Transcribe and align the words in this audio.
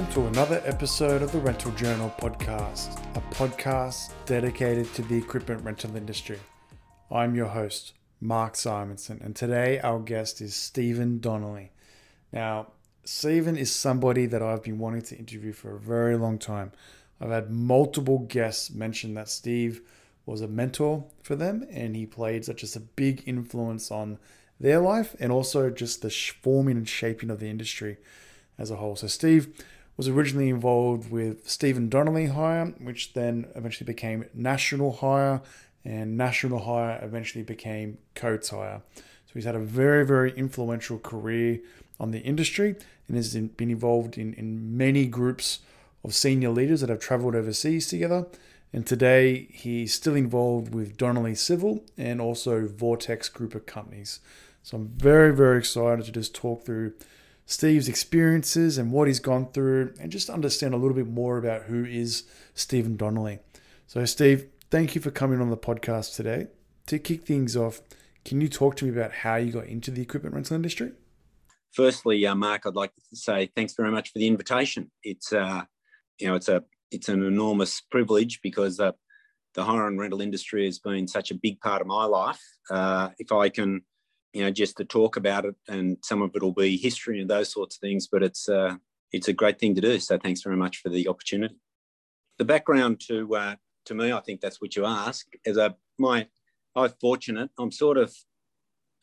Welcome 0.00 0.22
to 0.22 0.28
another 0.28 0.62
episode 0.64 1.20
of 1.20 1.30
the 1.30 1.40
Rental 1.40 1.72
Journal 1.72 2.10
podcast, 2.18 2.98
a 3.16 3.20
podcast 3.34 4.12
dedicated 4.24 4.94
to 4.94 5.02
the 5.02 5.18
equipment 5.18 5.62
rental 5.62 5.94
industry. 5.94 6.38
I'm 7.10 7.34
your 7.34 7.48
host, 7.48 7.92
Mark 8.18 8.56
Simonson, 8.56 9.20
and 9.22 9.36
today 9.36 9.78
our 9.80 9.98
guest 9.98 10.40
is 10.40 10.54
Stephen 10.54 11.20
Donnelley. 11.20 11.72
Now, 12.32 12.68
Stephen 13.04 13.58
is 13.58 13.70
somebody 13.70 14.24
that 14.24 14.42
I've 14.42 14.62
been 14.62 14.78
wanting 14.78 15.02
to 15.02 15.18
interview 15.18 15.52
for 15.52 15.76
a 15.76 15.78
very 15.78 16.16
long 16.16 16.38
time. 16.38 16.72
I've 17.20 17.28
had 17.28 17.50
multiple 17.50 18.20
guests 18.20 18.70
mention 18.70 19.12
that 19.14 19.28
Steve 19.28 19.82
was 20.24 20.40
a 20.40 20.48
mentor 20.48 21.04
for 21.22 21.36
them 21.36 21.66
and 21.70 21.94
he 21.94 22.06
played 22.06 22.46
such 22.46 22.64
as 22.64 22.74
a 22.74 22.80
big 22.80 23.22
influence 23.26 23.90
on 23.90 24.18
their 24.58 24.80
life 24.80 25.14
and 25.20 25.30
also 25.30 25.68
just 25.68 26.00
the 26.00 26.08
forming 26.08 26.78
and 26.78 26.88
shaping 26.88 27.28
of 27.28 27.38
the 27.38 27.50
industry 27.50 27.98
as 28.56 28.70
a 28.70 28.76
whole. 28.76 28.96
So 28.96 29.06
Steve 29.06 29.54
was 30.00 30.08
originally 30.08 30.48
involved 30.48 31.10
with 31.10 31.46
Stephen 31.46 31.90
Donnelley 31.90 32.28
Hire, 32.28 32.72
which 32.78 33.12
then 33.12 33.46
eventually 33.54 33.84
became 33.84 34.24
National 34.32 34.92
Hire, 34.92 35.42
and 35.84 36.16
National 36.16 36.60
Hire 36.60 36.98
eventually 37.02 37.44
became 37.44 37.98
Coates 38.14 38.48
Hire. 38.48 38.80
So 38.96 39.32
he's 39.34 39.44
had 39.44 39.54
a 39.54 39.58
very, 39.58 40.06
very 40.06 40.32
influential 40.32 40.98
career 40.98 41.60
on 42.00 42.12
the 42.12 42.20
industry 42.20 42.76
and 43.08 43.16
has 43.18 43.36
been 43.36 43.70
involved 43.70 44.16
in, 44.16 44.32
in 44.32 44.74
many 44.74 45.04
groups 45.04 45.58
of 46.02 46.14
senior 46.14 46.48
leaders 46.48 46.80
that 46.80 46.88
have 46.88 47.00
traveled 47.00 47.34
overseas 47.34 47.86
together. 47.88 48.26
And 48.72 48.86
today 48.86 49.48
he's 49.52 49.92
still 49.92 50.16
involved 50.16 50.74
with 50.74 50.96
Donnelley 50.96 51.34
Civil 51.34 51.84
and 51.98 52.22
also 52.22 52.66
Vortex 52.66 53.28
Group 53.28 53.54
of 53.54 53.66
Companies. 53.66 54.20
So 54.62 54.78
I'm 54.78 54.88
very, 54.96 55.36
very 55.36 55.58
excited 55.58 56.06
to 56.06 56.10
just 56.10 56.34
talk 56.34 56.64
through 56.64 56.94
Steve's 57.50 57.88
experiences 57.88 58.78
and 58.78 58.92
what 58.92 59.08
he's 59.08 59.18
gone 59.18 59.50
through 59.50 59.92
and 60.00 60.12
just 60.12 60.30
understand 60.30 60.72
a 60.72 60.76
little 60.76 60.94
bit 60.94 61.08
more 61.08 61.36
about 61.36 61.62
who 61.62 61.84
is 61.84 62.22
Stephen 62.54 62.96
Donnelley. 62.96 63.40
So, 63.88 64.04
Steve, 64.04 64.46
thank 64.70 64.94
you 64.94 65.00
for 65.00 65.10
coming 65.10 65.40
on 65.40 65.50
the 65.50 65.56
podcast 65.56 66.14
today. 66.14 66.46
To 66.86 67.00
kick 67.00 67.24
things 67.24 67.56
off, 67.56 67.80
can 68.24 68.40
you 68.40 68.48
talk 68.48 68.76
to 68.76 68.84
me 68.84 68.92
about 68.92 69.10
how 69.10 69.34
you 69.34 69.50
got 69.50 69.66
into 69.66 69.90
the 69.90 70.00
equipment 70.00 70.36
rental 70.36 70.54
industry? 70.54 70.92
Firstly, 71.72 72.24
uh, 72.24 72.36
Mark, 72.36 72.66
I'd 72.66 72.76
like 72.76 72.94
to 72.94 73.16
say 73.16 73.50
thanks 73.56 73.74
very 73.74 73.90
much 73.90 74.12
for 74.12 74.20
the 74.20 74.28
invitation. 74.28 74.88
It's 75.02 75.32
uh, 75.32 75.62
you 76.20 76.28
know, 76.28 76.36
it's 76.36 76.48
a 76.48 76.62
it's 76.92 77.08
an 77.08 77.24
enormous 77.24 77.80
privilege 77.80 78.38
because 78.44 78.78
uh, 78.78 78.92
the 79.54 79.64
hire 79.64 79.88
and 79.88 79.98
rental 79.98 80.20
industry 80.20 80.66
has 80.66 80.78
been 80.78 81.08
such 81.08 81.32
a 81.32 81.34
big 81.34 81.58
part 81.58 81.80
of 81.80 81.88
my 81.88 82.04
life. 82.04 82.40
Uh, 82.70 83.08
if 83.18 83.32
I 83.32 83.48
can 83.48 83.82
you 84.32 84.42
know, 84.42 84.50
just 84.50 84.76
to 84.76 84.84
talk 84.84 85.16
about 85.16 85.44
it, 85.44 85.54
and 85.68 85.96
some 86.02 86.22
of 86.22 86.30
it 86.34 86.42
will 86.42 86.52
be 86.52 86.76
history 86.76 87.20
and 87.20 87.28
those 87.28 87.52
sorts 87.52 87.76
of 87.76 87.80
things. 87.80 88.08
But 88.10 88.22
it's 88.22 88.48
uh, 88.48 88.76
it's 89.12 89.28
a 89.28 89.32
great 89.32 89.58
thing 89.58 89.74
to 89.74 89.80
do. 89.80 89.98
So 89.98 90.18
thanks 90.18 90.42
very 90.42 90.56
much 90.56 90.78
for 90.78 90.88
the 90.88 91.08
opportunity. 91.08 91.56
The 92.38 92.44
background 92.44 93.00
to 93.08 93.34
uh, 93.34 93.54
to 93.86 93.94
me, 93.94 94.12
I 94.12 94.20
think 94.20 94.40
that's 94.40 94.60
what 94.60 94.76
you 94.76 94.84
ask. 94.84 95.26
As 95.46 95.56
a 95.56 95.74
my, 95.98 96.28
I'm 96.76 96.90
fortunate. 97.00 97.50
I'm 97.58 97.72
sort 97.72 97.98
of, 97.98 98.14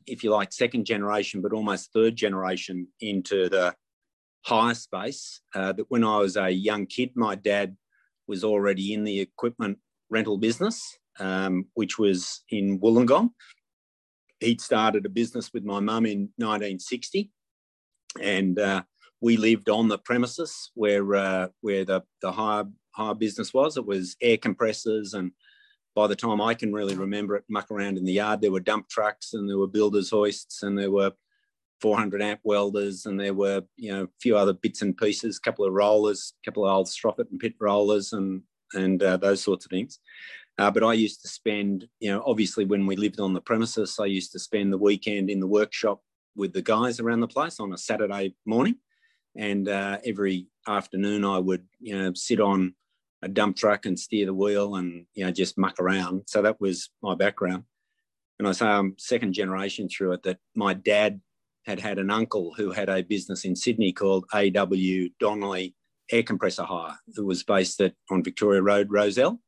if 0.06 0.24
you 0.24 0.32
like, 0.32 0.54
second 0.54 0.86
generation, 0.86 1.42
but 1.42 1.54
almost 1.54 1.92
third 1.94 2.16
generation 2.16 2.88
into 3.02 3.50
the 3.50 3.76
hire 4.46 4.74
space. 4.74 5.42
Uh, 5.54 5.74
that 5.74 5.86
when 5.90 6.04
I 6.04 6.18
was 6.18 6.38
a 6.38 6.50
young 6.50 6.86
kid, 6.86 7.12
my 7.16 7.36
dad 7.36 7.76
was 8.28 8.44
already 8.44 8.94
in 8.94 9.04
the 9.04 9.20
equipment 9.20 9.78
rental 10.10 10.38
business, 10.38 10.98
um, 11.20 11.66
which 11.74 12.00
was 12.00 12.44
in 12.50 12.80
Wollongong 12.80 13.32
he'd 14.40 14.62
started 14.62 15.06
a 15.06 15.10
business 15.10 15.52
with 15.54 15.64
my 15.64 15.80
mum 15.80 16.06
in 16.06 16.30
1960, 16.38 17.32
and 18.22 18.60
uh, 18.60 18.84
we 19.22 19.38
lived 19.38 19.70
on 19.70 19.88
the 19.88 19.98
premises 19.98 20.72
where 20.76 21.16
uh, 21.16 21.48
where 21.62 21.86
the 21.86 22.04
the 22.22 22.32
hire 22.32 22.66
hire 22.92 23.16
business 23.16 23.54
was. 23.54 23.78
It 23.78 23.86
was 23.86 24.16
air 24.22 24.38
compressors, 24.38 25.14
and 25.14 25.32
by 25.96 26.08
the 26.08 26.16
time 26.16 26.42
I 26.42 26.54
can 26.54 26.74
really 26.74 26.96
remember 26.96 27.36
it, 27.36 27.44
muck 27.50 27.72
around 27.72 27.98
in 27.98 28.06
the 28.06 28.14
yard, 28.14 28.42
there 28.42 28.52
were 28.52 28.60
dump 28.60 28.88
trucks 28.88 29.34
and 29.34 29.50
there 29.50 29.58
were 29.58 29.68
builders 29.68 30.12
hoists 30.12 30.62
and 30.62 30.78
there 30.78 30.92
were 30.92 31.12
400 31.82 32.22
amp 32.22 32.40
welders 32.44 33.06
and 33.06 33.20
there 33.20 33.34
were 33.34 33.64
you 33.78 33.92
know 33.92 34.04
a 34.04 34.10
few 34.22 34.38
other 34.38 34.54
bits 34.54 34.82
and 34.82 34.96
pieces, 34.98 35.38
a 35.38 35.42
couple 35.42 35.66
of 35.66 35.74
rollers, 35.74 36.34
a 36.42 36.46
couple 36.46 36.66
of 36.66 36.72
old 36.72 36.88
Stothert 36.88 37.32
and 37.32 37.40
Pitt 37.40 37.56
rollers, 37.60 38.14
and 38.14 38.42
and 38.74 39.02
uh, 39.02 39.18
those 39.18 39.42
sorts 39.42 39.66
of 39.66 39.72
things. 39.72 40.00
Uh, 40.58 40.72
but 40.72 40.84
I 40.84 40.94
used 40.94 41.22
to 41.22 41.28
spend, 41.28 41.88
you 42.00 42.12
know, 42.12 42.24
obviously 42.26 42.66
when 42.66 42.88
we 42.88 42.96
lived 42.96 43.20
on 43.20 43.34
the 43.34 43.42
premises, 43.42 43.98
I 44.00 44.06
used 44.06 44.32
to 44.32 44.40
spend 44.40 44.74
the 44.74 44.78
weekend 44.78 45.30
in 45.30 45.40
the 45.40 45.48
workshop 45.48 46.02
with 46.36 46.54
the 46.54 46.64
guys 46.64 47.00
around 47.00 47.20
the 47.20 47.28
place 47.28 47.60
on 47.60 47.74
a 47.74 47.78
Saturday 47.78 48.36
morning. 48.46 48.76
And 49.36 49.70
uh, 49.70 50.00
every 50.04 50.48
afternoon 50.68 51.24
I 51.24 51.38
would, 51.38 51.68
you 51.80 51.98
know, 51.98 52.14
sit 52.16 52.40
on 52.40 52.74
a 53.22 53.28
dump 53.28 53.56
truck 53.58 53.86
and 53.86 54.00
steer 54.00 54.26
the 54.26 54.34
wheel 54.34 54.76
and, 54.76 55.06
you 55.14 55.26
know, 55.26 55.32
just 55.32 55.58
muck 55.58 55.80
around. 55.80 56.24
So 56.28 56.42
that 56.42 56.60
was 56.60 56.90
my 57.04 57.14
background. 57.14 57.64
And 58.40 58.48
I 58.48 58.52
say 58.52 58.66
I'm 58.66 58.96
second 58.98 59.34
generation 59.34 59.90
through 59.90 60.14
it 60.14 60.24
that 60.24 60.38
my 60.56 60.74
dad 60.74 61.22
had 61.66 61.80
had 61.80 62.00
an 62.00 62.10
uncle 62.10 62.54
who 62.56 62.72
had 62.72 62.90
a 62.90 63.04
business 63.04 63.46
in 63.46 63.56
Sydney 63.56 63.92
called 63.92 64.26
AW 64.34 65.10
Donnelley 65.20 65.76
Air 66.12 66.24
Compressor 66.24 66.64
Hire. 66.64 66.98
It 67.16 67.26
was 67.26 67.44
based 67.44 67.82
at 67.82 67.94
on 68.10 68.24
Victoria 68.24 68.62
Road, 68.62 68.88
Rozelle 68.90 69.40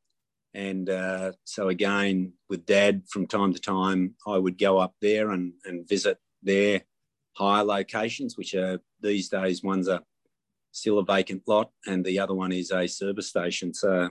and 0.54 0.90
uh, 0.90 1.34
so 1.44 1.70
again, 1.70 2.34
with 2.50 2.66
dad 2.66 3.04
from 3.10 3.28
time 3.28 3.54
to 3.54 3.60
time, 3.60 4.16
I 4.26 4.38
would 4.38 4.58
go 4.58 4.80
up 4.80 4.96
there 5.02 5.32
and, 5.32 5.54
and 5.66 5.88
visit 5.88 6.18
their 6.42 6.82
hire 7.34 7.64
locations, 7.64 8.38
which 8.38 8.56
are 8.56 8.80
these 9.02 9.30
days 9.30 9.64
one's 9.64 9.88
a 9.88 10.02
still 10.72 11.00
a 11.00 11.06
vacant 11.06 11.44
lot 11.48 11.72
and 11.88 12.06
the 12.06 12.20
other 12.20 12.34
one 12.34 12.52
is 12.52 12.72
a 12.72 12.88
service 12.88 13.28
station. 13.28 13.74
So 13.74 14.10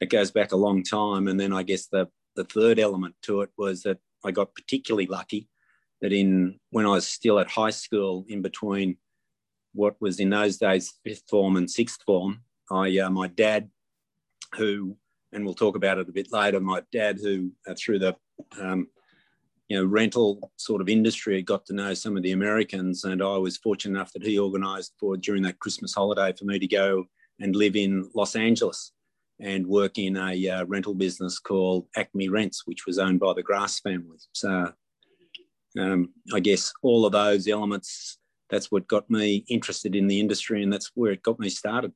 it 0.00 0.10
goes 0.10 0.30
back 0.30 0.52
a 0.52 0.56
long 0.56 0.82
time. 0.82 1.28
And 1.28 1.38
then 1.38 1.52
I 1.52 1.62
guess 1.62 1.86
the, 1.86 2.08
the 2.36 2.44
third 2.44 2.78
element 2.78 3.14
to 3.22 3.42
it 3.42 3.50
was 3.56 3.82
that 3.82 3.98
I 4.24 4.30
got 4.30 4.54
particularly 4.54 5.06
lucky 5.06 5.48
that 6.00 6.12
in 6.12 6.58
when 6.70 6.86
I 6.86 6.90
was 6.90 7.06
still 7.06 7.38
at 7.38 7.50
high 7.50 7.70
school 7.70 8.24
in 8.28 8.42
between 8.42 8.96
what 9.74 9.96
was 10.00 10.18
in 10.18 10.30
those 10.30 10.56
days 10.56 10.94
fifth 11.04 11.24
form 11.28 11.56
and 11.56 11.70
sixth 11.70 12.02
form, 12.04 12.42
I 12.70 12.98
uh, 12.98 13.10
my 13.10 13.28
dad 13.28 13.70
who 14.56 14.96
and 15.32 15.44
we'll 15.44 15.54
talk 15.54 15.76
about 15.76 15.98
it 15.98 16.08
a 16.08 16.12
bit 16.12 16.32
later. 16.32 16.60
My 16.60 16.82
dad, 16.92 17.18
who 17.22 17.52
uh, 17.68 17.74
through 17.78 18.00
the 18.00 18.16
um, 18.60 18.88
you 19.68 19.76
know 19.76 19.84
rental 19.84 20.52
sort 20.56 20.80
of 20.80 20.88
industry, 20.88 21.42
got 21.42 21.66
to 21.66 21.74
know 21.74 21.94
some 21.94 22.16
of 22.16 22.22
the 22.22 22.32
Americans, 22.32 23.04
and 23.04 23.22
I 23.22 23.36
was 23.36 23.56
fortunate 23.56 23.96
enough 23.96 24.12
that 24.12 24.24
he 24.24 24.38
organised 24.38 24.94
for 24.98 25.16
during 25.16 25.42
that 25.44 25.58
Christmas 25.58 25.94
holiday 25.94 26.32
for 26.36 26.44
me 26.44 26.58
to 26.58 26.66
go 26.66 27.06
and 27.38 27.56
live 27.56 27.76
in 27.76 28.10
Los 28.14 28.36
Angeles 28.36 28.92
and 29.40 29.66
work 29.66 29.98
in 29.98 30.16
a 30.16 30.48
uh, 30.48 30.64
rental 30.66 30.94
business 30.94 31.38
called 31.38 31.86
Acme 31.96 32.28
Rents, 32.28 32.66
which 32.66 32.84
was 32.86 32.98
owned 32.98 33.20
by 33.20 33.32
the 33.32 33.42
Grass 33.42 33.80
family. 33.80 34.18
So 34.32 34.72
um, 35.78 36.10
I 36.34 36.40
guess 36.40 36.72
all 36.82 37.06
of 37.06 37.12
those 37.12 37.48
elements. 37.48 38.18
That's 38.50 38.72
what 38.72 38.88
got 38.88 39.08
me 39.08 39.44
interested 39.48 39.94
in 39.94 40.08
the 40.08 40.18
industry, 40.18 40.62
and 40.62 40.72
that's 40.72 40.90
where 40.94 41.12
it 41.12 41.22
got 41.22 41.38
me 41.38 41.48
started. 41.48 41.92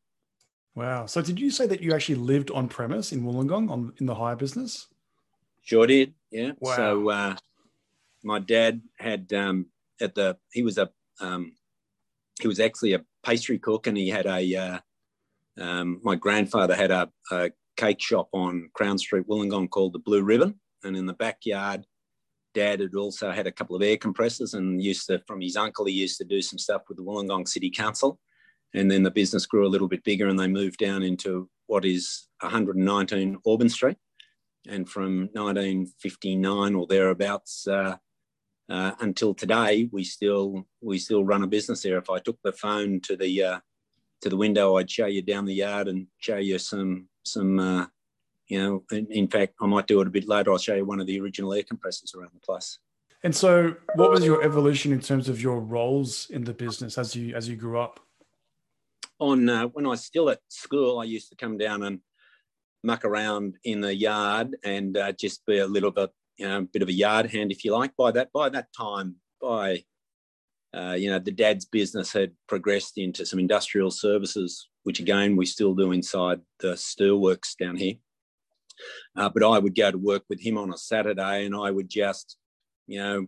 Wow. 0.74 1.06
So 1.06 1.22
did 1.22 1.38
you 1.38 1.50
say 1.50 1.66
that 1.66 1.82
you 1.82 1.94
actually 1.94 2.16
lived 2.16 2.50
on 2.50 2.68
premise 2.68 3.12
in 3.12 3.22
Wollongong 3.22 3.70
on 3.70 3.92
in 3.98 4.06
the 4.06 4.14
hire 4.14 4.36
business? 4.36 4.88
Sure 5.62 5.86
did. 5.86 6.14
Yeah. 6.30 6.52
Wow. 6.58 6.76
So 6.76 7.10
uh, 7.10 7.36
my 8.22 8.40
dad 8.40 8.82
had 8.98 9.32
um, 9.32 9.66
at 10.00 10.14
the 10.14 10.36
he 10.52 10.62
was 10.62 10.78
a 10.78 10.90
um, 11.20 11.52
he 12.40 12.48
was 12.48 12.58
actually 12.58 12.94
a 12.94 13.04
pastry 13.24 13.58
cook 13.58 13.86
and 13.86 13.96
he 13.96 14.08
had 14.08 14.26
a 14.26 14.56
uh, 14.56 14.78
um, 15.62 16.00
my 16.02 16.16
grandfather 16.16 16.74
had 16.74 16.90
a, 16.90 17.10
a, 17.30 17.50
cake 17.76 18.00
shop 18.00 18.28
on 18.32 18.70
Crown 18.72 18.96
Street, 18.96 19.26
Wollongong 19.26 19.68
called 19.68 19.94
the 19.94 19.98
Blue 19.98 20.22
Ribbon, 20.22 20.60
and 20.84 20.96
in 20.96 21.06
the 21.06 21.12
backyard. 21.12 21.84
Dad 22.54 22.78
had 22.78 22.94
also 22.94 23.32
had 23.32 23.48
a 23.48 23.52
couple 23.52 23.74
of 23.74 23.82
air 23.82 23.96
compressors 23.96 24.54
and 24.54 24.80
used 24.80 25.08
to, 25.08 25.20
from 25.26 25.40
his 25.40 25.56
uncle, 25.56 25.86
he 25.86 25.92
used 25.92 26.18
to 26.18 26.24
do 26.24 26.40
some 26.40 26.56
stuff 26.56 26.82
with 26.88 26.98
the 26.98 27.02
Wollongong 27.02 27.48
City 27.48 27.68
Council 27.68 28.20
and 28.74 28.90
then 28.90 29.04
the 29.04 29.10
business 29.10 29.46
grew 29.46 29.66
a 29.66 29.70
little 29.70 29.88
bit 29.88 30.04
bigger 30.04 30.28
and 30.28 30.38
they 30.38 30.48
moved 30.48 30.78
down 30.78 31.02
into 31.02 31.48
what 31.66 31.84
is 31.84 32.26
119 32.40 33.38
Auburn 33.46 33.68
Street. 33.68 33.96
And 34.68 34.88
from 34.88 35.28
1959 35.32 36.74
or 36.74 36.86
thereabouts 36.86 37.68
uh, 37.68 37.96
uh, 38.68 38.92
until 39.00 39.34
today, 39.34 39.88
we 39.92 40.04
still 40.04 40.66
we 40.80 40.98
still 40.98 41.24
run 41.24 41.44
a 41.44 41.46
business 41.46 41.82
there. 41.82 41.98
If 41.98 42.10
I 42.10 42.18
took 42.18 42.38
the 42.42 42.52
phone 42.52 43.00
to 43.02 43.16
the 43.16 43.42
uh, 43.42 43.58
to 44.22 44.30
the 44.30 44.36
window, 44.36 44.76
I'd 44.76 44.90
show 44.90 45.06
you 45.06 45.20
down 45.20 45.44
the 45.44 45.54
yard 45.54 45.86
and 45.86 46.06
show 46.18 46.38
you 46.38 46.58
some 46.58 47.08
some 47.24 47.58
uh, 47.58 47.86
you 48.48 48.58
know. 48.58 48.84
In, 48.90 49.06
in 49.10 49.28
fact, 49.28 49.54
I 49.60 49.66
might 49.66 49.86
do 49.86 50.00
it 50.00 50.06
a 50.06 50.10
bit 50.10 50.26
later. 50.26 50.50
I'll 50.50 50.58
show 50.58 50.74
you 50.74 50.86
one 50.86 50.98
of 50.98 51.06
the 51.06 51.20
original 51.20 51.52
air 51.52 51.62
compressors 51.62 52.14
around 52.14 52.30
the 52.32 52.40
place. 52.40 52.78
And 53.22 53.36
so, 53.36 53.76
what 53.96 54.10
was 54.10 54.24
your 54.24 54.42
evolution 54.42 54.92
in 54.92 55.00
terms 55.00 55.28
of 55.28 55.42
your 55.42 55.60
roles 55.60 56.30
in 56.30 56.44
the 56.44 56.54
business 56.54 56.96
as 56.96 57.14
you 57.14 57.34
as 57.34 57.50
you 57.50 57.56
grew 57.56 57.78
up? 57.78 58.00
On 59.18 59.48
uh, 59.48 59.66
when 59.68 59.86
I 59.86 59.90
was 59.90 60.04
still 60.04 60.30
at 60.30 60.40
school, 60.48 60.98
I 60.98 61.04
used 61.04 61.28
to 61.30 61.36
come 61.36 61.58
down 61.58 61.82
and 61.82 62.00
muck 62.82 63.04
around 63.04 63.56
in 63.64 63.80
the 63.80 63.94
yard 63.94 64.56
and 64.64 64.96
uh, 64.96 65.12
just 65.12 65.44
be 65.46 65.58
a 65.58 65.66
little 65.66 65.90
bit, 65.90 66.10
you 66.36 66.46
know, 66.46 66.66
bit 66.72 66.82
of 66.82 66.88
a 66.88 66.92
yard 66.92 67.30
hand, 67.30 67.52
if 67.52 67.64
you 67.64 67.72
like. 67.72 67.96
By 67.96 68.10
that, 68.12 68.32
by 68.32 68.48
that 68.50 68.68
time, 68.76 69.16
by 69.40 69.84
uh, 70.74 70.94
you 70.94 71.08
know, 71.08 71.20
the 71.20 71.30
dad's 71.30 71.64
business 71.64 72.12
had 72.12 72.32
progressed 72.48 72.98
into 72.98 73.24
some 73.24 73.38
industrial 73.38 73.92
services, 73.92 74.68
which 74.82 74.98
again 74.98 75.36
we 75.36 75.46
still 75.46 75.74
do 75.74 75.92
inside 75.92 76.40
the 76.58 76.72
steelworks 76.72 77.56
down 77.56 77.76
here. 77.76 77.94
Uh, 79.16 79.28
but 79.28 79.44
I 79.44 79.58
would 79.58 79.76
go 79.76 79.92
to 79.92 79.98
work 79.98 80.24
with 80.28 80.40
him 80.40 80.58
on 80.58 80.72
a 80.72 80.76
Saturday, 80.76 81.46
and 81.46 81.54
I 81.54 81.70
would 81.70 81.88
just, 81.88 82.36
you 82.88 82.98
know, 82.98 83.26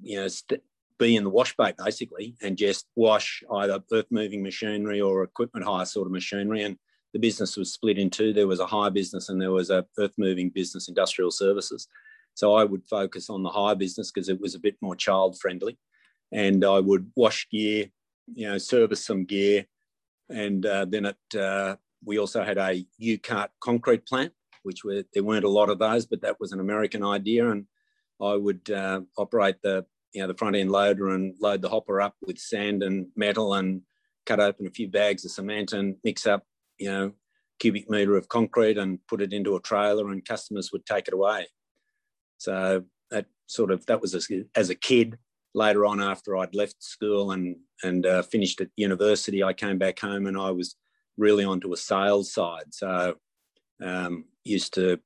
you 0.00 0.16
know, 0.16 0.28
st- 0.28 0.62
be 1.02 1.16
in 1.16 1.24
the 1.24 1.30
wash 1.38 1.54
bay 1.56 1.72
basically, 1.84 2.36
and 2.42 2.56
just 2.56 2.86
wash 2.96 3.42
either 3.60 3.82
earth 3.92 4.10
moving 4.10 4.42
machinery 4.42 5.00
or 5.00 5.22
equipment 5.22 5.66
hire 5.66 5.86
sort 5.86 6.06
of 6.06 6.12
machinery. 6.12 6.62
And 6.62 6.76
the 7.12 7.18
business 7.18 7.56
was 7.56 7.72
split 7.72 7.98
in 7.98 8.10
two. 8.10 8.32
There 8.32 8.46
was 8.46 8.60
a 8.60 8.66
hire 8.66 8.90
business 8.90 9.28
and 9.28 9.40
there 9.40 9.50
was 9.50 9.70
a 9.70 9.84
earth 9.98 10.14
moving 10.16 10.50
business, 10.50 10.88
industrial 10.88 11.30
services. 11.30 11.88
So 12.34 12.54
I 12.54 12.64
would 12.64 12.84
focus 12.86 13.28
on 13.28 13.42
the 13.42 13.50
hire 13.50 13.74
business 13.74 14.10
because 14.10 14.28
it 14.28 14.40
was 14.40 14.54
a 14.54 14.64
bit 14.66 14.76
more 14.80 14.96
child 14.96 15.38
friendly, 15.38 15.78
and 16.32 16.64
I 16.64 16.80
would 16.80 17.10
wash 17.14 17.46
gear, 17.50 17.90
you 18.34 18.48
know, 18.48 18.58
service 18.58 19.04
some 19.04 19.24
gear, 19.24 19.66
and 20.30 20.64
uh, 20.64 20.86
then 20.88 21.06
it. 21.06 21.38
Uh, 21.38 21.76
we 22.04 22.18
also 22.18 22.42
had 22.42 22.58
a 22.58 22.84
U-cart 22.98 23.50
concrete 23.60 24.04
plant, 24.06 24.32
which 24.64 24.82
were 24.82 25.04
there 25.12 25.22
weren't 25.22 25.44
a 25.44 25.58
lot 25.60 25.68
of 25.70 25.78
those, 25.78 26.06
but 26.06 26.22
that 26.22 26.40
was 26.40 26.52
an 26.52 26.60
American 26.60 27.04
idea, 27.04 27.50
and 27.50 27.66
I 28.20 28.34
would 28.34 28.70
uh, 28.70 29.02
operate 29.16 29.56
the 29.62 29.84
you 30.12 30.20
know 30.20 30.28
the 30.28 30.34
front 30.34 30.56
end 30.56 30.70
loader 30.70 31.10
and 31.10 31.34
load 31.40 31.62
the 31.62 31.68
hopper 31.68 32.00
up 32.00 32.14
with 32.22 32.38
sand 32.38 32.82
and 32.82 33.06
metal 33.16 33.54
and 33.54 33.82
cut 34.26 34.40
open 34.40 34.66
a 34.66 34.70
few 34.70 34.88
bags 34.88 35.24
of 35.24 35.30
cement 35.30 35.72
and 35.72 35.96
mix 36.04 36.26
up 36.26 36.44
you 36.78 36.90
know 36.90 37.12
cubic 37.58 37.88
meter 37.88 38.16
of 38.16 38.28
concrete 38.28 38.78
and 38.78 38.98
put 39.06 39.22
it 39.22 39.32
into 39.32 39.56
a 39.56 39.60
trailer 39.60 40.10
and 40.10 40.24
customers 40.24 40.70
would 40.72 40.84
take 40.84 41.06
it 41.06 41.14
away. 41.14 41.46
So 42.38 42.84
that 43.10 43.26
sort 43.46 43.70
of 43.70 43.86
that 43.86 44.00
was 44.00 44.14
as, 44.14 44.28
as 44.56 44.70
a 44.70 44.74
kid. 44.74 45.18
Later 45.54 45.84
on 45.84 46.02
after 46.02 46.34
i'd 46.38 46.54
left 46.54 46.82
school 46.82 47.32
and 47.32 47.56
and 47.82 48.06
uh, 48.06 48.22
finished 48.22 48.62
at 48.62 48.70
university 48.74 49.44
i 49.44 49.52
came 49.52 49.76
back 49.76 49.98
home 49.98 50.26
and 50.26 50.38
i 50.38 50.50
was 50.50 50.76
really 51.16 51.44
onto 51.44 51.72
a 51.72 51.76
sales 51.76 52.32
side. 52.32 52.72
So 52.72 53.14
um, 53.82 54.24
used 54.44 54.74
to 54.74 54.98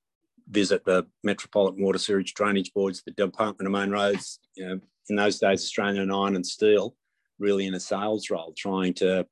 visit 0.49 0.85
the 0.85 1.07
Metropolitan 1.25 1.83
Water 1.83 1.99
Sewerage 1.99 2.35
Drainage 2.35 2.73
Boards, 2.73 3.03
the 3.05 3.13
Department 3.13 3.67
of 3.67 3.73
Main 3.73 3.91
Roads, 3.91 4.39
you 4.55 4.67
know, 4.67 4.81
in 5.09 5.17
those 5.17 5.39
days, 5.39 5.63
Australian 5.63 6.11
Iron 6.11 6.37
and 6.37 6.47
Steel, 6.47 6.97
really 7.39 7.67
in 7.67 7.75
a 7.75 7.81
sales 7.81 8.31
role, 8.31 8.53
trying 8.57 8.95
to 8.95 9.27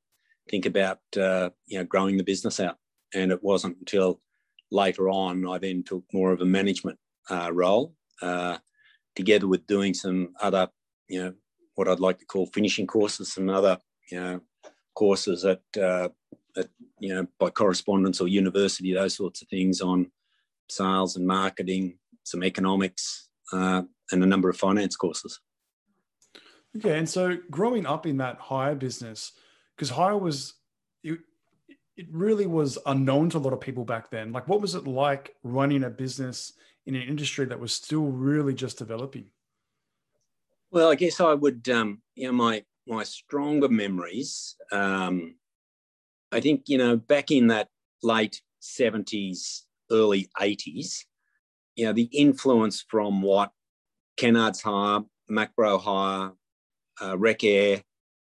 think 0.49 0.65
about, 0.65 0.99
uh, 1.17 1.49
you 1.67 1.77
know, 1.77 1.85
growing 1.85 2.17
the 2.17 2.23
business 2.23 2.59
out. 2.59 2.77
And 3.13 3.31
it 3.31 3.43
wasn't 3.43 3.77
until 3.79 4.21
later 4.71 5.09
on 5.09 5.47
I 5.47 5.57
then 5.57 5.83
took 5.83 6.03
more 6.13 6.31
of 6.31 6.41
a 6.41 6.45
management 6.45 6.97
uh, 7.29 7.49
role, 7.51 7.93
uh, 8.21 8.57
together 9.15 9.47
with 9.47 9.67
doing 9.67 9.93
some 9.93 10.33
other, 10.41 10.69
you 11.07 11.23
know, 11.23 11.33
what 11.75 11.87
I'd 11.87 11.99
like 11.99 12.19
to 12.19 12.25
call 12.25 12.45
finishing 12.47 12.87
courses, 12.87 13.33
some 13.33 13.49
other, 13.49 13.77
you 14.11 14.19
know, 14.19 14.41
courses 14.95 15.43
at, 15.43 15.61
uh, 15.77 16.09
at 16.55 16.69
you 16.99 17.13
know, 17.13 17.27
by 17.37 17.49
correspondence 17.49 18.21
or 18.21 18.27
university, 18.27 18.93
those 18.93 19.15
sorts 19.15 19.41
of 19.41 19.49
things 19.49 19.81
on 19.81 20.09
sales 20.69 21.15
and 21.15 21.27
marketing, 21.27 21.97
some 22.23 22.43
economics, 22.43 23.29
uh, 23.53 23.83
and 24.11 24.23
a 24.23 24.27
number 24.27 24.49
of 24.49 24.57
finance 24.57 24.95
courses. 24.95 25.39
Okay, 26.77 26.97
and 26.97 27.09
so 27.09 27.37
growing 27.49 27.85
up 27.85 28.05
in 28.05 28.17
that 28.17 28.37
hire 28.37 28.75
business, 28.75 29.31
because 29.75 29.89
hire 29.89 30.17
was 30.17 30.55
it, 31.03 31.19
it 31.95 32.07
really 32.11 32.45
was 32.45 32.77
unknown 32.85 33.29
to 33.29 33.37
a 33.37 33.39
lot 33.39 33.53
of 33.53 33.61
people 33.61 33.85
back 33.85 34.09
then. 34.09 34.33
Like, 34.33 34.47
what 34.47 34.61
was 34.61 34.75
it 34.75 34.85
like 34.85 35.35
running 35.43 35.83
a 35.83 35.89
business 35.89 36.53
in 36.85 36.95
an 36.95 37.03
industry 37.03 37.45
that 37.45 37.59
was 37.59 37.73
still 37.73 38.05
really 38.05 38.53
just 38.53 38.77
developing? 38.77 39.27
Well, 40.71 40.91
I 40.91 40.95
guess 40.95 41.21
I 41.21 41.33
would, 41.33 41.69
um, 41.69 42.01
you 42.15 42.27
know, 42.27 42.33
my 42.33 42.63
my 42.87 43.03
stronger 43.03 43.69
memories. 43.69 44.55
Um, 44.71 45.35
I 46.31 46.41
think 46.41 46.67
you 46.67 46.77
know 46.77 46.97
back 46.97 47.31
in 47.31 47.47
that 47.47 47.69
late 48.03 48.41
seventies, 48.59 49.65
early 49.91 50.29
80s, 50.39 51.05
you 51.75 51.85
know, 51.85 51.93
the 51.93 52.09
influence 52.11 52.85
from 52.87 53.21
what 53.21 53.51
Kennards 54.17 54.61
Hire, 54.61 55.03
Macro 55.27 55.77
Hire, 55.77 56.31
uh, 57.01 57.15
Wreckair, 57.15 57.83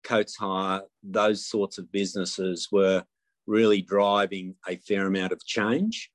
Coates 0.04 0.36
Hire, 0.36 0.82
those 1.04 1.46
sorts 1.46 1.78
of 1.78 1.92
businesses 1.92 2.68
were 2.72 3.04
really 3.48 3.82
driving 3.82 4.56
a 4.68 4.78
fair 4.78 5.08
amount 5.08 5.32
of 5.32 5.44
change. 5.46 6.12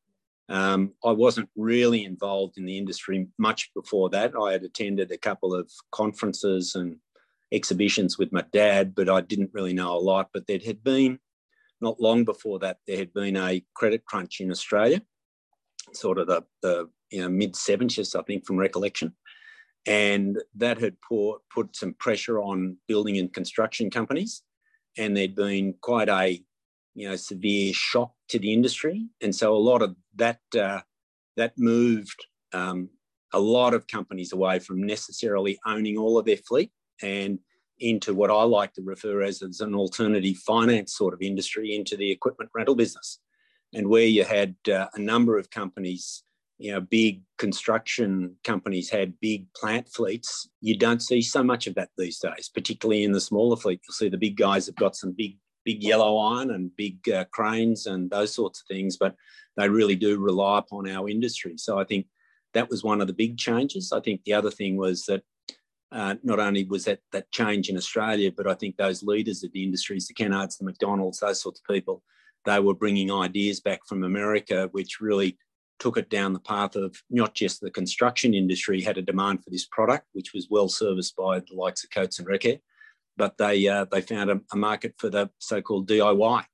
Um, 0.48 0.92
I 1.02 1.10
wasn't 1.10 1.48
really 1.56 2.04
involved 2.04 2.58
in 2.58 2.66
the 2.66 2.76
industry 2.76 3.26
much 3.38 3.70
before 3.74 4.10
that. 4.10 4.32
I 4.40 4.52
had 4.52 4.62
attended 4.62 5.10
a 5.10 5.18
couple 5.18 5.54
of 5.54 5.70
conferences 5.90 6.74
and 6.74 6.96
exhibitions 7.50 8.18
with 8.18 8.32
my 8.32 8.44
dad, 8.52 8.94
but 8.94 9.08
I 9.08 9.22
didn't 9.22 9.54
really 9.54 9.72
know 9.72 9.96
a 9.96 9.98
lot. 9.98 10.28
But 10.34 10.46
there 10.46 10.58
had 10.64 10.84
been, 10.84 11.18
not 11.80 12.00
long 12.00 12.24
before 12.24 12.58
that, 12.58 12.78
there 12.86 12.98
had 12.98 13.14
been 13.14 13.36
a 13.36 13.64
credit 13.74 14.04
crunch 14.04 14.40
in 14.40 14.50
Australia 14.50 15.00
sort 15.92 16.18
of 16.18 16.26
the, 16.26 16.44
the 16.62 16.88
you 17.10 17.20
know, 17.20 17.28
mid 17.28 17.54
70s, 17.54 18.18
I 18.18 18.22
think, 18.22 18.46
from 18.46 18.56
recollection. 18.56 19.14
And 19.86 20.38
that 20.54 20.78
had 20.78 20.96
put, 21.06 21.38
put 21.54 21.76
some 21.76 21.94
pressure 21.94 22.40
on 22.40 22.78
building 22.88 23.18
and 23.18 23.32
construction 23.32 23.90
companies. 23.90 24.42
And 24.96 25.16
there'd 25.16 25.34
been 25.34 25.74
quite 25.80 26.08
a 26.08 26.42
you 26.94 27.08
know, 27.08 27.16
severe 27.16 27.72
shock 27.74 28.12
to 28.28 28.38
the 28.38 28.52
industry. 28.52 29.08
And 29.20 29.34
so 29.34 29.54
a 29.54 29.58
lot 29.58 29.82
of 29.82 29.96
that, 30.14 30.38
uh, 30.58 30.80
that 31.36 31.52
moved 31.58 32.26
um, 32.52 32.88
a 33.32 33.40
lot 33.40 33.74
of 33.74 33.86
companies 33.88 34.32
away 34.32 34.60
from 34.60 34.86
necessarily 34.86 35.58
owning 35.66 35.98
all 35.98 36.16
of 36.16 36.24
their 36.24 36.36
fleet 36.36 36.70
and 37.02 37.40
into 37.80 38.14
what 38.14 38.30
I 38.30 38.44
like 38.44 38.72
to 38.74 38.82
refer 38.82 39.22
as, 39.22 39.42
as 39.42 39.60
an 39.60 39.74
alternative 39.74 40.36
finance 40.36 40.96
sort 40.96 41.12
of 41.12 41.20
industry 41.20 41.74
into 41.74 41.96
the 41.96 42.10
equipment 42.10 42.50
rental 42.54 42.76
business 42.76 43.18
and 43.74 43.88
where 43.88 44.06
you 44.06 44.24
had 44.24 44.54
uh, 44.72 44.86
a 44.94 45.00
number 45.00 45.38
of 45.38 45.50
companies, 45.50 46.22
you 46.58 46.72
know, 46.72 46.80
big 46.80 47.22
construction 47.38 48.36
companies 48.44 48.88
had 48.88 49.18
big 49.20 49.52
plant 49.54 49.88
fleets. 49.88 50.48
You 50.60 50.78
don't 50.78 51.02
see 51.02 51.20
so 51.20 51.42
much 51.42 51.66
of 51.66 51.74
that 51.74 51.90
these 51.98 52.18
days, 52.18 52.50
particularly 52.52 53.04
in 53.04 53.12
the 53.12 53.20
smaller 53.20 53.56
fleet. 53.56 53.80
You'll 53.86 53.94
see 53.94 54.08
the 54.08 54.16
big 54.16 54.36
guys 54.36 54.66
have 54.66 54.76
got 54.76 54.96
some 54.96 55.12
big, 55.12 55.36
big 55.64 55.82
yellow 55.82 56.16
iron 56.18 56.52
and 56.52 56.74
big 56.76 57.08
uh, 57.08 57.24
cranes 57.32 57.86
and 57.86 58.10
those 58.10 58.34
sorts 58.34 58.60
of 58.60 58.66
things, 58.68 58.96
but 58.96 59.16
they 59.56 59.68
really 59.68 59.96
do 59.96 60.18
rely 60.18 60.58
upon 60.58 60.88
our 60.88 61.08
industry. 61.08 61.54
So 61.56 61.78
I 61.78 61.84
think 61.84 62.06
that 62.54 62.70
was 62.70 62.84
one 62.84 63.00
of 63.00 63.08
the 63.08 63.12
big 63.12 63.36
changes. 63.36 63.92
I 63.92 64.00
think 64.00 64.22
the 64.24 64.34
other 64.34 64.50
thing 64.50 64.76
was 64.76 65.04
that 65.06 65.22
uh, 65.92 66.14
not 66.22 66.40
only 66.40 66.64
was 66.64 66.84
that 66.84 67.00
that 67.12 67.30
change 67.30 67.68
in 67.68 67.76
Australia, 67.76 68.32
but 68.36 68.48
I 68.48 68.54
think 68.54 68.76
those 68.76 69.02
leaders 69.02 69.44
of 69.44 69.52
the 69.52 69.62
industries, 69.62 70.06
the 70.08 70.14
Kennards, 70.14 70.58
the 70.58 70.64
McDonald's, 70.64 71.20
those 71.20 71.40
sorts 71.40 71.60
of 71.60 71.74
people, 71.74 72.02
they 72.44 72.60
were 72.60 72.74
bringing 72.74 73.10
ideas 73.10 73.60
back 73.60 73.80
from 73.86 74.04
America, 74.04 74.68
which 74.72 75.00
really 75.00 75.38
took 75.78 75.96
it 75.96 76.08
down 76.08 76.32
the 76.32 76.40
path 76.40 76.76
of 76.76 76.96
not 77.10 77.34
just 77.34 77.60
the 77.60 77.70
construction 77.70 78.34
industry 78.34 78.80
had 78.80 78.98
a 78.98 79.02
demand 79.02 79.42
for 79.42 79.50
this 79.50 79.66
product, 79.66 80.06
which 80.12 80.32
was 80.32 80.48
well 80.50 80.68
serviced 80.68 81.16
by 81.16 81.40
the 81.40 81.54
likes 81.54 81.84
of 81.84 81.90
Coates 81.90 82.18
and 82.18 82.28
Wreckair, 82.28 82.60
but 83.16 83.36
they 83.38 83.66
uh, 83.68 83.84
they 83.90 84.00
found 84.00 84.30
a, 84.30 84.40
a, 84.52 84.56
market 84.56 84.94
for 84.98 85.08
the 85.08 85.30
so-called 85.38 85.88
DIY, 85.88 86.44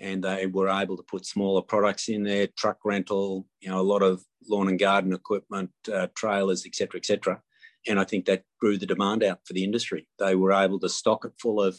and 0.00 0.24
they 0.24 0.46
were 0.46 0.68
able 0.68 0.96
to 0.96 1.02
put 1.02 1.26
smaller 1.26 1.62
products 1.62 2.08
in 2.08 2.22
there, 2.22 2.48
truck 2.58 2.78
rental, 2.84 3.46
you 3.60 3.68
know, 3.68 3.80
a 3.80 3.82
lot 3.82 4.02
of 4.02 4.24
lawn 4.48 4.68
and 4.68 4.78
garden 4.78 5.12
equipment, 5.12 5.70
uh, 5.92 6.08
trailers, 6.14 6.66
etc., 6.66 6.98
etc. 6.98 7.42
And 7.86 8.00
I 8.00 8.04
think 8.04 8.24
that 8.26 8.44
grew 8.60 8.78
the 8.78 8.86
demand 8.86 9.22
out 9.22 9.40
for 9.44 9.52
the 9.52 9.64
industry. 9.64 10.08
They 10.18 10.34
were 10.34 10.52
able 10.52 10.80
to 10.80 10.88
stock 10.88 11.24
it 11.24 11.32
full 11.38 11.62
of, 11.62 11.78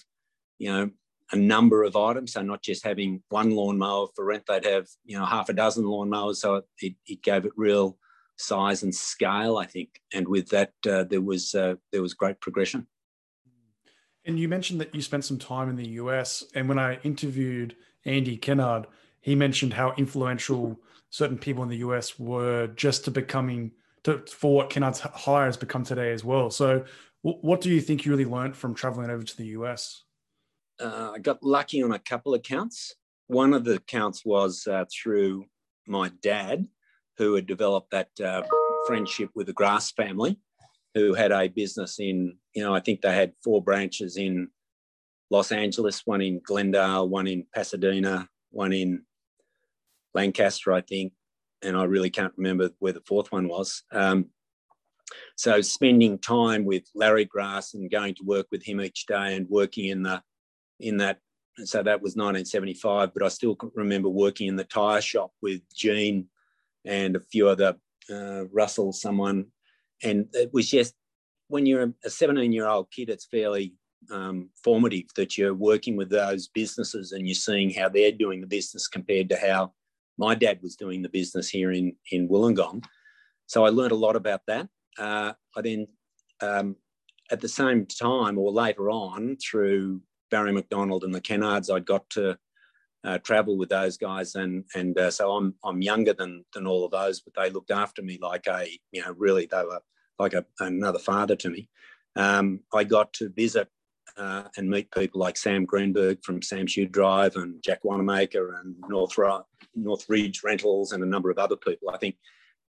you 0.60 0.72
know, 0.72 0.92
a 1.32 1.36
number 1.36 1.84
of 1.84 1.96
items. 1.96 2.34
So 2.34 2.42
not 2.42 2.62
just 2.62 2.84
having 2.84 3.24
one 3.30 3.52
lawnmower 3.52 4.08
for 4.16 4.26
rent, 4.26 4.44
they'd 4.48 4.66
have 4.66 4.88
you 5.04 5.18
know 5.18 5.26
half 5.26 5.50
a 5.50 5.54
dozen 5.54 5.86
lawnmowers. 5.86 6.38
So 6.38 6.64
it, 6.82 6.96
it 7.08 7.22
gave 7.22 7.46
it 7.46 7.52
real 7.56 7.98
size 8.38 8.84
and 8.84 8.94
scale, 8.94 9.58
I 9.58 9.66
think. 9.66 10.02
And 10.14 10.28
with 10.28 10.50
that, 10.50 10.74
uh, 10.88 11.04
there 11.06 11.22
was 11.22 11.56
uh, 11.56 11.76
there 11.92 12.02
was 12.02 12.14
great 12.14 12.40
progression. 12.42 12.88
And 14.26 14.40
you 14.40 14.48
mentioned 14.48 14.82
that 14.82 14.94
you 14.96 15.02
spent 15.02 15.24
some 15.24 15.38
time 15.38 15.70
in 15.70 15.76
the 15.76 15.88
US. 15.90 16.44
And 16.56 16.68
when 16.68 16.80
I 16.80 16.96
interviewed 17.04 17.76
Andy 18.06 18.38
Kennard, 18.38 18.88
he 19.22 19.36
mentioned 19.36 19.74
how 19.74 19.94
influential 19.98 20.80
certain 21.10 21.38
people 21.38 21.64
in 21.64 21.70
the 21.70 21.78
US 21.78 22.20
were 22.20 22.68
just 22.68 23.06
to 23.06 23.12
becoming 23.12 23.72
to, 24.04 24.20
for 24.28 24.54
what 24.56 24.70
Kennard's 24.70 25.00
hire 25.00 25.46
has 25.46 25.58
become 25.58 25.84
today 25.84 26.12
as 26.12 26.24
well. 26.24 26.50
So, 26.50 26.86
what 27.22 27.62
do 27.62 27.72
you 27.72 27.82
think 27.82 28.06
you 28.06 28.12
really 28.12 28.30
learned 28.30 28.56
from 28.56 28.76
traveling 28.76 29.10
over 29.10 29.24
to 29.24 29.38
the 29.38 29.48
US? 29.48 30.04
Uh, 30.80 31.12
I 31.16 31.20
got 31.20 31.44
lucky 31.44 31.82
on 31.82 31.92
a 31.92 32.00
couple 32.00 32.34
of 32.34 32.44
counts. 32.44 32.96
One 33.28 33.54
of 33.54 33.64
the 33.64 33.80
counts 33.80 34.24
was 34.26 34.68
uh, 34.68 34.86
through 34.92 35.46
my 35.88 36.12
dad, 36.22 36.68
who 37.18 37.36
had 37.36 37.48
developed 37.48 37.92
that 37.92 38.10
uh, 38.24 38.44
friendship 38.88 39.30
with 39.36 39.48
the 39.48 39.54
Grass 39.54 39.92
family, 39.92 40.40
who 40.94 41.14
had 41.14 41.32
a 41.32 41.48
business 41.48 42.00
in, 42.00 42.38
you 42.54 42.64
know, 42.64 42.76
I 42.76 42.80
think 42.80 43.02
they 43.02 43.14
had 43.16 43.34
four 43.44 43.64
branches 43.64 44.18
in 44.18 44.50
Los 45.32 45.52
Angeles, 45.52 46.02
one 46.06 46.22
in 46.22 46.42
Glendale, 46.46 47.10
one 47.10 47.28
in 47.28 47.46
Pasadena, 47.54 48.30
one 48.52 48.74
in 48.74 49.04
Lancaster, 50.14 50.72
I 50.72 50.82
think, 50.82 51.14
and 51.62 51.76
I 51.76 51.84
really 51.86 52.10
can't 52.10 52.34
remember 52.38 52.70
where 52.80 52.94
the 52.94 53.02
fourth 53.08 53.32
one 53.32 53.48
was. 53.48 53.84
Um, 53.92 54.28
so 55.36 55.62
spending 55.62 56.20
time 56.20 56.66
with 56.66 56.84
Larry 56.96 57.26
Grass 57.26 57.74
and 57.74 57.92
going 57.92 58.16
to 58.16 58.24
work 58.24 58.48
with 58.52 58.64
him 58.64 58.82
each 58.82 59.06
day 59.08 59.36
and 59.36 59.48
working 59.50 59.90
in 59.90 60.04
the 60.04 60.22
in 60.80 60.98
that 60.98 61.20
and 61.58 61.68
so 61.68 61.82
that 61.82 62.02
was 62.02 62.16
1975 62.16 63.14
but 63.14 63.24
I 63.24 63.30
still 63.30 63.58
remember 63.76 64.10
working 64.10 64.48
in 64.48 64.56
the 64.56 64.64
tire 64.66 65.02
shop 65.02 65.32
with 65.42 65.62
Gene 65.74 66.28
and 66.86 67.16
a 67.16 67.20
few 67.20 67.48
other 67.48 67.76
uh, 68.10 68.46
Russell 68.52 68.94
someone. 68.94 69.48
And 70.04 70.28
it 70.34 70.54
was 70.54 70.70
just 70.70 70.94
when 71.48 71.66
you're 71.66 71.94
a 72.04 72.10
17 72.10 72.52
year 72.52 72.68
old 72.68 72.92
kid 72.92 73.10
it's 73.10 73.26
fairly 73.26 73.74
um, 74.12 74.50
formative 74.64 75.06
that 75.16 75.38
you're 75.38 75.54
working 75.54 75.96
with 75.96 76.10
those 76.10 76.48
businesses 76.48 77.12
and 77.12 77.28
you're 77.28 77.36
seeing 77.36 77.72
how 77.72 77.90
they're 77.90 78.12
doing 78.12 78.42
the 78.42 78.48
business 78.48 78.88
compared 78.88 79.30
to 79.30 79.38
how 79.38 79.74
my 80.18 80.36
dad 80.36 80.60
was 80.62 80.76
doing 80.76 81.02
the 81.02 81.10
business 81.10 81.50
here 81.50 81.72
in 81.72 81.96
in 82.12 82.30
Wollongong. 82.30 82.84
So 83.48 83.66
I 83.66 83.70
learned 83.70 83.92
a 83.92 83.96
lot 83.96 84.16
about 84.16 84.42
that. 84.48 84.68
Uh, 84.98 85.34
I 85.56 85.62
then, 85.62 85.88
um, 86.42 86.76
at 87.32 87.42
the 87.42 87.50
same 87.50 87.86
time 87.86 88.38
or 88.38 88.52
later 88.52 88.90
on, 88.90 89.38
through 89.38 90.02
Barry 90.36 90.52
McDonald 90.52 91.06
and 91.06 91.16
the 91.16 91.22
Kennards, 91.22 91.74
I'd 91.74 91.86
got 91.86 92.10
to 92.10 92.38
uh, 93.06 93.20
travel 93.20 93.58
with 93.58 93.70
those 93.70 93.96
guys, 93.96 94.36
and 94.36 94.66
and 94.76 95.00
uh, 95.00 95.10
so 95.10 95.32
I'm 95.32 95.56
I'm 95.64 95.82
younger 95.82 96.12
than 96.12 96.44
than 96.54 96.68
all 96.68 96.84
of 96.84 96.92
those, 96.92 97.22
but 97.22 97.34
they 97.38 97.50
looked 97.50 97.72
after 97.72 98.02
me 98.02 98.20
like 98.22 98.46
a 98.48 98.68
you 98.92 99.02
know 99.02 99.16
really 99.18 99.46
they 99.50 99.64
were 99.64 99.80
like 100.20 100.34
a, 100.34 100.46
another 100.60 101.00
father 101.00 101.38
to 101.38 101.50
me. 101.50 101.70
Um, 102.18 102.60
I 102.74 102.84
got 102.84 103.14
to 103.14 103.30
visit 103.30 103.70
uh, 104.18 104.44
and 104.58 104.70
meet 104.70 104.92
people 104.92 105.22
like 105.22 105.38
Sam 105.38 105.64
Greenberg 105.64 106.22
from 106.22 106.42
Sam 106.42 106.68
Shoe 106.68 106.86
Drive 106.86 107.38
and 107.38 107.64
Jack 107.64 107.86
Wanamaker 107.86 108.56
and 108.56 108.76
North, 108.90 109.18
North 109.74 110.06
Ridge 110.10 110.42
Rentals 110.44 110.92
and 110.92 111.02
a 111.02 111.08
number 111.08 111.32
of 111.32 111.38
other 111.38 111.56
people. 111.56 111.92
I 111.92 111.98
think 111.98 112.18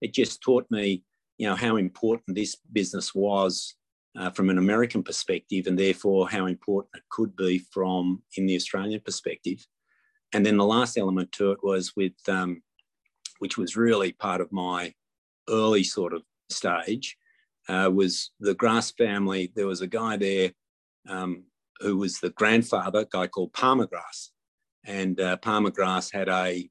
it 0.01 0.15
just 0.15 0.41
taught 0.41 0.71
me 0.71 1.03
you 1.37 1.49
know 1.49 1.57
how 1.57 1.79
important 1.79 2.37
this 2.37 2.55
business 2.73 3.13
was 3.13 3.75
uh, 4.19 4.31
from 4.31 4.51
an 4.51 4.59
American 4.59 5.03
perspective, 5.03 5.67
and 5.67 5.79
therefore 5.79 6.29
how 6.29 6.47
important 6.47 6.97
it 6.97 7.03
could 7.11 7.37
be 7.37 7.59
from 7.59 8.23
in 8.37 8.47
the 8.47 8.57
Australian 8.57 9.01
perspective. 9.01 9.67
And 10.33 10.45
then 10.45 10.57
the 10.57 10.65
last 10.65 10.97
element 10.97 11.33
to 11.33 11.53
it 11.53 11.59
was 11.63 11.93
with, 11.97 12.15
um, 12.29 12.63
which 13.39 13.59
was 13.59 13.77
really 13.77 14.13
part 14.13 14.41
of 14.41 14.53
my 14.53 14.95
early 15.49 15.85
sort 15.85 16.13
of 16.13 16.23
stage, 16.51 17.17
uh, 17.69 17.91
was 17.93 18.31
the 18.41 18.55
Grass 18.55 18.91
family. 18.93 19.53
There 19.55 19.67
was 19.67 19.81
a 19.81 19.87
guy 19.87 20.17
there 20.17 20.53
um, 21.09 21.45
who 21.81 21.97
was 21.97 22.19
the 22.19 22.31
grandfather, 22.31 23.01
a 23.01 23.07
guy 23.07 23.27
called 23.27 23.53
Palmer 23.53 23.87
Grass, 23.87 24.31
and 24.85 25.21
uh, 25.21 25.37
Palmer 25.37 25.71
Grass 25.71 26.11
had 26.11 26.29
a, 26.29 26.69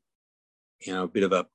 you 0.81 0.93
know, 0.93 1.03
a 1.03 1.07
bit 1.07 1.23
of 1.23 1.31
a, 1.31 1.45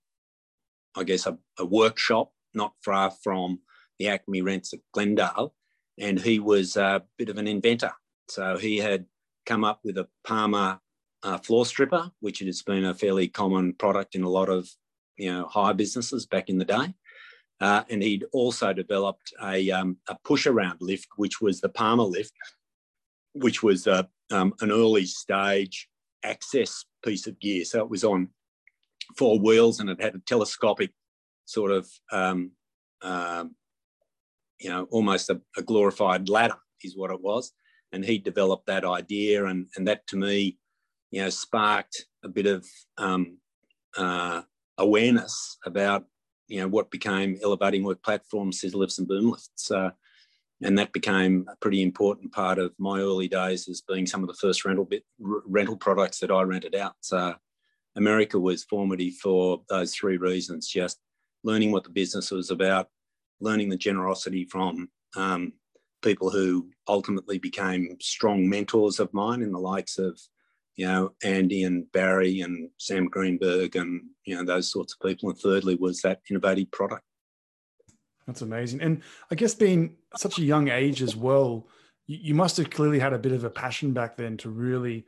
I 0.97 1.05
guess, 1.05 1.27
a, 1.27 1.37
a 1.59 1.65
workshop 1.65 2.33
not 2.55 2.75
far 2.85 3.11
from 3.23 3.61
the 3.99 4.09
Acme 4.09 4.43
Rents 4.43 4.73
at 4.73 4.81
Glendale, 4.93 5.55
and 6.01 6.19
he 6.19 6.41
was 6.41 6.77
a 6.77 7.03
bit 7.19 7.29
of 7.29 7.39
an 7.39 7.47
inventor. 7.47 7.93
So 8.29 8.57
he 8.57 8.79
had 8.79 9.07
come 9.47 9.65
up 9.65 9.81
with 9.85 9.99
a 9.99 10.09
Palmer 10.25 10.81
uh, 11.23 11.39
floor 11.39 11.67
stripper, 11.67 12.11
which 12.21 12.39
has 12.41 12.63
been 12.63 12.85
a 12.85 12.95
fairly 12.95 13.29
common 13.29 13.75
product 13.75 14.15
in 14.15 14.23
a 14.23 14.29
lot 14.29 14.49
of 14.49 14.69
you 15.17 15.31
know 15.31 15.47
hire 15.47 15.75
businesses 15.75 16.27
back 16.27 16.49
in 16.49 16.59
the 16.59 16.65
day. 16.65 16.95
Uh, 17.61 17.85
and 17.91 18.03
he'd 18.03 18.25
also 18.33 18.73
developed 18.73 19.35
a, 19.45 19.71
um, 19.71 19.99
a 20.09 20.17
push 20.25 20.47
around 20.47 20.79
lift, 20.81 21.09
which 21.17 21.43
was 21.43 21.61
the 21.61 21.69
Palmer 21.69 22.05
lift, 22.05 22.33
which 23.35 23.63
was 23.63 23.87
um, 23.87 24.55
an 24.61 24.71
early 24.71 25.05
stage 25.05 25.87
access 26.25 26.87
piece 27.05 27.27
of 27.27 27.39
gear. 27.39 27.65
So 27.67 27.81
it 27.81 27.91
was 27.91 28.03
on 28.03 28.29
four 29.19 29.39
wheels 29.39 29.79
and 29.79 29.91
it 29.91 30.01
had 30.01 30.15
a 30.15 30.21
telescopic 30.21 30.91
sort 31.45 31.71
of, 31.71 31.87
um, 32.11 32.53
um, 33.03 33.55
you 34.61 34.71
know, 34.71 34.87
almost 34.91 35.31
a, 35.31 35.41
a, 35.57 35.63
glorified 35.63 36.29
ladder 36.29 36.57
is 36.83 36.97
what 36.97 37.11
it 37.11 37.21
was. 37.21 37.53
And 37.93 38.05
he 38.05 38.19
developed 38.19 38.67
that 38.67 38.85
idea, 38.85 39.47
and, 39.47 39.67
and 39.77 39.89
that 39.89 40.07
to 40.09 40.17
me, 40.17 40.59
you 41.11 41.23
know, 41.23 41.31
sparked 41.31 42.07
a 42.23 42.29
bit 42.29 42.47
of 42.47 42.67
um, 42.99 43.39
uh, 43.97 44.43
awareness 44.79 45.59
about, 45.65 46.05
you 46.47 46.61
know, 46.61 46.69
what 46.69 46.91
became 46.91 47.39
elevating 47.43 47.83
work 47.83 48.03
platforms, 48.03 48.61
scissor 48.61 48.77
lifts 48.77 48.99
and 48.99 49.09
boom 49.09 49.31
lifts. 49.31 49.71
Uh, 49.71 49.91
and 50.63 50.79
that 50.79 50.93
became 50.93 51.47
a 51.51 51.57
pretty 51.57 51.83
important 51.83 52.33
part 52.33 52.59
of 52.59 52.73
my 52.79 53.01
early 53.01 53.29
days 53.29 53.69
as 53.69 53.81
being 53.81 54.07
some 54.07 54.23
of 54.23 54.29
the 54.29 54.35
first 54.35 54.65
rental 54.65 54.85
bit, 54.85 55.05
r- 55.25 55.43
rental 55.47 55.77
products 55.77 56.19
that 56.21 56.31
I 56.31 56.43
rented 56.43 56.75
out. 56.75 56.95
So 57.01 57.35
America 57.97 58.39
was 58.39 58.65
formative 58.65 59.15
for 59.15 59.63
those 59.69 59.95
three 59.95 60.19
reasons: 60.19 60.69
just 60.69 60.99
learning 61.43 61.73
what 61.73 61.85
the 61.85 61.91
business 61.91 62.31
was 62.31 62.51
about, 62.51 62.89
learning 63.41 63.69
the 63.69 63.77
generosity 63.77 64.45
from 64.45 64.89
um, 65.17 65.53
people 66.03 66.31
who 66.31 66.69
ultimately 66.89 67.39
became 67.39 67.97
strong 68.01 68.49
mentors 68.49 69.01
of 69.01 69.13
mine 69.13 69.43
in 69.43 69.53
the 69.53 69.59
likes 69.59 69.99
of, 69.99 70.19
you 70.77 70.87
know, 70.87 71.13
Andy 71.23 71.65
and 71.65 71.91
Barry 71.93 72.41
and 72.41 72.71
Sam 72.79 73.07
Greenberg 73.07 73.77
and, 73.77 74.03
you 74.25 74.37
know, 74.37 74.45
those 74.45 74.71
sorts 74.71 74.95
of 74.95 75.07
people. 75.07 75.29
And 75.31 75.39
thirdly 75.39 75.75
was 75.75 76.01
that 76.03 76.21
innovative 76.31 76.71
product. 76.71 77.05
That's 78.27 78.43
amazing. 78.43 78.81
And 78.81 79.03
I 79.31 79.35
guess 79.35 79.55
being 79.55 79.97
such 80.17 80.39
a 80.39 80.45
young 80.45 80.69
age 80.69 81.03
as 81.03 81.17
well, 81.17 81.67
you 82.07 82.35
must 82.35 82.57
have 82.57 82.71
clearly 82.71 82.99
had 82.99 83.13
a 83.13 83.19
bit 83.19 83.33
of 83.33 83.45
a 83.45 83.51
passion 83.51 83.93
back 83.93 84.17
then 84.17 84.37
to 84.39 84.51
really, 84.51 85.07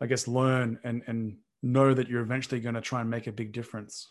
I 0.00 0.06
guess, 0.06 0.26
learn 0.26 0.78
and, 0.84 1.02
and 1.06 1.36
know 1.62 1.92
that 1.94 2.08
you're 2.08 2.22
eventually 2.22 2.60
going 2.60 2.74
to 2.74 2.80
try 2.80 3.00
and 3.00 3.10
make 3.10 3.26
a 3.26 3.32
big 3.32 3.52
difference. 3.52 4.08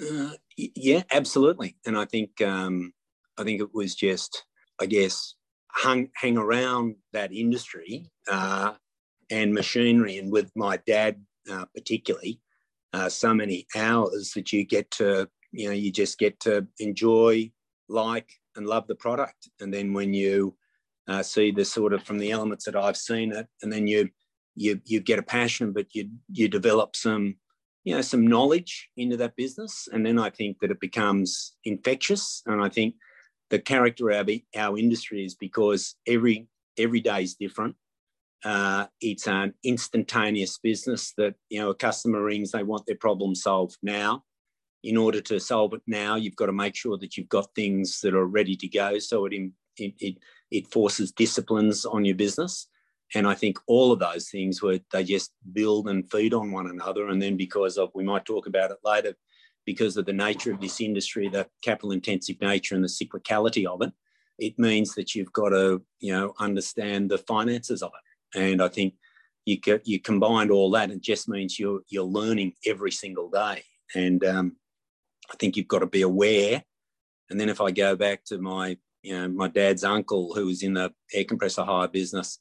Uh, 0.00 0.30
yeah, 0.56 1.02
absolutely. 1.10 1.76
And 1.86 1.96
I 1.98 2.04
think 2.06 2.40
um, 2.40 2.92
I 3.38 3.44
think 3.44 3.60
it 3.60 3.74
was 3.74 3.94
just, 3.94 4.44
I 4.80 4.86
guess, 4.86 5.34
hung 5.70 6.08
hang 6.16 6.36
around 6.38 6.96
that 7.12 7.32
industry 7.32 8.10
uh, 8.30 8.72
and 9.30 9.52
machinery, 9.52 10.18
and 10.18 10.32
with 10.32 10.50
my 10.56 10.78
dad 10.86 11.20
uh, 11.50 11.64
particularly, 11.74 12.40
uh, 12.92 13.08
so 13.08 13.34
many 13.34 13.66
hours 13.76 14.32
that 14.34 14.52
you 14.52 14.64
get 14.64 14.90
to, 14.92 15.28
you 15.52 15.66
know, 15.68 15.74
you 15.74 15.90
just 15.92 16.18
get 16.18 16.38
to 16.40 16.66
enjoy, 16.78 17.50
like, 17.88 18.30
and 18.56 18.66
love 18.66 18.86
the 18.86 18.94
product. 18.94 19.48
And 19.60 19.72
then 19.74 19.92
when 19.92 20.14
you 20.14 20.56
uh, 21.08 21.22
see 21.22 21.50
the 21.50 21.64
sort 21.64 21.92
of 21.92 22.02
from 22.04 22.18
the 22.18 22.30
elements 22.30 22.64
that 22.64 22.76
I've 22.76 22.96
seen 22.96 23.32
it, 23.32 23.46
and 23.62 23.72
then 23.72 23.86
you 23.86 24.08
you 24.56 24.80
you 24.84 25.00
get 25.00 25.18
a 25.18 25.22
passion, 25.22 25.72
but 25.72 25.86
you 25.94 26.10
you 26.30 26.48
develop 26.48 26.96
some 26.96 27.36
you 27.84 27.94
know 27.94 28.00
some 28.00 28.26
knowledge 28.26 28.88
into 28.96 29.16
that 29.16 29.36
business 29.36 29.88
and 29.92 30.04
then 30.06 30.18
i 30.18 30.30
think 30.30 30.58
that 30.60 30.70
it 30.70 30.80
becomes 30.80 31.54
infectious 31.64 32.42
and 32.46 32.62
i 32.62 32.68
think 32.68 32.94
the 33.52 33.58
character 33.58 34.08
of 34.08 34.30
our 34.56 34.78
industry 34.78 35.26
is 35.26 35.34
because 35.34 35.96
every 36.06 36.48
every 36.78 37.00
day 37.00 37.22
is 37.22 37.34
different. 37.34 37.76
Uh, 38.42 38.86
it's 39.00 39.28
an 39.28 39.52
instantaneous 39.62 40.58
business 40.58 41.12
that 41.18 41.34
you 41.50 41.60
know 41.60 41.68
a 41.68 41.74
customer 41.74 42.24
rings 42.24 42.50
they 42.50 42.62
want 42.62 42.84
their 42.86 42.96
problem 42.96 43.34
solved 43.34 43.76
now. 43.82 44.24
In 44.82 44.96
order 44.96 45.20
to 45.20 45.38
solve 45.38 45.74
it 45.74 45.82
now 45.86 46.16
you've 46.16 46.34
got 46.34 46.46
to 46.46 46.52
make 46.52 46.74
sure 46.74 46.98
that 46.98 47.16
you've 47.16 47.28
got 47.28 47.54
things 47.54 48.00
that 48.00 48.14
are 48.14 48.26
ready 48.26 48.56
to 48.56 48.66
go 48.66 48.98
so 48.98 49.26
it 49.26 49.32
it, 49.76 49.94
it, 50.00 50.16
it 50.50 50.72
forces 50.72 51.12
disciplines 51.12 51.84
on 51.84 52.04
your 52.04 52.16
business 52.16 52.66
and 53.14 53.26
I 53.26 53.34
think 53.34 53.58
all 53.66 53.92
of 53.92 53.98
those 53.98 54.28
things 54.30 54.62
were 54.62 54.80
they 54.90 55.04
just 55.04 55.32
build 55.52 55.88
and 55.88 56.10
feed 56.10 56.32
on 56.32 56.50
one 56.50 56.68
another. 56.68 57.08
And 57.08 57.20
then 57.20 57.36
because 57.36 57.76
of 57.76 57.90
we 57.94 58.04
might 58.04 58.24
talk 58.24 58.46
about 58.46 58.70
it 58.70 58.78
later, 58.84 59.14
because 59.66 59.96
of 59.96 60.06
the 60.06 60.12
nature 60.12 60.52
of 60.52 60.60
this 60.60 60.80
industry, 60.80 61.28
the 61.28 61.46
capital 61.62 61.92
intensive 61.92 62.40
nature 62.40 62.74
and 62.74 62.82
the 62.82 62.88
cyclicality 62.88 63.66
of 63.66 63.82
it, 63.82 63.92
it 64.38 64.58
means 64.58 64.94
that 64.94 65.14
you've 65.14 65.32
got 65.32 65.50
to 65.50 65.82
you 66.00 66.12
know 66.12 66.32
understand 66.38 67.10
the 67.10 67.18
finances 67.18 67.82
of 67.82 67.92
it. 67.94 68.38
And 68.38 68.62
I 68.62 68.68
think 68.68 68.94
you 69.44 69.58
you 69.84 70.00
combined 70.00 70.50
all 70.50 70.70
that, 70.70 70.90
it 70.90 71.02
just 71.02 71.28
means 71.28 71.58
you're 71.58 71.80
you're 71.88 72.04
learning 72.04 72.54
every 72.66 72.92
single 72.92 73.28
day. 73.28 73.64
And 73.94 74.24
um, 74.24 74.56
I 75.30 75.36
think 75.36 75.56
you've 75.56 75.68
got 75.68 75.80
to 75.80 75.86
be 75.86 76.02
aware. 76.02 76.62
And 77.28 77.38
then 77.38 77.50
if 77.50 77.60
I 77.60 77.70
go 77.70 77.94
back 77.94 78.24
to 78.26 78.38
my 78.38 78.78
you 79.02 79.18
know 79.18 79.28
my 79.28 79.48
dad's 79.48 79.84
uncle 79.84 80.34
who 80.34 80.46
was 80.46 80.62
in 80.62 80.74
the 80.74 80.92
air 81.12 81.24
compressor 81.24 81.64
hire 81.64 81.88
business 81.88 82.38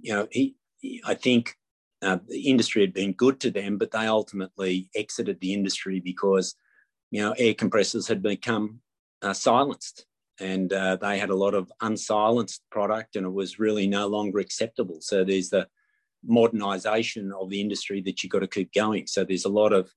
you 0.00 0.12
know, 0.12 0.28
he, 0.30 0.56
he 0.78 1.02
I 1.06 1.14
think 1.14 1.56
uh, 2.02 2.18
the 2.28 2.48
industry 2.48 2.82
had 2.82 2.92
been 2.92 3.12
good 3.12 3.40
to 3.40 3.50
them, 3.50 3.78
but 3.78 3.90
they 3.90 4.06
ultimately 4.06 4.88
exited 4.94 5.40
the 5.40 5.54
industry 5.54 6.00
because, 6.00 6.54
you 7.10 7.22
know, 7.22 7.34
air 7.38 7.54
compressors 7.54 8.06
had 8.06 8.22
become 8.22 8.80
uh, 9.22 9.32
silenced 9.32 10.06
and 10.38 10.72
uh, 10.72 10.96
they 10.96 11.18
had 11.18 11.30
a 11.30 11.36
lot 11.36 11.54
of 11.54 11.72
unsilenced 11.80 12.62
product 12.70 13.16
and 13.16 13.26
it 13.26 13.32
was 13.32 13.58
really 13.58 13.86
no 13.86 14.06
longer 14.06 14.38
acceptable. 14.38 14.98
So 15.00 15.24
there's 15.24 15.48
the 15.48 15.66
modernization 16.24 17.32
of 17.32 17.50
the 17.50 17.60
industry 17.60 18.02
that 18.02 18.22
you've 18.22 18.32
got 18.32 18.40
to 18.40 18.46
keep 18.46 18.72
going. 18.72 19.06
So 19.06 19.24
there's 19.24 19.44
a 19.44 19.50
lot 19.50 19.72
of, 19.72 19.90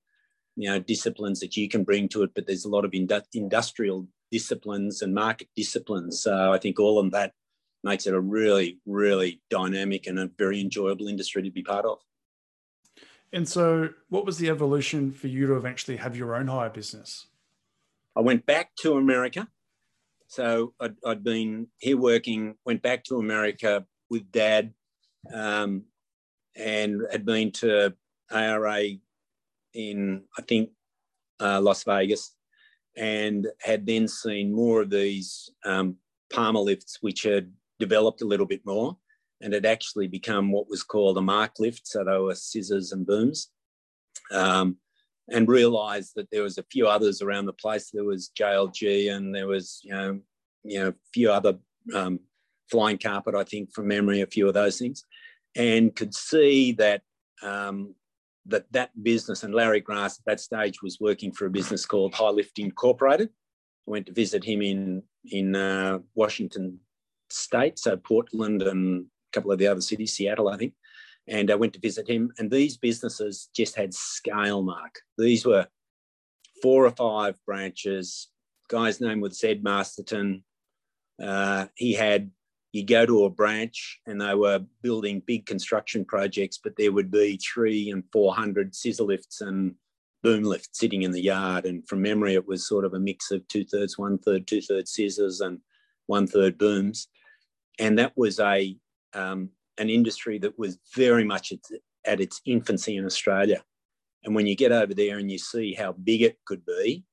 you 0.56 0.70
know, 0.70 0.78
disciplines 0.78 1.40
that 1.40 1.56
you 1.56 1.68
can 1.68 1.84
bring 1.84 2.08
to 2.08 2.22
it, 2.22 2.30
but 2.34 2.46
there's 2.46 2.64
a 2.64 2.70
lot 2.70 2.84
of 2.84 2.92
indu- 2.92 3.22
industrial 3.34 4.08
disciplines 4.30 5.02
and 5.02 5.14
market 5.14 5.48
disciplines. 5.54 6.22
So 6.22 6.52
I 6.52 6.58
think 6.58 6.78
all 6.78 6.98
of 6.98 7.10
that 7.10 7.32
makes 7.82 8.06
it 8.06 8.14
a 8.14 8.20
really, 8.20 8.78
really 8.86 9.40
dynamic 9.50 10.06
and 10.06 10.18
a 10.18 10.30
very 10.38 10.60
enjoyable 10.60 11.08
industry 11.08 11.42
to 11.42 11.50
be 11.50 11.62
part 11.62 11.84
of. 11.84 11.98
And 13.32 13.48
so, 13.48 13.90
what 14.08 14.26
was 14.26 14.38
the 14.38 14.50
evolution 14.50 15.12
for 15.12 15.28
you 15.28 15.46
to 15.46 15.54
eventually 15.54 15.96
have 15.96 16.16
your 16.16 16.34
own 16.34 16.48
hire 16.48 16.70
business? 16.70 17.26
I 18.16 18.20
went 18.20 18.44
back 18.44 18.74
to 18.80 18.94
America. 18.94 19.48
So 20.26 20.74
I'd, 20.80 20.94
I'd 21.04 21.24
been 21.24 21.68
here 21.78 21.96
working, 21.96 22.54
went 22.64 22.82
back 22.82 23.04
to 23.04 23.16
America 23.16 23.84
with 24.10 24.30
dad 24.30 24.72
um, 25.32 25.84
and 26.56 27.02
had 27.10 27.24
been 27.24 27.50
to 27.52 27.94
ARA 28.30 28.82
in, 29.74 30.22
I 30.38 30.42
think, 30.42 30.70
uh, 31.40 31.60
Las 31.60 31.84
Vegas 31.84 32.34
and 32.96 33.46
had 33.60 33.86
then 33.86 34.06
seen 34.06 34.52
more 34.52 34.82
of 34.82 34.90
these 34.90 35.50
um, 35.64 35.96
Palmer 36.32 36.60
lifts, 36.60 36.98
which 37.00 37.22
had 37.22 37.50
developed 37.80 38.22
a 38.22 38.26
little 38.26 38.46
bit 38.46 38.64
more 38.64 38.96
and 39.40 39.52
had 39.52 39.66
actually 39.66 40.06
become 40.06 40.52
what 40.52 40.68
was 40.68 40.84
called 40.84 41.18
a 41.18 41.22
mark 41.22 41.52
lift. 41.58 41.88
So 41.88 42.04
they 42.04 42.18
were 42.18 42.34
scissors 42.34 42.92
and 42.92 43.06
booms. 43.06 43.50
Um, 44.32 44.76
and 45.30 45.48
realised 45.48 46.12
that 46.16 46.28
there 46.30 46.42
was 46.42 46.58
a 46.58 46.64
few 46.70 46.88
others 46.88 47.22
around 47.22 47.46
the 47.46 47.52
place. 47.52 47.90
There 47.90 48.04
was 48.04 48.30
JLG 48.38 49.12
and 49.14 49.34
there 49.34 49.46
was, 49.46 49.80
you 49.82 49.92
know, 49.92 50.20
you 50.64 50.78
know, 50.78 50.88
a 50.88 50.94
few 51.14 51.30
other 51.30 51.58
um, 51.94 52.20
flying 52.70 52.98
carpet, 52.98 53.34
I 53.34 53.44
think, 53.44 53.72
from 53.72 53.88
memory, 53.88 54.20
a 54.20 54.26
few 54.26 54.48
of 54.48 54.54
those 54.54 54.78
things, 54.78 55.04
and 55.56 55.94
could 55.94 56.14
see 56.14 56.72
that 56.72 57.02
um, 57.42 57.94
that 58.46 58.70
that 58.72 58.90
business 59.02 59.42
and 59.42 59.54
Larry 59.54 59.80
Grass 59.80 60.18
at 60.18 60.24
that 60.26 60.40
stage 60.40 60.82
was 60.82 60.98
working 61.00 61.32
for 61.32 61.46
a 61.46 61.50
business 61.50 61.86
called 61.86 62.14
High 62.14 62.30
Lift 62.30 62.58
Incorporated. 62.58 63.28
I 63.28 63.90
went 63.90 64.06
to 64.06 64.12
visit 64.12 64.44
him 64.44 64.62
in 64.62 65.02
in 65.30 65.56
uh, 65.56 66.00
Washington 66.14 66.80
State, 67.32 67.78
so 67.78 67.96
Portland 67.96 68.62
and 68.62 69.04
a 69.04 69.32
couple 69.32 69.52
of 69.52 69.58
the 69.58 69.66
other 69.66 69.80
cities, 69.80 70.14
Seattle, 70.14 70.48
I 70.48 70.56
think. 70.56 70.74
And 71.28 71.50
I 71.50 71.54
went 71.54 71.74
to 71.74 71.80
visit 71.80 72.08
him, 72.08 72.32
and 72.38 72.50
these 72.50 72.76
businesses 72.76 73.50
just 73.54 73.76
had 73.76 73.94
scale 73.94 74.62
mark. 74.62 74.96
These 75.18 75.46
were 75.46 75.68
four 76.62 76.86
or 76.86 76.90
five 76.90 77.36
branches. 77.46 78.28
Guy's 78.68 79.00
name 79.00 79.20
was 79.20 79.38
Zed 79.38 79.62
Masterton. 79.62 80.44
Uh, 81.22 81.66
he 81.76 81.92
had 81.92 82.30
you 82.72 82.84
go 82.84 83.04
to 83.04 83.24
a 83.24 83.30
branch 83.30 84.00
and 84.06 84.20
they 84.20 84.34
were 84.34 84.64
building 84.82 85.22
big 85.26 85.46
construction 85.46 86.04
projects, 86.04 86.58
but 86.62 86.76
there 86.76 86.92
would 86.92 87.10
be 87.10 87.36
three 87.38 87.90
and 87.90 88.04
400 88.12 88.74
scissor 88.74 89.04
lifts 89.04 89.40
and 89.40 89.74
boom 90.22 90.44
lifts 90.44 90.78
sitting 90.78 91.02
in 91.02 91.10
the 91.10 91.22
yard. 91.22 91.64
And 91.64 91.86
from 91.88 92.02
memory, 92.02 92.34
it 92.34 92.46
was 92.46 92.68
sort 92.68 92.84
of 92.84 92.94
a 92.94 93.00
mix 93.00 93.30
of 93.30 93.46
two 93.48 93.64
thirds, 93.64 93.98
one 93.98 94.18
third, 94.18 94.46
two 94.46 94.60
thirds 94.60 94.92
scissors 94.92 95.40
and 95.40 95.58
one 96.06 96.26
third 96.26 96.58
booms. 96.58 97.08
And 97.78 97.98
that 97.98 98.12
was 98.16 98.38
a 98.40 98.76
um, 99.14 99.50
an 99.78 99.90
industry 99.90 100.38
that 100.38 100.58
was 100.58 100.78
very 100.94 101.24
much 101.24 101.52
at, 101.52 101.58
at 102.04 102.20
its 102.20 102.40
infancy 102.44 102.96
in 102.96 103.04
Australia. 103.04 103.62
And 104.24 104.34
when 104.34 104.46
you 104.46 104.54
get 104.54 104.72
over 104.72 104.92
there 104.92 105.18
and 105.18 105.30
you 105.30 105.38
see 105.38 105.74
how 105.74 105.92
big 105.92 106.22
it 106.22 106.38
could 106.44 106.64
be, 106.66 107.04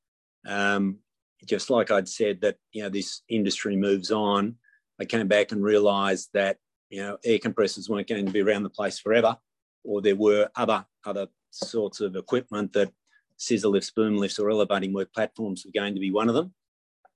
um, 0.45 0.97
just 1.45 1.69
like 1.69 1.91
I'd 1.91 2.09
said 2.09 2.41
that 2.41 2.57
you 2.71 2.83
know 2.83 2.89
this 2.89 3.21
industry 3.29 3.75
moves 3.75 4.11
on, 4.11 4.55
I 4.99 5.05
came 5.05 5.27
back 5.27 5.51
and 5.51 5.63
realised 5.63 6.29
that 6.33 6.57
you 6.89 7.01
know 7.01 7.17
air 7.23 7.39
compressors 7.39 7.89
weren't 7.89 8.07
going 8.07 8.25
to 8.25 8.31
be 8.31 8.41
around 8.41 8.63
the 8.63 8.69
place 8.69 8.99
forever, 8.99 9.37
or 9.83 10.01
there 10.01 10.15
were 10.15 10.49
other 10.55 10.85
other 11.05 11.27
sorts 11.51 12.01
of 12.01 12.15
equipment 12.15 12.73
that 12.73 12.91
scissor 13.37 13.69
lifts, 13.69 13.91
boom 13.91 14.17
lifts, 14.17 14.39
or 14.39 14.49
elevating 14.49 14.93
work 14.93 15.13
platforms 15.13 15.63
were 15.65 15.79
going 15.79 15.93
to 15.93 16.01
be 16.01 16.11
one 16.11 16.27
of 16.27 16.35
them. 16.35 16.53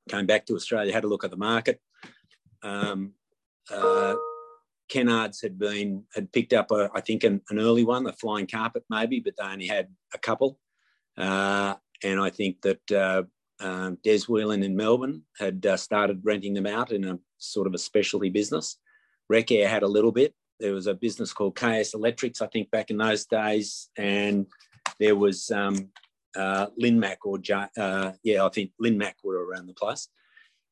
Came 0.10 0.26
back 0.26 0.46
to 0.46 0.56
Australia, 0.56 0.94
had 0.94 1.04
a 1.04 1.08
look 1.08 1.24
at 1.24 1.32
the 1.32 1.38
market. 1.38 1.80
Um, 2.64 3.14
uh, 3.70 4.16
Kennards 4.92 5.42
had 5.42 5.58
been 5.58 6.04
had 6.14 6.32
picked 6.32 6.54
up 6.54 6.72
a, 6.72 6.90
I 6.94 7.02
think 7.02 7.24
an, 7.24 7.42
an, 7.50 7.60
early 7.60 7.84
one, 7.84 8.04
the 8.04 8.14
flying 8.14 8.48
carpet 8.48 8.84
maybe, 8.90 9.20
but 9.20 9.34
they 9.38 9.46
only 9.46 9.68
had 9.68 9.88
a 10.14 10.18
couple. 10.18 10.60
Uh, 11.18 11.76
and 12.04 12.20
I 12.20 12.30
think 12.30 12.62
that 12.62 12.92
uh, 12.92 13.24
um, 13.60 13.98
Des 14.04 14.22
Whelan 14.28 14.64
in 14.64 14.76
Melbourne 14.76 15.24
had 15.38 15.66
uh, 15.66 15.78
started 15.78 16.22
renting 16.24 16.54
them 16.54 16.66
out 16.66 16.92
in 16.92 17.06
a 17.06 17.20
sort 17.38 17.68
of 17.68 17.74
a 17.74 17.78
specialty 17.78 18.30
business. 18.30 18.78
Wreckair 19.32 19.68
had 19.68 19.84
a 19.84 19.88
little 19.88 20.12
bit. 20.12 20.34
There 20.60 20.74
was 20.74 20.88
a 20.88 20.94
business 20.94 21.34
called 21.34 21.56
KS 21.56 21.94
Electrics, 21.94 22.42
I 22.42 22.48
think, 22.48 22.70
back 22.72 22.92
in 22.92 22.98
those 22.98 23.26
days, 23.26 23.90
and 23.98 24.46
there 25.00 25.16
was 25.16 25.50
um, 25.52 25.90
uh, 26.36 26.68
Linmac 26.82 27.18
or 27.24 27.40
uh, 27.78 28.12
yeah, 28.24 28.46
I 28.46 28.50
think 28.50 28.72
Linmac 28.82 29.14
were 29.24 29.46
around 29.46 29.68
the 29.68 29.74
place. 29.74 30.08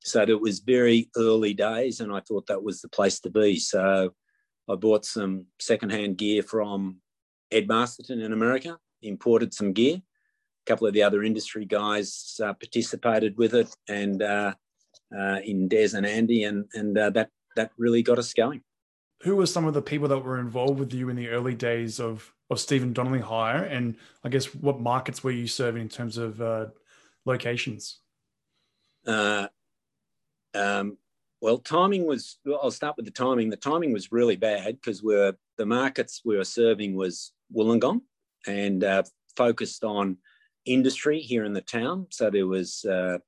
So 0.02 0.22
it 0.22 0.40
was 0.40 0.60
very 0.60 1.10
early 1.18 1.54
days, 1.54 2.00
and 2.00 2.12
I 2.12 2.22
thought 2.22 2.48
that 2.48 2.64
was 2.64 2.82
the 2.82 2.90
place 2.90 3.20
to 3.22 3.30
be. 3.30 3.60
So 3.60 4.14
I 4.70 4.76
bought 4.76 5.06
some 5.06 5.46
secondhand 5.60 6.18
gear 6.18 6.44
from 6.44 6.98
Ed 7.52 7.68
Masterton 7.68 8.22
in 8.22 8.34
America, 8.34 8.78
imported 9.02 9.54
some 9.54 9.74
gear. 9.74 9.96
A 9.98 10.70
couple 10.70 10.88
of 10.88 10.94
the 10.94 11.04
other 11.04 11.24
industry 11.24 11.66
guys 11.66 12.40
uh, 12.44 12.54
participated 12.54 13.38
with 13.38 13.54
it, 13.56 13.74
and 13.88 14.22
uh, 14.22 14.54
uh, 15.18 15.40
in 15.44 15.68
Des 15.68 15.96
and 15.96 16.06
Andy, 16.06 16.44
and 16.44 16.66
and 16.74 16.98
uh, 16.98 17.10
that 17.12 17.30
that 17.56 17.72
really 17.78 18.04
got 18.04 18.20
us 18.20 18.34
going. 18.34 18.62
Who 19.24 19.36
were 19.36 19.48
some 19.48 19.66
of 19.66 19.74
the 19.74 19.82
people 19.82 20.08
that 20.08 20.20
were 20.20 20.40
involved 20.40 20.80
with 20.80 20.94
you 20.94 21.10
in 21.10 21.16
the 21.16 21.30
early 21.30 21.56
days 21.56 22.00
of 22.00 22.34
of 22.50 22.60
Stephen 22.60 22.94
Donnelley 22.94 23.20
hire, 23.20 23.64
and 23.64 23.96
I 24.24 24.30
guess 24.30 24.54
what 24.54 24.80
markets 24.80 25.24
were 25.24 25.32
you 25.32 25.48
serving 25.48 25.82
in 25.82 25.90
terms 25.90 26.18
of 26.18 26.42
uh, 26.42 26.68
locations? 27.26 28.00
Um, 30.54 30.98
well, 31.42 31.58
timing 31.58 32.06
was. 32.06 32.38
Well, 32.46 32.60
I'll 32.62 32.72
start 32.72 32.98
with 32.98 33.06
the 33.06 33.12
timing. 33.12 33.50
The 33.50 33.58
timing 33.58 33.94
was 33.94 34.12
really 34.12 34.36
bad 34.36 34.76
because 34.76 35.02
we're 35.02 35.34
the 35.58 35.66
markets 35.66 36.22
we 36.26 36.38
were 36.38 36.44
serving 36.44 36.96
was 36.96 37.32
Wollongong 37.56 38.02
and 38.48 38.84
uh, 38.84 39.04
focused 39.36 39.84
on 39.84 40.18
industry 40.66 41.20
here 41.20 41.46
in 41.46 41.54
the 41.54 41.62
town. 41.62 42.08
So 42.12 42.30
there 42.30 42.48
was, 42.48 42.86
uh, 42.86 43.20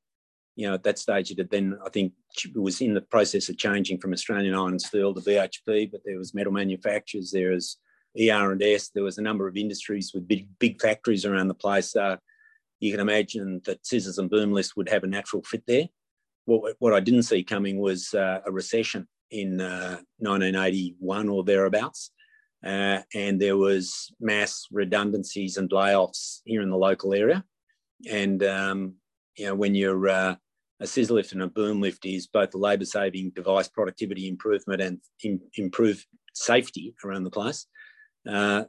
you 0.56 0.68
know, 0.68 0.74
at 0.74 0.84
that 0.84 1.00
stage 1.00 1.32
it 1.32 1.38
had 1.38 1.50
then 1.50 1.78
I 1.86 1.90
think 1.90 2.14
it 2.44 2.58
was 2.58 2.82
in 2.82 2.94
the 2.94 3.02
process 3.02 3.50
of 3.50 3.58
changing 3.58 4.00
from 4.00 4.14
Australian 4.14 4.56
Iron 4.56 4.72
and 4.72 4.82
Steel 4.82 5.14
to 5.14 5.22
BHP, 5.22 5.92
but 5.92 6.02
there 6.06 6.18
was 6.18 6.34
metal 6.34 6.52
manufacturers, 6.52 7.32
there 7.32 7.52
was 7.52 7.78
ER 8.20 8.52
and 8.52 8.62
S, 8.62 8.90
there 8.90 9.04
was 9.04 9.18
a 9.18 9.22
number 9.22 9.48
of 9.48 9.56
industries 9.56 10.12
with 10.14 10.28
big 10.28 10.48
big 10.60 10.82
factories 10.82 11.26
around 11.26 11.48
the 11.48 11.54
place. 11.54 11.96
Uh, 11.96 12.18
you 12.80 12.92
can 12.92 13.00
imagine 13.00 13.62
that 13.66 13.86
scissors 13.86 14.18
and 14.18 14.30
boom 14.30 14.52
lifts 14.52 14.76
would 14.76 14.90
have 14.90 15.04
a 15.04 15.08
natural 15.08 15.44
fit 15.44 15.64
there 15.68 15.88
what, 16.46 16.76
what 16.80 16.94
I 16.94 17.00
didn't 17.00 17.24
see 17.24 17.44
coming 17.44 17.80
was 17.80 18.14
uh, 18.14 18.40
a 18.46 18.52
recession 18.52 19.08
in 19.30 19.62
uh, 19.62 20.00
1981 20.20 21.30
or 21.30 21.44
thereabouts. 21.44 22.12
Uh, 22.64 23.00
and 23.16 23.42
there 23.42 23.58
was 23.58 24.14
mass 24.20 24.68
redundancies 24.72 25.58
and 25.58 25.70
layoffs 25.72 26.42
here 26.46 26.62
in 26.62 26.70
the 26.70 26.78
local 26.78 27.14
area. 27.14 27.44
And, 28.10 28.44
um, 28.44 28.96
you 29.38 29.48
know, 29.48 29.56
when 29.56 29.74
you're 29.74 30.10
uh, 30.10 30.36
a 30.80 30.88
scissor 30.88 31.14
lift 31.14 31.32
and 31.32 31.42
a 31.44 31.48
boom 31.48 31.82
lift 31.82 32.06
is 32.06 32.28
both 32.28 32.54
a 32.54 32.58
labour 32.58 32.86
saving 32.86 33.32
device 33.36 33.68
productivity 33.68 34.28
improvement 34.28 34.82
and 34.82 35.00
in, 35.24 35.40
safety 36.34 36.96
around 37.04 37.24
the 37.24 37.30
place. 37.30 37.68
Uh, 38.30 38.64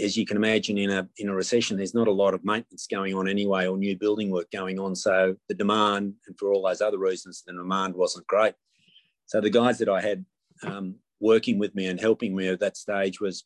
as 0.00 0.16
you 0.16 0.24
can 0.24 0.36
imagine, 0.36 0.78
in 0.78 0.90
a 0.90 1.08
in 1.18 1.28
a 1.28 1.34
recession, 1.34 1.76
there's 1.76 1.94
not 1.94 2.08
a 2.08 2.12
lot 2.12 2.34
of 2.34 2.44
maintenance 2.44 2.86
going 2.86 3.14
on 3.14 3.28
anyway, 3.28 3.66
or 3.66 3.76
new 3.76 3.96
building 3.96 4.30
work 4.30 4.50
going 4.50 4.78
on. 4.78 4.94
So 4.94 5.36
the 5.48 5.54
demand, 5.54 6.14
and 6.26 6.38
for 6.38 6.52
all 6.52 6.66
those 6.66 6.80
other 6.80 6.98
reasons, 6.98 7.42
the 7.46 7.52
demand 7.52 7.94
wasn't 7.94 8.26
great. 8.26 8.54
So 9.26 9.40
the 9.40 9.50
guys 9.50 9.78
that 9.78 9.88
I 9.88 10.00
had 10.00 10.24
um, 10.62 10.96
working 11.20 11.58
with 11.58 11.74
me 11.74 11.86
and 11.86 12.00
helping 12.00 12.34
me 12.34 12.48
at 12.48 12.60
that 12.60 12.76
stage 12.76 13.20
was 13.20 13.44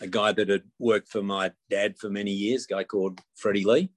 a 0.00 0.06
guy 0.06 0.32
that 0.32 0.48
had 0.48 0.64
worked 0.78 1.08
for 1.08 1.22
my 1.22 1.52
dad 1.70 1.98
for 1.98 2.10
many 2.10 2.32
years, 2.32 2.66
a 2.68 2.74
guy 2.74 2.84
called 2.84 3.20
Freddie 3.36 3.64
Lee, 3.64 3.90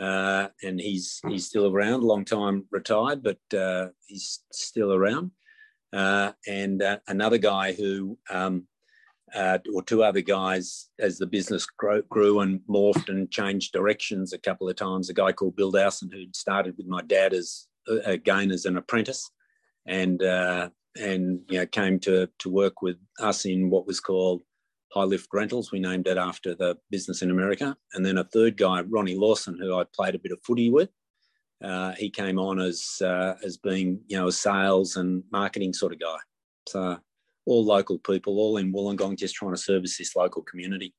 uh, 0.00 0.48
and 0.62 0.80
he's 0.80 1.20
he's 1.28 1.46
still 1.46 1.66
around, 1.66 2.02
long 2.02 2.24
time 2.24 2.66
retired, 2.70 3.22
but 3.22 3.58
uh, 3.58 3.88
he's 4.06 4.40
still 4.52 4.92
around. 4.92 5.30
Uh, 5.92 6.32
and 6.48 6.82
uh, 6.82 6.98
another 7.06 7.38
guy 7.38 7.72
who 7.72 8.18
um, 8.28 8.66
uh, 9.34 9.58
or 9.74 9.82
two 9.82 10.02
other 10.02 10.20
guys 10.20 10.88
as 10.98 11.18
the 11.18 11.26
business 11.26 11.66
grew, 11.66 12.02
grew, 12.08 12.40
and 12.40 12.60
morphed 12.68 13.08
and 13.08 13.30
changed 13.30 13.72
directions 13.72 14.32
a 14.32 14.38
couple 14.38 14.68
of 14.68 14.76
times. 14.76 15.10
A 15.10 15.14
guy 15.14 15.32
called 15.32 15.56
Bill 15.56 15.70
Dowson 15.70 16.10
who 16.12 16.24
started 16.32 16.76
with 16.76 16.86
my 16.86 17.02
dad 17.02 17.34
as 17.34 17.66
uh, 17.90 18.00
again 18.04 18.50
as 18.50 18.64
an 18.64 18.76
apprentice, 18.76 19.30
and 19.86 20.22
uh, 20.22 20.68
and 20.96 21.40
you 21.48 21.58
know 21.58 21.66
came 21.66 21.98
to 22.00 22.28
to 22.38 22.50
work 22.50 22.82
with 22.82 22.96
us 23.20 23.44
in 23.44 23.70
what 23.70 23.86
was 23.86 24.00
called 24.00 24.42
High 24.92 25.04
Lift 25.04 25.28
Rentals. 25.32 25.72
We 25.72 25.80
named 25.80 26.06
it 26.06 26.16
after 26.16 26.54
the 26.54 26.78
business 26.90 27.22
in 27.22 27.30
America. 27.30 27.76
And 27.94 28.06
then 28.06 28.18
a 28.18 28.24
third 28.24 28.56
guy, 28.56 28.82
Ronnie 28.82 29.16
Lawson, 29.16 29.58
who 29.60 29.76
I 29.76 29.84
played 29.94 30.14
a 30.14 30.20
bit 30.20 30.32
of 30.32 30.38
footy 30.46 30.70
with. 30.70 30.90
Uh, 31.62 31.92
he 31.92 32.10
came 32.10 32.38
on 32.38 32.60
as 32.60 33.00
uh, 33.02 33.34
as 33.44 33.56
being 33.56 34.00
you 34.06 34.16
know 34.16 34.28
a 34.28 34.32
sales 34.32 34.96
and 34.96 35.24
marketing 35.32 35.72
sort 35.72 35.92
of 35.92 35.98
guy. 35.98 36.16
So 36.68 36.98
all 37.46 37.64
local 37.64 37.98
people, 37.98 38.38
all 38.38 38.56
in 38.56 38.72
Wollongong, 38.72 39.18
just 39.18 39.34
trying 39.34 39.52
to 39.52 39.60
service 39.60 39.98
this 39.98 40.16
local 40.16 40.42
community. 40.42 40.94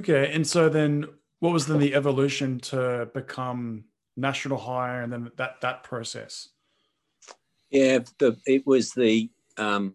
Okay, 0.00 0.32
and 0.32 0.46
so 0.46 0.68
then, 0.68 1.06
what 1.40 1.52
was 1.52 1.66
then 1.66 1.78
the 1.78 1.94
evolution 1.94 2.58
to 2.60 3.10
become 3.12 3.84
national 4.16 4.58
hire, 4.58 5.02
and 5.02 5.12
then 5.12 5.30
that 5.36 5.60
that 5.60 5.82
process? 5.82 6.48
Yeah, 7.70 8.00
the, 8.18 8.36
it 8.46 8.66
was 8.66 8.92
the 8.92 9.30
um, 9.58 9.94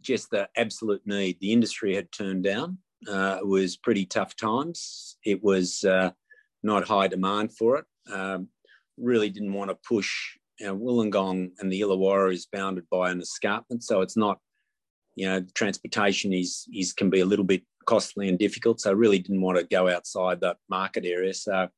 just 0.00 0.30
the 0.30 0.48
absolute 0.56 1.02
need. 1.06 1.38
The 1.40 1.52
industry 1.52 1.94
had 1.94 2.12
turned 2.12 2.44
down. 2.44 2.78
Uh, 3.06 3.38
it 3.40 3.46
was 3.46 3.76
pretty 3.76 4.06
tough 4.06 4.36
times. 4.36 5.16
It 5.24 5.42
was 5.42 5.84
uh, 5.84 6.10
not 6.62 6.86
high 6.86 7.08
demand 7.08 7.56
for 7.56 7.78
it. 7.78 7.84
Um, 8.12 8.48
really 8.96 9.30
didn't 9.30 9.52
want 9.52 9.70
to 9.70 9.76
push. 9.86 10.36
You 10.58 10.66
know, 10.66 10.76
Wollongong 10.76 11.50
and 11.58 11.72
the 11.72 11.80
Illawarra 11.80 12.32
is 12.32 12.46
bounded 12.46 12.84
by 12.90 13.10
an 13.10 13.20
escarpment, 13.20 13.84
so 13.84 14.00
it's 14.00 14.16
not. 14.16 14.38
You 15.14 15.26
know, 15.26 15.44
transportation 15.54 16.32
is 16.32 16.66
is 16.72 16.92
can 16.92 17.10
be 17.10 17.20
a 17.20 17.26
little 17.26 17.44
bit 17.44 17.62
costly 17.86 18.28
and 18.28 18.38
difficult. 18.38 18.80
So 18.80 18.90
I 18.90 18.92
really 18.92 19.18
didn't 19.18 19.40
want 19.40 19.58
to 19.58 19.64
go 19.64 19.88
outside 19.88 20.40
that 20.40 20.58
market 20.68 21.04
area. 21.04 21.34
So 21.34 21.68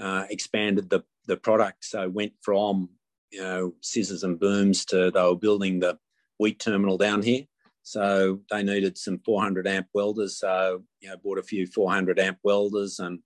uh, 0.00 0.24
expanded 0.30 0.88
the 0.88 1.02
the 1.26 1.36
product. 1.36 1.84
So 1.84 2.08
went 2.08 2.32
from 2.42 2.88
you 3.30 3.42
know 3.42 3.74
scissors 3.80 4.24
and 4.24 4.40
booms 4.40 4.84
to 4.86 5.10
they 5.10 5.22
were 5.22 5.36
building 5.36 5.80
the 5.80 5.98
wheat 6.38 6.58
terminal 6.58 6.96
down 6.96 7.22
here. 7.22 7.44
So 7.82 8.40
they 8.50 8.62
needed 8.62 8.96
some 8.96 9.20
400 9.24 9.66
amp 9.66 9.88
welders. 9.92 10.38
So 10.38 10.82
you 11.00 11.08
know 11.08 11.16
bought 11.22 11.38
a 11.38 11.42
few 11.42 11.66
400 11.66 12.18
amp 12.18 12.38
welders 12.42 12.98
and 12.98 13.18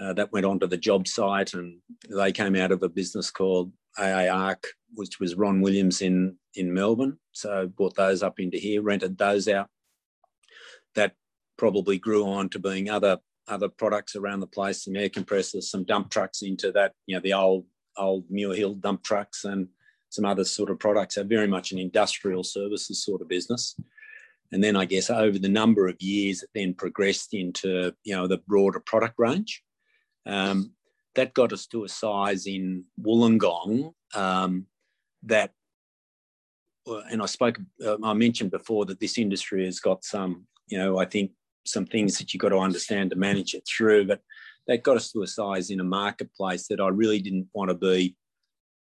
uh, 0.00 0.12
that 0.14 0.32
went 0.32 0.46
onto 0.46 0.66
the 0.66 0.76
job 0.76 1.06
site 1.06 1.54
and 1.54 1.78
they 2.08 2.32
came 2.32 2.56
out 2.56 2.72
of 2.72 2.82
a 2.82 2.88
business 2.88 3.30
called 3.30 3.72
AA 3.98 4.28
Arc, 4.30 4.66
which 4.94 5.20
was 5.20 5.34
Ron 5.34 5.60
Williams 5.60 6.02
in 6.02 6.36
in 6.54 6.72
Melbourne. 6.72 7.18
So 7.32 7.68
brought 7.68 7.96
those 7.96 8.22
up 8.22 8.40
into 8.40 8.58
here, 8.58 8.82
rented 8.82 9.18
those 9.18 9.48
out. 9.48 9.68
That 10.94 11.14
probably 11.56 11.98
grew 11.98 12.26
on 12.26 12.48
to 12.50 12.58
being 12.58 12.90
other 12.90 13.18
other 13.48 13.68
products 13.68 14.16
around 14.16 14.40
the 14.40 14.46
place, 14.46 14.84
some 14.84 14.96
air 14.96 15.08
compressors, 15.08 15.70
some 15.70 15.84
dump 15.84 16.10
trucks 16.10 16.42
into 16.42 16.72
that, 16.72 16.92
you 17.06 17.14
know, 17.14 17.20
the 17.20 17.34
old 17.34 17.66
old 17.96 18.24
Muir 18.30 18.54
Hill 18.54 18.74
dump 18.74 19.02
trucks 19.02 19.44
and 19.44 19.68
some 20.08 20.24
other 20.24 20.44
sort 20.44 20.70
of 20.70 20.78
products. 20.78 21.18
are 21.18 21.24
very 21.24 21.46
much 21.46 21.72
an 21.72 21.78
industrial 21.78 22.42
services 22.44 23.04
sort 23.04 23.22
of 23.22 23.28
business. 23.28 23.76
And 24.52 24.62
then 24.62 24.76
I 24.76 24.84
guess 24.84 25.10
over 25.10 25.38
the 25.38 25.48
number 25.48 25.86
of 25.86 26.00
years, 26.00 26.42
it 26.42 26.50
then 26.54 26.74
progressed 26.74 27.34
into 27.34 27.92
you 28.04 28.14
know 28.14 28.26
the 28.26 28.38
broader 28.48 28.80
product 28.80 29.14
range. 29.18 29.62
Um, 30.26 30.72
that 31.14 31.34
got 31.34 31.52
us 31.52 31.66
to 31.68 31.84
a 31.84 31.88
size 31.88 32.46
in 32.46 32.84
Wollongong 33.00 33.92
um, 34.14 34.66
that, 35.24 35.52
and 36.86 37.22
I 37.22 37.26
spoke, 37.26 37.58
uh, 37.84 37.96
I 38.02 38.14
mentioned 38.14 38.50
before 38.50 38.84
that 38.86 39.00
this 39.00 39.18
industry 39.18 39.64
has 39.64 39.80
got 39.80 40.04
some, 40.04 40.46
you 40.68 40.78
know, 40.78 40.98
I 40.98 41.04
think 41.04 41.32
some 41.66 41.86
things 41.86 42.18
that 42.18 42.32
you've 42.32 42.40
got 42.40 42.50
to 42.50 42.58
understand 42.58 43.10
to 43.10 43.16
manage 43.16 43.54
it 43.54 43.68
through. 43.68 44.06
But 44.06 44.22
that 44.66 44.82
got 44.82 44.96
us 44.96 45.10
to 45.12 45.22
a 45.22 45.26
size 45.26 45.70
in 45.70 45.80
a 45.80 45.84
marketplace 45.84 46.68
that 46.68 46.80
I 46.80 46.88
really 46.88 47.20
didn't 47.20 47.48
want 47.52 47.70
to 47.70 47.74
be 47.74 48.16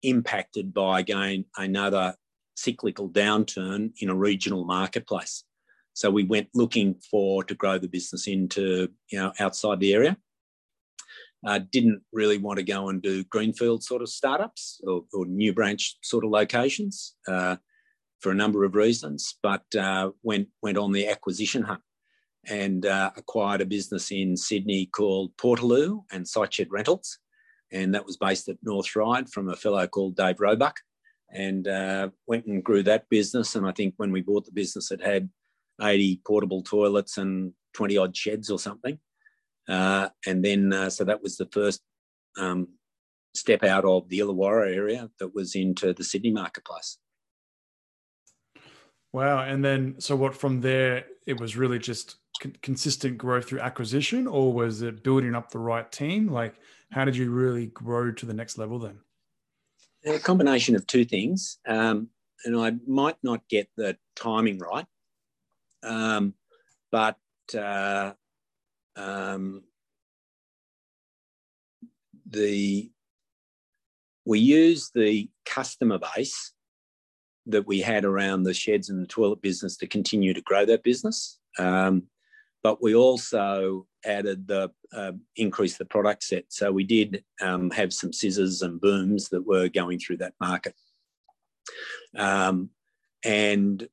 impacted 0.03 0.73
by 0.73 0.99
again 0.99 1.45
another 1.57 2.15
cyclical 2.55 3.09
downturn 3.09 3.91
in 3.99 4.09
a 4.09 4.15
regional 4.15 4.65
marketplace. 4.65 5.43
So 5.93 6.11
we 6.11 6.23
went 6.23 6.49
looking 6.53 6.95
for 7.09 7.43
to 7.43 7.55
grow 7.55 7.77
the 7.79 7.87
business 7.87 8.27
into 8.27 8.89
you 9.09 9.19
know 9.19 9.31
outside 9.39 9.79
the 9.79 9.93
area. 9.93 10.17
Uh, 11.45 11.59
didn't 11.71 12.01
really 12.11 12.39
want 12.39 12.57
to 12.57 12.63
go 12.63 12.89
and 12.89 13.01
do 13.01 13.23
greenfield 13.25 13.83
sort 13.83 14.01
of 14.01 14.09
startups 14.09 14.81
or, 14.87 15.03
or 15.13 15.25
new 15.27 15.53
branch 15.53 15.97
sort 16.01 16.25
of 16.25 16.31
locations 16.31 17.15
uh, 17.27 17.55
for 18.19 18.31
a 18.31 18.35
number 18.35 18.63
of 18.63 18.73
reasons, 18.73 19.37
but 19.43 19.63
uh, 19.79 20.09
went 20.23 20.47
went 20.63 20.77
on 20.77 20.91
the 20.91 21.07
acquisition 21.07 21.61
hunt 21.61 21.81
and 22.47 22.85
uh, 22.85 23.11
acquired 23.15 23.61
a 23.61 23.65
business 23.65 24.11
in 24.11 24.37
Sydney 24.37 24.85
called 24.85 25.35
Portaloo 25.37 26.03
and 26.11 26.25
Sightshed 26.25 26.67
Rentals. 26.69 27.19
And 27.71 27.93
that 27.93 28.05
was 28.05 28.17
based 28.17 28.47
at 28.47 28.57
North 28.63 28.95
Ryde 28.95 29.29
from 29.29 29.49
a 29.49 29.55
fellow 29.55 29.85
called 29.87 30.15
Dave 30.15 30.39
Roebuck. 30.39 30.79
And 31.29 31.67
uh, 31.67 32.09
went 32.25 32.45
and 32.45 32.63
grew 32.63 32.83
that 32.83 33.09
business. 33.09 33.55
And 33.55 33.67
I 33.67 33.73
think 33.73 33.95
when 33.97 34.13
we 34.13 34.21
bought 34.21 34.45
the 34.45 34.53
business, 34.53 34.91
it 34.91 35.03
had 35.03 35.29
80 35.81 36.21
portable 36.25 36.61
toilets 36.61 37.17
and 37.17 37.51
20 37.73 37.97
odd 37.97 38.15
sheds 38.15 38.49
or 38.49 38.59
something. 38.59 38.97
Uh, 39.67 40.09
and 40.25 40.43
then, 40.43 40.71
uh, 40.71 40.89
so 40.89 41.03
that 41.03 41.21
was 41.21 41.37
the 41.37 41.47
first 41.51 41.81
um, 42.37 42.69
step 43.33 43.63
out 43.63 43.85
of 43.85 44.07
the 44.09 44.19
Illawarra 44.19 44.73
area 44.73 45.09
that 45.19 45.33
was 45.35 45.55
into 45.55 45.93
the 45.93 46.03
Sydney 46.03 46.31
marketplace. 46.31 46.97
Wow. 49.13 49.39
And 49.39 49.63
then, 49.63 49.95
so 49.99 50.15
what 50.15 50.35
from 50.35 50.61
there, 50.61 51.05
it 51.25 51.39
was 51.39 51.57
really 51.57 51.79
just 51.79 52.17
consistent 52.61 53.17
growth 53.17 53.45
through 53.45 53.61
acquisition, 53.61 54.27
or 54.27 54.53
was 54.53 54.81
it 54.81 55.03
building 55.03 55.35
up 55.35 55.49
the 55.49 55.59
right 55.59 55.91
team? 55.91 56.27
Like, 56.27 56.55
how 56.91 57.03
did 57.03 57.15
you 57.15 57.31
really 57.31 57.67
grow 57.67 58.11
to 58.11 58.25
the 58.25 58.33
next 58.33 58.57
level 58.57 58.79
then? 58.79 58.99
A 60.05 60.19
combination 60.19 60.75
of 60.75 60.85
two 60.87 61.03
things. 61.03 61.57
Um, 61.67 62.09
and 62.45 62.55
I 62.55 62.73
might 62.85 63.17
not 63.23 63.41
get 63.49 63.69
the 63.75 63.97
timing 64.15 64.59
right, 64.59 64.85
um, 65.83 66.35
but 66.91 67.17
uh, 67.57 68.13
um, 68.97 69.63
the 72.29 72.91
we 74.25 74.39
use 74.39 74.91
the 74.93 75.29
customer 75.45 75.99
base 76.15 76.51
that 77.45 77.65
we 77.65 77.79
had 77.79 78.03
around 78.03 78.43
the 78.43 78.53
sheds 78.53 78.89
and 78.89 79.01
the 79.01 79.07
toilet 79.07 79.41
business 79.41 79.77
to 79.77 79.87
continue 79.87 80.33
to 80.33 80.41
grow 80.41 80.65
that 80.65 80.83
business. 80.83 81.39
Um, 81.57 82.03
but 82.61 82.83
we 82.83 82.93
also 82.93 83.87
added 84.05 84.47
the 84.47 84.69
uh, 84.93 85.13
increased 85.37 85.77
the 85.77 85.85
product 85.85 86.23
set. 86.23 86.43
So 86.49 86.71
we 86.71 86.83
did 86.83 87.23
um, 87.41 87.69
have 87.71 87.93
some 87.93 88.11
scissors 88.11 88.61
and 88.61 88.81
booms 88.81 89.29
that 89.29 89.47
were 89.47 89.69
going 89.69 89.99
through 89.99 90.17
that 90.17 90.33
market. 90.41 90.73
Um, 92.17 92.71
and 93.23 93.87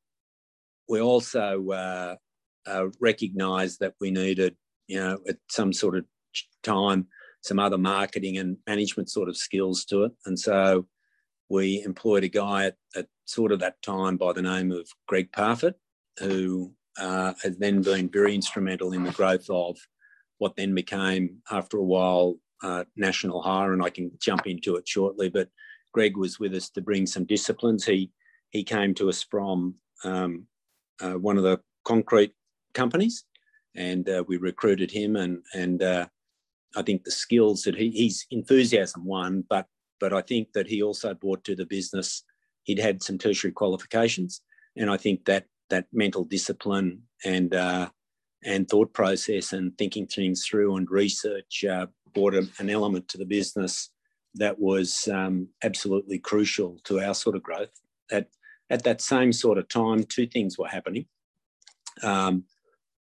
we 0.88 1.00
also 1.00 1.68
uh, 1.70 2.16
uh, 2.66 2.86
recognised 3.00 3.80
that 3.80 3.94
we 4.00 4.10
needed, 4.10 4.56
you 4.86 4.98
know, 4.98 5.18
at 5.28 5.36
some 5.48 5.72
sort 5.72 5.96
of 5.96 6.04
time, 6.62 7.06
some 7.42 7.58
other 7.58 7.78
marketing 7.78 8.38
and 8.38 8.56
management 8.66 9.10
sort 9.10 9.28
of 9.28 9.36
skills 9.36 9.84
to 9.84 10.04
it. 10.04 10.12
And 10.26 10.38
so 10.38 10.86
we 11.48 11.82
employed 11.84 12.24
a 12.24 12.28
guy 12.28 12.66
at, 12.66 12.76
at 12.96 13.06
sort 13.26 13.52
of 13.52 13.60
that 13.60 13.80
time 13.82 14.16
by 14.16 14.32
the 14.32 14.42
name 14.42 14.72
of 14.72 14.88
Greg 15.06 15.30
Parfitt, 15.32 15.74
who 16.18 16.72
uh, 16.98 17.34
has 17.42 17.58
then 17.58 17.82
been 17.82 18.08
very 18.08 18.34
instrumental 18.34 18.92
in 18.92 19.04
the 19.04 19.12
growth 19.12 19.46
of 19.50 19.76
what 20.38 20.56
then 20.56 20.74
became, 20.74 21.38
after 21.50 21.76
a 21.76 21.84
while, 21.84 22.36
uh, 22.62 22.84
National 22.96 23.42
Hire, 23.42 23.72
and 23.72 23.82
I 23.82 23.90
can 23.90 24.10
jump 24.20 24.46
into 24.46 24.76
it 24.76 24.88
shortly. 24.88 25.28
But 25.28 25.48
Greg 25.92 26.16
was 26.16 26.40
with 26.40 26.54
us 26.54 26.70
to 26.70 26.80
bring 26.80 27.06
some 27.06 27.24
disciplines. 27.24 27.84
He 27.84 28.10
he 28.50 28.64
came 28.64 28.94
to 28.94 29.08
us 29.08 29.22
from 29.22 29.74
um, 30.04 30.46
uh, 31.00 31.14
one 31.14 31.36
of 31.36 31.42
the 31.42 31.60
concrete 31.84 32.32
companies, 32.72 33.24
and 33.74 34.08
uh, 34.08 34.24
we 34.26 34.36
recruited 34.36 34.90
him. 34.90 35.16
And 35.16 35.42
and 35.54 35.82
uh, 35.82 36.06
I 36.76 36.82
think 36.82 37.04
the 37.04 37.10
skills 37.10 37.62
that 37.62 37.76
he 37.76 37.90
he's 37.90 38.26
enthusiasm 38.30 39.04
one, 39.04 39.44
but 39.48 39.66
but 40.00 40.12
I 40.12 40.22
think 40.22 40.52
that 40.52 40.66
he 40.66 40.82
also 40.82 41.14
brought 41.14 41.44
to 41.44 41.56
the 41.56 41.66
business. 41.66 42.24
He'd 42.64 42.78
had 42.78 43.02
some 43.02 43.18
tertiary 43.18 43.52
qualifications, 43.52 44.40
and 44.76 44.90
I 44.90 44.96
think 44.96 45.24
that 45.26 45.46
that 45.70 45.86
mental 45.92 46.24
discipline 46.24 47.02
and 47.24 47.54
uh, 47.54 47.88
and 48.44 48.68
thought 48.68 48.92
process 48.92 49.52
and 49.52 49.76
thinking 49.78 50.06
things 50.06 50.44
through 50.44 50.76
and 50.76 50.90
research 50.90 51.64
uh, 51.64 51.86
brought 52.12 52.34
a, 52.34 52.48
an 52.58 52.70
element 52.70 53.08
to 53.08 53.18
the 53.18 53.24
business 53.24 53.90
that 54.34 54.58
was 54.58 55.08
um, 55.08 55.48
absolutely 55.62 56.18
crucial 56.18 56.78
to 56.84 57.00
our 57.00 57.14
sort 57.14 57.36
of 57.36 57.42
growth. 57.42 57.70
At 58.10 58.28
at 58.70 58.84
that 58.84 59.00
same 59.00 59.32
sort 59.32 59.58
of 59.58 59.68
time, 59.68 60.04
two 60.04 60.26
things 60.26 60.58
were 60.58 60.68
happening, 60.68 61.06
um, 62.02 62.44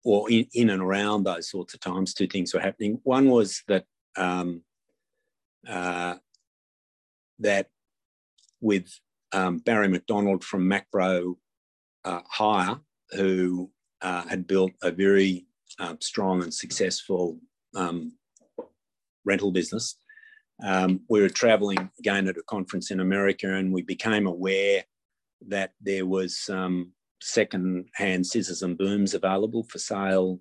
or 0.03 0.31
in, 0.31 0.47
in 0.53 0.69
and 0.69 0.81
around 0.81 1.23
those 1.23 1.49
sorts 1.49 1.73
of 1.73 1.79
times, 1.79 2.13
two 2.13 2.27
things 2.27 2.53
were 2.53 2.59
happening. 2.59 2.99
One 3.03 3.29
was 3.29 3.61
that 3.67 3.85
um, 4.17 4.63
uh, 5.67 6.15
that 7.39 7.67
with 8.59 8.87
um, 9.31 9.59
Barry 9.59 9.87
McDonald 9.87 10.43
from 10.43 10.67
Macro 10.67 11.37
uh, 12.03 12.21
Hire, 12.29 12.79
who 13.11 13.71
uh, 14.01 14.23
had 14.27 14.47
built 14.47 14.71
a 14.81 14.91
very 14.91 15.45
uh, 15.79 15.95
strong 15.99 16.43
and 16.43 16.53
successful 16.53 17.39
um, 17.75 18.13
rental 19.25 19.51
business. 19.51 19.95
Um, 20.63 21.01
we 21.09 21.21
were 21.21 21.29
traveling 21.29 21.89
again 21.99 22.27
at 22.27 22.37
a 22.37 22.43
conference 22.43 22.91
in 22.91 22.99
America 22.99 23.51
and 23.55 23.73
we 23.73 23.81
became 23.81 24.27
aware 24.27 24.83
that 25.47 25.71
there 25.81 26.05
was 26.05 26.37
some 26.37 26.91
second-hand 27.21 28.25
scissors 28.25 28.61
and 28.63 28.77
booms 28.77 29.13
available 29.13 29.63
for 29.63 29.79
sale 29.79 30.39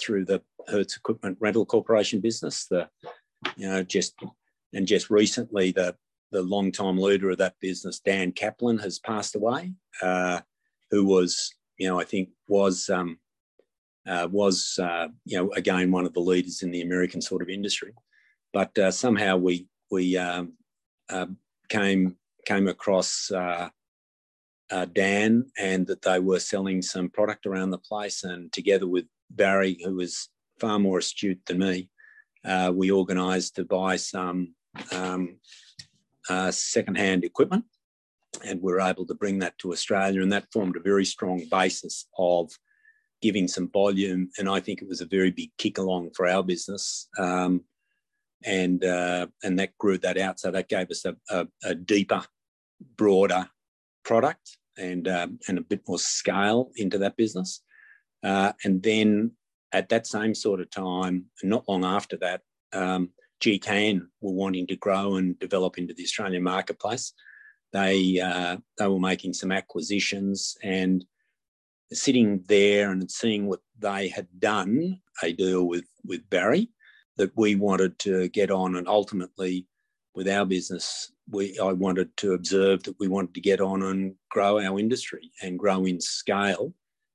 through 0.00 0.24
the 0.24 0.42
Hertz 0.68 0.96
Equipment 0.96 1.36
Rental 1.40 1.66
Corporation 1.66 2.20
business. 2.20 2.66
The, 2.66 2.88
you 3.56 3.68
know, 3.68 3.82
just 3.82 4.14
and 4.72 4.86
just 4.86 5.10
recently, 5.10 5.72
the 5.72 5.96
the 6.32 6.42
long-time 6.42 6.96
leader 6.96 7.30
of 7.30 7.38
that 7.38 7.54
business, 7.60 7.98
Dan 7.98 8.30
Kaplan, 8.30 8.78
has 8.78 9.00
passed 9.00 9.34
away. 9.34 9.72
Uh, 10.00 10.40
who 10.90 11.04
was, 11.04 11.54
you 11.78 11.88
know, 11.88 12.00
I 12.00 12.04
think 12.04 12.30
was 12.48 12.88
um, 12.90 13.18
uh, 14.08 14.28
was 14.30 14.78
uh, 14.82 15.08
you 15.24 15.38
know 15.38 15.50
again 15.52 15.90
one 15.90 16.06
of 16.06 16.12
the 16.14 16.20
leaders 16.20 16.62
in 16.62 16.70
the 16.70 16.82
American 16.82 17.20
sort 17.20 17.42
of 17.42 17.48
industry, 17.48 17.92
but 18.52 18.76
uh, 18.78 18.90
somehow 18.90 19.36
we 19.36 19.66
we 19.90 20.16
um, 20.16 20.54
uh, 21.08 21.26
came 21.68 22.16
came 22.46 22.68
across 22.68 23.30
uh, 24.70 24.86
Dan 24.86 25.46
and 25.58 25.86
that 25.86 26.02
they 26.02 26.18
were 26.18 26.40
selling 26.40 26.82
some 26.82 27.08
product 27.08 27.46
around 27.46 27.70
the 27.70 27.78
place, 27.78 28.24
and 28.24 28.52
together 28.52 28.86
with 28.86 29.06
Barry, 29.30 29.78
who 29.84 29.96
was 29.96 30.28
far 30.58 30.78
more 30.78 30.98
astute 30.98 31.40
than 31.46 31.58
me, 31.58 31.88
uh, 32.44 32.72
we 32.74 32.90
organised 32.90 33.56
to 33.56 33.64
buy 33.64 33.96
some 33.96 34.54
um, 34.92 35.36
uh, 36.28 36.50
second-hand 36.50 37.24
equipment, 37.24 37.64
and 38.44 38.62
we 38.62 38.72
were 38.72 38.80
able 38.80 39.06
to 39.06 39.14
bring 39.14 39.40
that 39.40 39.58
to 39.58 39.72
Australia, 39.72 40.22
and 40.22 40.32
that 40.32 40.52
formed 40.52 40.76
a 40.76 40.80
very 40.80 41.04
strong 41.04 41.42
basis 41.50 42.06
of 42.18 42.50
giving 43.22 43.48
some 43.48 43.68
volume. 43.70 44.30
And 44.38 44.48
I 44.48 44.60
think 44.60 44.80
it 44.80 44.88
was 44.88 45.00
a 45.00 45.06
very 45.06 45.30
big 45.30 45.50
kick 45.58 45.78
along 45.78 46.10
for 46.16 46.26
our 46.26 46.42
business. 46.42 47.08
Um, 47.18 47.64
and 48.44 48.84
uh, 48.84 49.26
and 49.42 49.58
that 49.58 49.76
grew 49.76 49.98
that 49.98 50.16
out. 50.16 50.40
So 50.40 50.50
that 50.50 50.68
gave 50.68 50.90
us 50.90 51.04
a, 51.04 51.16
a, 51.28 51.46
a 51.62 51.74
deeper, 51.74 52.22
broader 52.96 53.50
product 54.02 54.56
and 54.78 55.08
um, 55.08 55.38
and 55.48 55.58
a 55.58 55.62
bit 55.62 55.82
more 55.88 55.98
scale 55.98 56.70
into 56.76 56.98
that 56.98 57.16
business. 57.16 57.62
Uh, 58.22 58.52
and 58.64 58.82
then 58.82 59.32
at 59.72 59.88
that 59.88 60.06
same 60.06 60.34
sort 60.34 60.60
of 60.60 60.70
time, 60.70 61.26
not 61.42 61.68
long 61.68 61.84
after 61.84 62.16
that, 62.18 62.42
um, 62.72 63.10
GKN 63.40 64.00
were 64.20 64.32
wanting 64.32 64.66
to 64.66 64.76
grow 64.76 65.16
and 65.16 65.38
develop 65.38 65.78
into 65.78 65.94
the 65.94 66.02
Australian 66.02 66.42
marketplace. 66.42 67.12
They 67.72 68.20
uh, 68.20 68.58
they 68.78 68.88
were 68.88 69.00
making 69.00 69.34
some 69.34 69.52
acquisitions 69.52 70.56
and 70.62 71.04
sitting 71.92 72.44
there 72.46 72.90
and 72.90 73.10
seeing 73.10 73.46
what 73.46 73.60
they 73.78 74.08
had 74.08 74.28
done, 74.38 75.00
a 75.22 75.32
deal 75.32 75.64
with 75.64 75.86
with 76.04 76.28
Barry 76.30 76.70
that 77.16 77.32
we 77.36 77.54
wanted 77.54 77.98
to 77.98 78.28
get 78.28 78.50
on 78.50 78.76
and 78.76 78.88
ultimately 78.88 79.66
with 80.14 80.28
our 80.28 80.44
business 80.44 81.12
we 81.30 81.58
I 81.58 81.72
wanted 81.72 82.16
to 82.18 82.32
observe 82.32 82.82
that 82.84 82.98
we 82.98 83.08
wanted 83.08 83.34
to 83.34 83.40
get 83.40 83.60
on 83.60 83.82
and 83.82 84.14
grow 84.30 84.60
our 84.60 84.78
industry 84.78 85.30
and 85.42 85.58
grow 85.58 85.84
in 85.84 86.00
scale 86.00 86.74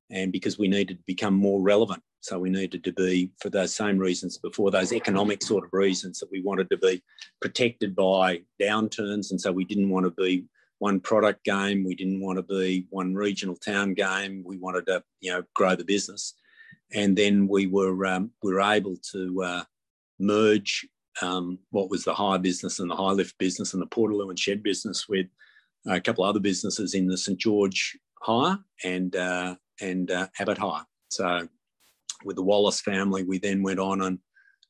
and 0.10 0.32
because 0.32 0.58
we 0.58 0.68
needed 0.68 0.98
to 0.98 1.04
become 1.06 1.34
more 1.34 1.62
relevant. 1.62 2.02
So 2.22 2.40
we 2.40 2.50
needed 2.50 2.84
to 2.86 2.92
be 2.92 3.32
for 3.40 3.50
those 3.50 3.76
same 3.76 3.98
reasons 3.98 4.38
before 4.38 4.72
those 4.72 4.94
economic 4.94 5.44
sort 5.44 5.64
of 5.64 5.70
reasons 5.74 6.20
that 6.20 6.32
we 6.32 6.42
wanted 6.42 6.70
to 6.72 6.78
be 6.78 7.04
protected 7.40 7.96
by 7.96 8.42
downturns. 8.60 9.30
And 9.30 9.40
so 9.40 9.52
we 9.52 9.64
didn't 9.64 9.90
want 9.90 10.06
to 10.06 10.12
be 10.12 10.46
one 10.80 11.00
product 11.00 11.44
game. 11.44 11.84
We 11.84 11.94
didn't 11.94 12.22
want 12.22 12.38
to 12.38 12.44
be 12.44 12.88
one 12.90 13.14
regional 13.14 13.56
town 13.56 13.94
game. 13.94 14.44
We 14.46 14.58
wanted 14.58 14.88
to 14.88 15.04
you 15.22 15.32
know 15.32 15.44
grow 15.54 15.76
the 15.76 15.86
business. 15.86 16.34
And 16.94 17.16
then 17.16 17.48
we 17.48 17.68
were 17.68 18.06
um, 18.06 18.32
we 18.42 18.54
were 18.54 18.62
able 18.62 18.96
to 19.12 19.44
uh, 19.44 19.64
merge 20.20 20.88
um, 21.22 21.60
what 21.72 21.90
was 21.90 22.04
the 22.04 22.14
hire 22.14 22.40
business 22.40 22.80
and 22.80 22.90
the 22.90 22.96
high 22.96 23.12
lift 23.12 23.38
business 23.38 23.74
and 23.74 23.82
the 23.82 23.88
Portaloo 23.88 24.30
and 24.30 24.40
shed 24.40 24.64
business 24.64 25.08
with 25.08 25.28
a 25.88 26.02
couple 26.02 26.24
of 26.24 26.30
other 26.30 26.40
businesses 26.40 26.94
in 26.94 27.08
the 27.08 27.18
St 27.18 27.40
George 27.40 27.98
hire 28.22 28.60
and 28.84 29.16
uh, 29.16 29.56
and 29.82 30.12
uh, 30.12 30.28
Abbott 30.40 30.58
hire. 30.58 30.86
So 31.10 31.48
with 32.24 32.36
the 32.36 32.44
Wallace 32.44 32.82
family, 32.82 33.24
we 33.24 33.38
then 33.38 33.62
went 33.64 33.80
on 33.80 34.02
and 34.02 34.20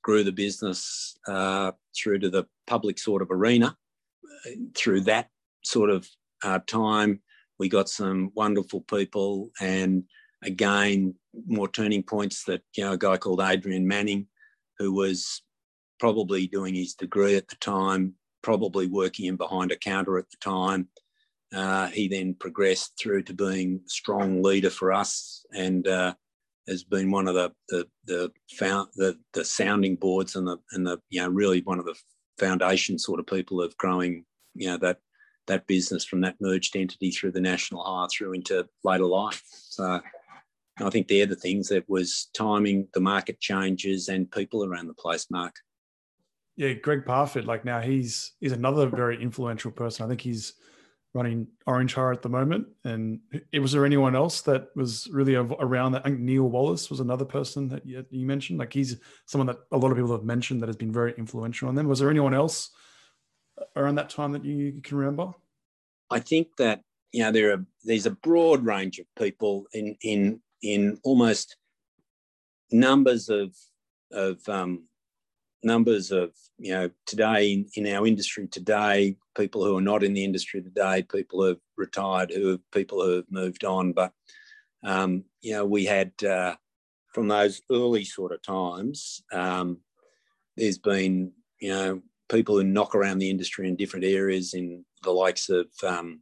grew 0.03 0.23
the 0.23 0.31
business 0.31 1.17
uh, 1.27 1.71
through 1.97 2.19
to 2.19 2.29
the 2.29 2.45
public 2.67 2.99
sort 2.99 3.21
of 3.21 3.31
arena. 3.31 3.75
Through 4.75 5.01
that 5.01 5.29
sort 5.63 5.89
of 5.89 6.08
uh, 6.43 6.60
time, 6.67 7.21
we 7.58 7.69
got 7.69 7.89
some 7.89 8.31
wonderful 8.36 8.81
people 8.81 9.49
and 9.60 10.03
again 10.43 11.15
more 11.47 11.67
turning 11.67 12.03
points 12.03 12.43
that 12.45 12.62
you 12.75 12.84
know 12.84 12.93
a 12.93 12.97
guy 12.97 13.17
called 13.17 13.41
Adrian 13.41 13.88
Manning 13.88 14.27
who 14.77 14.93
was 14.93 15.41
probably 15.99 16.47
doing 16.47 16.75
his 16.75 16.93
degree 16.93 17.36
at 17.36 17.47
the 17.47 17.55
time, 17.58 18.13
probably 18.41 18.88
working 18.88 19.25
in 19.25 19.36
behind 19.36 19.71
a 19.71 19.77
counter 19.77 20.17
at 20.17 20.29
the 20.29 20.38
time. 20.41 20.88
Uh, 21.53 21.88
he 21.88 22.08
then 22.08 22.34
progressed 22.34 22.93
through 22.99 23.23
to 23.23 23.34
being 23.34 23.79
strong 23.86 24.41
leader 24.41 24.69
for 24.69 24.91
us 24.91 25.45
and 25.53 25.88
uh, 25.88 26.13
has 26.67 26.84
been 26.84 27.12
one 27.12 27.27
of 27.27 27.36
the 27.36 27.51
the 27.69 27.88
the, 28.05 28.31
found, 28.51 28.89
the 28.95 29.17
the 29.34 29.45
sounding 29.45 29.95
boards 29.95 30.36
and 30.36 30.47
the 30.47 30.58
and 30.71 30.86
the 30.86 30.99
you 31.10 31.21
know 31.21 31.29
really 31.29 31.62
one 31.62 31.79
of 31.79 31.86
the 31.86 31.95
foundation 32.39 32.97
sort 32.97 33.19
of 33.19 33.27
people 33.27 33.62
of 33.62 33.77
growing 33.77 34.25
you 34.55 34.67
know 34.67 34.77
that 34.77 34.97
that 35.47 35.67
business 35.67 36.03
from 36.03 36.21
that 36.21 36.36
merged 36.41 36.75
entity 36.75 37.12
through 37.12 37.31
the 37.31 37.41
national 37.41 37.84
hire 37.84 38.08
through 38.08 38.34
into 38.34 38.67
later 38.84 39.05
life. 39.05 39.43
So 39.69 40.01
I 40.79 40.89
think 40.89 41.08
they're 41.08 41.25
the 41.25 41.36
things 41.36 41.69
that 41.69 41.88
was 41.88 42.29
timing, 42.34 42.88
the 42.93 42.99
market 42.99 43.39
changes, 43.39 44.10
and 44.10 44.29
people 44.31 44.65
around 44.65 44.88
the 44.88 44.93
place, 44.93 45.27
Mark. 45.29 45.55
Yeah, 46.58 46.74
Greg 46.74 47.06
Parfitt, 47.06 47.46
like 47.46 47.65
now 47.65 47.82
he's 47.82 48.34
he's 48.39 48.54
another 48.54 48.88
very 48.88 49.22
influential 49.22 49.72
person. 49.72 50.06
I 50.06 50.10
think 50.10 50.22
he's 50.22 50.54
running 51.15 51.48
Orange 51.65 51.94
Hire 51.94 52.12
at 52.12 52.22
the 52.22 52.30
moment. 52.30 52.68
And 52.84 53.22
it, 53.52 53.60
was 53.60 53.72
there 53.72 53.86
anyone 53.86 54.15
else 54.15 54.41
that 54.41 54.68
was 54.76 55.08
really 55.10 55.36
around 55.36 55.94
that? 55.94 56.02
I 56.06 56.10
think 56.10 56.20
Neil 56.20 56.44
Wallace 56.44 56.89
was 56.89 57.00
another 57.00 57.24
person 57.24 57.70
that 57.70 57.86
you, 57.86 58.06
you 58.12 58.26
mentioned. 58.26 58.60
Like 58.60 58.74
he's 58.74 58.98
someone 59.26 59.48
that 59.48 59.60
a 59.72 59.78
lot 59.78 59.91
of 59.91 59.98
people 59.98 60.12
have 60.12 60.26
mentioned 60.26 60.62
that 60.62 60.68
has 60.68 60.76
been 60.76 60.91
very 60.91 61.13
influential 61.18 61.70
on 61.70 61.76
them. 61.76 61.88
Was 61.88 62.00
there 62.00 62.10
anyone 62.10 62.34
else 62.34 62.70
around 63.78 63.96
that 63.96 64.10
time 64.10 64.34
that 64.34 64.44
you 64.44 64.82
can 64.84 64.98
remember? 64.98 65.32
I 66.12 66.20
think 66.20 66.50
that 66.58 66.82
you 67.13 67.24
know 67.24 67.32
there 67.32 67.54
are 67.54 67.65
there's 67.86 68.06
a 68.06 68.12
broad 68.12 68.65
range 68.65 69.00
of 69.00 69.06
people 69.18 69.65
in 69.74 69.96
in 70.02 70.41
in 70.62 71.00
almost 71.04 71.56
numbers 72.72 73.30
of 73.30 73.56
of 74.12 74.48
um, 74.50 74.84
numbers 75.65 76.12
of 76.12 76.32
you 76.58 76.71
know 76.71 76.89
today 77.06 77.51
in, 77.51 77.65
in, 77.75 77.93
our 77.93 78.06
industry 78.08 78.47
today 78.47 79.17
people 79.36 79.63
who 79.63 79.78
are 79.78 79.82
not 79.82 80.04
in 80.04 80.13
the 80.13 80.23
industry 80.23 80.62
today 80.62 81.04
people 81.04 81.41
who 81.41 81.47
have 81.49 81.60
retired 81.78 82.32
who 82.32 82.47
have 82.49 82.71
people 82.71 83.04
who 83.04 83.15
have 83.15 83.32
moved 83.32 83.65
on 83.65 83.91
but 83.91 84.13
um, 84.84 85.23
you 85.41 85.54
know 85.54 85.65
we 85.65 85.86
had 85.86 86.12
uh, 86.23 86.56
from 87.13 87.28
those 87.28 87.62
early 87.71 88.06
sort 88.06 88.32
of 88.32 88.41
times 88.41 89.23
um, 89.34 89.80
there's 90.56 90.78
been 90.78 91.32
you 91.60 91.69
know 91.69 92.01
people 92.30 92.56
who 92.56 92.63
knock 92.63 92.95
around 92.95 93.19
the 93.19 93.30
industry 93.30 93.67
in 93.67 93.75
different 93.75 94.06
areas 94.06 94.54
in 94.54 94.86
the 95.04 95.12
likes 95.12 95.49
of 95.49 95.67
um, 95.86 96.21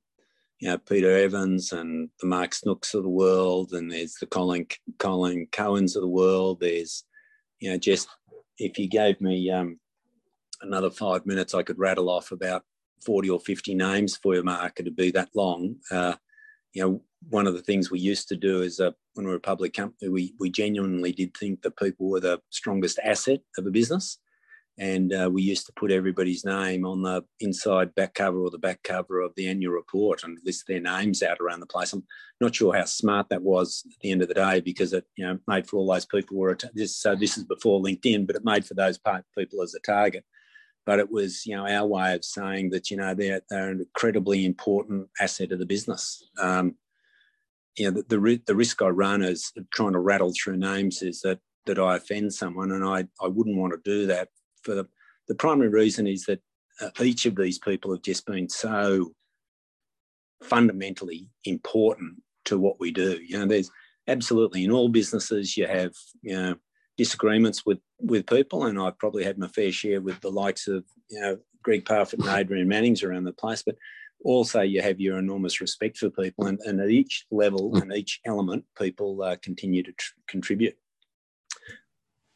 you 0.63 0.69
know, 0.69 0.77
Peter 0.77 1.11
Evans 1.11 1.73
and 1.73 2.09
the 2.21 2.25
Mark 2.25 2.53
Snooks 2.53 2.93
of 2.93 3.03
the 3.03 3.09
world, 3.09 3.73
and 3.73 3.91
there's 3.91 4.13
the 4.13 4.25
Colin 4.25 4.65
Colin 4.97 5.45
Cohens 5.51 5.97
of 5.97 6.01
the 6.01 6.07
world. 6.07 6.61
There's, 6.61 7.03
you 7.59 7.69
know, 7.69 7.77
just 7.77 8.07
if 8.57 8.77
you 8.77 8.87
gave 8.87 9.19
me 9.21 9.49
um, 9.49 9.79
another 10.61 10.89
five 10.89 11.25
minutes, 11.25 11.53
I 11.53 11.63
could 11.63 11.79
rattle 11.79 12.09
off 12.09 12.31
about 12.31 12.63
40 13.05 13.29
or 13.29 13.39
50 13.39 13.75
names 13.75 14.17
for 14.17 14.35
you, 14.35 14.43
Mark. 14.43 14.79
It'd 14.79 14.95
be 14.95 15.11
that 15.11 15.29
long. 15.35 15.75
Uh, 15.91 16.15
you 16.73 16.81
know, 16.81 17.01
one 17.29 17.47
of 17.47 17.53
the 17.53 17.61
things 17.61 17.91
we 17.91 17.99
used 17.99 18.27
to 18.29 18.35
do 18.35 18.61
is 18.61 18.79
uh, 18.79 18.91
when 19.13 19.25
we 19.25 19.31
were 19.31 19.37
a 19.37 19.41
public 19.41 19.73
company, 19.73 20.09
we, 20.09 20.33
we 20.39 20.49
genuinely 20.49 21.11
did 21.11 21.35
think 21.37 21.61
that 21.61 21.77
people 21.77 22.09
were 22.09 22.19
the 22.19 22.41
strongest 22.49 22.99
asset 23.03 23.41
of 23.57 23.65
a 23.65 23.71
business 23.71 24.17
and 24.77 25.13
uh, 25.13 25.29
we 25.31 25.43
used 25.43 25.67
to 25.67 25.73
put 25.73 25.91
everybody's 25.91 26.43
name 26.43 26.85
on 26.85 27.03
the 27.03 27.23
inside 27.39 27.93
back 27.93 28.15
cover 28.15 28.39
or 28.39 28.49
the 28.49 28.57
back 28.57 28.81
cover 28.83 29.21
of 29.21 29.31
the 29.35 29.47
annual 29.47 29.73
report 29.73 30.23
and 30.23 30.39
list 30.45 30.65
their 30.67 30.79
names 30.79 31.21
out 31.21 31.37
around 31.39 31.59
the 31.59 31.67
place. 31.67 31.93
I'm 31.93 32.03
not 32.41 32.55
sure 32.55 32.73
how 32.73 32.85
smart 32.85 33.29
that 33.29 33.43
was 33.43 33.83
at 33.85 33.99
the 34.01 34.11
end 34.11 34.23
of 34.23 34.29
the 34.29 34.33
day 34.33 34.61
because 34.61 34.93
it 34.93 35.05
you 35.15 35.25
know 35.25 35.37
made 35.47 35.67
for 35.67 35.77
all 35.77 35.91
those 35.91 36.05
people 36.05 36.37
were 36.37 36.57
this 36.73 36.97
so 36.97 37.15
this 37.15 37.37
is 37.37 37.43
before 37.43 37.81
LinkedIn, 37.81 38.25
but 38.25 38.35
it 38.35 38.45
made 38.45 38.65
for 38.65 38.73
those 38.73 38.99
people 39.37 39.61
as 39.61 39.75
a 39.75 39.79
target. 39.79 40.25
But 40.85 40.99
it 40.99 41.11
was 41.11 41.45
you 41.45 41.55
know 41.55 41.67
our 41.67 41.85
way 41.85 42.15
of 42.15 42.25
saying 42.25 42.71
that 42.71 42.89
you 42.89 42.97
know 42.97 43.13
they're 43.13 43.41
they're 43.49 43.69
an 43.69 43.79
incredibly 43.79 44.43
important 44.43 45.07
asset 45.21 45.51
of 45.51 45.59
the 45.59 45.67
business. 45.67 46.27
Um, 46.41 46.75
you 47.77 47.91
know 47.91 48.01
the, 48.01 48.17
the 48.17 48.41
the 48.47 48.55
risk 48.55 48.81
I 48.81 48.87
run 48.87 49.21
is 49.21 49.51
trying 49.73 49.93
to 49.93 49.99
rattle 49.99 50.33
through 50.33 50.57
names 50.57 51.03
is 51.03 51.21
that 51.21 51.39
that 51.67 51.77
I 51.77 51.95
offend 51.97 52.33
someone, 52.33 52.71
and 52.71 52.83
I 52.83 53.05
I 53.23 53.27
wouldn't 53.27 53.57
want 53.57 53.73
to 53.73 53.79
do 53.83 54.07
that 54.07 54.29
for 54.63 54.75
the, 54.75 54.87
the 55.27 55.35
primary 55.35 55.69
reason 55.69 56.07
is 56.07 56.25
that 56.25 56.41
uh, 56.81 56.89
each 57.01 57.25
of 57.25 57.35
these 57.35 57.59
people 57.59 57.91
have 57.91 58.01
just 58.01 58.25
been 58.25 58.49
so 58.49 59.13
fundamentally 60.41 61.29
important 61.45 62.21
to 62.45 62.59
what 62.59 62.79
we 62.79 62.91
do. 62.91 63.19
You 63.25 63.39
know, 63.39 63.45
there's 63.45 63.71
absolutely 64.07 64.63
in 64.63 64.71
all 64.71 64.89
businesses 64.89 65.55
you 65.55 65.65
have 65.65 65.93
you 66.21 66.33
know 66.33 66.55
disagreements 66.97 67.65
with 67.65 67.79
with 67.99 68.27
people, 68.27 68.65
and 68.65 68.79
I've 68.79 68.97
probably 68.97 69.23
had 69.23 69.37
my 69.37 69.47
fair 69.47 69.71
share 69.71 70.01
with 70.01 70.19
the 70.21 70.31
likes 70.31 70.67
of 70.67 70.83
you 71.09 71.19
know 71.19 71.37
Greg 71.63 71.85
Parfitt 71.85 72.19
and 72.19 72.29
Adrian 72.29 72.67
Mannings 72.67 73.03
around 73.03 73.23
the 73.23 73.33
place, 73.33 73.63
but 73.63 73.75
also 74.25 74.61
you 74.61 74.81
have 74.81 74.99
your 74.99 75.17
enormous 75.17 75.61
respect 75.61 75.97
for 75.97 76.09
people, 76.09 76.47
and, 76.47 76.59
and 76.65 76.79
at 76.79 76.89
each 76.89 77.25
level 77.31 77.75
and 77.77 77.93
each 77.93 78.19
element, 78.25 78.65
people 78.77 79.21
uh, 79.21 79.35
continue 79.41 79.83
to 79.83 79.91
tr- 79.93 80.13
contribute 80.27 80.75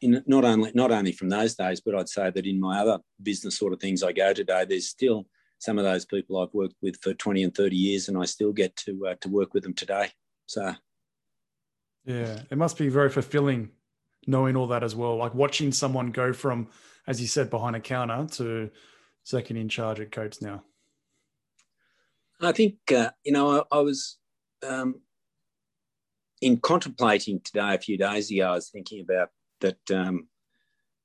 in 0.00 0.22
not 0.26 0.44
only 0.44 0.70
not 0.74 0.90
only 0.90 1.12
from 1.12 1.28
those 1.28 1.54
days, 1.54 1.80
but 1.80 1.94
I'd 1.94 2.08
say 2.08 2.30
that 2.30 2.46
in 2.46 2.60
my 2.60 2.80
other 2.80 2.98
business 3.22 3.58
sort 3.58 3.72
of 3.72 3.80
things 3.80 4.02
I 4.02 4.12
go 4.12 4.32
today, 4.32 4.64
there's 4.64 4.88
still 4.88 5.26
some 5.58 5.78
of 5.78 5.84
those 5.84 6.04
people 6.04 6.38
I've 6.38 6.54
worked 6.54 6.76
with 6.80 7.00
for 7.02 7.14
20 7.14 7.42
and 7.42 7.54
30 7.54 7.76
years, 7.76 8.08
and 8.08 8.16
I 8.16 8.24
still 8.24 8.52
get 8.52 8.76
to 8.76 9.08
uh, 9.08 9.14
to 9.20 9.28
work 9.28 9.54
with 9.54 9.64
them 9.64 9.74
today. 9.74 10.10
So, 10.46 10.74
yeah, 12.04 12.40
it 12.50 12.58
must 12.58 12.78
be 12.78 12.88
very 12.88 13.10
fulfilling 13.10 13.70
knowing 14.26 14.56
all 14.56 14.68
that 14.68 14.84
as 14.84 14.94
well. 14.94 15.16
Like 15.16 15.34
watching 15.34 15.72
someone 15.72 16.10
go 16.10 16.32
from, 16.32 16.68
as 17.06 17.20
you 17.20 17.26
said, 17.26 17.50
behind 17.50 17.74
a 17.74 17.80
counter 17.80 18.26
to 18.36 18.70
second 19.24 19.56
in 19.56 19.68
charge 19.68 20.00
at 20.00 20.12
Coates 20.12 20.40
now. 20.40 20.62
I 22.40 22.52
think 22.52 22.76
uh, 22.94 23.10
you 23.24 23.32
know 23.32 23.66
I, 23.72 23.78
I 23.78 23.80
was 23.80 24.18
um, 24.66 25.00
in 26.40 26.58
contemplating 26.58 27.40
today 27.40 27.74
a 27.74 27.78
few 27.78 27.98
days 27.98 28.30
ago. 28.30 28.48
I 28.50 28.54
was 28.54 28.70
thinking 28.70 29.00
about 29.00 29.30
that 29.60 29.90
um, 29.90 30.28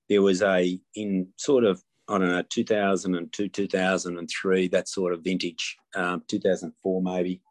there 0.10 0.22
was 0.22 0.42
a 0.42 0.80
in 0.96 1.28
sort 1.38 1.64
of 1.64 1.82
I 2.10 2.18
don't 2.18 2.28
know 2.30 2.44
2002 2.50 3.48
2003 3.48 4.68
that 4.70 4.90
sort 4.90 5.14
of 5.14 5.24
vintage 5.24 5.78
um, 5.96 6.24
2004 6.28 7.02
maybe 7.02 7.42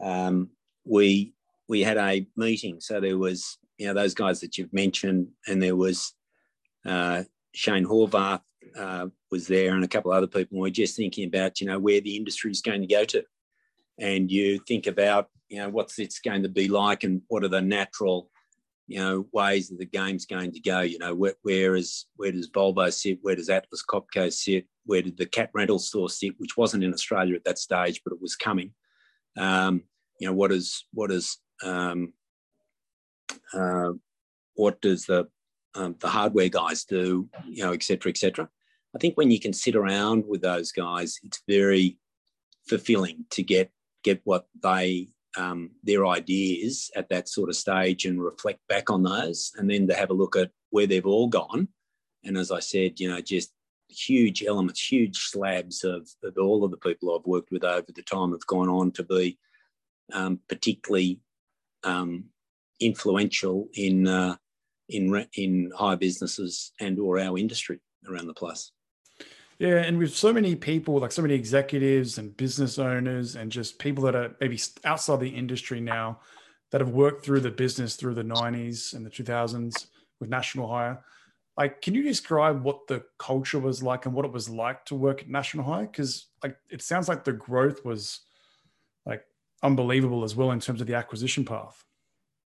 um, 0.00 0.50
we 0.84 1.34
we 1.68 1.82
had 1.82 1.98
a 1.98 2.26
meeting. 2.36 2.80
So 2.80 3.00
there 3.00 3.18
was 3.18 3.58
you 3.76 3.86
know 3.86 3.94
those 3.94 4.14
guys 4.14 4.40
that 4.40 4.58
you've 4.58 4.72
mentioned 4.72 5.28
and 5.46 5.62
there 5.62 5.76
was 5.76 6.14
uh, 6.86 7.24
Shane 7.54 7.84
Horvath 7.84 8.40
uh, 8.76 9.06
was 9.30 9.46
there 9.46 9.74
and 9.74 9.84
a 9.84 9.88
couple 9.88 10.10
of 10.10 10.16
other 10.16 10.26
people 10.26 10.56
and 10.56 10.62
we 10.62 10.68
were 10.68 10.74
just 10.74 10.96
thinking 10.96 11.26
about 11.26 11.60
you 11.60 11.66
know 11.66 11.78
where 11.78 12.00
the 12.00 12.16
industry 12.16 12.50
is 12.50 12.62
going 12.62 12.80
to 12.80 12.86
go 12.86 13.04
to. 13.04 13.22
And 13.98 14.30
you 14.30 14.60
think 14.66 14.86
about 14.86 15.28
you 15.48 15.58
know 15.58 15.68
what's 15.68 15.98
it's 15.98 16.20
going 16.20 16.42
to 16.42 16.48
be 16.48 16.68
like 16.68 17.04
and 17.04 17.22
what 17.28 17.44
are 17.44 17.48
the 17.48 17.60
natural 17.60 18.30
you 18.88 18.98
know 18.98 19.26
ways 19.32 19.68
that 19.68 19.78
the 19.78 19.84
game's 19.84 20.24
going 20.24 20.50
to 20.50 20.60
go 20.60 20.80
you 20.80 20.98
know 20.98 21.14
where, 21.14 21.34
where 21.42 21.76
is 21.76 22.06
where 22.16 22.32
does 22.32 22.50
volvo 22.50 22.90
sit? 22.92 23.18
Where 23.20 23.36
does 23.36 23.50
atlas 23.50 23.84
copco 23.88 24.32
sit? 24.32 24.66
Where 24.86 25.02
did 25.02 25.18
the 25.18 25.26
cat 25.26 25.50
rental 25.52 25.78
store 25.78 26.08
sit 26.08 26.32
which 26.38 26.56
wasn't 26.56 26.82
in 26.82 26.92
australia 26.92 27.36
at 27.36 27.44
that 27.44 27.58
stage 27.58 28.00
but 28.02 28.14
it 28.14 28.20
was 28.20 28.34
coming? 28.34 28.72
Um, 29.36 29.84
you 30.18 30.26
know 30.26 30.32
what 30.32 30.50
is 30.50 30.86
what 30.92 31.12
is 31.12 31.36
um, 31.62 32.14
uh, 33.52 33.92
what 34.54 34.80
does 34.80 35.04
the 35.04 35.28
um, 35.74 35.94
the 36.00 36.08
hardware 36.08 36.48
guys 36.48 36.84
do 36.84 37.28
you 37.46 37.62
know 37.62 37.72
et 37.72 37.82
cetera 37.82 38.10
et 38.10 38.16
cetera? 38.16 38.48
I 38.96 38.98
think 38.98 39.18
when 39.18 39.30
you 39.30 39.38
can 39.38 39.52
sit 39.52 39.76
around 39.76 40.24
with 40.26 40.40
those 40.40 40.72
guys 40.72 41.20
it's 41.22 41.42
very 41.46 41.98
fulfilling 42.66 43.26
to 43.32 43.42
get 43.42 43.70
get 44.02 44.22
what 44.24 44.46
they 44.62 45.08
um, 45.38 45.70
their 45.84 46.06
ideas 46.06 46.90
at 46.96 47.08
that 47.08 47.28
sort 47.28 47.48
of 47.48 47.56
stage 47.56 48.04
and 48.04 48.22
reflect 48.22 48.60
back 48.68 48.90
on 48.90 49.02
those, 49.02 49.52
and 49.56 49.70
then 49.70 49.86
to 49.86 49.94
have 49.94 50.10
a 50.10 50.14
look 50.14 50.36
at 50.36 50.50
where 50.70 50.86
they've 50.86 51.06
all 51.06 51.28
gone. 51.28 51.68
And 52.24 52.36
as 52.36 52.50
I 52.50 52.60
said, 52.60 52.98
you 53.00 53.08
know, 53.08 53.20
just 53.20 53.52
huge 53.88 54.44
elements, 54.44 54.92
huge 54.92 55.16
slabs 55.16 55.84
of, 55.84 56.08
of 56.22 56.36
all 56.36 56.64
of 56.64 56.70
the 56.70 56.76
people 56.76 57.14
I've 57.14 57.26
worked 57.26 57.50
with 57.50 57.64
over 57.64 57.86
the 57.94 58.02
time 58.02 58.32
have 58.32 58.46
gone 58.46 58.68
on 58.68 58.90
to 58.92 59.02
be 59.02 59.38
um, 60.12 60.40
particularly 60.48 61.20
um, 61.84 62.24
influential 62.80 63.68
in 63.74 64.06
uh, 64.06 64.36
in 64.88 65.26
in 65.34 65.70
high 65.76 65.94
businesses 65.94 66.72
and 66.80 66.98
or 66.98 67.18
our 67.18 67.38
industry 67.38 67.80
around 68.08 68.26
the 68.26 68.34
place. 68.34 68.72
Yeah, 69.58 69.78
and 69.78 69.98
with 69.98 70.14
so 70.14 70.32
many 70.32 70.54
people, 70.54 70.98
like 70.98 71.10
so 71.10 71.22
many 71.22 71.34
executives 71.34 72.18
and 72.18 72.36
business 72.36 72.78
owners, 72.78 73.34
and 73.34 73.50
just 73.50 73.78
people 73.80 74.04
that 74.04 74.14
are 74.14 74.36
maybe 74.40 74.60
outside 74.84 75.18
the 75.18 75.28
industry 75.28 75.80
now 75.80 76.20
that 76.70 76.80
have 76.80 76.90
worked 76.90 77.24
through 77.24 77.40
the 77.40 77.50
business 77.50 77.96
through 77.96 78.14
the 78.14 78.22
90s 78.22 78.94
and 78.94 79.04
the 79.04 79.10
2000s 79.10 79.86
with 80.20 80.28
National 80.28 80.68
Hire. 80.68 81.02
Like, 81.56 81.82
can 81.82 81.94
you 81.94 82.04
describe 82.04 82.62
what 82.62 82.86
the 82.86 83.02
culture 83.18 83.58
was 83.58 83.82
like 83.82 84.06
and 84.06 84.14
what 84.14 84.24
it 84.24 84.32
was 84.32 84.48
like 84.48 84.84
to 84.86 84.94
work 84.94 85.22
at 85.22 85.28
National 85.28 85.64
Hire? 85.64 85.86
Because 85.86 86.26
like 86.42 86.56
it 86.70 86.82
sounds 86.82 87.08
like 87.08 87.24
the 87.24 87.32
growth 87.32 87.84
was 87.84 88.20
like 89.06 89.24
unbelievable 89.64 90.22
as 90.22 90.36
well 90.36 90.52
in 90.52 90.60
terms 90.60 90.80
of 90.80 90.86
the 90.86 90.94
acquisition 90.94 91.44
path. 91.44 91.84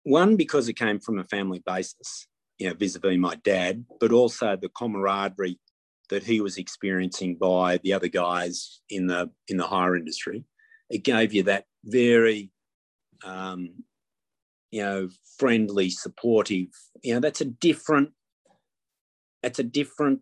One, 0.04 0.36
because 0.36 0.68
it 0.70 0.74
came 0.74 1.00
from 1.00 1.18
a 1.18 1.24
family 1.24 1.64
basis, 1.66 2.28
you 2.60 2.68
know, 2.68 2.76
vis-a-vis 2.76 3.18
my 3.18 3.36
dad, 3.36 3.86
but 4.00 4.12
also 4.12 4.56
the 4.56 4.70
camaraderie 4.70 5.60
that 6.10 6.24
he 6.24 6.42
was 6.42 6.58
experiencing 6.58 7.36
by 7.36 7.78
the 7.78 7.94
other 7.94 8.08
guys 8.08 8.82
in 8.90 9.08
the 9.08 9.30
in 9.48 9.58
the 9.58 9.68
hire 9.68 9.96
industry. 9.96 10.44
It 10.90 11.04
gave 11.04 11.34
you 11.34 11.44
that 11.44 11.66
very, 11.86 12.52
um, 13.24 13.84
you 14.72 14.82
know, 14.82 15.10
friendly, 15.38 15.90
supportive. 15.90 16.68
You 17.04 17.14
know, 17.16 17.20
that's 17.20 17.42
a 17.42 17.46
different. 17.46 18.12
That's 19.42 19.60
a 19.60 19.64
different 19.64 20.20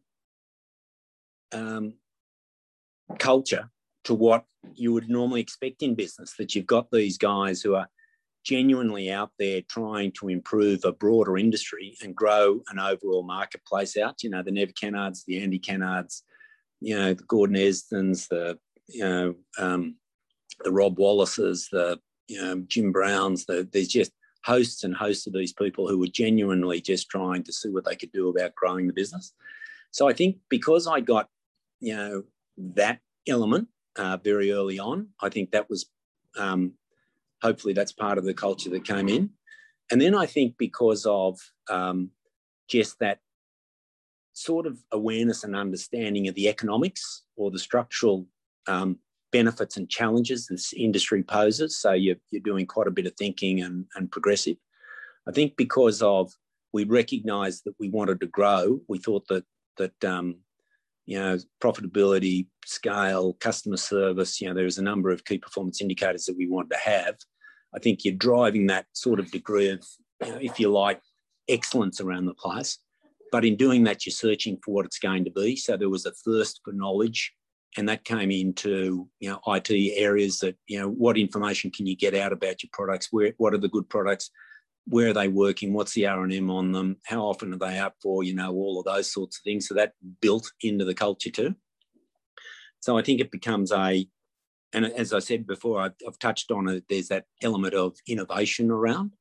um, 1.52 1.94
culture 3.18 3.72
to 4.04 4.14
what 4.14 4.46
you 4.74 4.94
would 4.94 5.10
normally 5.10 5.42
expect 5.42 5.82
in 5.82 5.96
business. 5.96 6.36
That 6.38 6.54
you've 6.54 6.68
got 6.68 6.92
these 6.92 7.18
guys 7.18 7.62
who 7.62 7.76
are 7.76 7.88
genuinely 8.48 9.12
out 9.12 9.32
there 9.38 9.62
trying 9.64 10.10
to 10.14 10.30
improve 10.30 10.86
a 10.86 10.92
broader 10.94 11.38
industry 11.38 11.98
and 12.02 12.16
grow 12.16 12.62
an 12.70 12.80
overall 12.80 13.24
marketplace 13.24 13.98
out. 13.98 14.24
You 14.24 14.30
know, 14.30 14.42
the 14.42 14.52
Nev 14.52 14.72
Kennards, 14.82 15.26
the 15.26 15.44
Andy 15.44 15.60
Kennards, 15.60 16.22
you 16.80 16.98
know, 16.98 17.14
the 17.14 17.24
Gordon 17.24 17.58
Esdens, 17.58 18.30
the, 18.30 18.58
you 18.88 19.04
know, 19.04 19.36
um, 19.60 19.98
the 20.64 20.72
Rob 20.72 20.98
Wallaces, 20.98 21.68
the, 21.74 22.00
you 22.30 22.42
know, 22.42 22.64
Jim 22.68 22.94
Browns, 22.94 23.46
the, 23.46 23.68
there's 23.74 23.90
just 23.90 24.14
hosts 24.46 24.86
and 24.86 24.96
hosts 24.96 25.28
of 25.28 25.34
these 25.34 25.52
people 25.52 25.90
who 25.90 26.00
were 26.00 26.08
genuinely 26.08 26.80
just 26.80 27.10
trying 27.10 27.44
to 27.44 27.52
see 27.52 27.68
what 27.68 27.84
they 27.84 27.98
could 27.98 28.14
do 28.14 28.30
about 28.30 28.56
growing 28.56 28.88
the 28.88 28.94
business. 28.94 29.34
So 29.92 30.08
I 30.08 30.14
think 30.14 30.38
because 30.48 30.88
I 30.88 31.02
got, 31.02 31.28
you 31.82 31.96
know, 31.98 32.24
that 32.76 33.00
element 33.28 33.68
uh, 33.98 34.18
very 34.24 34.54
early 34.54 34.80
on, 34.80 35.10
I 35.20 35.28
think 35.28 35.52
that 35.52 35.70
was 35.70 35.88
um, 36.38 36.74
hopefully 37.42 37.74
that's 37.74 37.92
part 37.92 38.18
of 38.18 38.26
the 38.26 38.34
culture 38.34 38.70
that 38.70 38.86
came 38.86 39.10
in. 39.10 39.30
And 39.92 40.02
then 40.02 40.16
I 40.16 40.26
think 40.26 40.56
because 40.58 41.06
of 41.06 41.40
um, 41.70 42.12
just 42.70 43.00
that 43.00 43.20
sort 44.34 44.68
of 44.68 44.78
awareness 44.92 45.44
and 45.44 45.56
understanding 45.56 46.28
of 46.28 46.36
the 46.36 46.48
economics 46.48 47.24
or 47.36 47.50
the 47.50 47.60
structural 47.60 48.28
um, 48.68 49.00
benefits 49.32 49.78
and 49.78 49.90
challenges 49.90 50.48
this 50.48 50.74
industry 50.74 51.24
poses. 51.24 51.80
So 51.80 51.94
you're, 51.94 52.18
you're 52.32 52.42
doing 52.42 52.66
quite 52.66 52.88
a 52.88 52.92
bit 52.92 53.08
of 53.08 53.14
thinking 53.18 53.62
and, 53.62 53.86
and 53.96 54.12
progressive. 54.12 54.58
I 55.28 55.32
think 55.32 55.58
because 55.58 56.02
of 56.02 56.32
we 56.74 56.84
recognised 56.84 57.64
that 57.66 57.76
we 57.80 57.90
wanted 57.90 58.20
to 58.22 58.28
grow, 58.28 58.82
we 58.88 59.00
thought 59.00 59.28
that 59.30 59.44
that 59.78 60.06
um, 60.06 60.38
you 61.08 61.18
know 61.18 61.40
profitability, 61.64 62.46
scale, 62.66 63.34
customer 63.40 63.78
service. 63.78 64.40
You 64.40 64.50
know, 64.50 64.54
there's 64.54 64.78
a 64.78 64.84
number 64.84 65.10
of 65.10 65.26
key 65.26 65.40
performance 65.40 65.82
indicators 65.82 66.26
that 66.26 66.38
we 66.38 66.48
wanted 66.48 66.72
to 66.72 66.78
have. 66.78 67.16
I 67.74 67.80
think 67.80 68.06
you're 68.06 68.14
driving 68.14 68.68
that 68.68 68.86
sort 68.94 69.20
of 69.20 69.32
degree 69.32 69.70
of, 69.70 69.84
you 70.24 70.32
know, 70.32 70.38
if 70.42 70.60
you 70.60 70.70
like, 70.72 71.02
excellence 71.50 72.00
around 72.02 72.26
the 72.26 72.34
place. 72.34 72.78
But 73.32 73.46
in 73.46 73.56
doing 73.56 73.84
that, 73.86 74.06
you're 74.06 74.12
searching 74.12 74.58
for 74.64 74.74
what 74.74 74.86
it's 74.86 75.00
going 75.00 75.26
to 75.26 75.32
be. 75.32 75.56
So 75.56 75.76
there 75.76 75.90
was 75.90 76.06
a 76.06 76.12
thirst 76.12 76.62
for 76.64 76.74
knowledge, 76.74 77.34
and 77.78 77.88
that 77.90 78.04
came 78.04 78.32
into 78.32 79.08
you 79.20 79.30
know 79.30 79.40
IT 79.48 79.72
areas 79.96 80.40
that 80.40 80.58
you 80.68 80.80
know 80.80 80.90
what 80.90 81.18
information 81.18 81.72
can 81.72 81.86
you 81.86 81.96
get 81.96 82.16
out 82.16 82.34
about 82.34 82.64
your 82.64 82.70
products? 82.74 83.08
Where 83.12 83.34
what 83.38 83.54
are 83.54 83.60
the 83.60 83.70
good 83.70 83.88
products? 83.88 84.30
Where 84.90 85.10
are 85.10 85.14
they 85.14 85.28
working? 85.28 85.74
What's 85.74 85.94
the 85.94 86.08
R 86.08 86.24
and 86.24 86.34
M 86.34 86.50
on 86.50 86.72
them? 86.72 86.98
How 87.06 87.22
often 87.22 87.54
are 87.54 87.58
they 87.58 87.78
up 87.78 87.96
for? 88.02 88.24
You 88.24 88.34
know 88.34 88.54
all 88.54 88.80
of 88.80 88.86
those 88.86 89.12
sorts 89.12 89.38
of 89.38 89.44
things. 89.44 89.68
So 89.68 89.76
that 89.76 89.94
built 90.22 90.52
into 90.62 90.86
the 90.86 90.94
culture 90.94 91.30
too. 91.30 91.56
So 92.80 92.98
I 92.98 93.02
think 93.02 93.20
it 93.20 93.32
becomes 93.32 93.72
a 93.72 94.08
and 94.74 94.86
as 94.86 95.14
I 95.14 95.20
said 95.20 95.48
before, 95.48 95.82
I've, 95.82 95.94
I've, 96.06 96.20
touched 96.20 96.52
on 96.52 96.68
it. 96.68 96.84
There's 96.90 97.08
that 97.08 97.26
element 97.42 97.74
of 97.74 97.96
innovation 98.06 98.70
around. 98.70 99.12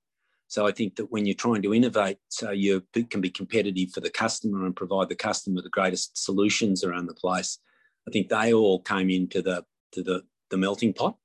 So 0.48 0.66
I 0.66 0.72
think 0.72 0.96
that 0.96 1.11
when 1.11 1.24
you're 1.26 1.35
trying 1.35 1.62
to 1.62 1.74
innovate, 1.74 2.18
so 2.29 2.50
you 2.50 2.83
can 3.11 3.20
be 3.20 3.31
competitive 3.31 3.90
for 3.92 4.00
the 4.00 4.11
customer 4.11 4.64
and 4.64 4.74
provide 4.74 5.09
the 5.09 5.16
customer 5.16 5.62
the 5.62 5.70
greatest 5.70 6.22
solutions 6.22 6.85
around 6.85 7.07
the 7.07 7.14
place. 7.14 7.59
I 8.09 8.11
think 8.11 8.29
they 8.29 8.52
all 8.52 8.81
came 8.81 9.11
into 9.11 9.42
the 9.42 9.64
to 9.92 10.02
the 10.02 10.22
the 10.50 10.57
melting 10.57 10.92
pot, 10.92 11.16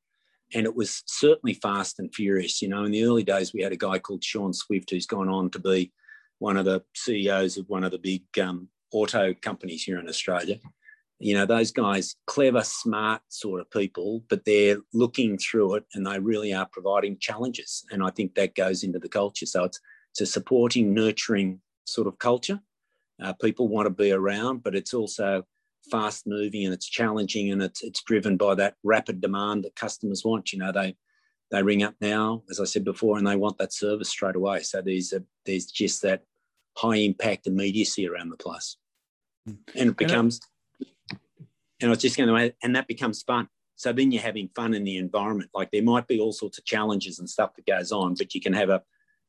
and 0.54 0.66
it 0.66 0.76
was 0.76 1.04
certainly 1.06 1.54
fast 1.54 2.00
and 2.00 2.14
furious. 2.14 2.62
You 2.62 2.70
know, 2.70 2.84
in 2.84 2.92
the 2.92 3.04
early 3.04 3.24
days, 3.24 3.54
we 3.54 3.62
had 3.62 3.72
a 3.72 3.78
guy 3.78 4.00
called 4.00 4.24
Sean 4.24 4.54
Swift 4.54 4.90
who's 4.90 5.06
gone 5.06 5.30
on 5.30 5.50
to 5.52 5.60
be 5.60 5.92
one 6.40 6.58
of 6.58 6.66
the 6.66 6.84
CEOs 6.96 7.58
of 7.58 7.70
one 7.70 7.84
of 7.84 7.92
the 7.92 8.00
big 8.00 8.24
um, 8.40 8.68
auto 8.92 9.34
companies 9.34 9.84
here 9.84 10.00
in 10.00 10.10
Australia. 10.10 10.58
You 11.20 11.36
know 11.36 11.46
those 11.46 11.72
guys 11.72 12.16
clever 12.26 12.64
smart 12.64 13.22
sort 13.30 13.62
of 13.62 13.70
people 13.70 14.24
but 14.28 14.44
they're 14.44 14.78
looking 14.92 15.38
through 15.38 15.76
it 15.76 15.84
and 15.94 16.06
they 16.06 16.18
really 16.18 16.52
are 16.52 16.68
providing 16.72 17.20
challenges 17.20 17.86
and 17.92 18.02
i 18.04 18.10
think 18.10 18.34
that 18.34 18.56
goes 18.56 18.84
into 18.84 18.98
the 18.98 19.08
culture. 19.08 19.46
So 19.46 19.66
it's 19.66 19.80
it's 20.12 20.22
a 20.22 20.26
supporting 20.26 20.96
nurturing 20.96 21.62
sort 21.86 22.08
of 22.08 22.18
culture. 22.18 22.60
Uh, 23.22 23.34
people 23.34 23.68
want 23.68 23.86
to 23.86 23.92
be 23.92 24.12
around 24.12 24.64
but 24.64 24.76
it's 24.76 24.96
also 24.96 25.46
fast 25.90 26.28
moving 26.28 26.66
and 26.66 26.74
it's 26.74 26.88
challenging 26.88 27.52
and 27.52 27.62
it's 27.62 27.84
it's 27.84 28.04
driven 28.04 28.38
by 28.38 28.54
that 28.54 28.76
rapid 28.84 29.20
demand 29.20 29.64
that 29.64 29.76
customers 29.76 30.24
want 30.24 30.54
you 30.54 30.60
know 30.60 30.72
they 30.72 30.96
they 31.50 31.64
ring 31.64 31.82
up 31.82 31.96
now 32.00 32.44
as 32.52 32.60
i 32.60 32.64
said 32.64 32.84
before 32.84 33.18
and 33.18 33.26
they 33.26 33.36
want 33.36 33.58
that 33.58 33.74
service 33.74 34.10
straight 34.10 34.36
away 34.36 34.62
so 34.62 34.82
there's 34.82 35.12
a 35.12 35.24
there's 35.46 35.66
just 35.66 36.02
that 36.04 36.24
high 36.78 36.98
impact 36.98 37.48
immediacy 37.48 38.08
around 38.08 38.30
the 38.30 38.38
place 38.38 38.78
hmm. 39.48 39.56
and 39.76 39.90
it 39.90 39.98
becomes 39.98 40.40
and 41.82 41.90
I 41.90 41.92
was 41.92 42.00
just 42.00 42.18
going 42.18 42.30
to, 42.30 42.54
and 42.64 42.76
that 42.76 42.88
becomes 42.88 43.24
fun. 43.24 43.48
So 43.76 43.92
then 43.92 44.12
you're 44.12 44.22
having 44.22 44.50
fun 44.56 44.74
in 44.74 44.84
the 44.84 44.98
environment. 44.98 45.50
Like 45.54 45.72
there 45.72 45.82
might 45.82 46.08
be 46.08 46.20
all 46.20 46.32
sorts 46.32 46.60
of 46.60 46.66
challenges 46.66 47.18
and 47.18 47.30
stuff 47.30 47.56
that 47.56 47.66
goes 47.66 47.92
on, 47.92 48.14
but 48.14 48.36
you 48.36 48.42
can 48.42 48.54
have 48.54 48.70
a, 48.70 48.84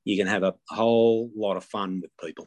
you 0.05 0.16
can 0.18 0.26
have 0.26 0.42
a 0.42 0.55
whole 0.68 1.30
lot 1.34 1.57
of 1.57 1.64
fun 1.64 2.03
with 2.03 2.11
people. 2.22 2.46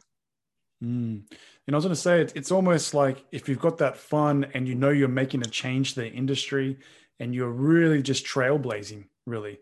Mm. 0.82 1.22
And 1.66 1.74
I 1.74 1.76
was 1.76 1.84
going 1.84 1.94
to 1.94 2.00
say, 2.00 2.20
it's 2.20 2.52
almost 2.52 2.94
like 2.94 3.24
if 3.32 3.48
you've 3.48 3.60
got 3.60 3.78
that 3.78 3.96
fun 3.96 4.46
and 4.54 4.68
you 4.68 4.74
know 4.74 4.90
you're 4.90 5.08
making 5.08 5.42
a 5.42 5.46
change 5.46 5.94
to 5.94 6.00
the 6.00 6.10
industry 6.10 6.78
and 7.18 7.34
you're 7.34 7.50
really 7.50 8.02
just 8.02 8.26
trailblazing, 8.26 9.04
really, 9.26 9.58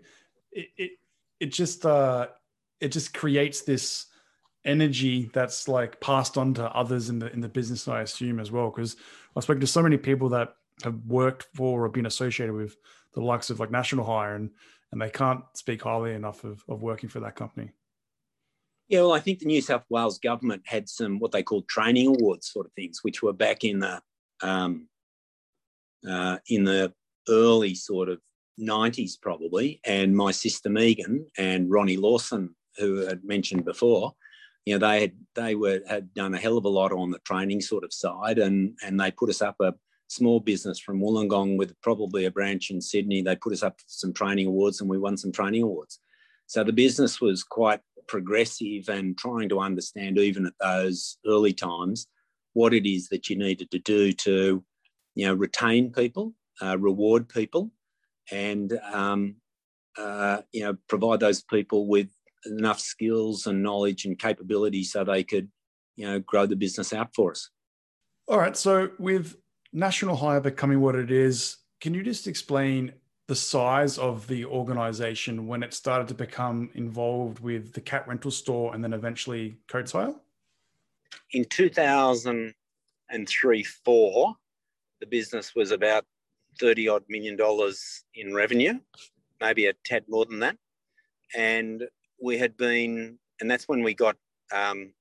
it, 0.52 0.68
it, 0.76 0.90
it 1.40 1.46
just, 1.46 1.86
uh, 1.86 2.28
it 2.80 2.88
just 2.88 3.14
creates 3.14 3.62
this 3.62 4.06
energy 4.64 5.30
that's 5.32 5.68
like 5.68 6.00
passed 6.00 6.38
on 6.38 6.54
to 6.54 6.64
others 6.74 7.10
in 7.10 7.18
the 7.18 7.30
in 7.32 7.40
the 7.40 7.48
business 7.48 7.86
i 7.86 8.00
assume 8.00 8.40
as 8.40 8.50
well 8.50 8.70
because 8.70 8.96
i've 9.36 9.42
spoken 9.42 9.60
to 9.60 9.66
so 9.66 9.82
many 9.82 9.98
people 9.98 10.30
that 10.30 10.54
have 10.82 10.98
worked 11.06 11.46
for 11.54 11.84
or 11.84 11.88
been 11.88 12.06
associated 12.06 12.54
with 12.54 12.76
the 13.12 13.20
likes 13.20 13.50
of 13.50 13.60
like 13.60 13.70
national 13.70 14.04
hire 14.04 14.34
and 14.34 14.50
and 14.90 15.02
they 15.02 15.10
can't 15.10 15.42
speak 15.54 15.82
highly 15.82 16.14
enough 16.14 16.44
of, 16.44 16.64
of 16.68 16.80
working 16.80 17.08
for 17.08 17.20
that 17.20 17.36
company 17.36 17.72
yeah 18.88 19.00
well 19.00 19.12
i 19.12 19.20
think 19.20 19.38
the 19.38 19.46
new 19.46 19.60
south 19.60 19.84
wales 19.88 20.18
government 20.18 20.62
had 20.66 20.88
some 20.88 21.18
what 21.18 21.32
they 21.32 21.42
called 21.42 21.68
training 21.68 22.08
awards 22.08 22.50
sort 22.50 22.66
of 22.66 22.72
things 22.72 23.00
which 23.02 23.22
were 23.22 23.32
back 23.32 23.64
in 23.64 23.78
the 23.80 24.00
um, 24.42 24.88
uh, 26.08 26.38
in 26.48 26.64
the 26.64 26.92
early 27.28 27.74
sort 27.74 28.08
of 28.08 28.20
90s 28.60 29.12
probably 29.20 29.80
and 29.84 30.16
my 30.16 30.30
sister 30.30 30.68
megan 30.68 31.26
and 31.38 31.70
ronnie 31.70 31.96
lawson 31.96 32.54
who 32.76 33.06
had 33.06 33.24
mentioned 33.24 33.64
before 33.64 34.12
you 34.64 34.78
know 34.78 34.86
they 34.86 35.00
had 35.00 35.12
they 35.34 35.54
were 35.54 35.80
had 35.88 36.12
done 36.14 36.34
a 36.34 36.38
hell 36.38 36.58
of 36.58 36.64
a 36.64 36.68
lot 36.68 36.92
on 36.92 37.10
the 37.10 37.18
training 37.20 37.60
sort 37.60 37.84
of 37.84 37.92
side 37.92 38.38
and 38.38 38.76
and 38.84 39.00
they 39.00 39.10
put 39.10 39.30
us 39.30 39.42
up 39.42 39.56
a 39.60 39.74
small 40.08 40.40
business 40.40 40.78
from 40.78 41.00
Wollongong 41.00 41.56
with 41.56 41.78
probably 41.82 42.24
a 42.24 42.30
branch 42.30 42.70
in 42.70 42.80
Sydney. 42.80 43.22
They 43.22 43.36
put 43.36 43.52
us 43.52 43.62
up 43.62 43.80
some 43.86 44.12
training 44.12 44.46
awards 44.46 44.80
and 44.80 44.88
we 44.88 44.98
won 44.98 45.16
some 45.16 45.32
training 45.32 45.62
awards. 45.62 46.00
So 46.46 46.62
the 46.62 46.72
business 46.72 47.20
was 47.20 47.42
quite 47.42 47.80
progressive 48.06 48.88
and 48.88 49.16
trying 49.16 49.48
to 49.48 49.60
understand 49.60 50.18
even 50.18 50.46
at 50.46 50.52
those 50.60 51.18
early 51.26 51.52
times 51.52 52.06
what 52.52 52.74
it 52.74 52.88
is 52.88 53.08
that 53.08 53.28
you 53.28 53.36
needed 53.36 53.70
to 53.70 53.78
do 53.78 54.12
to 54.12 54.64
you 55.14 55.26
know 55.26 55.34
retain 55.34 55.92
people, 55.92 56.34
uh, 56.62 56.78
reward 56.78 57.28
people, 57.28 57.70
and 58.30 58.78
um, 58.92 59.36
uh, 59.98 60.38
you 60.52 60.64
know 60.64 60.76
provide 60.88 61.20
those 61.20 61.42
people 61.42 61.86
with 61.86 62.08
enough 62.46 62.80
skills 62.80 63.46
and 63.46 63.62
knowledge 63.62 64.04
and 64.04 64.18
capability 64.18 64.84
so 64.84 65.04
they 65.04 65.24
could, 65.24 65.48
you 65.96 66.06
know, 66.06 66.20
grow 66.20 66.46
the 66.46 66.56
business 66.56 66.92
out 66.92 67.14
for 67.14 67.30
us. 67.32 67.50
All 68.28 68.38
right. 68.38 68.56
So 68.56 68.90
with 68.98 69.36
National 69.72 70.16
Hire 70.16 70.40
becoming 70.40 70.80
what 70.80 70.94
it 70.94 71.10
is, 71.10 71.56
can 71.80 71.94
you 71.94 72.02
just 72.02 72.26
explain 72.26 72.92
the 73.26 73.34
size 73.34 73.98
of 73.98 74.26
the 74.26 74.44
organization 74.44 75.46
when 75.46 75.62
it 75.62 75.72
started 75.72 76.06
to 76.08 76.14
become 76.14 76.68
involved 76.74 77.40
with 77.40 77.72
the 77.72 77.80
cat 77.80 78.06
rental 78.06 78.30
store 78.30 78.74
and 78.74 78.84
then 78.84 78.92
eventually 78.92 79.56
Coates 79.66 79.92
Hire? 79.92 80.14
In 81.32 81.46
2003 81.46 83.62
4, 83.62 84.36
the 85.00 85.06
business 85.06 85.54
was 85.54 85.70
about 85.70 86.04
30 86.60 86.88
odd 86.88 87.04
million 87.08 87.36
dollars 87.36 88.04
in 88.14 88.34
revenue, 88.34 88.78
maybe 89.40 89.66
a 89.66 89.72
tad 89.84 90.04
more 90.08 90.26
than 90.26 90.40
that. 90.40 90.56
And 91.34 91.88
we 92.22 92.38
had 92.38 92.56
been, 92.56 93.18
and 93.40 93.50
that's 93.50 93.68
when 93.68 93.82
we 93.82 93.94
got 93.94 94.16
um, 94.52 94.92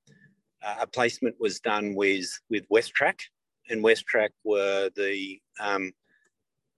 a 0.80 0.86
placement 0.86 1.36
was 1.38 1.60
done 1.60 1.94
with 1.94 2.26
with 2.48 2.66
WesTrac, 2.70 3.20
and 3.68 3.84
WesTrac 3.84 4.30
were 4.44 4.88
the 4.96 5.38
um, 5.60 5.92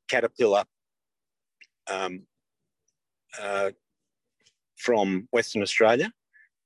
Caterpillar 0.08 0.64
um, 1.90 2.22
uh, 3.40 3.70
from 4.76 5.28
Western 5.30 5.62
Australia, 5.62 6.12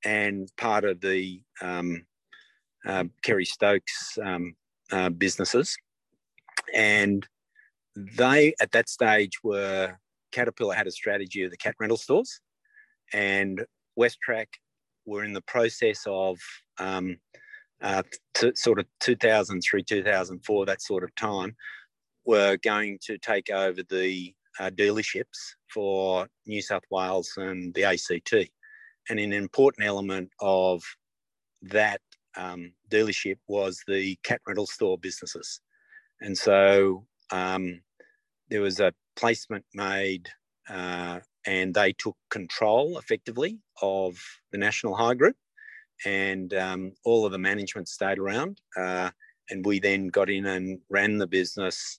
and 0.05 0.51
part 0.57 0.85
of 0.85 1.01
the 1.01 1.43
um, 1.61 2.05
uh, 2.87 3.05
Kerry 3.23 3.45
Stokes 3.45 4.19
um, 4.23 4.55
uh, 4.93 5.11
businesses, 5.11 5.77
and 6.75 7.27
they 7.97 8.55
at 8.61 8.73
that 8.73 8.89
stage 8.89 9.39
were 9.43 9.97
Caterpillar 10.33 10.75
had 10.75 10.87
a 10.87 10.93
strategy 10.93 11.43
of 11.45 11.51
the 11.51 11.57
cat 11.57 11.75
rental 11.79 11.97
stores. 11.97 12.41
And 13.13 13.65
WesTrac 13.99 14.47
were 15.07 15.25
in 15.25 15.33
the 15.33 15.43
process 15.43 16.03
of 16.07 16.39
um, 16.79 17.19
uh, 17.83 18.03
t- 18.35 18.53
sort 18.55 18.79
of 18.79 18.87
2003, 19.01 19.83
2004, 19.83 20.67
that 20.67 20.83
sort 20.83 21.05
of 21.05 21.15
time, 21.15 21.57
were 22.25 22.57
going 22.63 22.99
to 23.03 23.19
take 23.19 23.51
over 23.51 23.83
the 23.89 24.35
uh, 24.59 24.71
dealerships 24.71 25.55
for 25.73 26.29
New 26.47 26.63
South 26.63 26.83
Wales 26.91 27.33
and 27.37 27.73
the 27.75 27.85
ACT. 27.85 28.51
And 29.09 29.19
an 29.19 29.33
important 29.33 29.87
element 29.87 30.31
of 30.41 30.83
that 31.63 32.01
um, 32.37 32.73
dealership 32.91 33.39
was 33.49 33.83
the 33.87 34.17
cat 34.23 34.41
rental 34.47 34.67
store 34.67 34.99
businesses. 34.99 35.61
And 36.21 36.37
so 36.37 37.07
um, 37.31 37.81
there 38.49 38.61
was 38.61 38.81
a 38.81 38.93
placement 39.17 39.65
made 39.75 40.29
uh, 40.69 41.21
and 41.47 41.75
they 41.75 41.93
took 41.93 42.17
control 42.31 42.99
effectively 42.99 43.59
of 43.83 44.19
the 44.53 44.59
National 44.59 44.95
Hire 44.95 45.15
Group, 45.15 45.37
and 46.05 46.53
um, 46.55 46.93
all 47.05 47.25
of 47.27 47.33
the 47.33 47.39
management 47.39 47.89
stayed 47.89 48.19
around. 48.19 48.61
Uh, 48.77 49.11
and 49.51 49.65
we 49.65 49.81
then 49.81 50.09
got 50.09 50.31
in 50.31 50.47
and 50.47 50.79
ran 50.91 51.19
the 51.19 51.27
business 51.27 51.99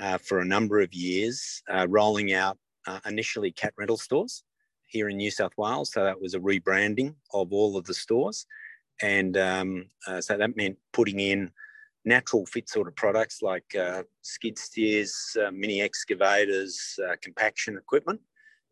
uh, 0.00 0.18
for 0.18 0.40
a 0.40 0.44
number 0.44 0.80
of 0.80 0.92
years, 0.92 1.62
uh, 1.72 1.86
rolling 1.88 2.32
out 2.32 2.58
uh, 2.86 3.00
initially 3.06 3.52
cat 3.52 3.74
rental 3.76 3.96
stores 3.96 4.44
here 4.86 5.08
in 5.08 5.16
New 5.16 5.30
South 5.30 5.52
Wales. 5.56 5.92
So 5.92 6.04
that 6.04 6.20
was 6.20 6.34
a 6.34 6.40
rebranding 6.40 7.14
of 7.32 7.52
all 7.52 7.76
of 7.76 7.84
the 7.84 7.94
stores. 7.94 8.46
And 9.02 9.36
um, 9.36 9.86
uh, 10.06 10.20
so 10.20 10.36
that 10.36 10.56
meant 10.56 10.78
putting 10.92 11.20
in 11.20 11.50
natural 12.04 12.46
fit 12.46 12.68
sort 12.68 12.88
of 12.88 12.96
products 12.96 13.42
like 13.42 13.74
uh, 13.74 14.02
skid 14.22 14.58
steers, 14.58 15.36
mini 15.52 15.82
excavators, 15.82 16.98
compaction 17.22 17.76
equipment 17.76 18.20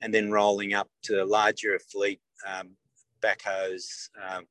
and 0.01 0.13
then 0.13 0.31
rolling 0.31 0.75
up 0.75 0.89
to 1.03 1.25
larger 1.25 1.79
fleet 1.79 2.21
um, 2.47 2.71
backhoes, 3.21 4.09
um, 4.29 4.45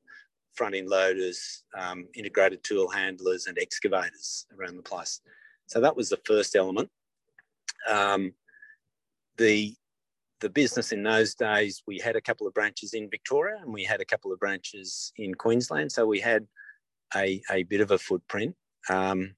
front 0.54 0.74
end 0.74 0.88
loaders, 0.88 1.64
um, 1.78 2.06
integrated 2.14 2.62
tool 2.64 2.88
handlers, 2.88 3.46
and 3.46 3.58
excavators 3.58 4.46
around 4.58 4.76
the 4.76 4.82
place. 4.82 5.20
So 5.66 5.80
that 5.80 5.96
was 5.96 6.08
the 6.08 6.20
first 6.24 6.56
element. 6.56 6.90
Um, 7.88 8.32
the 9.36 9.74
the 10.40 10.50
business 10.50 10.92
in 10.92 11.02
those 11.02 11.34
days, 11.34 11.82
we 11.86 11.98
had 11.98 12.14
a 12.14 12.20
couple 12.20 12.46
of 12.46 12.52
branches 12.52 12.92
in 12.92 13.08
Victoria 13.08 13.56
and 13.62 13.72
we 13.72 13.84
had 13.84 14.02
a 14.02 14.04
couple 14.04 14.32
of 14.32 14.38
branches 14.38 15.12
in 15.16 15.34
Queensland. 15.34 15.90
So 15.90 16.06
we 16.06 16.20
had 16.20 16.46
a, 17.14 17.40
a 17.50 17.62
bit 17.62 17.80
of 17.80 17.90
a 17.90 17.98
footprint. 17.98 18.54
Um, 18.90 19.34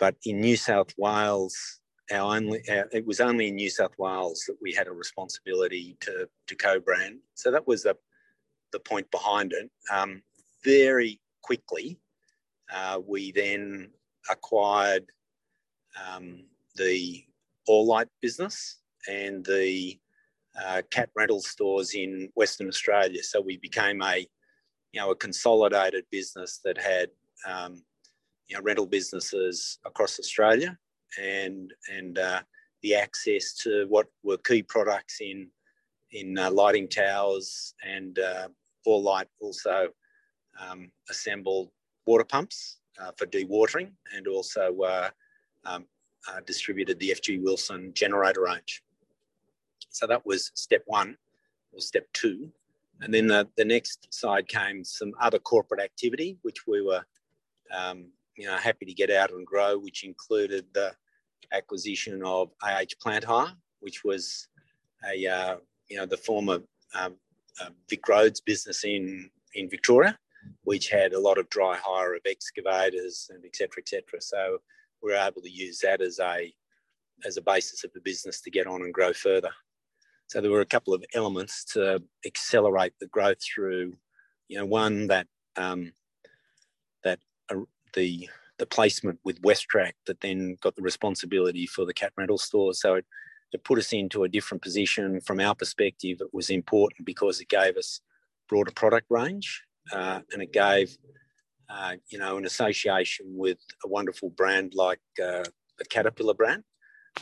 but 0.00 0.16
in 0.24 0.40
New 0.40 0.56
South 0.56 0.92
Wales, 0.98 1.80
our 2.12 2.34
only 2.36 2.60
our, 2.68 2.88
it 2.92 3.06
was 3.06 3.20
only 3.20 3.48
in 3.48 3.54
New 3.54 3.70
South 3.70 3.96
Wales 3.96 4.44
that 4.48 4.56
we 4.60 4.72
had 4.72 4.88
a 4.88 4.92
responsibility 4.92 5.96
to 6.00 6.28
to 6.48 6.54
co-brand. 6.56 7.20
So 7.34 7.50
that 7.50 7.66
was 7.66 7.84
the 7.84 7.96
the 8.72 8.80
point 8.80 9.10
behind 9.10 9.52
it. 9.52 9.70
Um, 9.92 10.22
very 10.64 11.20
quickly, 11.42 11.98
uh, 12.74 13.00
we 13.06 13.32
then 13.32 13.90
acquired 14.30 15.06
um, 16.02 16.44
the 16.76 17.24
Allight 17.68 18.08
business 18.20 18.78
and 19.08 19.44
the 19.44 19.98
uh, 20.62 20.82
cat 20.90 21.10
rental 21.16 21.40
stores 21.40 21.94
in 21.94 22.30
Western 22.34 22.68
Australia. 22.68 23.22
So 23.22 23.40
we 23.40 23.56
became 23.56 24.02
a 24.02 24.26
you 24.92 25.00
know 25.00 25.10
a 25.10 25.16
consolidated 25.16 26.04
business 26.10 26.60
that 26.64 26.78
had 26.78 27.10
um, 27.46 27.82
you 28.48 28.56
know 28.56 28.62
rental 28.62 28.86
businesses 28.86 29.78
across 29.84 30.18
Australia 30.18 30.78
and 31.20 31.72
and 31.92 32.18
uh, 32.18 32.40
the 32.82 32.94
access 32.94 33.54
to 33.54 33.86
what 33.88 34.06
were 34.22 34.38
key 34.38 34.62
products 34.62 35.20
in 35.20 35.48
in 36.12 36.38
uh, 36.38 36.50
lighting 36.50 36.88
towers 36.88 37.74
and 37.84 38.18
uh, 38.18 38.48
Allight 38.86 39.26
also 39.40 39.88
um, 40.60 40.90
assembled 41.10 41.70
water 42.06 42.24
pumps 42.24 42.78
uh, 43.00 43.12
for 43.16 43.26
dewatering 43.26 43.92
and 44.14 44.26
also 44.26 44.76
uh, 44.80 45.10
um, 45.64 45.86
uh, 46.28 46.40
distributed 46.46 46.98
the 46.98 47.10
FG 47.10 47.42
Wilson 47.42 47.92
generator 47.94 48.42
range. 48.42 48.82
So 49.90 50.06
that 50.06 50.24
was 50.26 50.50
step 50.54 50.82
one 50.86 51.16
or 51.72 51.80
step 51.80 52.06
two. 52.12 52.50
And 53.00 53.12
then 53.12 53.26
the, 53.26 53.48
the 53.56 53.64
next 53.64 54.12
side 54.12 54.48
came 54.48 54.84
some 54.84 55.12
other 55.20 55.38
corporate 55.38 55.80
activity, 55.80 56.38
which 56.42 56.66
we 56.66 56.80
were 56.80 57.04
um, 57.74 58.06
you 58.36 58.46
know, 58.46 58.56
happy 58.56 58.86
to 58.86 58.92
get 58.92 59.10
out 59.10 59.30
and 59.30 59.46
grow, 59.46 59.78
which 59.78 60.04
included 60.04 60.66
the 60.74 60.92
acquisition 61.52 62.22
of 62.24 62.50
AH 62.62 62.94
Plant 63.00 63.24
Hire, 63.24 63.52
which 63.80 64.04
was 64.04 64.48
a 65.08 65.26
uh, 65.26 65.56
you 65.88 65.96
know 65.96 66.06
the 66.06 66.16
former 66.16 66.60
um, 66.94 67.14
uh, 67.60 67.70
Vic 67.88 68.06
Roads 68.08 68.40
business 68.40 68.84
in 68.84 69.30
in 69.54 69.68
Victoria, 69.68 70.18
which 70.64 70.90
had 70.90 71.12
a 71.12 71.20
lot 71.20 71.38
of 71.38 71.48
dry 71.50 71.76
hire 71.80 72.14
of 72.14 72.22
excavators 72.26 73.30
and 73.32 73.44
etc. 73.44 73.80
etc. 73.80 74.20
So 74.20 74.58
we 75.02 75.12
were 75.12 75.18
able 75.18 75.42
to 75.42 75.50
use 75.50 75.80
that 75.80 76.00
as 76.00 76.18
a 76.18 76.52
as 77.24 77.36
a 77.36 77.42
basis 77.42 77.84
of 77.84 77.92
the 77.92 78.00
business 78.00 78.40
to 78.40 78.50
get 78.50 78.66
on 78.66 78.82
and 78.82 78.92
grow 78.92 79.12
further. 79.12 79.50
So 80.26 80.40
there 80.40 80.50
were 80.50 80.62
a 80.62 80.66
couple 80.66 80.94
of 80.94 81.04
elements 81.14 81.64
to 81.72 82.02
accelerate 82.26 82.94
the 82.98 83.06
growth 83.06 83.38
through, 83.42 83.94
you 84.48 84.58
know, 84.58 84.66
one 84.66 85.06
that 85.08 85.26
um, 85.56 85.92
that 87.04 87.20
uh, 87.50 87.60
the 87.94 88.28
the 88.58 88.66
placement 88.66 89.18
with 89.24 89.42
WesTrac 89.42 89.92
that 90.06 90.20
then 90.20 90.56
got 90.60 90.76
the 90.76 90.82
responsibility 90.82 91.66
for 91.66 91.84
the 91.84 91.94
cat 91.94 92.12
rental 92.16 92.38
stores. 92.38 92.80
So 92.80 92.94
it, 92.94 93.06
it 93.52 93.64
put 93.64 93.78
us 93.78 93.92
into 93.92 94.24
a 94.24 94.28
different 94.28 94.62
position 94.62 95.20
from 95.20 95.40
our 95.40 95.54
perspective. 95.54 96.18
It 96.20 96.32
was 96.32 96.50
important 96.50 97.04
because 97.04 97.40
it 97.40 97.48
gave 97.48 97.76
us 97.76 98.00
broader 98.48 98.72
product 98.72 99.06
range 99.10 99.62
uh, 99.92 100.20
and 100.32 100.42
it 100.42 100.52
gave, 100.52 100.96
uh, 101.68 101.94
you 102.08 102.18
know, 102.18 102.36
an 102.36 102.46
association 102.46 103.26
with 103.36 103.58
a 103.84 103.88
wonderful 103.88 104.30
brand 104.30 104.74
like 104.74 105.00
uh, 105.22 105.44
the 105.78 105.84
Caterpillar 105.88 106.34
brand, 106.34 106.64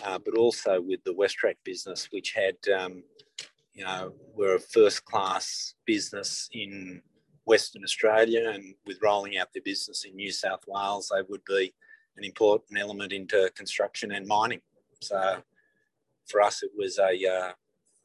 uh, 0.05 0.19
but 0.19 0.37
also 0.37 0.81
with 0.81 1.03
the 1.05 1.15
WesTrac 1.15 1.57
business, 1.65 2.09
which 2.11 2.33
had, 2.33 2.57
um, 2.73 3.03
you 3.75 3.85
know, 3.85 4.13
we're 4.35 4.57
a 4.57 4.61
first 4.61 5.05
class 5.05 5.75
business 5.87 6.49
in 6.53 7.03
Western 7.45 7.83
Australia, 7.83 8.51
and 8.51 8.75
with 8.87 8.99
rolling 9.03 9.39
out 9.39 9.53
their 9.53 9.63
business 9.63 10.05
in 10.05 10.15
New 10.15 10.31
South 10.31 10.63
Wales, 10.69 11.11
they 11.13 11.23
would 11.29 11.45
be 11.45 11.75
an 12.17 12.25
important 12.25 12.79
element 12.79 13.13
into 13.13 13.51
construction 13.57 14.13
and 14.13 14.27
mining. 14.27 14.61
So 15.01 15.43
for 16.29 16.41
us, 16.41 16.63
it 16.63 16.71
was 16.77 16.99
a 16.99 17.27
uh, 17.27 17.53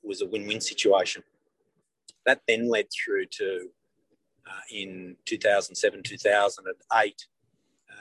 was 0.04 0.22
a 0.22 0.26
win-win 0.26 0.62
situation. 0.62 1.24
That 2.26 2.42
then 2.48 2.70
led 2.70 2.88
through 2.92 3.28
to 3.38 3.70
in 4.72 5.16
2007 5.26 6.04
2008 6.04 7.28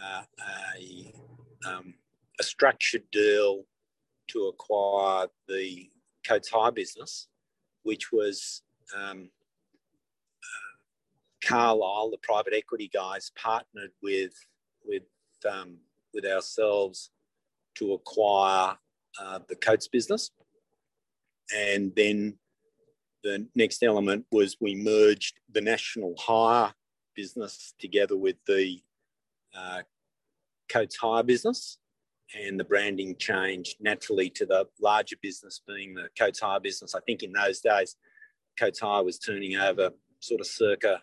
uh, 0.02 0.22
a, 0.78 1.12
um, 1.68 1.94
a 2.38 2.42
structured 2.42 3.04
deal 3.10 3.64
to 4.28 4.46
acquire 4.46 5.28
the 5.48 5.90
Coates 6.26 6.50
Hire 6.50 6.72
business, 6.72 7.28
which 7.82 8.12
was 8.12 8.62
um, 8.96 9.30
Carlyle, 11.44 12.10
the 12.10 12.18
private 12.22 12.52
equity 12.54 12.90
guys, 12.92 13.30
partnered 13.40 13.92
with 14.02 14.34
with 14.84 15.04
um, 15.50 15.78
with 16.12 16.24
ourselves 16.24 17.10
to 17.76 17.92
acquire 17.92 18.76
uh, 19.20 19.38
the 19.48 19.56
Coates 19.56 19.88
business, 19.88 20.30
and 21.54 21.92
then 21.94 22.34
the 23.26 23.44
next 23.56 23.82
element 23.82 24.24
was 24.30 24.56
we 24.60 24.76
merged 24.76 25.40
the 25.52 25.60
national 25.60 26.14
hire 26.16 26.72
business 27.16 27.74
together 27.76 28.16
with 28.16 28.36
the 28.46 28.80
uh, 29.56 29.80
Coates 30.68 30.96
Hire 30.96 31.24
business, 31.24 31.78
and 32.38 32.58
the 32.58 32.64
branding 32.64 33.16
changed 33.16 33.78
naturally 33.80 34.30
to 34.30 34.46
the 34.46 34.68
larger 34.80 35.16
business 35.20 35.60
being 35.66 35.94
the 35.94 36.08
Coates 36.16 36.38
Hire 36.38 36.60
business. 36.60 36.94
I 36.94 37.00
think 37.00 37.24
in 37.24 37.32
those 37.32 37.60
days, 37.60 37.96
Coates 38.58 38.78
Hire 38.78 39.02
was 39.02 39.18
turning 39.18 39.56
over 39.56 39.90
sort 40.20 40.40
of 40.40 40.46
circa 40.46 41.02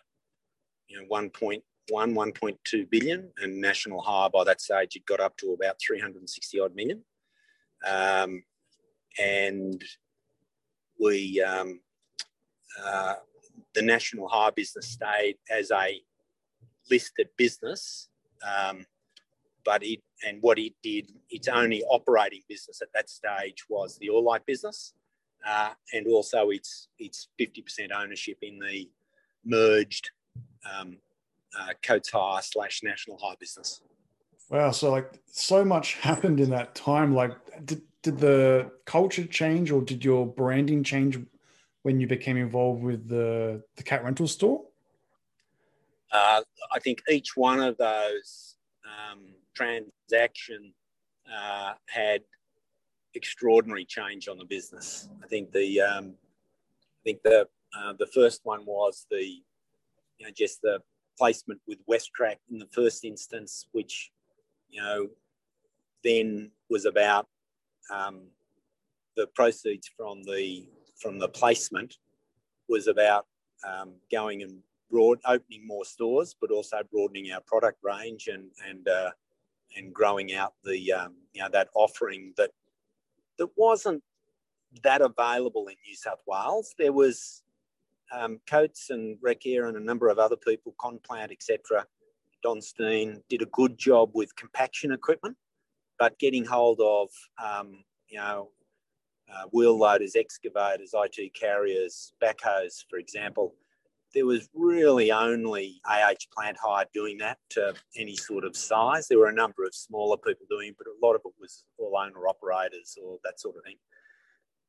you 0.88 1.00
know 1.00 1.06
1.1 1.08 1.60
1.2 1.90 2.90
billion 2.90 3.30
and 3.38 3.60
national 3.60 4.00
hire 4.00 4.28
by 4.28 4.42
that 4.44 4.60
stage 4.60 4.96
it 4.96 5.06
got 5.06 5.20
up 5.20 5.36
to 5.36 5.52
about 5.52 5.76
360 5.86 6.60
odd 6.60 6.74
million 6.74 7.02
um, 7.86 8.42
and 9.22 9.82
we 11.00 11.40
um, 11.42 11.80
uh, 12.82 13.14
the 13.74 13.82
national 13.82 14.28
hire 14.28 14.52
business 14.52 14.88
stayed 14.88 15.36
as 15.50 15.70
a 15.70 16.00
listed 16.90 17.28
business 17.36 18.08
um, 18.46 18.84
but 19.64 19.82
it 19.82 20.00
and 20.26 20.38
what 20.42 20.58
it 20.58 20.74
did 20.82 21.10
its 21.30 21.48
only 21.48 21.82
operating 21.84 22.42
business 22.48 22.80
at 22.82 22.88
that 22.94 23.08
stage 23.08 23.64
was 23.68 23.98
the 23.98 24.08
Allight 24.08 24.44
business 24.46 24.94
uh, 25.46 25.70
and 25.92 26.06
also 26.06 26.50
its 26.50 26.88
its 26.98 27.28
50% 27.40 27.90
ownership 27.94 28.38
in 28.42 28.58
the 28.58 28.88
merged 29.44 30.10
um, 30.70 30.98
uh, 31.58 31.72
Coates 31.82 32.10
Hire 32.10 32.42
slash 32.42 32.82
National 32.82 33.18
Hire 33.18 33.36
business. 33.38 33.82
Wow, 34.50 34.70
so 34.70 34.90
like 34.90 35.12
so 35.30 35.64
much 35.64 35.94
happened 36.00 36.40
in 36.40 36.50
that 36.50 36.74
time. 36.74 37.14
Like, 37.14 37.32
did, 37.64 37.82
did 38.02 38.18
the 38.18 38.70
culture 38.84 39.26
change, 39.26 39.70
or 39.70 39.82
did 39.82 40.04
your 40.04 40.26
branding 40.26 40.82
change 40.82 41.18
when 41.84 42.00
you 42.00 42.06
became 42.06 42.36
involved 42.36 42.82
with 42.82 43.08
the 43.08 43.62
the 43.76 43.82
cat 43.82 44.04
rental 44.04 44.26
store? 44.26 44.64
Uh, 46.10 46.42
I 46.72 46.78
think 46.80 47.02
each 47.08 47.36
one 47.36 47.60
of 47.60 47.76
those 47.76 48.56
um, 48.84 49.20
transaction 49.54 50.72
uh, 51.32 51.74
had 51.88 52.22
extraordinary 53.14 53.84
change 53.84 54.28
on 54.28 54.38
the 54.38 54.44
business. 54.44 55.08
I 55.22 55.26
think 55.28 55.52
the 55.52 55.80
um, 55.80 56.14
I 56.80 57.02
think 57.04 57.22
the 57.22 57.48
uh, 57.78 57.94
the 57.98 58.06
first 58.08 58.40
one 58.44 58.64
was 58.66 59.06
the 59.10 59.42
you 60.18 60.26
know, 60.26 60.32
just 60.34 60.62
the 60.62 60.80
placement 61.18 61.60
with 61.66 61.78
WesTrac 61.86 62.36
in 62.50 62.58
the 62.58 62.68
first 62.72 63.04
instance, 63.04 63.66
which, 63.72 64.10
you 64.68 64.80
know, 64.80 65.08
then 66.02 66.50
was 66.70 66.84
about 66.84 67.26
um, 67.92 68.22
the 69.16 69.26
proceeds 69.34 69.90
from 69.96 70.22
the 70.24 70.66
from 70.96 71.18
the 71.18 71.28
placement 71.28 71.96
was 72.68 72.86
about 72.86 73.26
um, 73.66 73.92
going 74.10 74.42
and 74.42 74.58
broad 74.90 75.18
opening 75.26 75.66
more 75.66 75.84
stores, 75.84 76.34
but 76.40 76.50
also 76.50 76.78
broadening 76.90 77.32
our 77.32 77.40
product 77.40 77.78
range 77.82 78.28
and 78.28 78.50
and 78.68 78.88
uh, 78.88 79.10
and 79.76 79.92
growing 79.92 80.34
out 80.34 80.54
the 80.64 80.92
um, 80.92 81.14
you 81.32 81.42
know 81.42 81.48
that 81.50 81.68
offering 81.74 82.32
that 82.36 82.50
that 83.38 83.48
wasn't 83.56 84.02
that 84.82 85.00
available 85.00 85.68
in 85.68 85.76
New 85.86 85.96
South 85.96 86.20
Wales. 86.26 86.74
There 86.78 86.92
was 86.92 87.42
um, 88.12 88.40
Coates 88.48 88.90
and 88.90 89.18
Air 89.44 89.66
and 89.66 89.76
a 89.76 89.80
number 89.80 90.08
of 90.08 90.18
other 90.18 90.36
people, 90.36 90.74
Conplant, 90.78 91.32
etc., 91.32 91.86
Don 92.42 92.60
Steen 92.60 93.22
did 93.28 93.42
a 93.42 93.46
good 93.46 93.78
job 93.78 94.10
with 94.12 94.36
compaction 94.36 94.92
equipment, 94.92 95.36
but 95.98 96.18
getting 96.18 96.44
hold 96.44 96.80
of, 96.80 97.08
um, 97.42 97.84
you 98.08 98.18
know, 98.18 98.50
uh, 99.32 99.44
wheel 99.52 99.78
loaders, 99.78 100.16
excavators, 100.16 100.94
IT 100.94 101.34
carriers, 101.34 102.12
backhoes, 102.22 102.84
for 102.88 102.98
example, 102.98 103.54
there 104.14 104.24
was 104.26 104.48
really 104.54 105.10
only 105.10 105.80
AH 105.86 106.14
Plant 106.32 106.56
Hire 106.62 106.86
doing 106.94 107.18
that 107.18 107.38
to 107.50 107.74
any 107.96 108.14
sort 108.14 108.44
of 108.44 108.56
size. 108.56 109.08
There 109.08 109.18
were 109.18 109.28
a 109.28 109.34
number 109.34 109.64
of 109.64 109.74
smaller 109.74 110.16
people 110.16 110.46
doing 110.48 110.68
it, 110.68 110.76
but 110.78 110.86
a 110.86 111.06
lot 111.06 111.14
of 111.14 111.22
it 111.24 111.32
was 111.38 111.64
all 111.78 111.98
owner 111.98 112.28
operators 112.28 112.96
or 113.02 113.18
that 113.24 113.40
sort 113.40 113.56
of 113.56 113.64
thing. 113.64 113.76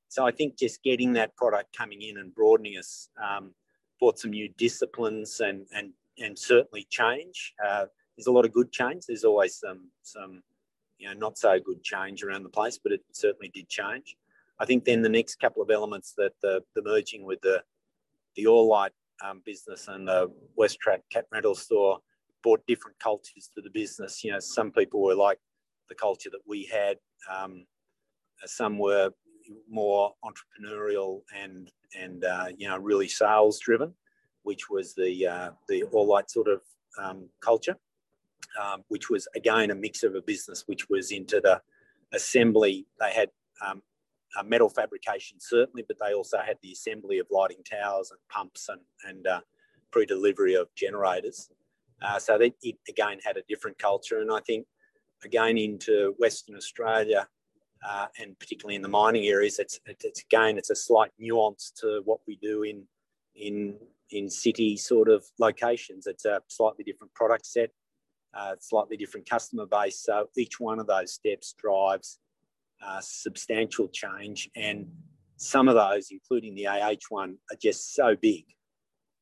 So 0.09 0.25
I 0.25 0.31
think 0.31 0.57
just 0.57 0.83
getting 0.83 1.13
that 1.13 1.35
product 1.35 1.75
coming 1.77 2.01
in 2.01 2.17
and 2.17 2.33
broadening 2.33 2.77
us 2.77 3.09
um, 3.23 3.53
brought 3.99 4.19
some 4.19 4.31
new 4.31 4.49
disciplines 4.57 5.39
and 5.39 5.65
and 5.73 5.91
and 6.17 6.37
certainly 6.37 6.87
change. 6.89 7.53
Uh, 7.63 7.85
there's 8.17 8.27
a 8.27 8.31
lot 8.31 8.45
of 8.45 8.53
good 8.53 8.71
change. 8.71 9.03
There's 9.07 9.23
always 9.23 9.57
some 9.59 9.89
some 10.01 10.41
you 10.97 11.07
know 11.07 11.13
not 11.13 11.37
so 11.37 11.59
good 11.59 11.83
change 11.83 12.23
around 12.23 12.43
the 12.43 12.49
place, 12.49 12.79
but 12.81 12.93
it 12.93 13.01
certainly 13.11 13.51
did 13.53 13.67
change. 13.69 14.15
I 14.59 14.65
think 14.65 14.85
then 14.85 15.01
the 15.01 15.09
next 15.09 15.35
couple 15.35 15.61
of 15.61 15.69
elements 15.69 16.13
that 16.17 16.33
the, 16.41 16.61
the 16.75 16.83
merging 16.83 17.25
with 17.25 17.41
the 17.41 17.63
the 18.35 18.45
Allight 18.45 18.91
um, 19.23 19.41
business 19.45 19.87
and 19.87 20.07
the 20.07 20.29
West 20.55 20.77
WesTrac 20.85 20.99
cat 21.11 21.25
rental 21.31 21.55
store 21.55 21.99
brought 22.43 22.65
different 22.67 22.99
cultures 22.99 23.49
to 23.55 23.61
the 23.61 23.69
business. 23.69 24.23
You 24.23 24.33
know, 24.33 24.39
some 24.39 24.71
people 24.71 25.01
were 25.01 25.15
like 25.15 25.39
the 25.89 25.95
culture 25.95 26.29
that 26.31 26.41
we 26.47 26.69
had. 26.71 26.97
Um, 27.33 27.65
some 28.45 28.77
were 28.77 29.11
more 29.69 30.13
entrepreneurial 30.23 31.21
and 31.35 31.71
and 31.97 32.25
uh, 32.25 32.47
you 32.57 32.67
know 32.67 32.77
really 32.77 33.07
sales 33.07 33.59
driven, 33.59 33.93
which 34.43 34.69
was 34.69 34.93
the 34.95 35.27
uh, 35.27 35.49
the 35.67 35.83
Allight 35.93 36.29
sort 36.29 36.47
of 36.47 36.61
um, 36.97 37.29
culture, 37.41 37.77
um, 38.61 38.83
which 38.89 39.09
was 39.09 39.27
again 39.35 39.71
a 39.71 39.75
mix 39.75 40.03
of 40.03 40.15
a 40.15 40.21
business 40.21 40.63
which 40.67 40.89
was 40.89 41.11
into 41.11 41.39
the 41.41 41.61
assembly. 42.13 42.85
They 42.99 43.11
had 43.11 43.29
um, 43.65 43.81
metal 44.43 44.69
fabrication 44.69 45.37
certainly, 45.39 45.83
but 45.87 45.97
they 45.99 46.13
also 46.13 46.39
had 46.39 46.57
the 46.61 46.71
assembly 46.71 47.19
of 47.19 47.27
lighting 47.31 47.63
towers 47.63 48.11
and 48.11 48.19
pumps 48.29 48.69
and 48.69 48.81
and 49.07 49.27
uh, 49.27 49.41
pre-delivery 49.91 50.55
of 50.55 50.67
generators. 50.75 51.49
Uh, 52.01 52.19
so 52.19 52.37
they, 52.37 52.53
it 52.61 52.75
again 52.89 53.19
had 53.23 53.37
a 53.37 53.43
different 53.47 53.77
culture, 53.79 54.19
and 54.19 54.31
I 54.31 54.39
think 54.41 54.65
again 55.23 55.57
into 55.57 56.13
Western 56.19 56.55
Australia 56.55 57.27
uh, 57.87 58.07
and 58.19 58.37
particularly 58.39 58.75
in 58.75 58.81
the 58.81 58.87
mining 58.87 59.25
areas, 59.25 59.59
it's, 59.59 59.79
it's 59.85 60.21
again 60.23 60.57
it's 60.57 60.69
a 60.69 60.75
slight 60.75 61.11
nuance 61.19 61.71
to 61.81 62.01
what 62.05 62.19
we 62.27 62.35
do 62.37 62.63
in 62.63 62.83
in 63.35 63.75
in 64.11 64.29
city 64.29 64.77
sort 64.77 65.09
of 65.09 65.25
locations. 65.39 66.07
It's 66.07 66.25
a 66.25 66.41
slightly 66.47 66.83
different 66.83 67.13
product 67.13 67.45
set, 67.45 67.69
uh, 68.33 68.55
slightly 68.59 68.97
different 68.97 69.29
customer 69.29 69.65
base. 69.65 69.99
So 70.03 70.29
each 70.37 70.59
one 70.59 70.79
of 70.79 70.87
those 70.87 71.13
steps 71.13 71.53
drives 71.53 72.19
uh, 72.85 72.99
substantial 73.01 73.87
change, 73.89 74.49
and 74.55 74.87
some 75.37 75.67
of 75.67 75.75
those, 75.75 76.09
including 76.11 76.55
the 76.55 76.67
AH 76.67 76.95
one, 77.09 77.37
are 77.51 77.57
just 77.61 77.93
so 77.93 78.15
big 78.15 78.45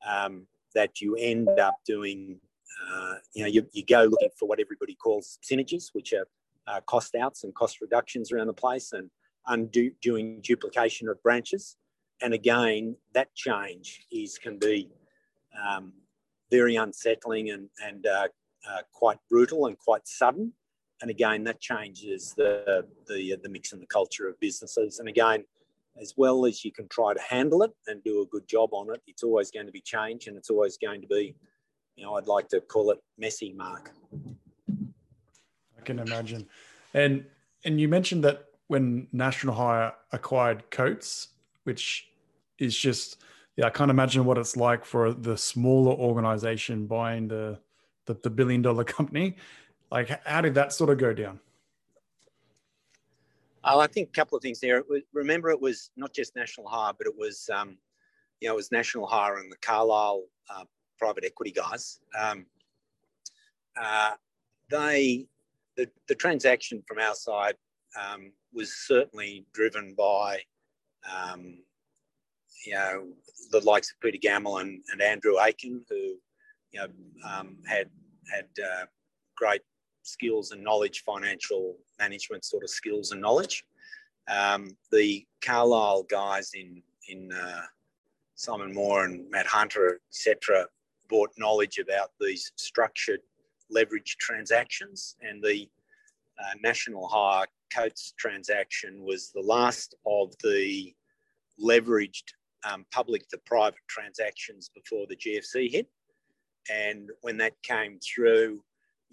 um, 0.07 0.47
that 0.75 1.01
you 1.01 1.15
end 1.15 1.59
up 1.59 1.77
doing. 1.85 2.39
Uh, 2.91 3.15
you 3.33 3.43
know, 3.43 3.49
you, 3.49 3.65
you 3.71 3.85
go 3.85 4.03
looking 4.03 4.29
for 4.37 4.47
what 4.47 4.59
everybody 4.59 4.95
calls 4.95 5.37
synergies, 5.43 5.85
which 5.93 6.11
are 6.11 6.27
uh, 6.67 6.81
cost 6.81 7.15
outs 7.15 7.43
and 7.43 7.53
cost 7.55 7.81
reductions 7.81 8.31
around 8.31 8.47
the 8.47 8.53
place 8.53 8.93
and 8.93 9.09
undoing 9.47 10.41
duplication 10.41 11.07
of 11.07 11.21
branches. 11.21 11.77
And 12.21 12.33
again, 12.33 12.95
that 13.13 13.33
change 13.35 14.05
is 14.11 14.37
can 14.37 14.57
be 14.57 14.89
um, 15.61 15.93
very 16.51 16.75
unsettling 16.75 17.49
and, 17.49 17.69
and 17.83 18.05
uh, 18.05 18.27
uh, 18.69 18.81
quite 18.93 19.17
brutal 19.29 19.65
and 19.65 19.77
quite 19.77 20.07
sudden. 20.07 20.53
And 21.01 21.09
again, 21.09 21.43
that 21.45 21.59
changes 21.59 22.33
the, 22.35 22.85
the, 23.07 23.35
the 23.41 23.49
mix 23.49 23.73
and 23.73 23.81
the 23.81 23.87
culture 23.87 24.27
of 24.27 24.39
businesses. 24.39 24.99
And 24.99 25.09
again, 25.09 25.43
as 26.01 26.13
well 26.15 26.45
as 26.45 26.63
you 26.63 26.71
can 26.71 26.87
try 26.87 27.13
to 27.13 27.19
handle 27.21 27.61
it 27.63 27.71
and 27.87 28.03
do 28.03 28.21
a 28.21 28.25
good 28.25 28.47
job 28.47 28.69
on 28.73 28.93
it, 28.93 29.01
it's 29.05 29.23
always 29.23 29.51
going 29.51 29.65
to 29.65 29.71
be 29.71 29.81
change 29.81 30.27
and 30.27 30.37
it's 30.37 30.49
always 30.49 30.77
going 30.77 31.01
to 31.01 31.07
be 31.07 31.35
you 31.95 32.03
know, 32.03 32.15
I'd 32.15 32.27
like 32.27 32.47
to 32.49 32.61
call 32.61 32.91
it 32.91 32.99
messy, 33.17 33.53
Mark. 33.53 33.91
I 35.77 35.81
can 35.83 35.99
imagine. 35.99 36.47
And 36.93 37.25
and 37.65 37.79
you 37.79 37.87
mentioned 37.87 38.23
that 38.23 38.45
when 38.67 39.07
National 39.11 39.53
Hire 39.55 39.93
acquired 40.11 40.69
Coates, 40.71 41.29
which 41.63 42.09
is 42.59 42.77
just 42.77 43.21
yeah, 43.55 43.67
I 43.67 43.69
can't 43.69 43.91
imagine 43.91 44.25
what 44.25 44.37
it's 44.37 44.57
like 44.57 44.85
for 44.85 45.13
the 45.13 45.37
smaller 45.37 45.93
organization 45.93 46.87
buying 46.87 47.27
the 47.27 47.59
the, 48.05 48.15
the 48.23 48.29
billion 48.29 48.61
dollar 48.61 48.83
company. 48.83 49.37
Like, 49.93 50.25
how 50.25 50.41
did 50.41 50.55
that 50.55 50.73
sort 50.73 50.89
of 50.89 50.97
go 50.97 51.13
down? 51.13 51.39
Oh, 53.63 53.79
I 53.79 53.85
think 53.85 54.09
a 54.09 54.11
couple 54.11 54.35
of 54.35 54.41
things 54.41 54.59
there. 54.59 54.83
remember, 55.13 55.51
it 55.51 55.61
was 55.61 55.91
not 55.95 56.11
just 56.11 56.35
National 56.35 56.67
Hire, 56.67 56.93
but 56.97 57.05
it 57.05 57.13
was, 57.15 57.47
um, 57.53 57.77
you 58.41 58.47
know, 58.47 58.55
it 58.55 58.57
was 58.57 58.71
National 58.71 59.05
Hire 59.05 59.37
and 59.37 59.51
the 59.51 59.57
Carlyle 59.57 60.23
uh, 60.49 60.63
private 60.97 61.23
equity 61.23 61.51
guys. 61.51 61.99
Um, 62.19 62.47
uh, 63.79 64.13
they, 64.71 65.27
the, 65.77 65.87
the 66.07 66.15
transaction 66.15 66.83
from 66.87 66.97
our 66.97 67.13
side 67.13 67.55
um, 67.95 68.31
was 68.51 68.73
certainly 68.73 69.45
driven 69.53 69.93
by, 69.95 70.41
um, 71.07 71.59
you 72.65 72.73
know, 72.73 73.09
the 73.51 73.59
likes 73.59 73.91
of 73.91 73.99
Peter 74.01 74.17
Gamble 74.19 74.57
and, 74.57 74.81
and 74.91 75.03
Andrew 75.03 75.35
Aiken, 75.39 75.85
who, 75.87 76.15
you 76.71 76.79
know, 76.79 76.87
um, 77.29 77.57
had 77.67 77.91
had 78.31 78.47
uh, 78.59 78.85
great 79.35 79.61
skills 80.03 80.51
and 80.51 80.63
knowledge, 80.63 81.03
financial 81.05 81.77
management 81.99 82.45
sort 82.45 82.63
of 82.63 82.69
skills 82.69 83.11
and 83.11 83.21
knowledge. 83.21 83.65
Um, 84.27 84.77
the 84.91 85.25
Carlyle 85.41 86.03
guys 86.03 86.51
in 86.53 86.81
in 87.09 87.31
uh, 87.31 87.61
Simon 88.35 88.73
Moore 88.73 89.05
and 89.05 89.29
Matt 89.29 89.45
Hunter, 89.45 89.99
etc., 90.09 90.67
brought 91.09 91.31
knowledge 91.37 91.79
about 91.79 92.11
these 92.19 92.51
structured 92.55 93.19
leverage 93.69 94.17
transactions, 94.19 95.15
and 95.21 95.43
the 95.43 95.69
uh, 96.39 96.53
National 96.61 97.07
Hire 97.07 97.47
Coates 97.73 98.13
transaction 98.17 99.03
was 99.03 99.31
the 99.31 99.41
last 99.41 99.95
of 100.05 100.33
the 100.43 100.93
leveraged 101.61 102.33
um, 102.69 102.85
public 102.91 103.27
to 103.29 103.37
private 103.45 103.79
transactions 103.87 104.69
before 104.73 105.05
the 105.07 105.15
GFC 105.15 105.71
hit. 105.71 105.87
And 106.71 107.09
when 107.21 107.37
that 107.37 107.61
came 107.61 107.99
through, 107.99 108.63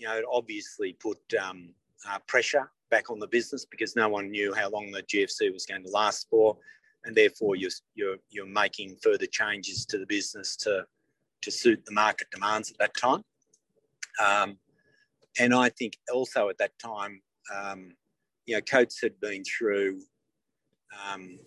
you 0.00 0.06
know, 0.06 0.16
it 0.16 0.24
obviously 0.32 0.94
put 0.94 1.18
um, 1.34 1.74
uh, 2.08 2.18
pressure 2.26 2.70
back 2.90 3.10
on 3.10 3.18
the 3.18 3.26
business 3.26 3.66
because 3.66 3.94
no 3.94 4.08
one 4.08 4.30
knew 4.30 4.54
how 4.54 4.70
long 4.70 4.90
the 4.90 5.02
GFC 5.02 5.52
was 5.52 5.66
going 5.66 5.84
to 5.84 5.90
last 5.90 6.26
for, 6.30 6.56
and 7.04 7.14
therefore 7.14 7.54
you're 7.54 7.70
you're, 7.94 8.16
you're 8.30 8.46
making 8.46 8.96
further 9.02 9.26
changes 9.26 9.84
to 9.86 9.98
the 9.98 10.06
business 10.06 10.56
to 10.56 10.86
to 11.42 11.50
suit 11.50 11.84
the 11.84 11.92
market 11.92 12.28
demands 12.32 12.70
at 12.70 12.78
that 12.78 12.96
time. 12.96 13.22
Um, 14.24 14.56
and 15.38 15.54
I 15.54 15.68
think 15.68 15.98
also 16.12 16.48
at 16.48 16.58
that 16.58 16.78
time, 16.78 17.20
um, 17.54 17.92
you 18.46 18.54
know, 18.56 18.62
Coates 18.62 19.00
had 19.02 19.20
been 19.20 19.42
through 19.44 20.00
um, 21.12 21.38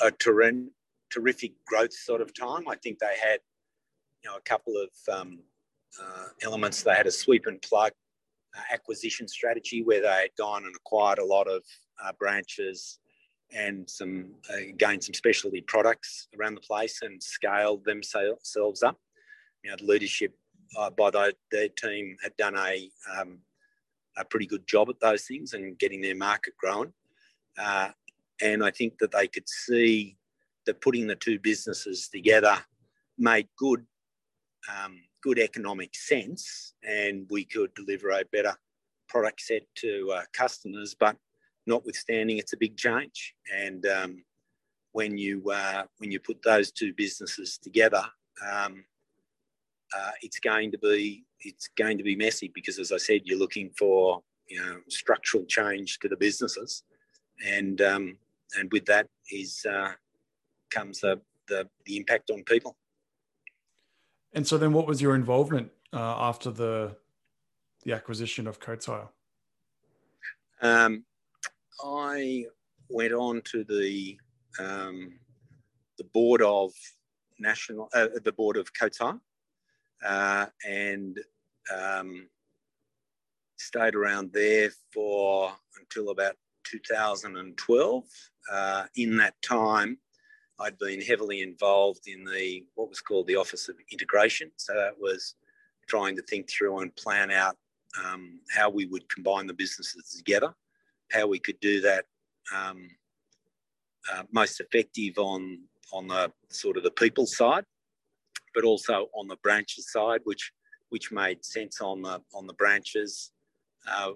a 0.00 0.12
ter- 0.12 0.64
terrific 1.10 1.52
growth 1.66 1.92
sort 1.92 2.20
of 2.20 2.32
time. 2.34 2.68
I 2.68 2.76
think 2.76 2.98
they 3.00 3.16
had, 3.20 3.40
you 4.22 4.30
know, 4.30 4.36
a 4.36 4.40
couple 4.40 4.74
of 4.76 5.14
um, 5.14 5.40
uh, 6.02 6.28
elements. 6.42 6.82
They 6.82 6.94
had 6.94 7.06
a 7.06 7.12
sweep 7.12 7.46
and 7.46 7.60
plug 7.62 7.92
uh, 8.56 8.60
acquisition 8.72 9.28
strategy 9.28 9.82
where 9.82 10.02
they 10.02 10.08
had 10.08 10.30
gone 10.38 10.64
and 10.64 10.74
acquired 10.74 11.18
a 11.18 11.24
lot 11.24 11.48
of 11.48 11.62
uh, 12.04 12.12
branches 12.18 12.98
and 13.54 13.88
some 13.88 14.34
uh, 14.50 14.72
gained 14.76 15.04
some 15.04 15.14
specialty 15.14 15.60
products 15.60 16.28
around 16.38 16.54
the 16.56 16.60
place 16.60 17.00
and 17.02 17.22
scaled 17.22 17.84
themselves 17.84 18.82
up. 18.82 18.98
You 19.62 19.70
know, 19.70 19.76
the 19.78 19.84
leadership 19.84 20.34
by 20.96 21.10
the, 21.10 21.32
their 21.52 21.68
team 21.68 22.16
had 22.22 22.36
done 22.36 22.56
a 22.56 22.90
um, 23.16 23.38
a 24.16 24.24
pretty 24.24 24.46
good 24.46 24.66
job 24.66 24.88
at 24.88 25.00
those 25.00 25.24
things 25.24 25.52
and 25.52 25.78
getting 25.78 26.00
their 26.00 26.16
market 26.16 26.54
growing. 26.58 26.92
Uh, 27.58 27.90
and 28.42 28.64
I 28.64 28.70
think 28.70 28.98
that 28.98 29.12
they 29.12 29.28
could 29.28 29.48
see 29.48 30.16
that 30.66 30.80
putting 30.80 31.06
the 31.06 31.14
two 31.14 31.38
businesses 31.38 32.08
together 32.08 32.56
made 33.18 33.48
good 33.58 33.84
um, 34.68 35.00
good 35.26 35.38
economic 35.40 35.92
sense 35.92 36.74
and 36.88 37.26
we 37.30 37.44
could 37.44 37.74
deliver 37.74 38.10
a 38.10 38.22
better 38.30 38.54
product 39.08 39.40
set 39.40 39.62
to 39.74 40.12
uh, 40.14 40.22
customers. 40.32 40.94
But 40.98 41.16
notwithstanding, 41.66 42.38
it's 42.38 42.52
a 42.52 42.56
big 42.56 42.76
change. 42.76 43.34
And 43.52 43.84
um, 43.86 44.24
when 44.92 45.18
you 45.18 45.50
uh, 45.50 45.82
when 45.98 46.12
you 46.12 46.20
put 46.20 46.40
those 46.42 46.70
two 46.70 46.92
businesses 46.94 47.58
together, 47.58 48.04
um, 48.48 48.84
uh, 49.96 50.12
it's 50.22 50.38
going 50.38 50.70
to 50.70 50.78
be 50.78 51.24
it's 51.40 51.68
going 51.76 51.98
to 51.98 52.04
be 52.04 52.14
messy 52.14 52.52
because, 52.54 52.78
as 52.78 52.92
I 52.92 52.98
said, 52.98 53.22
you're 53.24 53.38
looking 53.38 53.70
for 53.76 54.22
you 54.48 54.60
know 54.60 54.76
structural 54.88 55.44
change 55.46 55.98
to 56.00 56.08
the 56.08 56.16
businesses, 56.16 56.84
and 57.44 57.82
um, 57.82 58.16
and 58.56 58.70
with 58.70 58.86
that 58.86 59.08
is 59.32 59.66
uh, 59.68 59.92
comes 60.70 61.00
the, 61.00 61.20
the 61.48 61.68
the 61.84 61.96
impact 61.96 62.30
on 62.30 62.44
people. 62.44 62.76
And 64.32 64.46
so 64.46 64.58
then, 64.58 64.72
what 64.72 64.86
was 64.86 65.00
your 65.00 65.14
involvement 65.14 65.70
uh, 65.92 66.16
after 66.18 66.50
the 66.50 66.96
the 67.84 67.92
acquisition 67.92 68.46
of 68.46 68.60
Coates 68.60 68.86
Hire? 68.86 69.08
Um, 70.60 71.04
I 71.84 72.46
went 72.88 73.12
on 73.12 73.42
to 73.52 73.64
the 73.64 74.18
um, 74.58 75.18
the 75.98 76.04
board 76.04 76.42
of 76.42 76.72
national 77.38 77.88
uh, 77.94 78.08
the 78.24 78.32
board 78.32 78.56
of 78.56 78.72
Hire, 78.98 79.20
uh, 80.04 80.46
and 80.66 81.18
um, 81.74 82.28
stayed 83.56 83.94
around 83.94 84.32
there 84.32 84.70
for 84.92 85.52
until 85.78 86.10
about 86.10 86.36
2012. 86.64 88.04
Uh, 88.52 88.84
in 88.94 89.16
that 89.16 89.34
time, 89.42 89.98
I'd 90.58 90.78
been 90.78 91.00
heavily 91.00 91.42
involved 91.42 92.06
in 92.06 92.24
the 92.24 92.64
what 92.74 92.88
was 92.88 93.00
called 93.00 93.26
the 93.26 93.36
Office 93.36 93.68
of 93.68 93.76
Integration. 93.92 94.50
So 94.56 94.74
that 94.74 94.98
was 94.98 95.34
trying 95.88 96.16
to 96.16 96.22
think 96.22 96.48
through 96.48 96.80
and 96.80 96.94
plan 96.96 97.30
out 97.30 97.56
um, 98.04 98.40
how 98.50 98.70
we 98.70 98.86
would 98.86 99.08
combine 99.08 99.46
the 99.46 99.54
businesses 99.54 100.14
together, 100.16 100.54
how 101.12 101.26
we 101.26 101.38
could 101.38 101.60
do 101.60 101.80
that 101.82 102.04
um, 102.54 102.88
uh, 104.12 104.22
most 104.32 104.60
effective 104.60 105.18
on 105.18 105.60
on 105.92 106.08
the 106.08 106.32
sort 106.50 106.76
of 106.76 106.82
the 106.82 106.90
people 106.90 107.26
side, 107.26 107.64
but 108.54 108.64
also 108.64 109.08
on 109.14 109.28
the 109.28 109.36
branches 109.42 109.90
side, 109.92 110.20
which 110.24 110.52
which 110.88 111.12
made 111.12 111.44
sense 111.44 111.80
on 111.80 112.02
the 112.02 112.20
on 112.34 112.46
the 112.46 112.54
branches. 112.54 113.32
Uh, 113.86 114.12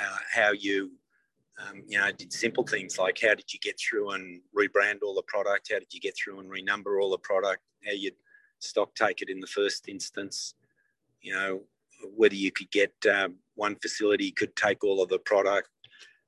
uh, 0.00 0.16
how 0.32 0.52
you 0.52 0.90
um, 1.62 1.82
you 1.86 1.98
know, 1.98 2.10
did 2.12 2.32
simple 2.32 2.64
things 2.64 2.98
like 2.98 3.18
how 3.22 3.34
did 3.34 3.52
you 3.52 3.60
get 3.60 3.78
through 3.78 4.10
and 4.10 4.40
rebrand 4.56 4.98
all 5.02 5.14
the 5.14 5.22
product? 5.26 5.68
How 5.70 5.78
did 5.78 5.92
you 5.92 6.00
get 6.00 6.16
through 6.16 6.40
and 6.40 6.50
renumber 6.50 7.00
all 7.00 7.10
the 7.10 7.18
product? 7.18 7.62
How 7.84 7.92
you'd 7.92 8.14
stock 8.58 8.94
take 8.94 9.22
it 9.22 9.28
in 9.28 9.40
the 9.40 9.46
first 9.46 9.88
instance? 9.88 10.54
You 11.20 11.34
know, 11.34 11.62
whether 12.16 12.34
you 12.34 12.50
could 12.50 12.70
get 12.70 12.92
um, 13.12 13.36
one 13.54 13.76
facility 13.76 14.30
could 14.30 14.56
take 14.56 14.82
all 14.82 15.02
of 15.02 15.08
the 15.08 15.18
product. 15.18 15.68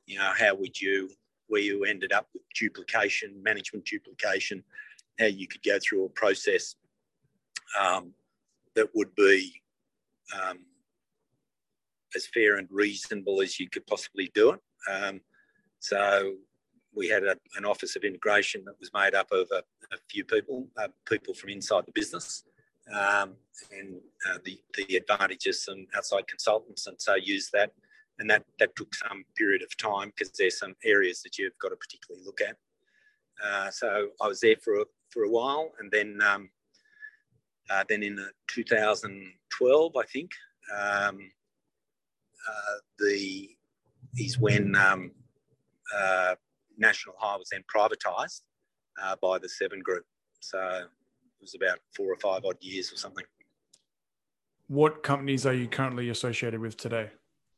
You 0.06 0.18
know, 0.18 0.32
how 0.36 0.54
would 0.54 0.80
you, 0.80 1.10
where 1.48 1.62
you 1.62 1.84
ended 1.84 2.12
up 2.12 2.28
with 2.32 2.42
duplication, 2.58 3.42
management 3.42 3.86
duplication, 3.86 4.62
how 5.18 5.26
you 5.26 5.46
could 5.46 5.62
go 5.62 5.78
through 5.80 6.04
a 6.04 6.10
process 6.10 6.76
um, 7.80 8.12
that 8.74 8.88
would 8.94 9.14
be 9.14 9.62
um, 10.34 10.58
as 12.14 12.26
fair 12.26 12.56
and 12.56 12.68
reasonable 12.70 13.40
as 13.40 13.58
you 13.58 13.68
could 13.68 13.86
possibly 13.86 14.30
do 14.34 14.52
it. 14.52 14.60
Um, 14.90 15.20
so 15.80 16.34
we 16.94 17.08
had 17.08 17.24
a, 17.24 17.36
an 17.56 17.64
office 17.64 17.96
of 17.96 18.04
integration 18.04 18.64
that 18.66 18.78
was 18.78 18.90
made 18.94 19.14
up 19.14 19.30
of 19.32 19.48
a, 19.52 19.62
a 19.92 19.98
few 20.08 20.24
people, 20.24 20.68
uh, 20.76 20.88
people 21.08 21.34
from 21.34 21.50
inside 21.50 21.84
the 21.86 21.92
business, 21.92 22.44
um, 22.92 23.34
and 23.72 24.00
uh, 24.28 24.38
the 24.44 24.58
the 24.76 24.96
advantages 24.96 25.64
some 25.64 25.86
outside 25.96 26.26
consultants, 26.28 26.86
and 26.86 27.00
so 27.00 27.14
use 27.14 27.50
that. 27.52 27.72
And 28.18 28.30
that 28.30 28.44
that 28.60 28.76
took 28.76 28.94
some 28.94 29.24
period 29.36 29.62
of 29.62 29.76
time 29.76 30.12
because 30.14 30.32
there's 30.38 30.58
some 30.58 30.76
areas 30.84 31.20
that 31.22 31.36
you've 31.36 31.58
got 31.60 31.70
to 31.70 31.76
particularly 31.76 32.24
look 32.24 32.40
at. 32.40 32.56
Uh, 33.44 33.70
so 33.70 34.08
I 34.20 34.28
was 34.28 34.40
there 34.40 34.56
for 34.62 34.82
a, 34.82 34.84
for 35.10 35.24
a 35.24 35.30
while, 35.30 35.72
and 35.80 35.90
then 35.90 36.20
um, 36.22 36.50
uh, 37.70 37.84
then 37.88 38.02
in 38.02 38.18
2012, 38.48 39.96
I 39.96 40.02
think, 40.04 40.30
um, 40.72 41.18
uh, 42.48 42.76
the 42.98 43.53
is 44.16 44.38
when 44.38 44.74
um, 44.76 45.10
uh, 45.94 46.34
National 46.78 47.14
Hire 47.18 47.38
was 47.38 47.48
then 47.50 47.64
privatised 47.74 48.42
uh, 49.02 49.16
by 49.20 49.38
the 49.38 49.48
Seven 49.48 49.80
Group. 49.80 50.04
So 50.40 50.58
it 50.58 50.88
was 51.40 51.54
about 51.54 51.78
four 51.96 52.12
or 52.12 52.16
five 52.16 52.44
odd 52.44 52.56
years 52.60 52.92
or 52.92 52.96
something. 52.96 53.24
What 54.68 55.02
companies 55.02 55.46
are 55.46 55.52
you 55.52 55.68
currently 55.68 56.08
associated 56.08 56.60
with 56.60 56.76
today? 56.76 57.10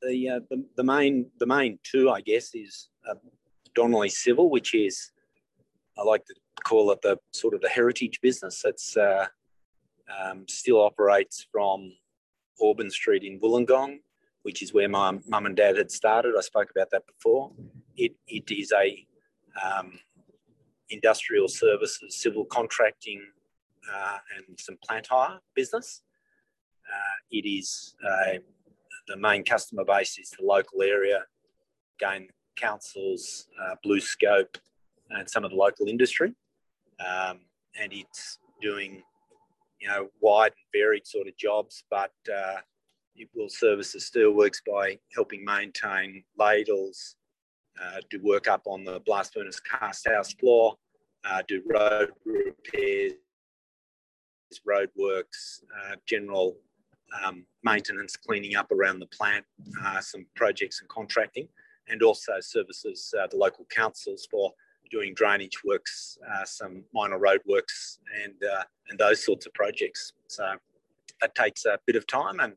The, 0.03 0.29
uh, 0.29 0.41
the, 0.51 0.65
the, 0.77 0.85
main 0.85 1.31
the 1.39 1.47
main 1.47 1.79
two, 1.83 2.11
I 2.11 2.21
guess, 2.21 2.55
is 2.55 2.89
uh, 3.09 3.15
Donnelley 3.75 4.09
Civil, 4.09 4.51
which 4.51 4.75
is 4.75 5.13
I 5.99 6.03
like 6.03 6.25
to 6.27 6.35
call 6.65 6.91
it 6.91 7.01
the 7.03 7.19
sort 7.33 7.55
of 7.55 7.61
the 7.61 7.69
heritage 7.69 8.21
business. 8.21 8.63
It's 8.65 8.97
uh, 8.97 9.27
um, 10.21 10.45
still 10.49 10.81
operates 10.81 11.47
from 11.51 11.93
Auburn 12.61 12.91
Street 12.91 13.23
in 13.25 13.41
Wollongong, 13.41 13.99
which 14.47 14.63
is 14.63 14.73
where 14.73 14.89
my 14.89 15.11
mum 15.27 15.47
and 15.47 15.57
dad 15.57 15.77
had 15.77 15.91
started. 15.91 16.37
I 16.39 16.41
spoke 16.41 16.71
about 16.71 16.91
that 16.93 17.03
before. 17.05 17.51
It, 17.97 18.13
it 18.29 18.49
is 18.49 18.73
a 18.73 19.05
um, 19.61 19.99
industrial 20.89 21.49
services, 21.49 22.17
civil 22.17 22.45
contracting, 22.45 23.21
uh, 23.93 24.19
and 24.37 24.57
some 24.57 24.77
plant 24.87 25.09
hire 25.11 25.41
business. 25.57 26.03
Uh, 26.89 27.17
it 27.33 27.45
is 27.45 27.97
uh, 28.09 28.39
the 29.09 29.17
main 29.17 29.43
customer 29.43 29.85
base 29.85 30.17
is 30.17 30.31
the 30.31 30.47
local 30.47 30.81
area, 30.81 31.25
again 32.01 32.29
councils, 32.55 33.49
uh, 33.61 33.75
BlueScope, 33.85 34.59
and 35.11 35.29
some 35.29 35.45
of 35.45 35.51
the 35.51 35.57
local 35.57 35.89
industry, 35.89 36.33
um, 37.01 37.41
and 37.81 37.93
it's 37.93 38.39
doing 38.63 39.03
you 39.81 39.89
know 39.89 40.07
wide 40.21 40.53
and 40.53 40.81
varied 40.81 41.05
sort 41.05 41.27
of 41.27 41.37
jobs, 41.37 41.83
but 41.91 42.13
uh, 42.33 42.59
will 43.35 43.49
service 43.49 43.93
the 43.93 43.99
steelworks 43.99 44.61
by 44.67 44.99
helping 45.15 45.45
maintain 45.45 46.23
ladles, 46.39 47.17
uh, 47.83 48.01
do 48.11 48.21
work 48.23 48.49
up 48.49 48.63
on 48.67 48.85
the 48.85 49.01
blast 49.07 49.35
furnace 49.35 49.61
cast 49.61 50.09
house 50.09 50.33
floor, 50.35 50.77
uh, 51.25 51.43
do 51.47 51.63
road 51.67 52.11
repairs, 52.25 53.13
road 54.65 54.91
works, 54.97 55.63
uh, 55.83 55.97
general 56.07 56.57
um, 57.25 57.45
maintenance, 57.63 58.17
cleaning 58.17 58.57
up 58.57 58.71
around 58.73 58.99
the 58.99 59.07
plant, 59.07 59.45
uh, 59.85 60.01
some 60.01 60.27
projects 60.35 60.81
and 60.81 60.89
contracting, 60.89 61.49
and 61.89 62.03
also 62.03 62.41
services 62.41 63.15
uh, 63.21 63.27
the 63.29 63.37
local 63.37 63.67
councils 63.71 64.27
for 64.31 64.53
doing 64.91 65.15
drainage 65.15 65.65
works, 65.65 66.17
uh, 66.33 66.45
some 66.45 66.85
minor 66.95 67.19
road 67.19 67.41
works, 67.47 67.99
and 68.25 68.35
and 68.89 68.99
those 68.99 69.25
sorts 69.25 69.47
of 69.47 69.53
projects. 69.53 70.13
So 70.29 70.55
that 71.21 71.35
takes 71.35 71.65
a 71.65 71.79
bit 71.87 71.97
of 71.97 72.07
time 72.07 72.41
and 72.41 72.53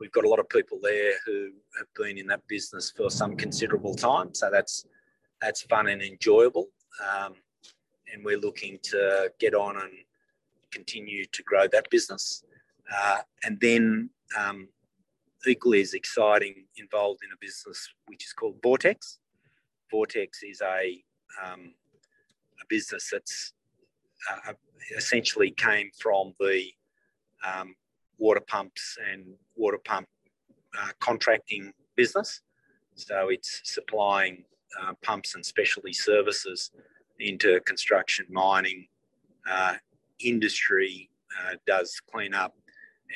we've 0.00 0.12
got 0.12 0.24
a 0.24 0.28
lot 0.28 0.38
of 0.38 0.48
people 0.48 0.78
there 0.82 1.12
who 1.26 1.50
have 1.76 1.86
been 1.96 2.18
in 2.18 2.26
that 2.28 2.46
business 2.48 2.92
for 2.96 3.10
some 3.10 3.36
considerable 3.36 3.94
time. 3.94 4.34
So 4.34 4.50
that's 4.50 4.86
that's 5.40 5.62
fun 5.62 5.88
and 5.88 6.02
enjoyable. 6.02 6.68
Um, 7.00 7.34
and 8.12 8.24
we're 8.24 8.38
looking 8.38 8.78
to 8.84 9.30
get 9.38 9.54
on 9.54 9.76
and 9.76 9.92
continue 10.72 11.24
to 11.26 11.42
grow 11.42 11.66
that 11.68 11.88
business. 11.90 12.42
Uh, 12.92 13.18
and 13.44 13.58
then 13.60 14.10
um, 14.36 14.68
equally 15.46 15.80
as 15.80 15.94
exciting, 15.94 16.64
involved 16.76 17.20
in 17.22 17.30
a 17.32 17.36
business 17.40 17.88
which 18.06 18.24
is 18.24 18.32
called 18.32 18.56
Vortex. 18.62 19.18
Vortex 19.90 20.42
is 20.42 20.60
a 20.60 21.02
um, 21.44 21.72
a 22.60 22.64
business 22.68 23.10
that's 23.12 23.52
uh, 24.30 24.52
essentially 24.96 25.50
came 25.50 25.90
from 26.00 26.34
the 26.40 26.64
um, 27.46 27.74
water 28.18 28.40
pumps 28.46 28.98
and 29.10 29.24
water 29.56 29.78
pump 29.84 30.06
uh, 30.78 30.88
contracting 31.00 31.72
business. 31.96 32.42
So 32.94 33.28
it's 33.28 33.60
supplying 33.64 34.44
uh, 34.80 34.92
pumps 35.02 35.34
and 35.34 35.44
specialty 35.44 35.92
services 35.92 36.70
into 37.20 37.60
construction, 37.60 38.26
mining, 38.28 38.86
uh, 39.50 39.74
industry, 40.20 41.10
uh, 41.40 41.54
does 41.66 42.00
clean 42.10 42.34
up, 42.34 42.54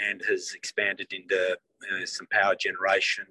and 0.09 0.23
has 0.29 0.53
expanded 0.55 1.13
into 1.13 1.53
uh, 1.53 2.07
some 2.07 2.27
power 2.31 2.55
generation 2.55 3.27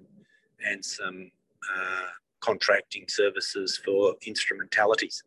and 0.64 0.84
some 0.84 1.30
uh, 1.74 2.06
contracting 2.40 3.04
services 3.08 3.80
for 3.84 4.14
instrumentalities. 4.26 5.24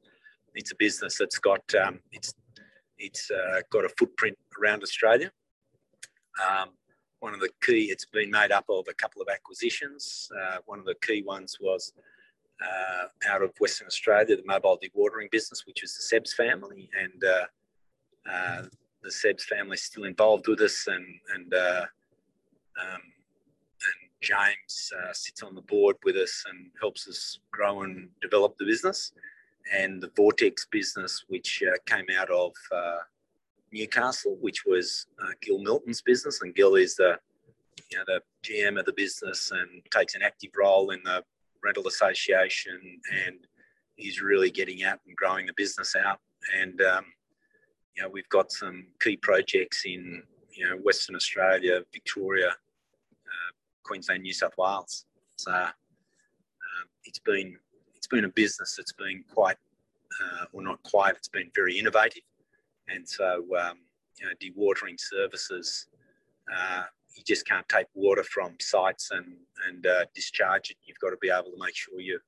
It's 0.54 0.72
a 0.72 0.76
business 0.76 1.18
that's 1.18 1.40
got 1.40 1.64
um, 1.76 2.00
it's 2.12 2.34
it's 2.98 3.30
got 3.72 3.84
a 3.84 3.90
footprint 3.98 4.38
around 4.58 4.82
Australia 4.82 5.30
um, 6.44 6.70
one 7.20 7.34
of 7.34 7.40
the 7.40 7.50
key, 7.64 7.86
it's 7.86 8.06
been 8.06 8.30
made 8.30 8.52
up 8.52 8.66
of 8.70 8.86
a 8.90 8.94
couple 8.94 9.22
of 9.22 9.28
acquisitions. 9.30 10.30
Uh, 10.40 10.58
one 10.66 10.80
of 10.80 10.86
the 10.86 10.96
key 11.02 11.24
ones 11.24 11.58
was 11.60 11.94
uh, 12.62 13.08
out 13.28 13.42
of 13.42 13.52
Western 13.60 13.88
Australia, 13.88 14.36
the 14.36 14.44
mobile 14.46 14.78
dewatering 14.78 15.32
business, 15.32 15.66
which 15.66 15.82
was 15.82 15.96
the 15.96 16.20
Sebs 16.20 16.34
family. 16.34 16.90
And 17.02 17.24
uh, 17.24 17.46
uh 18.32 18.64
the 19.02 19.10
Sebs 19.10 19.42
family 19.42 19.76
is 19.76 19.84
still 19.84 20.06
involved 20.06 20.48
with 20.48 20.62
us. 20.62 20.86
And, 20.88 21.06
and, 21.34 21.54
uh, 21.54 21.86
um, 22.82 23.02
and 23.02 24.10
James 24.22 24.92
uh, 24.98 25.14
sits 25.14 25.44
on 25.44 25.54
the 25.56 25.62
board 25.62 25.96
with 26.04 26.16
us 26.16 26.44
and 26.50 26.72
helps 26.80 27.08
us 27.08 27.40
grow 27.52 27.84
and 27.84 28.10
develop 28.22 28.58
the 28.58 28.66
business. 28.66 29.12
And 29.74 30.02
the 30.02 30.12
Vortex 30.16 30.68
business, 30.72 31.26
which 31.28 31.64
came 31.86 32.06
out 32.18 32.30
of 32.30 32.54
Newcastle, 33.76 34.38
which 34.40 34.64
was 34.66 35.06
uh, 35.22 35.32
Gil 35.42 35.60
Milton's 35.60 36.02
business, 36.02 36.42
and 36.42 36.56
Gil 36.56 36.76
is 36.76 36.96
the 36.96 37.20
you 37.92 37.98
know 37.98 38.04
the 38.08 38.22
GM 38.44 38.80
of 38.80 38.86
the 38.86 38.94
business 38.94 39.52
and 39.52 39.82
takes 39.92 40.16
an 40.16 40.24
active 40.24 40.52
role 40.58 40.92
in 40.92 41.02
the 41.04 41.24
rental 41.64 41.88
association, 41.88 42.80
and 43.26 43.36
he's 43.96 44.22
really 44.22 44.50
getting 44.50 44.84
out 44.84 45.00
and 45.06 45.16
growing 45.16 45.46
the 45.46 45.54
business 45.58 45.96
out. 45.96 46.20
And 46.58 46.82
um, 46.82 47.06
you 47.96 48.04
know 48.04 48.10
we've 48.10 48.30
got 48.30 48.52
some 48.52 48.88
key 49.02 49.18
projects 49.18 49.84
in 49.86 50.24
you 50.52 50.68
know 50.68 50.78
Western 50.78 51.16
Australia, 51.16 51.82
Victoria, 51.92 52.50
uh, 52.50 53.52
Queensland, 53.84 54.24
New 54.24 54.34
South 54.34 54.54
Wales. 54.58 55.06
So 55.36 55.52
um, 55.52 56.88
it's 57.04 57.20
been 57.20 57.58
it's 57.98 58.08
been 58.08 58.26
a 58.26 58.30
business 58.30 58.76
that's 58.78 58.94
been 58.94 59.26
quite, 59.34 59.58
uh, 60.24 60.46
or 60.54 60.62
not 60.62 60.82
quite, 60.84 61.16
it's 61.16 61.28
been 61.28 61.52
very 61.54 61.78
innovative 61.78 62.24
and 62.88 63.08
so, 63.08 63.46
um, 63.58 63.78
you 64.20 64.26
know, 64.26 64.34
dewatering 64.42 65.00
services, 65.00 65.88
uh, 66.54 66.84
you 67.16 67.24
just 67.24 67.48
can't 67.48 67.68
take 67.70 67.88
water 67.94 68.24
from 68.24 68.56
sites 68.60 69.12
and, 69.12 69.36
and 69.68 69.88
uh, 69.88 70.06
discharge 70.14 70.72
it. 70.72 70.78
You've 70.86 71.00
got 71.00 71.12
to 71.12 71.18
be 71.22 71.30
able 71.30 71.52
to 71.52 71.58
make 71.60 71.76
sure 71.76 72.00
you, 72.00 72.20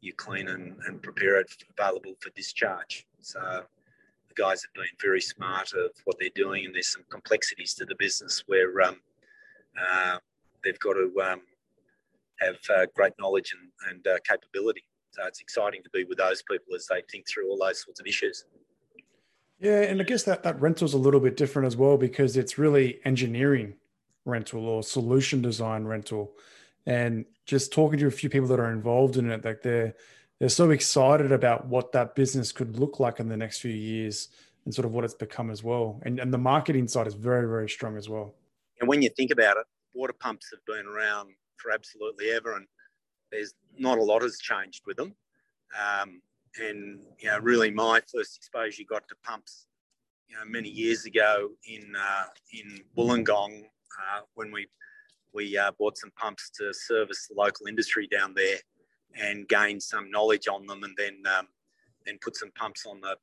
you 0.00 0.12
clean 0.12 0.48
and, 0.48 0.76
and 0.86 1.02
prepare 1.02 1.40
it 1.40 1.50
available 1.76 2.14
for 2.20 2.30
discharge. 2.30 3.06
So 3.20 3.40
the 3.40 4.34
guys 4.34 4.62
have 4.62 4.72
been 4.74 4.84
very 5.00 5.20
smart 5.20 5.72
of 5.72 5.90
what 6.04 6.16
they're 6.20 6.30
doing, 6.34 6.66
and 6.66 6.74
there's 6.74 6.92
some 6.92 7.04
complexities 7.10 7.74
to 7.74 7.84
the 7.84 7.96
business 7.98 8.44
where 8.46 8.80
um, 8.82 9.00
uh, 9.80 10.18
they've 10.62 10.78
got 10.78 10.94
to 10.94 11.12
um, 11.22 11.40
have 12.40 12.56
uh, 12.76 12.86
great 12.94 13.12
knowledge 13.18 13.54
and, 13.58 13.90
and 13.90 14.06
uh, 14.06 14.18
capability. 14.28 14.84
So 15.10 15.26
it's 15.26 15.40
exciting 15.40 15.82
to 15.82 15.90
be 15.90 16.04
with 16.04 16.18
those 16.18 16.42
people 16.42 16.74
as 16.76 16.86
they 16.86 17.02
think 17.10 17.26
through 17.28 17.48
all 17.48 17.58
those 17.58 17.82
sorts 17.82 17.98
of 18.00 18.06
issues. 18.06 18.44
Yeah, 19.60 19.82
and 19.82 20.00
I 20.00 20.04
guess 20.04 20.22
that 20.24 20.44
that 20.44 20.60
rental's 20.60 20.94
a 20.94 20.98
little 20.98 21.20
bit 21.20 21.36
different 21.36 21.66
as 21.66 21.76
well 21.76 21.96
because 21.96 22.36
it's 22.36 22.58
really 22.58 23.00
engineering 23.04 23.74
rental 24.24 24.68
or 24.68 24.82
solution 24.82 25.42
design 25.42 25.84
rental. 25.84 26.32
And 26.86 27.24
just 27.44 27.72
talking 27.72 27.98
to 27.98 28.06
a 28.06 28.10
few 28.10 28.30
people 28.30 28.48
that 28.48 28.60
are 28.60 28.72
involved 28.72 29.16
in 29.16 29.30
it, 29.30 29.44
like 29.44 29.62
they're 29.62 29.94
they're 30.38 30.48
so 30.48 30.70
excited 30.70 31.32
about 31.32 31.66
what 31.66 31.90
that 31.92 32.14
business 32.14 32.52
could 32.52 32.78
look 32.78 33.00
like 33.00 33.18
in 33.18 33.28
the 33.28 33.36
next 33.36 33.60
few 33.60 33.72
years 33.72 34.28
and 34.64 34.72
sort 34.72 34.84
of 34.84 34.92
what 34.92 35.04
it's 35.04 35.14
become 35.14 35.50
as 35.50 35.64
well. 35.64 36.00
And 36.04 36.20
and 36.20 36.32
the 36.32 36.38
marketing 36.38 36.86
side 36.86 37.06
is 37.08 37.14
very, 37.14 37.48
very 37.48 37.68
strong 37.68 37.96
as 37.96 38.08
well. 38.08 38.34
And 38.80 38.88
when 38.88 39.02
you 39.02 39.10
think 39.10 39.32
about 39.32 39.56
it, 39.56 39.66
water 39.92 40.12
pumps 40.12 40.50
have 40.52 40.64
been 40.66 40.86
around 40.86 41.30
for 41.56 41.72
absolutely 41.72 42.30
ever 42.30 42.54
and 42.54 42.66
there's 43.32 43.54
not 43.76 43.98
a 43.98 44.02
lot 44.02 44.22
has 44.22 44.38
changed 44.38 44.82
with 44.86 44.96
them. 44.96 45.14
Um, 45.76 46.22
and 46.58 47.00
you 47.18 47.28
know, 47.28 47.38
really 47.38 47.70
my 47.70 48.00
first 48.12 48.36
exposure 48.36 48.82
got 48.88 49.06
to 49.08 49.14
pumps, 49.22 49.66
you 50.28 50.36
know, 50.36 50.44
many 50.46 50.68
years 50.68 51.04
ago 51.04 51.50
in 51.66 51.94
uh, 51.96 52.24
in 52.52 52.80
Wollongong 52.96 53.62
uh, 53.62 54.20
when 54.34 54.50
we 54.52 54.66
we 55.32 55.56
uh, 55.56 55.70
bought 55.78 55.98
some 55.98 56.10
pumps 56.16 56.50
to 56.58 56.72
service 56.72 57.28
the 57.28 57.34
local 57.34 57.66
industry 57.66 58.06
down 58.06 58.34
there 58.34 58.58
and 59.20 59.48
gained 59.48 59.82
some 59.82 60.10
knowledge 60.10 60.48
on 60.48 60.66
them, 60.66 60.82
and 60.84 60.94
then 60.96 61.22
um, 61.36 61.46
then 62.06 62.18
put 62.22 62.36
some 62.36 62.50
pumps 62.52 62.86
on 62.86 63.00
the 63.00 63.16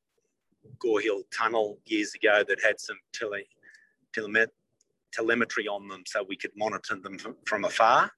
Gore 0.80 1.02
Hill 1.02 1.24
Tunnel 1.36 1.78
years 1.86 2.14
ago 2.16 2.44
that 2.48 2.62
had 2.64 2.80
some 2.80 2.98
tele, 3.14 3.44
telemet, 4.16 4.48
telemetry 5.14 5.68
on 5.68 5.88
them, 5.88 6.04
so 6.06 6.24
we 6.28 6.36
could 6.36 6.52
monitor 6.56 6.96
them 6.96 7.18
from, 7.18 7.36
from 7.46 7.66
afar. 7.66 8.12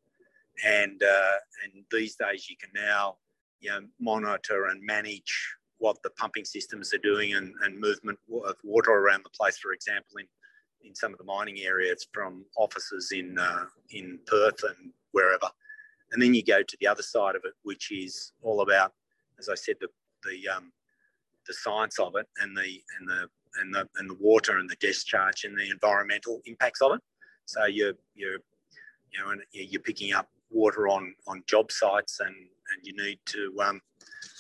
And 0.66 1.04
uh, 1.04 1.38
and 1.64 1.84
these 1.92 2.16
days 2.16 2.50
you 2.50 2.56
can 2.58 2.70
now 2.74 3.18
you 3.60 3.70
know, 3.70 3.82
monitor 4.00 4.66
and 4.66 4.82
manage 4.84 5.56
what 5.80 5.98
the 6.04 6.10
pumping 6.12 6.46
systems 6.46 6.94
are 6.94 7.00
doing 7.00 7.34
and, 7.34 7.54
and 7.64 7.80
movement 7.80 8.18
of 8.46 8.56
water 8.64 8.92
around 8.92 9.24
the 9.24 9.30
place. 9.30 9.58
For 9.58 9.74
example, 9.74 10.18
in, 10.20 10.28
in 10.84 10.96
some 10.96 11.12
of 11.12 11.18
the 11.18 11.26
mining 11.26 11.60
areas 11.60 12.08
from 12.14 12.46
offices 12.58 13.12
in, 13.12 13.38
uh, 13.38 13.66
in 13.92 14.20
Perth 14.26 14.64
and 14.64 14.92
wherever. 15.12 15.50
And 16.12 16.22
then 16.22 16.34
you 16.34 16.44
go 16.44 16.64
to 16.64 16.78
the 16.80 16.88
other 16.88 17.04
side 17.04 17.36
of 17.36 17.42
it, 17.46 17.54
which 17.64 17.92
is 17.92 18.32
all 18.42 18.62
about, 18.62 18.94
as 19.40 19.50
I 19.50 19.56
said, 19.56 19.76
the, 19.82 19.88
the, 20.24 20.48
um, 20.56 20.72
the 21.48 21.54
science 21.54 22.00
of 22.00 22.16
it 22.16 22.28
and 22.42 22.56
the, 22.56 22.82
and, 23.00 23.08
the, 23.08 23.28
and, 23.60 23.74
the, 23.74 23.88
and 23.98 24.10
the 24.10 24.18
water 24.20 24.58
and 24.58 24.70
the 24.70 24.78
discharge 24.80 25.44
and 25.44 25.58
the 25.58 25.70
environmental 25.70 26.42
impacts 26.46 26.82
of 26.82 26.94
it. 26.94 27.02
So 27.46 27.66
you're, 27.66 27.94
you're, 28.16 28.40
you 29.12 29.20
know, 29.20 29.36
you're 29.52 29.82
picking 29.82 30.14
up 30.14 30.28
water 30.50 30.88
on, 30.88 31.14
on 31.28 31.44
job 31.48 31.72
sites 31.72 32.20
and 32.20 32.36
and 32.72 32.86
you 32.86 32.94
need 32.96 33.20
to 33.26 33.54
um, 33.62 33.82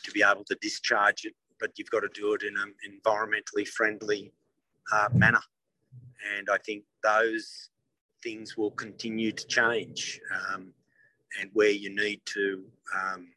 to 0.03 0.11
be 0.11 0.23
able 0.23 0.43
to 0.45 0.57
discharge 0.61 1.25
it, 1.25 1.33
but 1.59 1.71
you've 1.77 1.89
got 1.89 2.01
to 2.01 2.09
do 2.13 2.33
it 2.33 2.43
in 2.43 2.55
an 2.57 2.73
environmentally 2.87 3.67
friendly 3.67 4.31
uh, 4.91 5.09
manner. 5.13 5.41
And 6.37 6.47
I 6.51 6.57
think 6.65 6.83
those 7.03 7.69
things 8.23 8.57
will 8.57 8.71
continue 8.71 9.31
to 9.31 9.47
change 9.47 10.19
um, 10.35 10.73
and 11.39 11.49
where 11.53 11.69
you 11.69 11.93
need 11.93 12.21
to 12.25 12.63
um, 12.95 13.27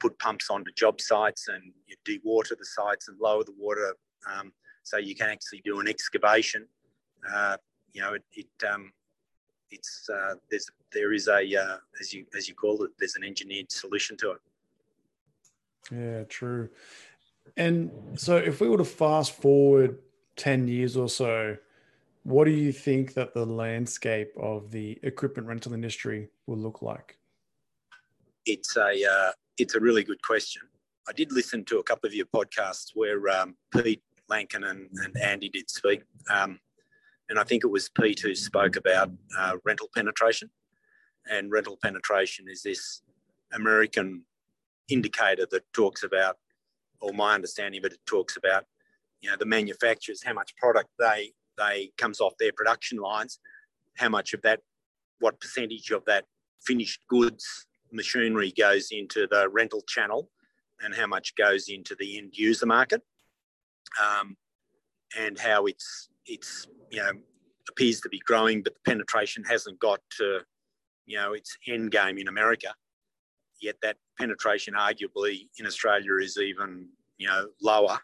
put 0.00 0.18
pumps 0.18 0.50
onto 0.50 0.70
job 0.72 1.00
sites 1.00 1.48
and 1.48 1.72
you 1.86 1.96
dewater 2.06 2.56
the 2.58 2.64
sites 2.64 3.08
and 3.08 3.18
lower 3.20 3.44
the 3.44 3.54
water 3.58 3.94
um, 4.32 4.52
so 4.82 4.96
you 4.96 5.14
can 5.14 5.28
actually 5.28 5.62
do 5.64 5.80
an 5.80 5.88
excavation. 5.88 6.66
Uh, 7.32 7.56
you 7.92 8.00
know, 8.00 8.14
it, 8.14 8.24
it 8.32 8.66
um, 8.72 8.92
it's 9.70 10.08
uh, 10.12 10.34
there's 10.50 10.68
there 10.92 11.12
is 11.12 11.28
a 11.28 11.56
uh, 11.56 11.76
as 12.00 12.12
you 12.12 12.24
as 12.36 12.48
you 12.48 12.54
call 12.54 12.82
it, 12.84 12.90
there's 12.98 13.16
an 13.16 13.24
engineered 13.24 13.70
solution 13.70 14.16
to 14.18 14.32
it. 14.32 14.38
Yeah, 15.90 16.24
true. 16.24 16.68
And 17.56 17.90
so, 18.16 18.36
if 18.36 18.60
we 18.60 18.68
were 18.68 18.78
to 18.78 18.84
fast 18.84 19.32
forward 19.32 19.98
ten 20.36 20.68
years 20.68 20.96
or 20.96 21.08
so, 21.08 21.56
what 22.22 22.44
do 22.44 22.50
you 22.50 22.72
think 22.72 23.14
that 23.14 23.34
the 23.34 23.46
landscape 23.46 24.32
of 24.38 24.70
the 24.70 24.98
equipment 25.02 25.48
rental 25.48 25.72
industry 25.72 26.28
will 26.46 26.58
look 26.58 26.82
like? 26.82 27.18
It's 28.44 28.76
a 28.76 29.04
uh, 29.04 29.32
it's 29.56 29.74
a 29.74 29.80
really 29.80 30.04
good 30.04 30.22
question. 30.22 30.62
I 31.08 31.12
did 31.12 31.32
listen 31.32 31.64
to 31.66 31.78
a 31.78 31.82
couple 31.82 32.06
of 32.06 32.14
your 32.14 32.26
podcasts 32.26 32.90
where 32.94 33.28
um, 33.30 33.56
Pete 33.74 34.02
Lancken 34.28 34.64
and, 34.64 34.90
and, 35.02 35.16
Andy 35.16 35.48
did 35.48 35.70
speak, 35.70 36.02
um, 36.30 36.60
and 37.30 37.38
I 37.38 37.44
think 37.44 37.64
it 37.64 37.68
was 37.68 37.88
Pete 37.88 38.20
who 38.20 38.34
spoke 38.34 38.76
about 38.76 39.10
uh, 39.38 39.56
rental 39.64 39.88
penetration. 39.94 40.50
And 41.30 41.50
rental 41.50 41.78
penetration 41.82 42.46
is 42.48 42.62
this 42.62 43.02
American 43.52 44.24
indicator 44.88 45.46
that 45.50 45.64
talks 45.72 46.02
about, 46.02 46.36
or 47.00 47.12
my 47.12 47.34
understanding 47.34 47.80
it, 47.84 47.92
it 47.92 48.00
talks 48.06 48.36
about, 48.36 48.64
you 49.20 49.30
know, 49.30 49.36
the 49.36 49.46
manufacturers, 49.46 50.22
how 50.22 50.32
much 50.32 50.56
product 50.56 50.88
they 50.98 51.32
they 51.58 51.90
comes 51.98 52.20
off 52.20 52.34
their 52.38 52.52
production 52.52 52.98
lines, 52.98 53.40
how 53.96 54.08
much 54.08 54.32
of 54.32 54.40
that, 54.42 54.60
what 55.18 55.40
percentage 55.40 55.90
of 55.90 56.04
that 56.04 56.24
finished 56.64 57.00
goods 57.08 57.66
machinery 57.92 58.52
goes 58.56 58.88
into 58.92 59.26
the 59.30 59.48
rental 59.48 59.82
channel, 59.82 60.30
and 60.80 60.94
how 60.94 61.06
much 61.06 61.34
goes 61.34 61.68
into 61.68 61.96
the 61.98 62.18
end 62.18 62.36
user 62.36 62.66
market, 62.66 63.02
um, 64.02 64.36
and 65.18 65.38
how 65.38 65.66
it's 65.66 66.08
it's 66.26 66.68
you 66.90 66.98
know 66.98 67.10
appears 67.68 68.00
to 68.00 68.08
be 68.08 68.20
growing, 68.20 68.62
but 68.62 68.74
the 68.74 68.90
penetration 68.90 69.44
hasn't 69.44 69.78
got 69.78 70.00
to 70.16 70.40
you 71.08 71.16
know 71.16 71.32
its 71.32 71.56
end 71.66 71.90
game 71.90 72.18
in 72.18 72.28
America. 72.28 72.72
Yet 73.60 73.76
that 73.82 73.96
penetration, 74.18 74.74
arguably 74.74 75.48
in 75.58 75.66
Australia, 75.66 76.16
is 76.22 76.38
even 76.38 76.86
you 77.16 77.26
know 77.26 77.48
lower. 77.60 77.98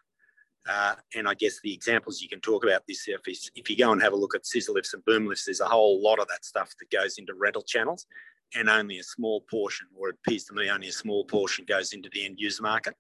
Uh, 0.67 0.95
and 1.15 1.29
I 1.29 1.35
guess 1.35 1.61
the 1.63 1.75
examples 1.75 2.23
you 2.23 2.29
can 2.29 2.41
talk 2.41 2.65
about 2.65 2.85
this 2.89 3.07
if, 3.07 3.21
if 3.55 3.69
you 3.69 3.77
go 3.77 3.93
and 3.93 4.01
have 4.01 4.15
a 4.15 4.17
look 4.17 4.35
at 4.35 4.47
scissor 4.47 4.73
lifts 4.73 4.95
and 4.95 5.05
boom 5.05 5.27
lifts, 5.27 5.45
there's 5.45 5.61
a 5.61 5.67
whole 5.67 6.03
lot 6.03 6.19
of 6.19 6.27
that 6.29 6.43
stuff 6.43 6.73
that 6.81 6.91
goes 6.91 7.19
into 7.19 7.35
rental 7.35 7.61
channels, 7.61 8.07
and 8.55 8.71
only 8.71 8.99
a 8.99 9.05
small 9.05 9.43
portion, 9.43 9.87
or 9.95 10.09
it 10.09 10.17
appears 10.27 10.45
to 10.45 10.55
me 10.55 10.71
only 10.71 10.89
a 10.89 10.93
small 10.93 11.25
portion, 11.27 11.67
goes 11.69 11.93
into 11.93 12.09
the 12.15 12.25
end 12.25 12.37
user 12.39 12.63
market. 12.63 12.95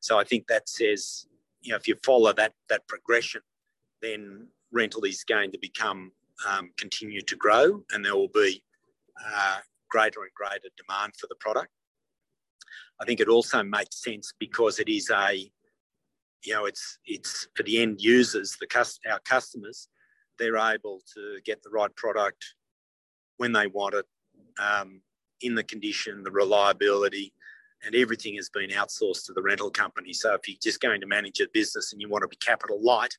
So 0.00 0.18
I 0.18 0.24
think 0.24 0.48
that 0.48 0.68
says, 0.68 1.26
you 1.62 1.70
know, 1.70 1.76
if 1.76 1.86
you 1.86 1.94
follow 2.04 2.32
that 2.32 2.54
that 2.68 2.88
progression, 2.88 3.42
then 4.02 4.48
rental 4.72 5.04
is 5.04 5.22
going 5.22 5.52
to 5.52 5.58
become 5.58 6.10
um, 6.48 6.70
continue 6.76 7.20
to 7.22 7.36
grow, 7.36 7.84
and 7.92 8.04
there 8.04 8.16
will 8.16 8.34
be 8.34 8.64
uh, 9.26 9.58
greater 9.90 10.22
and 10.22 10.32
greater 10.34 10.68
demand 10.76 11.12
for 11.18 11.26
the 11.28 11.36
product. 11.36 11.70
I 13.00 13.04
think 13.04 13.20
it 13.20 13.28
also 13.28 13.62
makes 13.62 14.02
sense 14.02 14.32
because 14.38 14.78
it 14.78 14.88
is 14.88 15.10
a, 15.10 15.50
you 16.44 16.54
know, 16.54 16.66
it's 16.66 16.98
it's 17.04 17.48
for 17.54 17.62
the 17.62 17.80
end 17.82 18.00
users, 18.00 18.56
the 18.60 18.66
cust- 18.66 19.00
our 19.10 19.20
customers, 19.20 19.88
they're 20.38 20.56
able 20.56 21.00
to 21.14 21.40
get 21.44 21.62
the 21.62 21.70
right 21.70 21.94
product 21.96 22.44
when 23.38 23.52
they 23.52 23.66
want 23.66 23.94
it, 23.94 24.06
um, 24.58 25.00
in 25.40 25.54
the 25.54 25.64
condition, 25.64 26.22
the 26.22 26.30
reliability, 26.30 27.32
and 27.84 27.94
everything 27.94 28.36
has 28.36 28.50
been 28.50 28.70
outsourced 28.70 29.24
to 29.26 29.32
the 29.32 29.42
rental 29.42 29.70
company. 29.70 30.12
So 30.12 30.34
if 30.34 30.46
you're 30.46 30.58
just 30.62 30.80
going 30.80 31.00
to 31.00 31.06
manage 31.06 31.40
a 31.40 31.46
business 31.52 31.92
and 31.92 32.00
you 32.00 32.08
want 32.08 32.22
to 32.22 32.28
be 32.28 32.36
capital 32.36 32.82
light, 32.82 33.16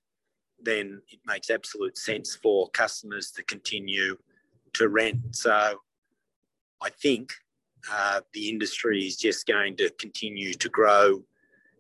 then 0.60 1.02
it 1.10 1.20
makes 1.26 1.50
absolute 1.50 1.98
sense 1.98 2.36
for 2.36 2.70
customers 2.70 3.32
to 3.32 3.44
continue 3.44 4.18
to 4.74 4.90
rent. 4.90 5.36
So 5.36 5.80
I 6.82 6.90
think 6.90 7.34
uh, 7.92 8.22
the 8.34 8.50
industry 8.50 9.06
is 9.06 9.18
just 9.18 9.46
going 9.46 9.76
to 9.78 9.90
continue 9.92 10.54
to 10.54 10.70
grow 10.70 11.24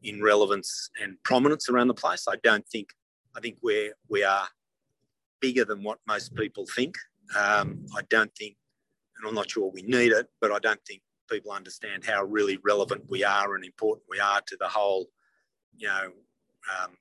in 0.03 0.21
relevance 0.21 0.89
and 1.01 1.17
prominence 1.23 1.69
around 1.69 1.87
the 1.87 1.93
place. 1.93 2.25
I 2.27 2.35
don't 2.43 2.67
think, 2.67 2.89
I 3.35 3.39
think 3.39 3.57
we're, 3.61 3.93
we 4.09 4.23
are 4.23 4.47
bigger 5.39 5.65
than 5.65 5.83
what 5.83 5.99
most 6.07 6.35
people 6.35 6.65
think. 6.75 6.95
Um, 7.37 7.85
I 7.95 8.01
don't 8.09 8.33
think, 8.35 8.55
and 9.17 9.27
I'm 9.27 9.35
not 9.35 9.49
sure 9.49 9.71
we 9.71 9.83
need 9.83 10.11
it, 10.11 10.27
but 10.39 10.51
I 10.51 10.59
don't 10.59 10.83
think 10.85 11.01
people 11.29 11.51
understand 11.51 12.05
how 12.05 12.23
really 12.23 12.59
relevant 12.63 13.03
we 13.09 13.23
are 13.23 13.55
and 13.55 13.63
important 13.63 14.05
we 14.09 14.19
are 14.19 14.41
to 14.41 14.57
the 14.59 14.67
whole, 14.67 15.07
you 15.77 15.87
know, 15.87 16.11
um, 16.71 16.91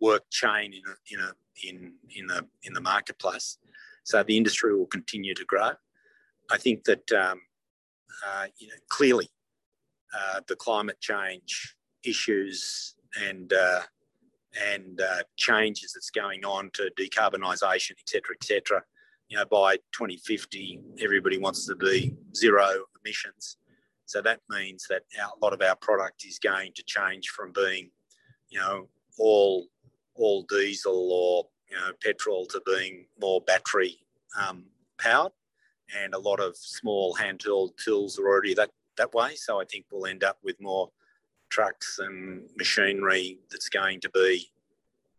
work 0.00 0.22
chain 0.30 0.72
in 0.72 0.82
a, 0.86 0.94
in 1.12 1.20
a, 1.20 1.32
in 1.64 1.92
in 2.16 2.26
the 2.26 2.46
in 2.62 2.72
the 2.72 2.80
marketplace. 2.80 3.58
So 4.04 4.22
the 4.22 4.36
industry 4.36 4.74
will 4.76 4.86
continue 4.86 5.34
to 5.34 5.44
grow. 5.44 5.72
I 6.50 6.58
think 6.58 6.84
that 6.84 7.10
um, 7.12 7.40
uh, 8.26 8.46
you 8.58 8.68
know 8.68 8.74
clearly 8.88 9.30
uh, 10.14 10.40
the 10.46 10.56
climate 10.56 11.00
change 11.00 11.76
issues 12.04 12.94
and 13.20 13.52
uh, 13.52 13.80
and 14.72 15.00
uh, 15.00 15.22
changes 15.36 15.92
that's 15.92 16.10
going 16.10 16.44
on 16.44 16.70
to 16.74 16.90
decarbonisation, 16.98 17.92
etc., 18.00 18.34
etc. 18.40 18.82
You 19.28 19.36
know, 19.36 19.44
by 19.44 19.76
2050, 19.92 20.80
everybody 21.02 21.38
wants 21.38 21.66
to 21.66 21.76
be 21.76 22.16
zero 22.34 22.84
emissions. 23.04 23.58
So 24.06 24.22
that 24.22 24.40
means 24.48 24.86
that 24.88 25.02
our, 25.20 25.28
a 25.28 25.44
lot 25.44 25.52
of 25.52 25.60
our 25.60 25.76
product 25.76 26.24
is 26.26 26.38
going 26.38 26.72
to 26.76 26.82
change 26.84 27.28
from 27.28 27.52
being, 27.52 27.90
you 28.48 28.58
know, 28.58 28.88
all 29.18 29.66
all 30.14 30.44
diesel 30.48 31.10
or 31.12 31.46
you 31.70 31.76
know 31.76 31.92
petrol 32.02 32.46
to 32.46 32.62
being 32.64 33.06
more 33.20 33.40
battery 33.42 33.98
um, 34.40 34.64
powered, 34.98 35.32
and 35.96 36.14
a 36.14 36.18
lot 36.18 36.40
of 36.40 36.56
small 36.56 37.14
hand-tooled 37.14 37.72
tools 37.82 38.18
are 38.18 38.26
already 38.26 38.54
that 38.54 38.70
that 38.96 39.14
way. 39.14 39.34
So 39.36 39.60
I 39.60 39.64
think 39.64 39.86
we'll 39.90 40.06
end 40.06 40.24
up 40.24 40.38
with 40.42 40.60
more 40.60 40.90
trucks 41.50 41.98
and 41.98 42.48
machinery 42.56 43.38
that's 43.50 43.68
going 43.68 44.00
to 44.00 44.10
be 44.10 44.50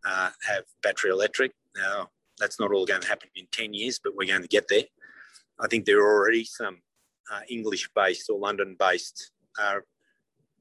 uh, 0.05 0.29
have 0.47 0.65
battery 0.83 1.11
electric. 1.11 1.53
Now 1.75 2.09
that's 2.37 2.59
not 2.59 2.71
all 2.71 2.85
going 2.85 3.01
to 3.01 3.07
happen 3.07 3.29
in 3.35 3.47
ten 3.51 3.73
years, 3.73 3.99
but 4.03 4.13
we're 4.15 4.27
going 4.27 4.41
to 4.41 4.47
get 4.47 4.67
there. 4.67 4.83
I 5.59 5.67
think 5.67 5.85
there 5.85 5.99
are 5.99 6.13
already 6.13 6.45
some 6.45 6.77
uh, 7.31 7.41
English-based 7.49 8.29
or 8.29 8.39
London-based 8.39 9.31
uh, 9.61 9.79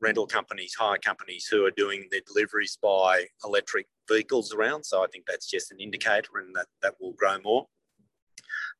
rental 0.00 0.26
companies, 0.26 0.74
hire 0.74 0.98
companies 0.98 1.46
who 1.50 1.64
are 1.64 1.70
doing 1.70 2.06
their 2.10 2.20
deliveries 2.26 2.78
by 2.80 3.26
electric 3.44 3.86
vehicles 4.08 4.52
around. 4.52 4.84
So 4.84 5.02
I 5.02 5.06
think 5.08 5.24
that's 5.26 5.50
just 5.50 5.72
an 5.72 5.80
indicator 5.80 6.38
and 6.38 6.54
that, 6.54 6.66
that 6.82 6.94
will 7.00 7.12
grow 7.12 7.38
more. 7.42 7.66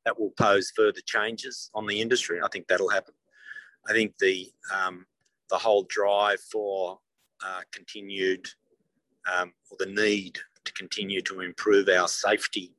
That 0.05 0.19
will 0.19 0.31
pose 0.31 0.71
further 0.75 1.01
changes 1.05 1.69
on 1.73 1.85
the 1.85 2.01
industry. 2.01 2.39
I 2.43 2.47
think 2.47 2.67
that'll 2.67 2.89
happen. 2.89 3.13
I 3.87 3.93
think 3.93 4.17
the, 4.17 4.47
um, 4.73 5.05
the 5.49 5.57
whole 5.57 5.83
drive 5.83 6.39
for 6.51 6.99
uh, 7.45 7.61
continued 7.71 8.47
um, 9.31 9.53
or 9.69 9.77
the 9.79 9.91
need 9.91 10.39
to 10.65 10.73
continue 10.73 11.21
to 11.21 11.41
improve 11.41 11.89
our 11.89 12.07
safety 12.07 12.73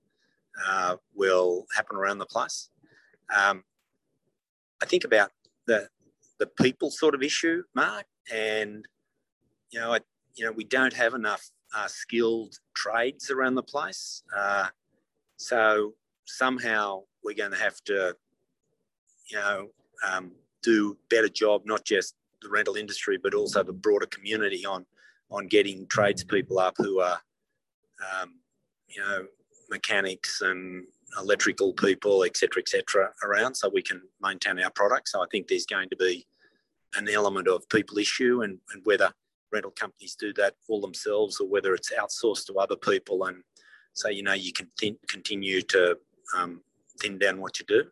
uh, 0.66 0.96
will 1.14 1.66
happen 1.74 1.96
around 1.96 2.18
the 2.18 2.26
place. 2.26 2.68
Um, 3.34 3.64
I 4.82 4.86
think 4.86 5.04
about 5.04 5.30
the 5.66 5.88
the 6.38 6.46
people 6.46 6.90
sort 6.90 7.14
of 7.14 7.22
issue, 7.22 7.62
Mark, 7.74 8.06
and 8.32 8.86
you 9.70 9.78
know, 9.78 9.92
I, 9.92 10.00
you 10.34 10.44
know, 10.44 10.52
we 10.52 10.64
don't 10.64 10.94
have 10.94 11.14
enough 11.14 11.50
uh, 11.76 11.86
skilled 11.86 12.58
trades 12.74 13.30
around 13.30 13.54
the 13.54 13.62
place. 13.62 14.22
Uh, 14.36 14.68
so 15.36 15.94
somehow 16.24 17.02
we're 17.24 17.34
going 17.34 17.52
to 17.52 17.58
have 17.58 17.82
to, 17.84 18.16
you 19.30 19.36
know, 19.36 19.68
um, 20.08 20.32
do 20.62 20.96
better 21.08 21.28
job, 21.28 21.62
not 21.64 21.84
just 21.84 22.14
the 22.42 22.48
rental 22.48 22.76
industry, 22.76 23.18
but 23.22 23.34
also 23.34 23.62
the 23.62 23.72
broader 23.72 24.06
community 24.06 24.64
on 24.64 24.86
on 25.30 25.46
getting 25.46 25.86
tradespeople 25.86 26.58
up 26.58 26.74
who 26.76 27.00
are, 27.00 27.20
um, 28.20 28.34
you 28.88 29.00
know, 29.00 29.24
mechanics 29.70 30.40
and 30.42 30.84
electrical 31.20 31.72
people, 31.72 32.24
etc., 32.24 32.60
etc., 32.60 33.10
around, 33.24 33.54
so 33.54 33.70
we 33.72 33.82
can 33.82 34.02
maintain 34.20 34.60
our 34.60 34.70
product. 34.70 35.08
So 35.08 35.22
I 35.22 35.26
think 35.30 35.46
there's 35.46 35.66
going 35.66 35.88
to 35.90 35.96
be 35.96 36.26
an 36.96 37.08
element 37.08 37.46
of 37.46 37.68
people 37.68 37.98
issue 37.98 38.42
and, 38.42 38.58
and 38.72 38.82
whether 38.84 39.12
rental 39.52 39.70
companies 39.72 40.16
do 40.18 40.32
that 40.34 40.54
all 40.68 40.80
themselves 40.80 41.40
or 41.40 41.48
whether 41.48 41.74
it's 41.74 41.92
outsourced 41.92 42.46
to 42.46 42.54
other 42.54 42.76
people. 42.76 43.24
And 43.24 43.42
so, 43.92 44.08
you 44.08 44.22
know, 44.22 44.32
you 44.32 44.52
can 44.52 44.68
continue 45.08 45.62
to 45.62 45.98
um, 46.36 46.62
thin 47.00 47.18
down 47.18 47.40
what 47.40 47.58
you 47.58 47.66
do. 47.66 47.84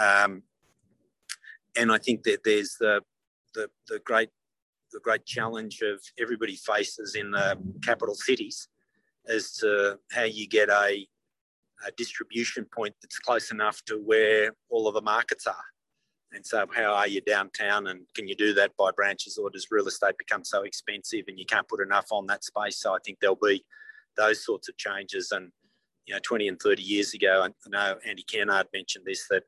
Um, 0.00 0.42
and 1.76 1.92
I 1.92 1.98
think 1.98 2.22
that 2.24 2.44
there's 2.44 2.76
the, 2.78 3.02
the, 3.54 3.68
the 3.88 3.98
great 4.00 4.30
the 4.92 5.00
great 5.00 5.24
challenge 5.24 5.80
of 5.80 6.02
everybody 6.20 6.54
faces 6.54 7.14
in 7.14 7.30
the 7.30 7.56
capital 7.82 8.14
cities 8.14 8.68
as 9.26 9.52
to 9.54 9.98
how 10.12 10.24
you 10.24 10.46
get 10.46 10.68
a 10.68 11.06
a 11.86 11.90
distribution 11.96 12.64
point 12.64 12.94
that's 13.02 13.18
close 13.18 13.50
enough 13.50 13.82
to 13.86 13.96
where 13.96 14.54
all 14.68 14.86
of 14.86 14.94
the 14.94 15.00
markets 15.00 15.46
are. 15.46 15.64
And 16.32 16.46
so, 16.46 16.64
how 16.74 16.94
are 16.94 17.08
you 17.08 17.20
downtown? 17.20 17.88
And 17.88 18.06
can 18.14 18.26
you 18.26 18.34
do 18.34 18.54
that 18.54 18.72
by 18.78 18.90
branches, 18.90 19.36
or 19.36 19.50
does 19.50 19.66
real 19.70 19.86
estate 19.86 20.16
become 20.16 20.44
so 20.44 20.62
expensive 20.62 21.24
and 21.28 21.38
you 21.38 21.44
can't 21.44 21.68
put 21.68 21.82
enough 21.82 22.06
on 22.10 22.26
that 22.26 22.44
space? 22.44 22.78
So, 22.78 22.94
I 22.94 22.98
think 23.04 23.18
there'll 23.20 23.36
be 23.36 23.64
those 24.16 24.44
sorts 24.44 24.68
of 24.68 24.76
changes. 24.76 25.30
And 25.32 25.52
you 26.06 26.14
know, 26.14 26.20
20 26.22 26.48
and 26.48 26.60
30 26.60 26.82
years 26.82 27.14
ago, 27.14 27.46
I 27.46 27.68
know 27.68 27.96
Andy 28.06 28.22
Kennard 28.22 28.66
mentioned 28.72 29.04
this 29.06 29.26
that 29.28 29.44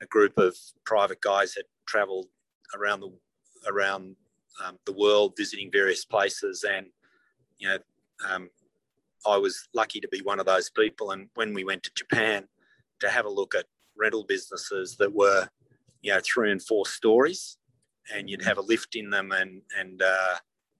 a 0.00 0.06
group 0.06 0.38
of 0.38 0.56
private 0.84 1.20
guys 1.20 1.54
had 1.54 1.64
travelled 1.86 2.26
around 2.74 3.00
the 3.00 3.12
around 3.66 4.14
um, 4.64 4.78
the 4.84 4.92
world 4.92 5.34
visiting 5.36 5.70
various 5.70 6.04
places, 6.04 6.64
and 6.68 6.86
you 7.58 7.68
know, 7.68 7.78
um, 8.28 8.50
I 9.26 9.36
was 9.36 9.68
lucky 9.74 10.00
to 10.00 10.08
be 10.08 10.20
one 10.22 10.38
of 10.38 10.46
those 10.46 10.70
people. 10.70 11.10
And 11.10 11.28
when 11.34 11.52
we 11.54 11.64
went 11.64 11.82
to 11.84 11.90
Japan 11.94 12.46
to 13.00 13.08
have 13.08 13.24
a 13.24 13.30
look 13.30 13.54
at 13.54 13.66
rental 13.96 14.24
businesses 14.24 14.96
that 14.98 15.12
were, 15.12 15.48
you 16.02 16.12
know, 16.12 16.20
three 16.22 16.52
and 16.52 16.62
four 16.62 16.86
stories, 16.86 17.56
and 18.14 18.30
you'd 18.30 18.44
have 18.44 18.58
a 18.58 18.62
lift 18.62 18.94
in 18.94 19.10
them 19.10 19.32
and 19.32 19.62
and 19.78 20.02
uh, 20.02 20.34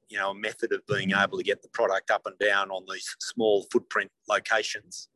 you 0.09 0.19
know 0.19 0.31
a 0.31 0.35
method 0.35 0.73
of 0.73 0.87
being 0.87 1.13
able 1.13 1.39
to 1.39 1.45
get 1.45 1.63
the 1.63 1.69
product 1.69 2.11
up 2.11 2.23
and 2.27 2.39
down 2.39 2.71
on 2.71 2.85
these 2.91 3.17
small 3.21 3.67
footprint 3.73 4.11
locations. 4.29 5.09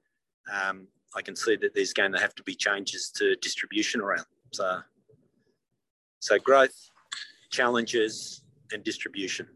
Um, 0.52 0.88
I 1.14 1.22
can 1.22 1.34
see 1.36 1.56
that 1.56 1.74
there's 1.74 1.92
going 1.92 2.12
to 2.12 2.18
have 2.18 2.34
to 2.36 2.42
be 2.42 2.54
changes 2.54 3.10
to 3.16 3.36
distribution 3.36 4.00
around. 4.00 4.26
So, 4.52 4.80
so 6.20 6.38
growth, 6.38 6.90
challenges, 7.50 8.42
and 8.72 8.84
distribution. 8.84 9.48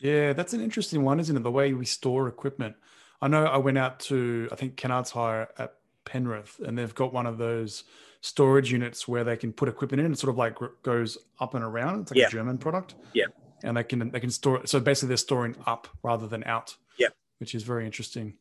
Yeah, 0.00 0.32
that's 0.32 0.52
an 0.52 0.60
interesting 0.60 1.04
one, 1.04 1.20
isn't 1.20 1.36
it? 1.36 1.42
The 1.42 1.50
way 1.50 1.72
we 1.72 1.84
store 1.86 2.28
equipment. 2.28 2.76
I 3.20 3.28
know 3.28 3.44
I 3.44 3.56
went 3.56 3.78
out 3.78 4.00
to 4.00 4.48
I 4.52 4.56
think 4.56 4.76
Kennard's 4.76 5.10
Hire 5.10 5.48
at 5.58 5.74
Penrith, 6.04 6.60
and 6.64 6.76
they've 6.76 6.94
got 6.94 7.12
one 7.12 7.26
of 7.26 7.38
those 7.38 7.84
storage 8.20 8.72
units 8.72 9.06
where 9.06 9.24
they 9.24 9.36
can 9.36 9.52
put 9.52 9.68
equipment 9.68 10.00
in. 10.00 10.12
It 10.12 10.18
sort 10.18 10.30
of 10.30 10.38
like 10.38 10.56
goes 10.82 11.16
up 11.40 11.54
and 11.54 11.64
around. 11.64 12.02
It's 12.02 12.10
like 12.10 12.18
yeah. 12.18 12.26
a 12.26 12.30
German 12.30 12.58
product. 12.58 12.94
Yeah. 13.12 13.26
And 13.62 13.76
they 13.76 13.84
can 13.84 14.10
they 14.10 14.20
can 14.20 14.30
store 14.30 14.58
it. 14.58 14.68
So 14.68 14.80
basically, 14.80 15.08
they're 15.08 15.16
storing 15.16 15.56
up 15.66 15.88
rather 16.02 16.26
than 16.26 16.44
out. 16.44 16.76
Yeah. 16.98 17.08
Which 17.38 17.54
is 17.54 17.62
very 17.62 17.86
interesting. 17.86 18.34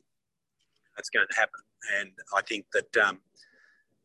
That's 0.95 1.09
going 1.09 1.27
to 1.29 1.35
happen, 1.35 1.61
and 1.99 2.11
I 2.33 2.41
think 2.41 2.65
that 2.73 2.97
um, 3.05 3.19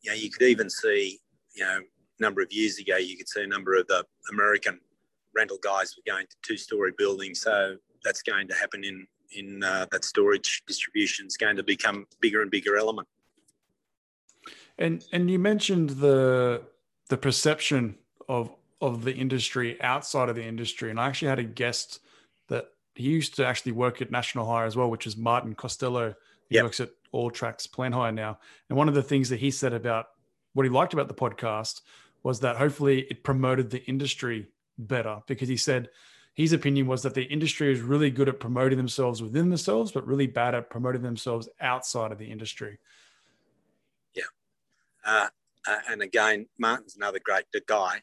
you 0.03 0.11
know 0.11 0.17
you 0.17 0.31
could 0.31 0.49
even 0.49 0.69
see 0.69 1.21
you 1.55 1.65
know 1.65 1.79
a 1.79 2.23
number 2.23 2.43
of 2.43 2.53
years 2.53 2.79
ago 2.79 2.97
you 2.97 3.17
could 3.17 3.29
see 3.29 3.43
a 3.43 3.47
number 3.47 3.75
of 3.77 3.87
the 3.87 4.05
American 4.31 4.81
rental 5.35 5.59
guys 5.63 5.97
were 5.97 6.13
going 6.13 6.27
to 6.27 6.37
two-story 6.43 6.93
buildings. 6.99 7.41
So 7.41 7.77
that's 8.05 8.23
going 8.23 8.49
to 8.49 8.55
happen 8.55 8.85
in 8.85 9.07
in 9.33 9.63
uh, 9.63 9.87
that 9.93 10.05
storage 10.05 10.63
distribution 10.67 11.27
is 11.27 11.37
going 11.37 11.57
to 11.57 11.63
become 11.63 12.07
bigger 12.21 12.43
and 12.43 12.51
bigger 12.51 12.77
element. 12.77 13.09
And 14.79 15.05
and 15.13 15.31
you 15.31 15.39
mentioned 15.39 15.91
the 15.91 16.63
the 17.09 17.17
perception 17.17 17.97
of 18.29 18.51
of 18.81 19.05
the 19.05 19.15
industry 19.15 19.81
outside 19.83 20.29
of 20.29 20.37
the 20.37 20.45
industry, 20.45 20.91
and 20.91 20.99
I 20.99 21.07
actually 21.07 21.29
had 21.29 21.39
a 21.39 21.45
guest 21.45 22.01
that 22.49 22.69
he 22.95 23.05
used 23.05 23.37
to 23.37 23.47
actually 23.47 23.73
work 23.73 24.01
at 24.01 24.11
National 24.11 24.47
Hire 24.47 24.67
as 24.67 24.77
well, 24.77 24.91
which 24.91 25.07
is 25.07 25.17
Martin 25.17 25.55
Costello. 25.55 26.15
He 26.51 26.57
yep. 26.57 26.65
works 26.65 26.81
at 26.81 26.91
All 27.13 27.31
Tracks 27.31 27.67
Plan 27.67 27.93
Hire 27.93 28.13
now, 28.13 28.39
and 28.69 28.77
one 28.77 28.89
of 28.89 28.95
the 28.95 29.03
things 29.03 29.31
that 29.31 29.41
he 29.41 29.51
said 29.51 29.73
about 29.73 30.07
what 30.53 30.65
he 30.65 30.71
liked 30.71 30.93
about 30.93 31.09
the 31.09 31.15
podcast 31.15 31.81
was 32.23 32.41
that 32.41 32.57
hopefully 32.57 33.07
it 33.09 33.25
promoted 33.25 33.71
the 33.71 33.83
industry 33.85 34.49
better 34.77 35.21
because 35.27 35.49
he 35.49 35.57
said 35.57 35.89
his 36.35 36.53
opinion 36.53 36.87
was 36.87 37.03
that 37.03 37.15
the 37.15 37.25
industry 37.25 37.73
is 37.73 37.81
really 37.81 38.11
good 38.11 38.29
at 38.29 38.41
promoting 38.41 38.79
themselves 38.79 39.23
within 39.23 39.49
themselves, 39.49 39.93
but 39.93 40.07
really 40.07 40.27
bad 40.27 40.55
at 40.55 40.71
promoting 40.71 41.03
themselves 41.03 41.49
outside 41.61 42.13
of 42.13 42.19
the 42.19 42.31
industry. 42.31 42.79
Yeah. 44.15 44.25
Uh, 45.05 45.29
uh, 45.69 45.79
and 45.91 46.03
again, 46.03 46.47
Martin's 46.59 46.97
another 46.97 47.21
great 47.23 47.45
guy. 47.67 48.01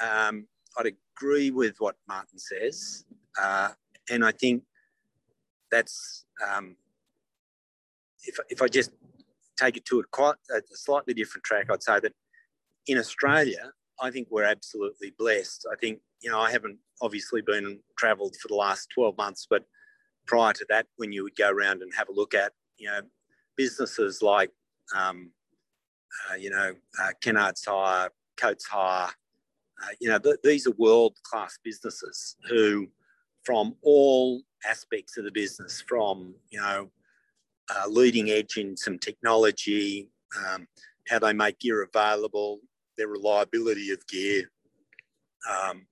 Um, 0.00 0.46
I'd 0.78 0.94
agree 1.16 1.50
with 1.50 1.74
what 1.78 1.96
Martin 2.06 2.38
says. 2.38 3.04
Uh, 3.40 3.70
and 4.10 4.24
I 4.24 4.32
think 4.32 4.62
that's, 5.70 6.24
um, 6.48 6.76
if, 8.24 8.38
if 8.48 8.62
I 8.62 8.68
just 8.68 8.90
take 9.58 9.76
it 9.76 9.84
to 9.86 10.00
a, 10.00 10.04
quite, 10.10 10.36
a 10.54 10.60
slightly 10.72 11.14
different 11.14 11.44
track, 11.44 11.66
I'd 11.70 11.82
say 11.82 12.00
that 12.00 12.12
in 12.86 12.98
Australia, 12.98 13.72
I 14.00 14.10
think 14.10 14.28
we're 14.30 14.44
absolutely 14.44 15.12
blessed. 15.18 15.66
I 15.70 15.76
think, 15.76 16.00
you 16.22 16.30
know, 16.30 16.40
I 16.40 16.50
haven't 16.50 16.78
obviously 17.00 17.42
been 17.42 17.80
travelled 17.98 18.36
for 18.40 18.48
the 18.48 18.54
last 18.54 18.88
12 18.94 19.16
months, 19.16 19.46
but 19.48 19.64
prior 20.26 20.52
to 20.52 20.66
that, 20.68 20.86
when 20.96 21.12
you 21.12 21.22
would 21.24 21.36
go 21.36 21.50
around 21.50 21.82
and 21.82 21.92
have 21.96 22.08
a 22.08 22.12
look 22.12 22.34
at, 22.34 22.52
you 22.76 22.88
know, 22.88 23.00
businesses 23.56 24.22
like, 24.22 24.50
um, 24.96 25.32
uh, 26.30 26.34
you 26.34 26.50
know, 26.50 26.74
uh, 27.02 27.10
Kennard's 27.20 27.64
Hire, 27.64 28.10
Coates 28.36 28.66
Hire, 28.66 29.10
uh, 29.82 29.92
you 30.00 30.08
know, 30.08 30.18
th- 30.18 30.36
these 30.42 30.66
are 30.66 30.72
world 30.72 31.16
class 31.22 31.58
businesses 31.62 32.36
who, 32.48 32.88
from 33.44 33.74
all 33.82 34.42
aspects 34.66 35.16
of 35.16 35.24
the 35.24 35.32
business, 35.32 35.82
from, 35.88 36.34
you 36.50 36.60
know, 36.60 36.90
uh, 37.74 37.88
leading 37.88 38.30
edge 38.30 38.56
in 38.56 38.76
some 38.76 38.98
technology, 38.98 40.08
um, 40.46 40.66
how 41.08 41.18
they 41.18 41.32
make 41.32 41.58
gear 41.58 41.82
available, 41.82 42.60
their 42.96 43.08
reliability 43.08 43.90
of 43.90 44.06
gear, 44.06 44.50
um, 45.48 45.86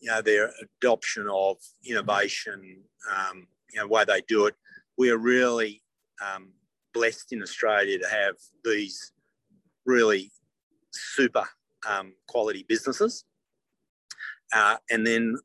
you 0.00 0.10
know, 0.10 0.22
their 0.22 0.52
adoption 0.80 1.26
of 1.30 1.56
innovation, 1.84 2.82
um, 3.10 3.46
you 3.72 3.80
know, 3.80 3.86
way 3.86 4.04
they 4.04 4.22
do 4.28 4.46
it. 4.46 4.54
We 4.96 5.10
are 5.10 5.18
really 5.18 5.82
um, 6.24 6.50
blessed 6.94 7.32
in 7.32 7.42
Australia 7.42 7.98
to 7.98 8.08
have 8.08 8.34
these 8.64 9.12
really 9.86 10.30
super 10.92 11.44
um, 11.88 12.14
quality 12.26 12.64
businesses. 12.68 13.24
Uh, 14.52 14.76
and 14.90 15.06
then, 15.06 15.36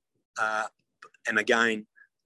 uh, 0.41 0.65
and 1.27 1.37
again, 1.37 1.85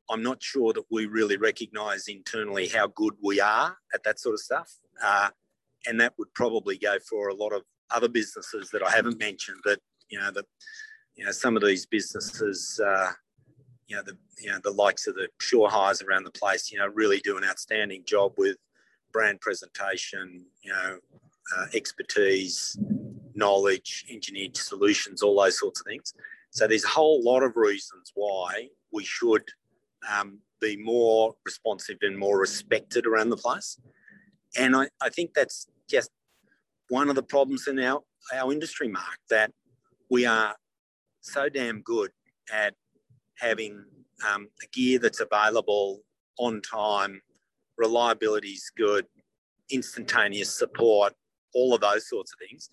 I'm 0.09 0.23
not 0.23 0.41
sure 0.41 0.73
that 0.73 0.85
we 0.89 1.05
really 1.05 1.37
recognise 1.37 2.07
internally 2.07 2.67
how 2.67 2.87
good 2.87 3.13
we 3.21 3.41
are 3.41 3.77
at 3.93 4.03
that 4.03 4.19
sort 4.19 4.33
of 4.33 4.39
stuff. 4.39 4.71
Uh, 5.03 5.29
and 5.85 5.99
that 5.99 6.13
would 6.17 6.33
probably 6.33 6.77
go 6.77 6.97
for 7.09 7.29
a 7.29 7.35
lot 7.35 7.53
of 7.53 7.63
other 7.91 8.09
businesses 8.09 8.69
that 8.71 8.83
I 8.83 8.91
haven't 8.91 9.19
mentioned, 9.19 9.59
but 9.63 9.79
you 10.09 10.19
know 10.19 10.31
the 10.31 10.43
you 11.15 11.25
know 11.25 11.31
some 11.31 11.55
of 11.55 11.63
these 11.63 11.85
businesses, 11.85 12.79
uh, 12.85 13.11
you 13.87 13.95
know 13.95 14.03
the 14.03 14.17
you 14.39 14.49
know 14.49 14.59
the 14.63 14.71
likes 14.71 15.07
of 15.07 15.15
the 15.15 15.27
Sure 15.39 15.69
Hires 15.69 16.01
around 16.01 16.23
the 16.23 16.31
place, 16.31 16.71
you 16.71 16.79
know, 16.79 16.87
really 16.87 17.19
do 17.19 17.37
an 17.37 17.43
outstanding 17.43 18.03
job 18.05 18.33
with 18.37 18.57
brand 19.13 19.41
presentation, 19.41 20.45
you 20.61 20.71
know, 20.71 20.99
uh, 21.57 21.65
expertise, 21.73 22.77
knowledge, 23.33 24.05
engineered 24.09 24.57
solutions, 24.57 25.21
all 25.21 25.41
those 25.41 25.59
sorts 25.59 25.79
of 25.79 25.85
things. 25.85 26.13
So 26.51 26.67
there's 26.67 26.83
a 26.83 26.89
whole 26.89 27.23
lot 27.23 27.43
of 27.43 27.55
reasons 27.55 28.11
why 28.15 28.69
we 28.91 29.03
should 29.05 29.43
um, 30.11 30.39
be 30.59 30.77
more 30.77 31.35
responsive 31.45 31.97
and 32.01 32.17
more 32.17 32.39
respected 32.39 33.05
around 33.05 33.29
the 33.29 33.37
place. 33.37 33.79
And 34.57 34.75
I, 34.75 34.89
I 35.01 35.09
think 35.09 35.33
that's 35.33 35.67
just 35.89 36.09
one 36.89 37.09
of 37.09 37.15
the 37.15 37.23
problems 37.23 37.67
in 37.67 37.79
our, 37.79 38.01
our 38.33 38.51
industry, 38.51 38.87
Mark, 38.87 39.19
that 39.29 39.51
we 40.09 40.25
are 40.25 40.55
so 41.21 41.49
damn 41.49 41.81
good 41.81 42.11
at 42.51 42.73
having 43.37 43.83
um, 44.27 44.47
gear 44.73 44.99
that's 44.99 45.19
available 45.19 46.01
on 46.39 46.61
time, 46.61 47.21
reliability 47.77 48.49
is 48.49 48.71
good, 48.75 49.05
instantaneous 49.71 50.53
support, 50.53 51.13
all 51.53 51.73
of 51.73 51.81
those 51.81 52.09
sorts 52.09 52.33
of 52.33 52.47
things, 52.47 52.69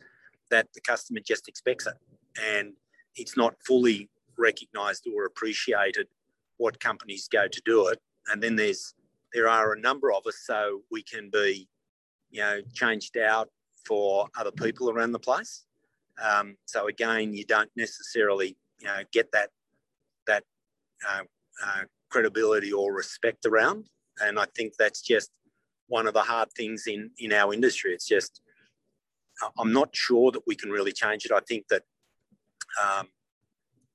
that 0.51 0.68
the 0.75 0.81
customer 0.81 1.20
just 1.27 1.49
expects 1.49 1.87
it. 1.87 1.95
And 2.43 2.75
it's 3.16 3.37
not 3.37 3.55
fully 3.66 4.11
recognized 4.39 5.07
or 5.14 5.27
appreciated 5.27 6.07
what 6.57 6.81
companies 6.81 7.29
go 7.29 7.49
to 7.49 7.63
do 7.65 7.89
it. 7.89 8.01
And 8.29 8.43
then 8.43 8.57
there's 8.57 8.95
there 9.33 9.49
are 9.49 9.73
a 9.73 9.81
number 9.81 10.13
of 10.13 10.27
us, 10.27 10.43
so 10.45 10.83
we 10.91 11.03
can 11.03 11.29
be, 11.31 11.69
you 12.31 12.41
know, 12.41 12.61
changed 12.73 13.17
out 13.19 13.49
for 13.87 14.29
other 14.39 14.53
people 14.53 14.91
around 14.91 15.13
the 15.13 15.19
place. 15.19 15.65
Um, 16.23 16.57
so 16.65 16.87
again, 16.87 17.35
you 17.35 17.45
don't 17.45 17.71
necessarily 17.77 18.57
you 18.81 18.87
know 18.87 19.03
get 19.13 19.31
that 19.33 19.51
that 20.27 20.45
uh, 21.09 21.23
uh, 21.65 21.83
credibility 22.11 22.73
or 22.73 22.95
respect 22.95 23.45
around, 23.47 23.89
and 24.21 24.39
I 24.39 24.47
think 24.57 24.75
that's 24.79 25.03
just 25.03 25.31
one 25.89 26.07
of 26.07 26.15
the 26.15 26.23
hard 26.23 26.49
things 26.57 26.85
in 26.87 27.11
in 27.19 27.33
our 27.33 27.53
industry. 27.53 27.93
It's 27.93 28.07
just 28.07 28.41
I'm 29.59 29.73
not 29.73 29.95
sure 29.95 30.31
that 30.33 30.47
we 30.47 30.55
can 30.55 30.71
really 30.71 30.93
change 30.93 31.25
it. 31.25 31.33
I 31.33 31.41
think 31.41 31.67
that 31.69 31.83
um, 32.83 33.09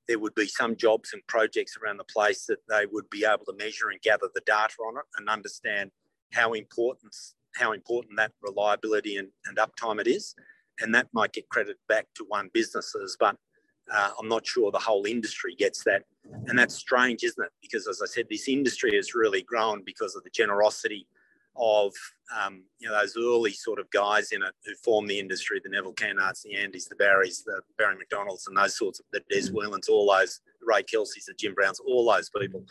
there 0.10 0.20
would 0.20 0.34
be 0.34 0.48
some 0.48 0.76
jobs 0.76 1.12
and 1.14 1.26
projects 1.28 1.78
around 1.78 1.98
the 1.98 2.04
place 2.04 2.46
that 2.48 2.58
they 2.68 2.88
would 2.92 3.08
be 3.12 3.24
able 3.24 3.46
to 3.46 3.54
measure 3.58 3.90
and 3.92 4.02
gather 4.02 4.28
the 4.34 4.42
data 4.42 4.74
on 4.88 4.98
it 4.98 5.06
and 5.16 5.30
understand 5.30 5.92
how 6.34 6.54
important 6.54 7.16
how 7.56 7.72
important 7.72 8.18
that 8.18 8.32
reliability 8.42 9.18
and, 9.18 9.30
and 9.46 9.58
uptime 9.58 10.00
it 10.00 10.08
is. 10.08 10.36
And 10.82 10.94
that 10.94 11.08
might 11.14 11.34
get 11.34 11.50
credit 11.50 11.78
back 11.88 12.08
to 12.16 12.26
one 12.28 12.50
businesses, 12.54 13.18
but 13.20 13.36
uh, 13.92 14.12
I'm 14.20 14.28
not 14.28 14.46
sure 14.46 14.72
the 14.72 14.78
whole 14.78 15.06
industry 15.06 15.56
gets 15.56 15.84
that. 15.86 16.04
And 16.48 16.58
that's 16.58 16.76
strange, 16.76 17.24
isn't 17.24 17.44
it? 17.44 17.52
Because 17.62 17.88
as 17.88 18.02
I 18.04 18.06
said, 18.06 18.26
this 18.30 18.48
industry 18.48 18.96
has 18.96 19.16
really 19.16 19.42
grown 19.42 19.84
because 19.84 20.16
of 20.16 20.24
the 20.24 20.30
generosity 20.30 21.08
of 21.60 21.94
um, 22.38 22.64
you 22.80 22.88
know 22.88 23.00
those 23.00 23.16
early 23.18 23.52
sort 23.52 23.80
of 23.80 23.90
guys 23.92 24.32
in 24.32 24.42
it 24.42 24.54
who 24.66 24.74
formed 24.84 25.10
the 25.10 25.20
industry, 25.20 25.60
the 25.64 25.70
Neville 25.70 25.94
Kennards, 25.94 26.42
the 26.44 26.56
Andys, 26.56 26.88
the 26.88 26.96
Barrys, 26.96 27.44
the 27.44 27.62
Barry 27.78 27.96
McDonalds, 27.96 28.48
and 28.48 28.58
those 28.58 28.78
sorts 28.78 29.00
of 29.00 29.06
the 29.12 29.22
Des 29.30 29.50
mm. 29.50 29.54
Whelans, 29.54 29.90
all 29.90 30.12
those 30.12 30.40
Ray 30.62 30.84
Kelce's, 30.84 31.26
the 31.26 31.34
Jim 31.38 31.54
Browns, 31.54 31.80
all 31.80 32.12
those 32.12 32.30
people. 32.30 32.66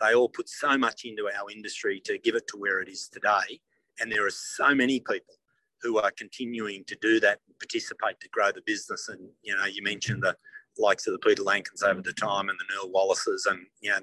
They 0.00 0.14
all 0.14 0.28
put 0.28 0.48
so 0.48 0.78
much 0.78 1.04
into 1.04 1.28
our 1.28 1.50
industry 1.50 2.00
to 2.04 2.18
give 2.18 2.36
it 2.36 2.46
to 2.48 2.56
where 2.56 2.80
it 2.80 2.88
is 2.88 3.08
today, 3.08 3.60
and 4.00 4.10
there 4.12 4.26
are 4.26 4.30
so 4.30 4.74
many 4.74 5.00
people 5.00 5.34
who 5.82 5.98
are 5.98 6.10
continuing 6.10 6.84
to 6.86 6.96
do 7.00 7.20
that, 7.20 7.38
participate 7.60 8.18
to 8.20 8.28
grow 8.30 8.50
the 8.52 8.62
business. 8.66 9.08
And 9.08 9.28
you 9.42 9.56
know, 9.56 9.64
you 9.64 9.82
mentioned 9.82 10.22
the 10.22 10.36
likes 10.76 11.06
of 11.06 11.12
the 11.12 11.18
Peter 11.18 11.42
Lanckens 11.42 11.82
over 11.82 12.02
the 12.02 12.12
time 12.12 12.48
and 12.48 12.58
the 12.58 12.64
Neil 12.72 12.92
Wallaces, 12.92 13.46
and 13.46 13.66
you 13.80 13.90
know, 13.90 14.00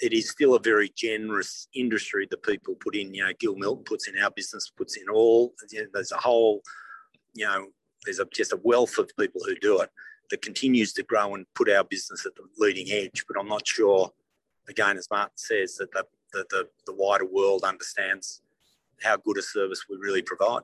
it 0.00 0.12
is 0.12 0.30
still 0.30 0.54
a 0.54 0.60
very 0.60 0.92
generous 0.96 1.68
industry 1.74 2.26
that 2.30 2.42
people 2.42 2.74
put 2.76 2.94
in. 2.94 3.14
You 3.14 3.24
know, 3.24 3.32
Gil 3.38 3.56
Milton 3.56 3.84
puts 3.84 4.08
in 4.08 4.18
our 4.18 4.30
business, 4.30 4.70
puts 4.76 4.96
in 4.96 5.08
all. 5.08 5.54
You 5.70 5.82
know, 5.82 5.88
there's 5.92 6.12
a 6.12 6.16
whole, 6.16 6.62
you 7.34 7.44
know, 7.44 7.66
there's 8.04 8.20
a, 8.20 8.26
just 8.32 8.52
a 8.52 8.60
wealth 8.62 8.98
of 8.98 9.10
people 9.18 9.40
who 9.44 9.56
do 9.56 9.80
it 9.80 9.90
that 10.30 10.42
continues 10.42 10.92
to 10.94 11.02
grow 11.02 11.34
and 11.34 11.46
put 11.54 11.70
our 11.70 11.84
business 11.84 12.26
at 12.26 12.34
the 12.34 12.42
leading 12.58 12.90
edge. 12.90 13.24
But 13.26 13.38
I'm 13.40 13.48
not 13.48 13.66
sure, 13.66 14.12
again, 14.68 14.96
as 14.96 15.08
Martin 15.10 15.36
says, 15.36 15.76
that 15.76 15.90
the, 15.92 16.04
the, 16.32 16.46
the, 16.50 16.68
the 16.86 16.94
wider 16.94 17.26
world 17.26 17.64
understands 17.64 18.42
how 19.02 19.16
good 19.16 19.38
a 19.38 19.42
service 19.42 19.84
we 19.88 19.96
really 19.96 20.22
provide. 20.22 20.62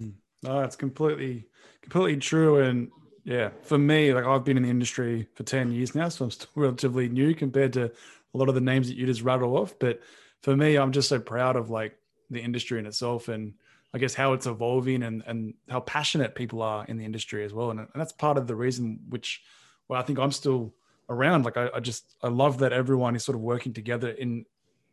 Hmm. 0.00 0.10
No, 0.42 0.60
it's 0.62 0.76
completely, 0.76 1.46
completely 1.82 2.16
true. 2.16 2.58
And 2.58 2.90
yeah, 3.24 3.50
for 3.62 3.78
me, 3.78 4.12
like 4.12 4.24
I've 4.24 4.44
been 4.44 4.56
in 4.56 4.62
the 4.62 4.70
industry 4.70 5.28
for 5.34 5.42
10 5.42 5.72
years 5.72 5.94
now, 5.94 6.08
so 6.08 6.24
I'm 6.24 6.30
still 6.30 6.48
relatively 6.56 7.08
new 7.08 7.34
compared 7.34 7.72
to 7.74 7.92
a 8.34 8.38
lot 8.38 8.48
of 8.48 8.54
the 8.54 8.60
names 8.60 8.88
that 8.88 8.96
you 8.96 9.06
just 9.06 9.22
rattle 9.22 9.56
off. 9.56 9.74
But 9.78 10.00
for 10.42 10.56
me, 10.56 10.76
I'm 10.76 10.92
just 10.92 11.08
so 11.08 11.18
proud 11.18 11.56
of 11.56 11.70
like 11.70 11.96
the 12.30 12.40
industry 12.40 12.78
in 12.78 12.86
itself 12.86 13.28
and 13.28 13.54
I 13.92 13.98
guess 13.98 14.14
how 14.14 14.32
it's 14.34 14.46
evolving 14.46 15.02
and, 15.02 15.22
and 15.26 15.54
how 15.68 15.80
passionate 15.80 16.34
people 16.34 16.62
are 16.62 16.84
in 16.84 16.96
the 16.96 17.04
industry 17.04 17.44
as 17.44 17.52
well. 17.52 17.70
And, 17.70 17.80
and 17.80 17.88
that's 17.94 18.12
part 18.12 18.38
of 18.38 18.46
the 18.46 18.54
reason 18.54 19.00
which, 19.08 19.42
well, 19.88 20.00
I 20.00 20.04
think 20.04 20.18
I'm 20.18 20.30
still 20.32 20.74
around. 21.08 21.44
Like 21.44 21.56
I, 21.56 21.70
I 21.74 21.80
just, 21.80 22.14
I 22.22 22.28
love 22.28 22.58
that 22.58 22.72
everyone 22.72 23.16
is 23.16 23.24
sort 23.24 23.34
of 23.34 23.42
working 23.42 23.72
together 23.72 24.10
in, 24.10 24.44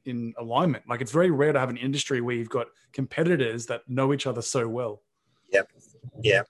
in 0.06 0.34
alignment. 0.40 0.86
Like 0.90 1.02
it's 1.02 1.12
very 1.12 1.30
rare 1.30 1.54
to 1.54 1.60
have 1.60 1.70
an 1.70 1.78
industry 1.78 2.22
where 2.22 2.36
you've 2.36 2.50
got 2.50 2.68
competitors 2.92 3.68
that 3.68 3.88
know 3.88 4.14
each 4.14 4.26
other 4.26 4.42
so 4.42 4.68
well. 4.68 5.04
Yep. 5.52 5.70
Yeah. 6.24 6.42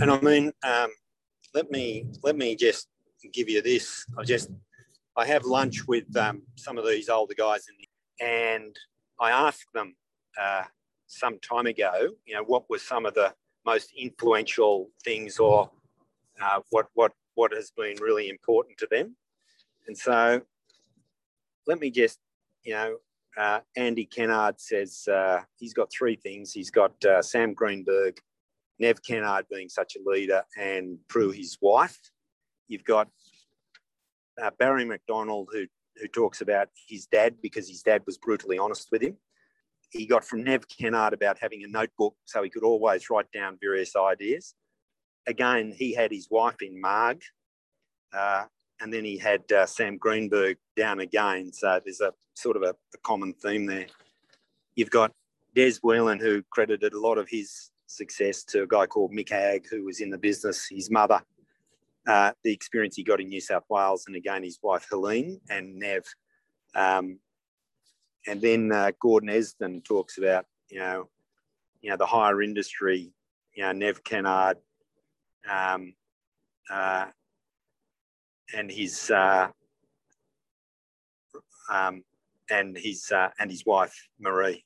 And 0.00 0.10
I 0.10 0.20
mean, 0.20 0.52
um, 0.62 0.90
let 1.54 1.70
me 1.70 2.06
let 2.22 2.36
me 2.36 2.54
just 2.54 2.88
give 3.32 3.48
you 3.48 3.62
this. 3.62 4.04
I 4.18 4.22
just 4.22 4.50
I 5.18 5.26
have 5.26 5.44
lunch 5.44 5.88
with 5.88 6.16
um, 6.16 6.42
some 6.54 6.78
of 6.78 6.86
these 6.86 7.08
older 7.08 7.34
guys, 7.34 7.66
the, 7.66 8.24
and 8.24 8.78
I 9.20 9.32
asked 9.32 9.66
them 9.74 9.96
uh, 10.40 10.62
some 11.08 11.40
time 11.40 11.66
ago, 11.66 12.10
you 12.24 12.34
know, 12.34 12.44
what 12.44 12.70
were 12.70 12.78
some 12.78 13.04
of 13.04 13.14
the 13.14 13.34
most 13.66 13.92
influential 13.98 14.90
things, 15.02 15.40
or 15.40 15.70
uh, 16.40 16.60
what 16.70 16.86
what 16.94 17.12
what 17.34 17.52
has 17.52 17.72
been 17.76 17.96
really 18.00 18.28
important 18.28 18.78
to 18.78 18.86
them. 18.88 19.16
And 19.88 19.98
so, 19.98 20.40
let 21.66 21.80
me 21.80 21.90
just, 21.90 22.20
you 22.62 22.74
know, 22.74 22.98
uh, 23.36 23.58
Andy 23.76 24.04
Kennard 24.04 24.60
says 24.60 25.08
uh, 25.08 25.40
he's 25.56 25.74
got 25.74 25.90
three 25.90 26.14
things. 26.14 26.52
He's 26.52 26.70
got 26.70 26.92
uh, 27.04 27.22
Sam 27.22 27.54
Greenberg, 27.54 28.20
Nev 28.78 29.02
Kennard 29.02 29.46
being 29.50 29.68
such 29.68 29.96
a 29.96 30.08
leader, 30.08 30.44
and 30.56 30.96
Prue, 31.08 31.32
his 31.32 31.58
wife. 31.60 31.98
You've 32.68 32.84
got 32.84 33.08
uh, 34.42 34.50
Barry 34.58 34.84
McDonald, 34.84 35.48
who 35.52 35.66
who 36.00 36.08
talks 36.08 36.40
about 36.40 36.68
his 36.88 37.06
dad 37.06 37.36
because 37.42 37.68
his 37.68 37.82
dad 37.82 38.02
was 38.06 38.18
brutally 38.18 38.58
honest 38.58 38.88
with 38.90 39.02
him. 39.02 39.16
He 39.90 40.06
got 40.06 40.24
from 40.24 40.44
Nev 40.44 40.68
Kennard 40.68 41.12
about 41.12 41.38
having 41.38 41.64
a 41.64 41.66
notebook 41.68 42.14
so 42.24 42.42
he 42.42 42.50
could 42.50 42.62
always 42.62 43.08
write 43.10 43.30
down 43.32 43.58
various 43.60 43.96
ideas. 43.96 44.54
Again, 45.26 45.72
he 45.76 45.94
had 45.94 46.10
his 46.10 46.28
wife 46.30 46.60
in 46.62 46.80
Marg, 46.80 47.20
uh, 48.12 48.44
and 48.80 48.92
then 48.92 49.04
he 49.04 49.18
had 49.18 49.50
uh, 49.52 49.66
Sam 49.66 49.96
Greenberg 49.96 50.58
down 50.76 51.00
again. 51.00 51.52
So 51.52 51.80
there's 51.84 52.00
a 52.00 52.12
sort 52.34 52.56
of 52.56 52.62
a, 52.62 52.74
a 52.94 52.98
common 53.02 53.32
theme 53.34 53.66
there. 53.66 53.86
You've 54.74 54.90
got 54.90 55.12
Des 55.54 55.74
Whelan, 55.82 56.20
who 56.20 56.42
credited 56.50 56.92
a 56.92 57.00
lot 57.00 57.18
of 57.18 57.28
his 57.28 57.70
success 57.86 58.44
to 58.44 58.62
a 58.62 58.66
guy 58.66 58.86
called 58.86 59.12
Mick 59.12 59.30
Hag, 59.30 59.66
who 59.68 59.84
was 59.84 60.00
in 60.00 60.10
the 60.10 60.18
business. 60.18 60.68
His 60.70 60.90
mother 60.90 61.20
uh, 62.06 62.32
the 62.44 62.52
experience 62.52 62.96
he 62.96 63.02
got 63.02 63.20
in 63.20 63.28
New 63.28 63.40
South 63.40 63.64
Wales, 63.68 64.04
and 64.06 64.16
again 64.16 64.42
his 64.42 64.58
wife 64.62 64.86
Helene 64.90 65.40
and 65.50 65.76
Nev. 65.76 66.04
Um, 66.74 67.18
and 68.26 68.40
then 68.40 68.72
uh, 68.72 68.92
Gordon 69.00 69.30
Esden 69.30 69.82
talks 69.84 70.18
about 70.18 70.46
you 70.68 70.78
know, 70.78 71.08
you 71.80 71.90
know 71.90 71.96
the 71.96 72.06
hire 72.06 72.42
industry, 72.42 73.12
you 73.54 73.62
know 73.62 73.72
Nev 73.72 74.04
Kennard, 74.04 74.58
um, 75.50 75.94
uh, 76.70 77.06
and 78.54 78.70
his 78.70 79.10
uh, 79.10 79.48
um, 81.70 82.04
and 82.50 82.76
his 82.76 83.10
uh, 83.12 83.28
and 83.38 83.50
his 83.50 83.64
wife 83.66 84.08
Marie. 84.18 84.64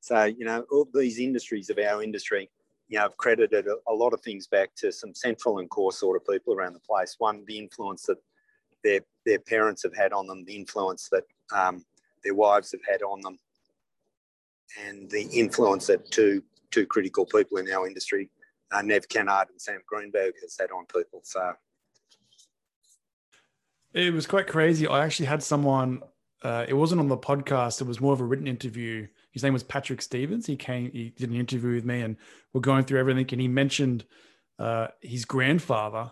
So 0.00 0.24
you 0.24 0.44
know 0.44 0.64
all 0.70 0.88
these 0.92 1.18
industries 1.18 1.70
of 1.70 1.78
our 1.78 2.02
industry 2.02 2.50
you 2.88 2.98
know, 2.98 3.04
I've 3.04 3.16
credited 3.16 3.66
a, 3.66 3.76
a, 3.90 3.92
lot 3.92 4.14
of 4.14 4.20
things 4.22 4.46
back 4.46 4.74
to 4.76 4.90
some 4.90 5.14
central 5.14 5.58
and 5.58 5.68
core 5.68 5.92
sort 5.92 6.16
of 6.16 6.26
people 6.26 6.54
around 6.54 6.72
the 6.72 6.80
place. 6.80 7.16
One, 7.18 7.44
the 7.46 7.58
influence 7.58 8.04
that 8.04 8.16
their 8.82 9.00
their 9.26 9.38
parents 9.38 9.82
have 9.82 9.94
had 9.94 10.12
on 10.12 10.26
them, 10.26 10.44
the 10.44 10.56
influence 10.56 11.08
that 11.12 11.24
um, 11.54 11.84
their 12.24 12.34
wives 12.34 12.72
have 12.72 12.80
had 12.88 13.02
on 13.02 13.20
them, 13.20 13.38
and 14.86 15.10
the 15.10 15.22
influence 15.32 15.86
that 15.88 16.10
two 16.10 16.42
two 16.70 16.86
critical 16.86 17.26
people 17.26 17.58
in 17.58 17.70
our 17.70 17.86
industry, 17.86 18.30
uh, 18.72 18.82
Nev 18.82 19.08
Kennard 19.08 19.48
and 19.50 19.60
Sam 19.60 19.80
Greenberg, 19.86 20.34
has 20.42 20.56
had 20.58 20.70
on 20.70 20.86
people. 20.86 21.20
So 21.24 21.52
it 23.92 24.14
was 24.14 24.26
quite 24.26 24.46
crazy. 24.46 24.86
I 24.86 25.04
actually 25.04 25.26
had 25.26 25.42
someone. 25.42 26.02
Uh, 26.40 26.64
it 26.68 26.74
wasn't 26.74 27.00
on 27.00 27.08
the 27.08 27.18
podcast. 27.18 27.80
It 27.80 27.86
was 27.86 28.00
more 28.00 28.12
of 28.12 28.20
a 28.20 28.24
written 28.24 28.46
interview 28.46 29.08
his 29.38 29.44
name 29.44 29.52
was 29.52 29.62
Patrick 29.62 30.02
Stevens. 30.02 30.46
He 30.46 30.56
came, 30.56 30.90
he 30.92 31.10
did 31.10 31.30
an 31.30 31.36
interview 31.36 31.74
with 31.74 31.84
me, 31.84 32.00
and 32.00 32.16
we're 32.52 32.60
going 32.60 32.84
through 32.84 32.98
everything. 32.98 33.26
And 33.30 33.40
he 33.40 33.48
mentioned 33.48 34.04
uh, 34.58 34.88
his 35.00 35.24
grandfather, 35.24 36.10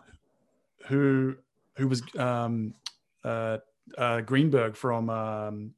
who 0.87 1.35
who 1.77 1.89
was 1.89 2.03
um, 2.17 2.75
uh, 3.25 3.59
uh, 3.99 4.21
Greenberg 4.21 4.77
from 4.77 5.11
um, 5.11 5.75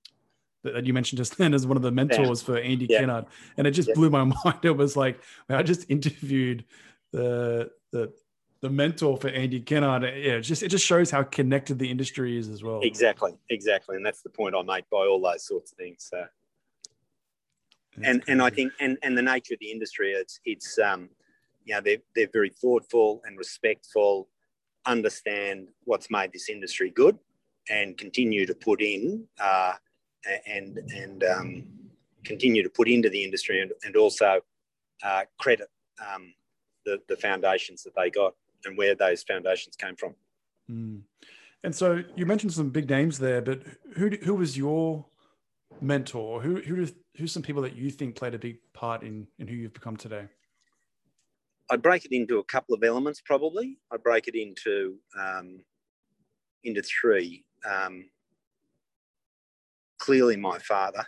that 0.63 0.87
you 0.87 0.93
mentioned 0.93 1.17
just 1.17 1.39
then 1.39 1.55
as 1.55 1.67
one 1.67 1.77
of 1.77 1.83
the 1.83 1.91
mentors 1.91 2.43
for 2.43 2.59
Andy 2.59 2.87
yeah. 2.89 3.01
Kennard, 3.01 3.27
and 3.57 3.67
it 3.67 3.71
just 3.71 3.89
yeah. 3.89 3.95
blew 3.95 4.11
my 4.11 4.25
mind. 4.45 4.59
It 4.63 4.77
was 4.77 4.97
like 4.97 5.21
I 5.49 5.63
just 5.63 5.91
interviewed 5.91 6.65
the 7.13 7.71
the 7.91 8.13
the 8.61 8.69
mentor 8.69 9.17
for 9.17 9.29
Andy 9.29 9.61
Kennard. 9.61 10.03
Yeah, 10.03 10.35
it 10.35 10.43
just 10.43 10.63
it 10.63 10.69
just 10.69 10.85
shows 10.85 11.11
how 11.11 11.23
connected 11.23 11.79
the 11.79 11.91
industry 11.91 12.37
is 12.37 12.49
as 12.49 12.63
well. 12.63 12.81
Exactly, 12.83 13.33
exactly, 13.51 13.97
and 13.97 14.05
that's 14.05 14.23
the 14.23 14.31
point 14.31 14.55
I 14.55 14.63
make 14.63 14.89
by 14.91 15.07
all 15.07 15.21
those 15.21 15.47
sorts 15.47 15.73
of 15.73 15.79
things. 15.79 16.09
So 16.11 16.27
and 18.05 18.23
and 18.29 18.43
I 18.43 18.51
think 18.51 18.73
and 18.81 18.99
and 19.03 19.17
the 19.17 19.23
nature 19.23 19.55
of 19.55 19.61
the 19.61 19.71
industry, 19.71 20.13
it's 20.13 20.41
it's 20.45 20.79
um, 20.79 21.09
you 21.65 21.75
know 21.75 21.81
they're 21.81 21.99
they're 22.15 22.31
very 22.33 22.51
thoughtful 22.51 23.21
and 23.25 23.39
respectful, 23.39 24.29
understand 24.87 25.69
what's 25.85 26.11
made 26.11 26.33
this 26.33 26.49
industry 26.49 26.91
good, 26.91 27.19
and 27.71 27.97
continue 27.97 28.47
to 28.47 28.55
put 28.55 28.81
in 28.81 29.25
uh, 29.41 29.75
and 30.47 30.79
and 30.95 31.25
um, 31.25 31.65
continue 32.25 32.63
to 32.63 32.71
put 32.71 32.89
into 32.89 33.09
the 33.09 33.23
industry 33.25 33.61
and, 33.61 33.73
and 33.85 33.97
also 33.97 34.41
uh, 35.03 35.23
credit 35.39 35.69
um, 36.07 36.35
the 36.85 37.01
the 37.09 37.17
foundations 37.17 37.83
that 37.83 37.95
they 37.97 38.11
got 38.11 38.35
and 38.65 38.77
where 38.77 38.95
those 38.95 39.23
foundations 39.23 39.77
came 39.77 39.97
from. 39.97 40.15
Mm. 40.71 41.03
And 41.65 41.75
so 41.75 42.03
you 42.17 42.25
mentioned 42.25 42.53
some 42.53 42.71
big 42.71 42.89
names 42.89 43.19
there, 43.19 43.43
but 43.43 43.63
who 43.97 44.11
who 44.23 44.35
was 44.35 44.57
your 44.57 45.07
mentor? 45.81 46.41
Who 46.41 46.61
who 46.61 46.87
who's 47.17 47.33
some 47.33 47.43
people 47.43 47.63
that 47.63 47.77
you 47.77 47.91
think 47.91 48.17
played 48.17 48.35
a 48.35 48.39
big 48.39 48.59
part 48.73 49.03
in 49.03 49.27
in 49.39 49.49
who 49.49 49.55
you've 49.55 49.75
become 49.75 49.97
today? 49.97 50.27
I'd 51.71 51.83
break 51.83 52.05
it 52.05 52.13
into 52.13 52.39
a 52.39 52.45
couple 52.45 52.75
of 52.75 52.83
elements. 52.83 53.21
Probably, 53.21 53.79
I'd 53.93 54.03
break 54.03 54.27
it 54.29 54.35
into 54.35 54.97
um, 55.19 55.61
into 56.65 56.83
three. 56.83 57.45
Um, 57.69 58.09
clearly, 59.99 60.37
my 60.37 60.59
father. 60.59 61.07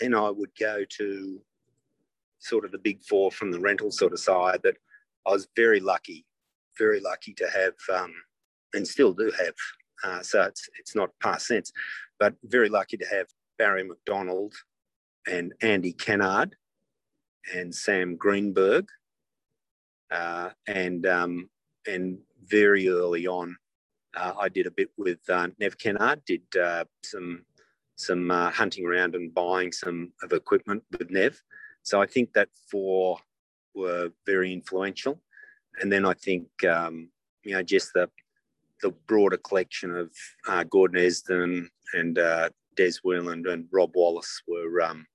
Then 0.00 0.14
I 0.14 0.30
would 0.30 0.50
go 0.60 0.84
to 0.98 1.40
sort 2.38 2.64
of 2.64 2.70
the 2.70 2.78
big 2.78 3.02
four 3.02 3.32
from 3.32 3.50
the 3.50 3.60
rental 3.60 3.90
sort 3.90 4.12
of 4.12 4.20
side. 4.20 4.60
That 4.62 4.76
I 5.26 5.30
was 5.30 5.48
very 5.56 5.80
lucky, 5.80 6.26
very 6.78 7.00
lucky 7.00 7.34
to 7.34 7.48
have, 7.48 8.00
um, 8.00 8.12
and 8.74 8.86
still 8.86 9.12
do 9.12 9.32
have. 9.38 9.54
Uh, 10.04 10.22
so 10.22 10.42
it's 10.42 10.68
it's 10.78 10.94
not 10.94 11.10
past 11.20 11.46
sense, 11.46 11.72
but 12.20 12.34
very 12.44 12.68
lucky 12.68 12.96
to 12.98 13.06
have 13.06 13.26
Barry 13.58 13.84
McDonald 13.84 14.54
and 15.26 15.52
Andy 15.62 15.92
Kennard 15.92 16.56
and 17.54 17.74
Sam 17.74 18.16
Greenberg. 18.16 18.88
Uh, 20.10 20.50
and 20.66 21.06
um, 21.06 21.50
and 21.86 22.18
very 22.44 22.88
early 22.88 23.26
on, 23.26 23.56
uh, 24.16 24.34
I 24.38 24.48
did 24.48 24.66
a 24.66 24.70
bit 24.70 24.90
with 24.96 25.18
uh, 25.28 25.48
Nev 25.58 25.76
Kennard, 25.78 26.24
did 26.24 26.42
uh, 26.60 26.84
some 27.04 27.44
some 27.96 28.30
uh, 28.30 28.50
hunting 28.50 28.86
around 28.86 29.14
and 29.14 29.34
buying 29.34 29.72
some 29.72 30.12
of 30.22 30.32
equipment 30.32 30.82
with 30.98 31.10
Nev. 31.10 31.40
So 31.82 32.00
I 32.00 32.06
think 32.06 32.32
that 32.34 32.48
four 32.70 33.18
were 33.74 34.10
very 34.26 34.52
influential. 34.52 35.20
And 35.80 35.90
then 35.90 36.04
I 36.04 36.14
think 36.14 36.46
um, 36.64 37.10
you 37.42 37.52
know 37.52 37.62
just 37.62 37.92
the 37.94 38.08
the 38.82 38.90
broader 39.08 39.38
collection 39.38 39.94
of 39.94 40.12
uh, 40.46 40.62
Gordon 40.64 41.02
Esden 41.02 41.68
and 41.94 42.18
Des 42.76 42.94
Whelan 43.02 43.44
and 43.46 43.66
Rob 43.72 43.92
Wallace 43.94 44.42
were 44.46 44.82
um, 44.82 45.06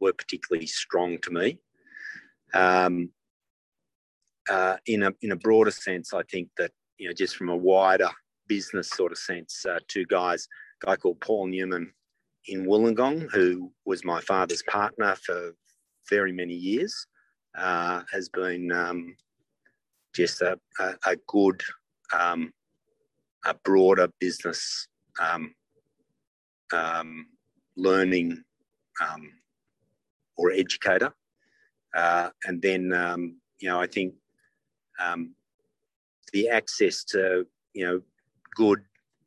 were 0.00 0.12
particularly 0.12 0.66
strong 0.66 1.18
to 1.22 1.30
me. 1.30 1.58
Um, 2.54 3.10
uh, 4.48 4.76
in 4.86 5.02
a 5.02 5.12
in 5.22 5.32
a 5.32 5.36
broader 5.36 5.70
sense, 5.70 6.14
I 6.14 6.22
think 6.30 6.48
that 6.56 6.70
you 6.98 7.08
know 7.08 7.14
just 7.14 7.36
from 7.36 7.48
a 7.48 7.56
wider 7.56 8.10
business 8.48 8.88
sort 8.90 9.12
of 9.12 9.18
sense, 9.18 9.64
uh, 9.66 9.78
two 9.88 10.06
guys, 10.06 10.46
a 10.82 10.86
guy 10.86 10.96
called 10.96 11.20
Paul 11.20 11.48
Newman 11.48 11.92
in 12.48 12.66
Wollongong, 12.66 13.28
who 13.32 13.72
was 13.84 14.04
my 14.04 14.20
father's 14.20 14.62
partner 14.62 15.16
for 15.16 15.52
very 16.08 16.32
many 16.32 16.54
years, 16.54 17.06
uh, 17.58 18.02
has 18.12 18.28
been 18.28 18.70
um, 18.72 19.16
just 20.14 20.42
a, 20.42 20.58
a, 20.78 20.94
a 21.06 21.16
good, 21.26 21.60
um, 22.18 22.52
a 23.44 23.54
broader 23.64 24.08
business 24.20 24.86
um, 25.20 25.54
um 26.72 27.26
learning 27.76 28.42
um, 29.00 29.30
or 30.36 30.50
educator. 30.52 31.14
Uh, 31.94 32.30
and 32.44 32.60
then, 32.62 32.92
um, 32.92 33.36
you 33.60 33.68
know, 33.68 33.80
I 33.80 33.86
think 33.86 34.14
the 36.32 36.48
access 36.48 37.04
to, 37.04 37.46
you 37.74 37.86
know, 37.86 38.02
good 38.54 38.80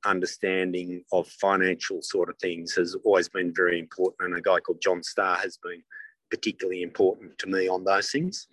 understanding 0.05 1.03
of 1.11 1.27
financial 1.27 2.01
sort 2.01 2.29
of 2.29 2.37
things 2.37 2.73
has 2.75 2.95
always 3.03 3.29
been 3.29 3.53
very 3.53 3.79
important. 3.79 4.29
And 4.29 4.37
a 4.37 4.41
guy 4.41 4.59
called 4.59 4.81
John 4.81 5.03
Starr 5.03 5.37
has 5.37 5.57
been 5.57 5.83
particularly 6.29 6.83
important 6.83 7.37
to 7.39 7.47
me 7.47 7.67
on 7.67 7.83
those 7.83 8.11
things. 8.11 8.47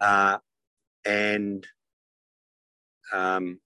Uh, 0.00 0.38
and 1.04 1.66
um, 3.12 3.60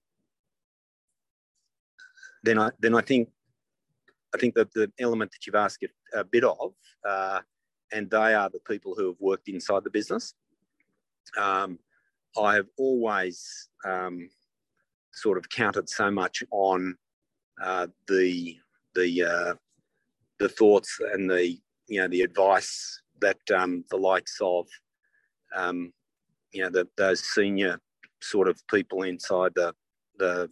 then 2.43 2.59
I 2.59 2.71
then 2.79 2.95
I 2.95 3.01
think 3.01 3.29
I 4.35 4.37
think 4.37 4.55
that 4.55 4.73
the 4.73 4.91
element 4.99 5.31
that 5.31 5.45
you've 5.45 5.55
asked 5.55 5.85
a, 6.13 6.23
bit 6.23 6.43
of, 6.43 6.73
uh, 7.07 7.39
and 7.91 8.09
they 8.09 8.33
are 8.33 8.49
the 8.49 8.59
people 8.67 8.93
who 8.95 9.07
have 9.07 9.19
worked 9.19 9.47
inside 9.47 9.83
the 9.83 9.89
business. 9.89 10.33
Um, 11.37 11.79
I 12.37 12.55
have 12.55 12.67
always 12.77 13.69
um, 13.85 14.29
sort 15.13 15.37
of 15.37 15.49
counted 15.49 15.89
so 15.89 16.11
much 16.11 16.43
on 16.51 16.95
uh, 17.61 17.87
the 18.07 18.57
the 18.95 19.23
uh, 19.23 19.53
the 20.39 20.49
thoughts 20.49 20.99
and 21.13 21.29
the 21.29 21.57
you 21.87 22.01
know 22.01 22.07
the 22.07 22.21
advice 22.21 23.01
that 23.21 23.39
um, 23.55 23.83
the 23.89 23.97
likes 23.97 24.37
of 24.41 24.67
um, 25.55 25.91
you 26.51 26.63
know 26.63 26.69
the, 26.69 26.87
those 26.97 27.23
senior 27.23 27.79
sort 28.21 28.47
of 28.47 28.61
people 28.67 29.03
inside 29.03 29.51
the 29.55 29.73
the 30.19 30.49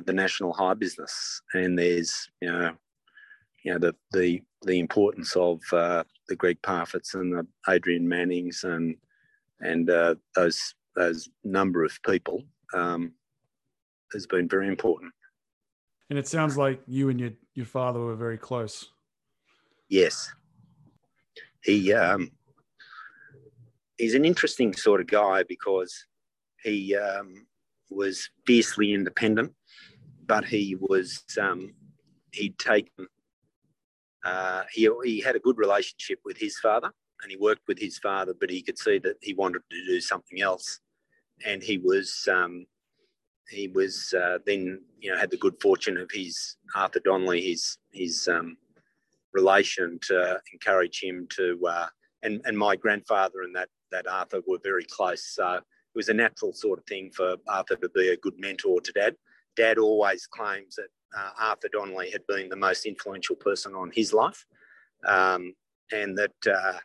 the 0.00 0.12
National 0.12 0.52
Hire 0.52 0.74
business 0.74 1.42
and 1.54 1.78
there's 1.78 2.30
you 2.40 2.50
know 2.50 2.72
you 3.64 3.72
know 3.72 3.78
the 3.78 3.94
the 4.12 4.42
the 4.62 4.78
importance 4.78 5.36
of 5.36 5.60
uh, 5.72 6.04
the 6.28 6.36
Greg 6.36 6.60
Parfitts 6.62 7.14
and 7.14 7.32
the 7.32 7.46
Adrian 7.68 8.08
Mannings 8.08 8.64
and 8.64 8.96
and 9.60 9.90
uh, 9.90 10.14
those 10.34 10.74
those 10.94 11.28
number 11.44 11.84
of 11.84 11.98
people 12.06 12.42
um, 12.74 13.12
has 14.12 14.26
been 14.26 14.48
very 14.48 14.68
important. 14.68 15.12
And 16.10 16.18
it 16.18 16.28
sounds 16.28 16.56
like 16.56 16.80
you 16.86 17.08
and 17.08 17.18
your 17.18 17.30
your 17.54 17.66
father 17.66 18.00
were 18.00 18.16
very 18.16 18.38
close. 18.38 18.88
Yes, 19.88 20.32
he 21.64 21.92
um, 21.92 22.30
he's 23.98 24.14
an 24.14 24.24
interesting 24.24 24.74
sort 24.74 25.00
of 25.00 25.06
guy 25.06 25.44
because 25.48 26.06
he 26.62 26.94
um, 26.96 27.46
was 27.92 28.28
fiercely 28.46 28.92
independent, 28.92 29.52
but 30.26 30.44
he 30.44 30.76
was 30.80 31.22
um, 31.40 31.72
he'd 32.32 32.58
taken 32.58 33.06
uh, 34.24 34.62
he 34.72 34.88
he 35.04 35.20
had 35.20 35.36
a 35.36 35.40
good 35.40 35.58
relationship 35.58 36.18
with 36.24 36.38
his 36.38 36.58
father 36.58 36.90
and 37.22 37.30
he 37.30 37.36
worked 37.36 37.62
with 37.68 37.78
his 37.78 37.98
father, 37.98 38.34
but 38.38 38.50
he 38.50 38.62
could 38.62 38.78
see 38.78 38.98
that 38.98 39.16
he 39.20 39.34
wanted 39.34 39.62
to 39.70 39.86
do 39.86 40.00
something 40.00 40.40
else, 40.40 40.80
and 41.46 41.62
he 41.62 41.78
was 41.78 42.28
um, 42.30 42.66
he 43.48 43.68
was 43.68 44.14
uh, 44.20 44.38
then 44.44 44.80
you 45.00 45.10
know 45.10 45.18
had 45.18 45.30
the 45.30 45.36
good 45.36 45.54
fortune 45.60 45.96
of 45.96 46.10
his 46.12 46.56
Arthur 46.74 47.00
Donnelley, 47.00 47.40
his 47.40 47.78
his 47.92 48.28
um, 48.28 48.56
relation 49.32 49.98
to 50.02 50.40
encourage 50.52 51.00
him 51.02 51.26
to 51.30 51.58
uh, 51.66 51.86
and 52.22 52.40
and 52.44 52.58
my 52.58 52.76
grandfather 52.76 53.42
and 53.42 53.54
that 53.54 53.68
that 53.90 54.06
Arthur 54.06 54.40
were 54.46 54.58
very 54.62 54.84
close. 54.84 55.24
So 55.34 55.60
it 55.94 55.98
was 55.98 56.08
a 56.08 56.14
natural 56.14 56.52
sort 56.52 56.78
of 56.78 56.86
thing 56.86 57.10
for 57.14 57.36
Arthur 57.48 57.76
to 57.76 57.88
be 57.90 58.08
a 58.08 58.16
good 58.16 58.38
mentor 58.38 58.80
to 58.80 58.92
Dad. 58.92 59.14
Dad 59.56 59.78
always 59.78 60.26
claims 60.26 60.76
that 60.76 60.88
uh, 61.16 61.30
Arthur 61.38 61.68
Donnelley 61.70 62.10
had 62.10 62.26
been 62.26 62.48
the 62.48 62.56
most 62.56 62.86
influential 62.86 63.36
person 63.36 63.74
on 63.74 63.90
his 63.94 64.14
life, 64.14 64.46
um, 65.06 65.54
and 65.92 66.16
that 66.16 66.32
uh, 66.46 66.78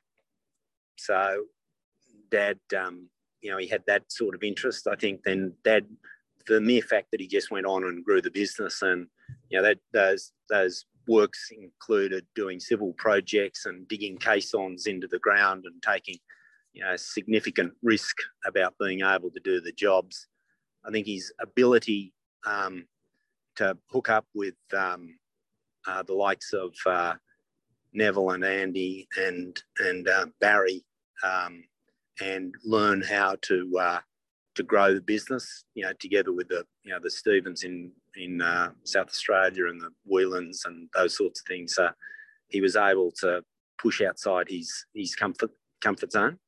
so 0.98 1.44
Dad, 2.30 2.60
um, 2.78 3.08
you 3.42 3.50
know, 3.50 3.58
he 3.58 3.68
had 3.68 3.84
that 3.88 4.12
sort 4.12 4.36
of 4.36 4.44
interest. 4.44 4.88
I 4.88 4.96
think 4.96 5.22
then 5.24 5.54
Dad 5.64 5.86
the 6.48 6.62
mere 6.62 6.82
fact 6.82 7.12
that 7.12 7.22
he 7.22 7.28
just 7.28 7.52
went 7.52 7.66
on 7.66 7.84
and 7.84 8.04
grew 8.04 8.22
the 8.22 8.32
business 8.32 8.82
and 8.82 9.08
you 9.50 9.58
know 9.58 9.64
that 9.64 9.78
those 9.94 10.32
those 10.50 10.86
works 11.08 11.50
included 11.52 12.26
doing 12.36 12.60
civil 12.60 12.94
projects 12.94 13.66
and 13.66 13.88
digging 13.88 14.18
caissons 14.18 14.88
into 14.88 15.08
the 15.08 15.20
ground 15.20 15.64
and 15.66 15.82
taking 15.82 16.18
you 16.78 16.84
know 16.84 16.96
significant 16.96 17.74
risk 17.82 18.16
about 18.46 18.76
being 18.80 19.02
able 19.02 19.32
to 19.32 19.40
do 19.44 19.60
the 19.60 19.72
jobs 19.72 20.28
i 20.86 20.92
think 20.92 21.08
his 21.08 21.34
ability 21.42 22.14
um, 22.46 22.86
to 23.56 23.76
hook 23.90 24.10
up 24.10 24.26
with 24.36 24.54
um, 24.78 25.18
uh, 25.88 26.04
the 26.04 26.14
likes 26.14 26.54
of 26.54 26.74
uh, 26.86 27.16
neville 27.94 28.30
and 28.30 28.46
andy 28.46 29.08
and 29.18 29.62
and 29.80 30.08
uh, 30.08 30.28
barry 30.40 30.86
um, 31.24 31.64
and 32.22 32.54
learn 32.64 33.02
how 33.02 33.36
to 33.42 33.76
uh, 33.80 34.00
to 34.54 34.64
grow 34.64 34.92
the 34.92 35.02
business, 35.02 35.66
you 35.76 35.84
know, 35.84 35.94
together 36.00 36.34
with 36.34 36.48
the, 36.48 36.66
you 36.84 36.92
know, 36.92 36.98
the 37.00 37.12
Stevens 37.12 37.64
in, 37.64 37.92
in 38.16 38.42
uh, 38.42 38.72
South 38.86 39.08
Australia 39.08 39.68
and 39.68 39.80
the 39.80 39.92
Whelans 40.04 40.66
and 40.66 40.90
those 40.96 41.16
sorts 41.16 41.42
of 41.42 41.46
things. 41.46 41.78
He 42.48 42.60
was 42.60 42.76
able 42.76 43.12
to 43.20 43.44
push 43.78 44.02
outside 44.02 44.48
his, 44.50 44.86
his 44.96 45.14
comfort, 45.14 45.52
comfort 45.80 46.12
zone. 46.12 46.40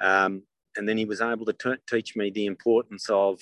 Um, 0.00 0.42
and 0.76 0.88
then 0.88 0.98
he 0.98 1.04
was 1.04 1.20
able 1.20 1.46
to 1.46 1.52
t- 1.52 1.82
teach 1.88 2.16
me 2.16 2.30
the 2.30 2.46
importance 2.46 3.08
of, 3.08 3.40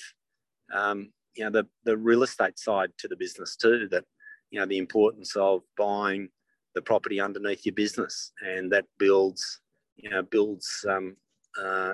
um, 0.73 1.11
you 1.35 1.43
know, 1.43 1.49
the, 1.49 1.67
the 1.83 1.97
real 1.97 2.23
estate 2.23 2.57
side 2.57 2.91
to 2.99 3.07
the 3.07 3.17
business 3.17 3.55
too, 3.55 3.87
that, 3.91 4.05
you 4.51 4.59
know, 4.59 4.65
the 4.65 4.77
importance 4.77 5.35
of 5.35 5.61
buying 5.77 6.29
the 6.75 6.81
property 6.81 7.19
underneath 7.19 7.65
your 7.65 7.75
business. 7.75 8.31
And 8.41 8.71
that 8.71 8.85
builds, 8.97 9.59
you 9.97 10.09
know, 10.09 10.21
builds, 10.21 10.85
um, 10.89 11.17
uh, 11.61 11.93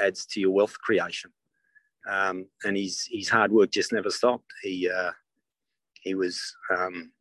adds 0.00 0.26
to 0.26 0.40
your 0.40 0.50
wealth 0.50 0.78
creation. 0.78 1.30
Um, 2.08 2.46
and 2.64 2.76
his 2.76 3.06
his 3.10 3.28
hard 3.28 3.52
work 3.52 3.70
just 3.70 3.92
never 3.92 4.10
stopped. 4.10 4.50
He 4.62 4.90
uh, 4.90 5.12
he 6.02 6.14
was 6.14 6.40
um, 6.76 7.12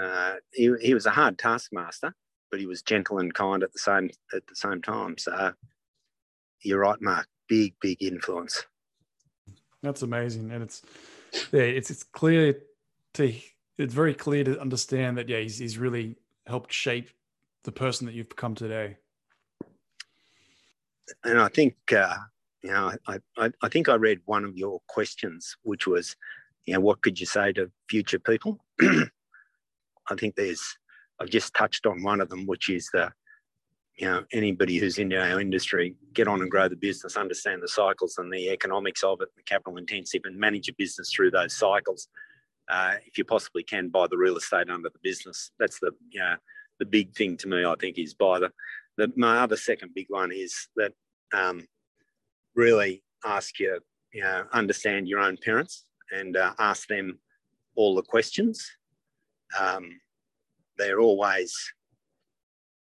uh, 0.00 0.34
he, 0.52 0.72
he 0.80 0.94
was 0.94 1.06
a 1.06 1.10
hard 1.10 1.38
taskmaster, 1.38 2.14
but 2.50 2.60
he 2.60 2.66
was 2.66 2.82
gentle 2.82 3.18
and 3.18 3.32
kind 3.32 3.62
at 3.62 3.72
the 3.72 3.78
same 3.78 4.10
at 4.34 4.46
the 4.46 4.54
same 4.54 4.82
time. 4.82 5.16
So 5.18 5.52
you're 6.62 6.80
right, 6.80 7.00
Mark. 7.00 7.26
Big 7.48 7.74
big 7.80 8.02
influence. 8.02 8.64
That's 9.82 10.02
amazing, 10.02 10.50
and 10.50 10.62
it's 10.62 10.82
yeah, 11.52 11.62
it's 11.62 11.90
it's 11.90 12.02
clear 12.02 12.60
to 13.14 13.32
it's 13.76 13.94
very 13.94 14.14
clear 14.14 14.44
to 14.44 14.60
understand 14.60 15.18
that 15.18 15.28
yeah, 15.28 15.40
he's 15.40 15.58
he's 15.58 15.78
really 15.78 16.16
helped 16.46 16.72
shape 16.72 17.10
the 17.64 17.72
person 17.72 18.06
that 18.06 18.14
you've 18.14 18.28
become 18.28 18.54
today. 18.54 18.96
And 21.24 21.40
I 21.40 21.48
think 21.48 21.76
uh, 21.92 22.16
you 22.62 22.70
know, 22.70 22.92
I, 23.06 23.18
I, 23.36 23.50
I 23.62 23.68
think 23.68 23.88
I 23.88 23.94
read 23.94 24.20
one 24.24 24.44
of 24.44 24.56
your 24.56 24.80
questions, 24.88 25.56
which 25.62 25.86
was, 25.86 26.16
you 26.66 26.74
know, 26.74 26.80
what 26.80 27.02
could 27.02 27.18
you 27.20 27.26
say 27.26 27.52
to 27.52 27.70
future 27.88 28.18
people? 28.18 28.58
I 28.80 30.14
think 30.18 30.34
there's, 30.34 30.62
I've 31.20 31.30
just 31.30 31.54
touched 31.54 31.86
on 31.86 32.02
one 32.02 32.20
of 32.20 32.28
them, 32.28 32.46
which 32.46 32.68
is 32.68 32.88
the, 32.92 33.12
you 33.96 34.06
know, 34.06 34.24
anybody 34.32 34.78
who's 34.78 34.98
in 34.98 35.12
our 35.12 35.40
industry, 35.40 35.96
get 36.12 36.28
on 36.28 36.40
and 36.40 36.50
grow 36.50 36.68
the 36.68 36.76
business, 36.76 37.16
understand 37.16 37.62
the 37.62 37.68
cycles 37.68 38.16
and 38.18 38.32
the 38.32 38.50
economics 38.50 39.02
of 39.02 39.20
it, 39.20 39.28
the 39.36 39.42
capital 39.42 39.76
intensive, 39.78 40.22
and 40.24 40.38
manage 40.38 40.68
your 40.68 40.76
business 40.78 41.12
through 41.12 41.32
those 41.32 41.56
cycles. 41.56 42.08
Uh, 42.68 42.94
if 43.06 43.18
you 43.18 43.24
possibly 43.24 43.62
can, 43.62 43.88
buy 43.88 44.06
the 44.08 44.16
real 44.16 44.36
estate 44.36 44.68
under 44.70 44.90
the 44.90 44.98
business. 45.02 45.50
That's 45.58 45.80
the, 45.80 45.90
you 46.10 46.20
know, 46.20 46.36
the 46.78 46.86
big 46.86 47.14
thing 47.14 47.36
to 47.38 47.48
me, 47.48 47.64
I 47.64 47.74
think, 47.80 47.98
is 47.98 48.14
buy 48.14 48.38
the, 48.38 48.52
the 48.96 49.12
my 49.16 49.38
other 49.38 49.56
second 49.56 49.94
big 49.94 50.06
one 50.08 50.30
is 50.32 50.68
that 50.76 50.92
um, 51.32 51.66
really 52.54 53.02
ask 53.24 53.58
you, 53.58 53.80
you 54.12 54.22
know, 54.22 54.44
understand 54.52 55.08
your 55.08 55.20
own 55.20 55.38
parents 55.42 55.86
and 56.12 56.36
uh, 56.36 56.52
ask 56.58 56.86
them 56.88 57.18
all 57.74 57.94
the 57.94 58.02
questions. 58.02 58.70
Um, 59.58 59.98
they're 60.78 61.00
always, 61.00 61.54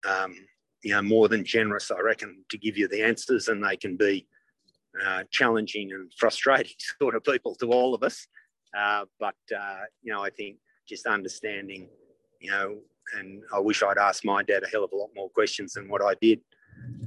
um, 0.08 0.34
you 0.82 0.92
know, 0.92 1.02
more 1.02 1.28
than 1.28 1.44
generous, 1.44 1.90
I 1.90 2.00
reckon, 2.00 2.44
to 2.50 2.58
give 2.58 2.76
you 2.76 2.88
the 2.88 3.02
answers, 3.02 3.48
and 3.48 3.64
they 3.64 3.76
can 3.76 3.96
be 3.96 4.26
uh, 5.04 5.24
challenging 5.30 5.92
and 5.92 6.12
frustrating 6.16 6.74
sort 7.00 7.14
of 7.14 7.24
people 7.24 7.54
to 7.56 7.72
all 7.72 7.94
of 7.94 8.02
us. 8.02 8.26
Uh, 8.76 9.04
but 9.20 9.34
uh, 9.56 9.80
you 10.02 10.12
know, 10.12 10.22
I 10.22 10.30
think 10.30 10.56
just 10.88 11.06
understanding, 11.06 11.88
you 12.40 12.50
know, 12.50 12.78
and 13.18 13.42
I 13.54 13.58
wish 13.58 13.82
I'd 13.82 13.98
asked 13.98 14.24
my 14.24 14.42
dad 14.42 14.62
a 14.64 14.68
hell 14.68 14.84
of 14.84 14.92
a 14.92 14.96
lot 14.96 15.10
more 15.14 15.28
questions 15.30 15.74
than 15.74 15.88
what 15.88 16.02
I 16.02 16.14
did, 16.20 16.40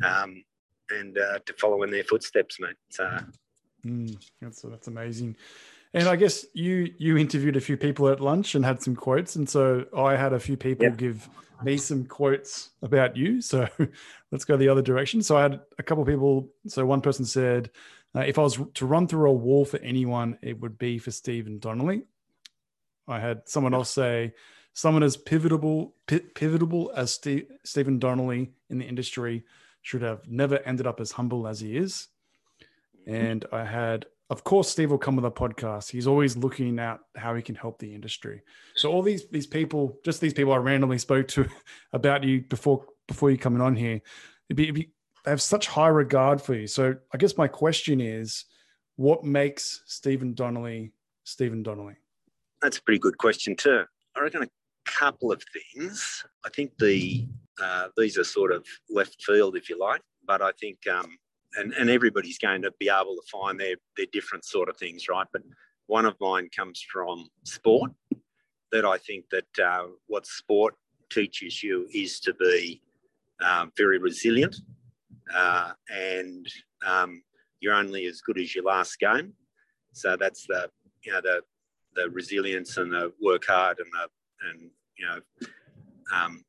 um, 0.04 0.44
and 0.92 1.18
uh, 1.18 1.40
to 1.46 1.54
follow 1.54 1.84
in 1.84 1.92
their 1.92 2.04
footsteps, 2.04 2.60
mate. 2.60 2.76
So, 2.90 3.18
mm, 3.86 4.16
that's 4.42 4.62
that's 4.62 4.88
amazing. 4.88 5.36
And 5.96 6.10
I 6.10 6.18
guess 6.18 6.46
you 6.54 6.94
you 6.98 7.18
interviewed 7.18 7.56
a 7.56 7.62
few 7.62 7.78
people 7.78 8.10
at 8.10 8.20
lunch 8.20 8.54
and 8.54 8.66
had 8.66 8.84
some 8.84 8.98
quotes, 8.98 9.38
and 9.38 9.50
so 9.50 9.86
I 9.98 10.18
had 10.18 10.34
a 10.34 10.40
few 10.40 10.58
people 10.58 10.90
give 10.90 11.30
me 11.64 11.78
some 11.78 12.06
quotes 12.06 12.72
about 12.82 13.16
you. 13.16 13.42
So 13.42 13.66
let's 14.30 14.44
go 14.44 14.58
the 14.58 14.68
other 14.68 14.82
direction. 14.82 15.24
So 15.24 15.38
I 15.38 15.44
had 15.44 15.62
a 15.80 15.84
couple 15.84 16.02
of 16.02 16.10
people. 16.10 16.50
So 16.68 16.86
one 16.86 17.00
person 17.00 17.24
said, 17.24 17.72
uh, 18.14 18.26
"If 18.28 18.38
I 18.38 18.42
was 18.42 18.60
to 18.74 18.86
run 18.86 19.08
through 19.08 19.30
a 19.30 19.34
wall 19.34 19.64
for 19.64 19.78
anyone, 19.78 20.38
it 20.42 20.60
would 20.60 20.78
be 20.78 20.98
for 21.00 21.12
Stephen 21.12 21.60
Donnelley." 21.60 22.04
I 23.08 23.22
had 23.22 23.44
someone 23.46 23.74
else 23.74 23.90
say, 23.90 24.34
"Someone 24.74 25.02
as 25.04 25.16
pivotal 25.16 25.96
pivotal 26.08 26.92
as 26.94 27.14
Steve, 27.14 27.48
Stephen 27.64 28.00
Donnelley 28.00 28.52
in 28.70 28.80
the 28.80 28.86
industry 28.86 29.46
should 29.82 30.02
have 30.02 30.28
never 30.28 30.58
ended 30.66 30.88
up 30.88 31.00
as 31.00 31.12
humble 31.14 31.48
as 31.48 31.62
he 31.62 31.78
is." 31.78 32.10
And 33.08 33.46
I 33.54 33.64
had 33.64 34.08
of 34.30 34.44
course 34.44 34.70
steve 34.70 34.92
will 34.92 34.98
come 34.98 35.16
with 35.16 35.26
a 35.26 35.32
podcast. 35.32 35.90
He's 35.90 36.08
always 36.08 36.36
looking 36.38 36.80
at 36.80 37.00
how 37.16 37.36
he 37.36 37.42
can 37.42 37.56
help 37.56 37.80
the 37.80 37.94
industry. 37.94 38.42
So 38.76 38.92
all 38.92 39.02
these 39.02 39.28
these 39.30 39.48
people 39.48 40.00
just 40.04 40.22
these 40.22 40.34
people 40.34 40.54
i 40.54 40.58
randomly 40.58 40.98
spoke 40.98 41.28
to 41.30 41.48
about 41.94 42.24
you 42.24 42.42
before 42.42 42.86
before 43.08 43.32
you 43.32 43.38
coming 43.38 43.62
on 43.62 43.76
here 43.76 44.02
it'd 44.50 44.58
be, 44.58 44.64
it'd 44.64 44.76
be, 44.76 44.92
they 45.24 45.32
have 45.32 45.42
such 45.42 45.68
high 45.68 45.88
regard 45.88 46.42
for 46.42 46.54
you. 46.54 46.68
So 46.68 46.96
i 47.14 47.18
guess 47.18 47.38
my 47.38 47.48
question 47.48 48.02
is 48.02 48.46
what 48.96 49.24
makes 49.24 49.82
stephen 49.86 50.34
donnelley 50.34 50.92
stephen 51.24 51.64
donnelley? 51.64 51.96
That's 52.62 52.78
a 52.78 52.82
pretty 52.82 53.00
good 53.00 53.18
question 53.18 53.56
too. 53.56 53.84
I 54.16 54.22
reckon 54.22 54.44
a 54.44 54.50
couple 54.86 55.32
of 55.32 55.44
things. 55.74 56.24
I 56.46 56.50
think 56.50 56.72
the 56.80 57.28
uh, 57.62 57.88
these 57.96 58.18
are 58.18 58.24
sort 58.24 58.52
of 58.52 58.66
left 58.90 59.22
field 59.24 59.56
if 59.56 59.70
you 59.70 59.80
like 59.80 60.02
but 60.26 60.42
i 60.42 60.52
think 60.60 60.78
um, 60.88 61.18
and, 61.58 61.74
and 61.74 61.90
everybody's 61.90 62.38
going 62.38 62.62
to 62.62 62.72
be 62.80 62.90
able 62.90 63.16
to 63.16 63.22
find 63.32 63.60
their, 63.60 63.76
their 63.98 64.08
different 64.12 64.46
sort 64.46 64.70
of 64.70 64.78
things, 64.78 65.08
right? 65.10 65.28
But 65.32 65.44
one 65.88 66.06
of 66.06 66.16
mine 66.20 66.50
comes 66.56 66.84
from 66.92 67.28
sport 67.44 67.92
that 68.72 68.86
I 68.86 68.98
think 68.98 69.26
that 69.32 69.64
uh, 69.64 69.88
what 70.08 70.26
sport 70.26 70.76
teaches 71.12 71.64
you 71.64 71.88
is 71.94 72.20
to 72.22 72.34
be 72.34 72.82
um, 73.42 73.72
very 73.78 74.00
resilient 74.00 74.56
uh, 75.34 75.72
and 75.90 76.48
um, 76.86 77.22
you're 77.60 77.74
only 77.74 78.06
as 78.06 78.22
good 78.22 78.40
as 78.40 78.56
your 78.56 78.64
last 78.64 79.00
game. 79.00 79.34
So 79.94 80.18
that's 80.18 80.46
the, 80.48 80.70
you 81.04 81.14
know, 81.14 81.22
the, 81.22 81.42
the 81.96 82.10
resilience 82.10 82.78
and 82.78 82.92
the 82.92 83.14
work 83.22 83.46
hard 83.48 83.80
and 83.80 83.88
the, 83.94 84.50
and, 84.50 84.70
you 84.98 85.06
know, 85.06 85.48
um, 86.14 86.44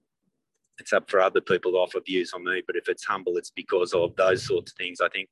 it's 0.78 0.92
up 0.92 1.10
for 1.10 1.20
other 1.20 1.40
people 1.40 1.72
to 1.72 1.78
offer 1.78 2.00
views 2.04 2.32
on 2.32 2.44
me. 2.44 2.62
But 2.66 2.76
if 2.76 2.88
it's 2.88 3.04
humble, 3.04 3.36
it's 3.36 3.50
because 3.50 3.94
of 3.94 4.14
those 4.16 4.46
sorts 4.46 4.72
of 4.72 4.76
things. 4.76 5.00
I 5.00 5.08
think 5.08 5.28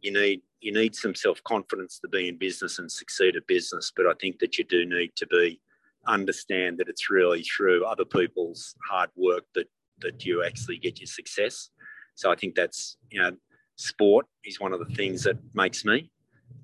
you 0.00 0.12
need 0.12 0.42
you 0.60 0.72
need 0.72 0.94
some 0.94 1.14
self 1.14 1.42
confidence 1.44 1.98
to 2.00 2.08
be 2.08 2.28
in 2.28 2.38
business 2.38 2.78
and 2.78 2.90
succeed 2.90 3.36
at 3.36 3.46
business. 3.46 3.92
But 3.94 4.06
I 4.06 4.14
think 4.20 4.38
that 4.38 4.58
you 4.58 4.64
do 4.64 4.84
need 4.86 5.12
to 5.16 5.26
be 5.26 5.60
understand 6.06 6.76
that 6.78 6.88
it's 6.88 7.08
really 7.08 7.42
through 7.42 7.84
other 7.84 8.04
people's 8.04 8.74
hard 8.88 9.10
work 9.16 9.44
that 9.54 9.68
that 10.00 10.24
you 10.24 10.44
actually 10.44 10.78
get 10.78 11.00
your 11.00 11.06
success. 11.06 11.70
So 12.14 12.30
I 12.30 12.36
think 12.36 12.54
that's 12.54 12.96
you 13.10 13.20
know 13.20 13.32
sport 13.76 14.26
is 14.44 14.60
one 14.60 14.72
of 14.72 14.80
the 14.86 14.94
things 14.94 15.22
that 15.24 15.38
makes 15.54 15.84
me, 15.84 16.10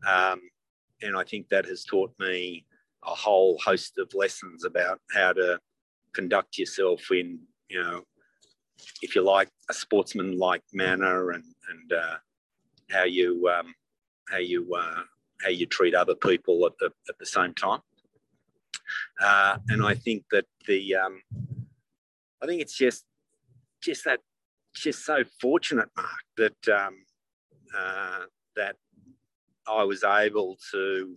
um, 0.07 0.41
and 1.03 1.16
I 1.16 1.24
think 1.24 1.49
that 1.49 1.66
has 1.66 1.85
taught 1.85 2.12
me 2.19 2.66
a 3.05 3.15
whole 3.15 3.59
host 3.59 3.99
of 3.99 4.12
lessons 4.15 4.65
about 4.65 5.01
how 5.12 5.32
to 5.32 5.59
conduct 6.12 6.59
yourself 6.59 7.11
in 7.11 7.41
you 7.70 7.82
know, 7.82 8.02
if 9.02 9.14
you 9.14 9.22
like, 9.22 9.48
a 9.68 9.74
sportsman-like 9.74 10.62
manner 10.72 11.30
and 11.30 11.44
and 11.70 11.92
uh, 11.92 12.16
how 12.90 13.05
you 13.05 13.48
um, 13.48 13.74
how 14.28 14.38
you 14.38 14.74
uh, 14.74 15.02
how 15.42 15.51
you 15.51 15.66
treat 15.66 15.94
other 15.94 16.14
people 16.14 16.66
at 16.66 16.72
the 16.78 16.90
at 17.09 17.18
the 17.18 17.26
same 17.26 17.55
time. 17.55 17.80
Uh, 19.20 19.59
and 19.68 19.84
I 19.84 19.94
think 19.94 20.24
that 20.32 20.47
the 20.66 20.97
um, 20.97 21.22
I 22.42 22.47
think 22.47 22.60
it's 22.60 22.76
just 22.76 23.05
just 23.80 24.05
that 24.05 24.20
just 24.74 25.05
so 25.05 25.24
fortunate, 25.40 25.88
Mark, 25.97 26.24
that 26.36 26.68
um, 26.68 26.97
uh, 27.76 28.24
that 28.56 28.76
I 29.68 29.84
was 29.84 30.02
able 30.05 30.59
to 30.72 31.16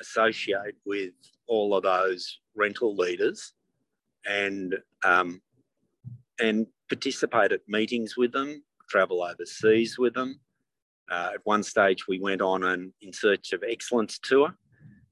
associate 0.00 0.76
with 0.86 1.12
all 1.46 1.74
of 1.74 1.82
those 1.82 2.38
rental 2.54 2.94
leaders 2.94 3.52
and 4.26 4.76
um, 5.04 5.40
and 6.40 6.66
participate 6.88 7.52
at 7.52 7.60
meetings 7.68 8.16
with 8.16 8.32
them, 8.32 8.62
travel 8.88 9.22
overseas 9.22 9.98
with 9.98 10.14
them. 10.14 10.40
Uh, 11.10 11.30
at 11.34 11.40
one 11.44 11.62
stage, 11.62 12.06
we 12.06 12.20
went 12.20 12.40
on 12.40 12.62
an 12.62 12.92
In 13.02 13.12
Search 13.12 13.52
of 13.52 13.62
Excellence 13.68 14.18
tour. 14.18 14.54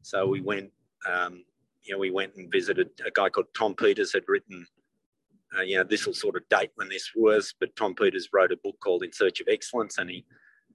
So 0.02 0.26
we 0.26 0.40
went, 0.40 0.70
um, 1.08 1.44
you 1.82 1.92
know, 1.92 1.98
we 1.98 2.10
went 2.10 2.34
and 2.36 2.50
visited 2.50 2.90
a 3.04 3.10
guy 3.10 3.28
called 3.28 3.46
Tom 3.56 3.74
Peters 3.74 4.12
had 4.12 4.22
written, 4.28 4.66
uh, 5.56 5.62
you 5.62 5.76
know, 5.76 5.84
this 5.84 6.06
will 6.06 6.14
sort 6.14 6.36
of 6.36 6.48
date 6.48 6.70
when 6.76 6.88
this 6.88 7.10
was, 7.16 7.54
but 7.58 7.74
Tom 7.74 7.94
Peters 7.94 8.28
wrote 8.32 8.52
a 8.52 8.56
book 8.62 8.76
called 8.80 9.02
In 9.02 9.12
Search 9.12 9.40
of 9.40 9.48
Excellence, 9.48 9.98
and 9.98 10.08
he, 10.08 10.24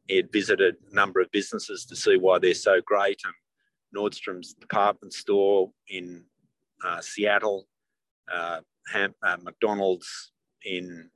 he 0.07 0.17
had 0.17 0.31
visited 0.31 0.75
a 0.91 0.95
number 0.95 1.21
of 1.21 1.31
businesses 1.31 1.85
to 1.85 1.95
see 1.95 2.17
why 2.17 2.39
they're 2.39 2.53
so 2.53 2.81
great. 2.81 3.21
And 3.23 3.34
Nordstrom's 3.95 4.53
department 4.53 5.13
store 5.13 5.71
in 5.89 6.25
uh, 6.84 6.99
Seattle, 7.01 7.67
uh, 8.31 8.59
Ham, 8.91 9.13
uh, 9.23 9.38
McDonald's 9.41 10.32
in 10.65 11.10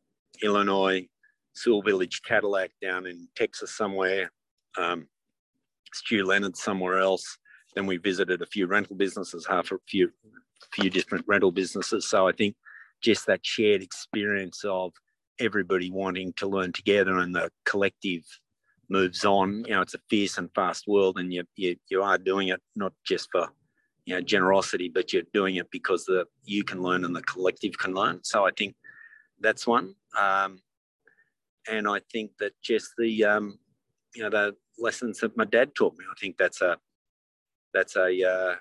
Illinois, 0.43 1.07
Sewell 1.53 1.81
Village 1.81 2.21
Cadillac 2.23 2.71
down 2.81 3.05
in 3.05 3.27
Texas 3.35 3.75
somewhere, 3.75 4.31
um, 4.77 5.07
Stew 5.93 6.25
Leonard 6.25 6.55
somewhere 6.55 6.99
else. 6.99 7.37
Then 7.75 7.85
we 7.85 7.97
visited 7.97 8.41
a 8.41 8.45
few 8.45 8.67
rental 8.67 8.95
businesses, 8.95 9.45
half 9.47 9.71
a 9.71 9.77
few, 9.87 10.11
few 10.71 10.89
different 10.89 11.25
rental 11.27 11.51
businesses. 11.51 12.07
So 12.07 12.27
I 12.27 12.31
think 12.31 12.55
just 13.01 13.25
that 13.27 13.45
shared 13.45 13.81
experience 13.81 14.63
of 14.65 14.93
everybody 15.39 15.91
wanting 15.91 16.33
to 16.33 16.47
learn 16.47 16.71
together 16.71 17.17
and 17.17 17.35
the 17.35 17.51
collective 17.65 18.23
moves 18.89 19.25
on. 19.25 19.63
You 19.67 19.75
know, 19.75 19.81
it's 19.81 19.93
a 19.93 19.99
fierce 20.09 20.37
and 20.37 20.49
fast 20.53 20.87
world, 20.87 21.17
and 21.19 21.33
you 21.33 21.43
you, 21.55 21.75
you 21.89 22.01
are 22.01 22.17
doing 22.17 22.49
it 22.49 22.61
not 22.75 22.93
just 23.05 23.29
for 23.31 23.49
you 24.05 24.15
know 24.15 24.21
generosity, 24.21 24.89
but 24.89 25.13
you're 25.13 25.23
doing 25.33 25.55
it 25.55 25.69
because 25.71 26.05
the 26.05 26.25
you 26.43 26.63
can 26.63 26.81
learn 26.81 27.05
and 27.05 27.15
the 27.15 27.21
collective 27.23 27.77
can 27.77 27.93
learn. 27.93 28.19
So 28.23 28.45
I 28.45 28.51
think 28.57 28.75
that's 29.39 29.67
one. 29.67 29.95
Um, 30.17 30.59
and 31.69 31.87
I 31.87 31.99
think 32.11 32.31
that 32.39 32.53
just 32.61 32.91
the 32.97 33.25
um, 33.25 33.59
you 34.15 34.23
know 34.23 34.29
the 34.29 34.55
lessons 34.79 35.19
that 35.19 35.37
my 35.37 35.45
dad 35.45 35.75
taught 35.75 35.97
me. 35.97 36.05
I 36.09 36.13
think 36.19 36.37
that's 36.37 36.61
a 36.61 36.77
that's 37.73 37.95
a 37.95 38.23
uh, 38.23 38.55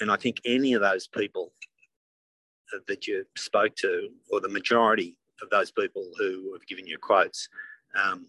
and 0.00 0.10
I 0.10 0.16
think 0.16 0.40
any 0.44 0.74
of 0.74 0.82
those 0.82 1.06
people 1.06 1.52
that 2.88 3.06
you 3.06 3.24
spoke 3.36 3.76
to, 3.76 4.08
or 4.30 4.40
the 4.40 4.48
majority 4.48 5.16
of 5.42 5.50
those 5.50 5.70
people 5.70 6.10
who 6.18 6.52
have 6.52 6.66
given 6.66 6.86
you 6.86 6.98
quotes, 6.98 7.48
um, 8.02 8.26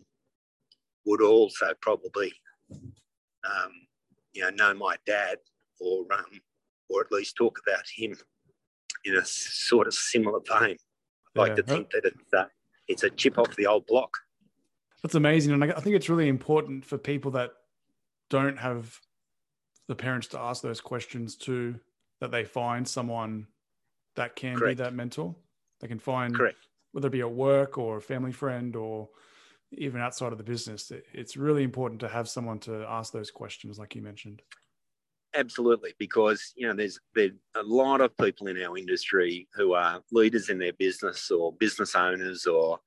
would 1.05 1.21
also 1.21 1.73
probably 1.81 2.31
um, 2.71 3.71
you 4.33 4.43
know 4.43 4.49
know 4.49 4.73
my 4.73 4.95
dad 5.05 5.37
or 5.79 6.01
um, 6.13 6.39
or 6.89 7.01
at 7.01 7.11
least 7.11 7.35
talk 7.35 7.59
about 7.65 7.83
him 7.95 8.15
in 9.05 9.15
a 9.15 9.25
sort 9.25 9.87
of 9.87 9.93
similar 9.93 10.39
vein 10.47 10.77
like 11.35 11.49
yeah. 11.49 11.55
to 11.55 11.63
think 11.63 11.89
that 11.91 12.05
it's 12.05 12.33
uh, 12.33 12.45
it's 12.87 13.03
a 13.03 13.09
chip 13.09 13.37
off 13.37 13.55
the 13.55 13.67
old 13.67 13.85
block. 13.87 14.17
That's 15.03 15.15
amazing, 15.15 15.53
and 15.53 15.63
I 15.63 15.79
think 15.79 15.95
it's 15.95 16.09
really 16.09 16.27
important 16.27 16.85
for 16.85 16.97
people 16.97 17.31
that 17.31 17.51
don't 18.29 18.57
have 18.57 18.99
the 19.87 19.95
parents 19.95 20.27
to 20.27 20.39
ask 20.39 20.63
those 20.63 20.81
questions 20.81 21.35
to 21.35 21.79
that 22.19 22.31
they 22.31 22.43
find 22.43 22.87
someone 22.87 23.47
that 24.15 24.35
can 24.35 24.57
Correct. 24.57 24.77
be 24.77 24.83
that 24.83 24.93
mentor. 24.93 25.35
They 25.79 25.87
can 25.87 25.99
find 25.99 26.33
Correct. 26.33 26.57
whether 26.91 27.07
it 27.07 27.11
be 27.11 27.21
at 27.21 27.31
work 27.31 27.77
or 27.77 27.97
a 27.97 28.01
family 28.01 28.31
friend 28.31 28.75
or 28.75 29.09
even 29.71 30.01
outside 30.01 30.31
of 30.31 30.37
the 30.37 30.43
business. 30.43 30.91
It's 31.13 31.37
really 31.37 31.63
important 31.63 31.99
to 32.01 32.07
have 32.07 32.27
someone 32.27 32.59
to 32.59 32.85
ask 32.87 33.11
those 33.11 33.29
questions, 33.29 33.77
like 33.77 33.95
you 33.95 34.01
mentioned. 34.01 34.41
Absolutely, 35.37 35.93
because 35.99 36.53
you 36.55 36.65
know 36.67 36.73
there's 36.73 36.97
a 37.17 37.63
lot 37.63 37.99
of 38.01 38.15
people 38.17 38.47
in 38.47 38.61
our 38.63 38.77
industry 38.77 39.47
who 39.53 39.73
are 39.73 40.01
leaders 40.11 40.49
in 40.49 40.57
their 40.59 40.73
business 40.73 41.29
or 41.29 41.51
business 41.53 41.93
owners 41.95 42.45
or 42.45 42.79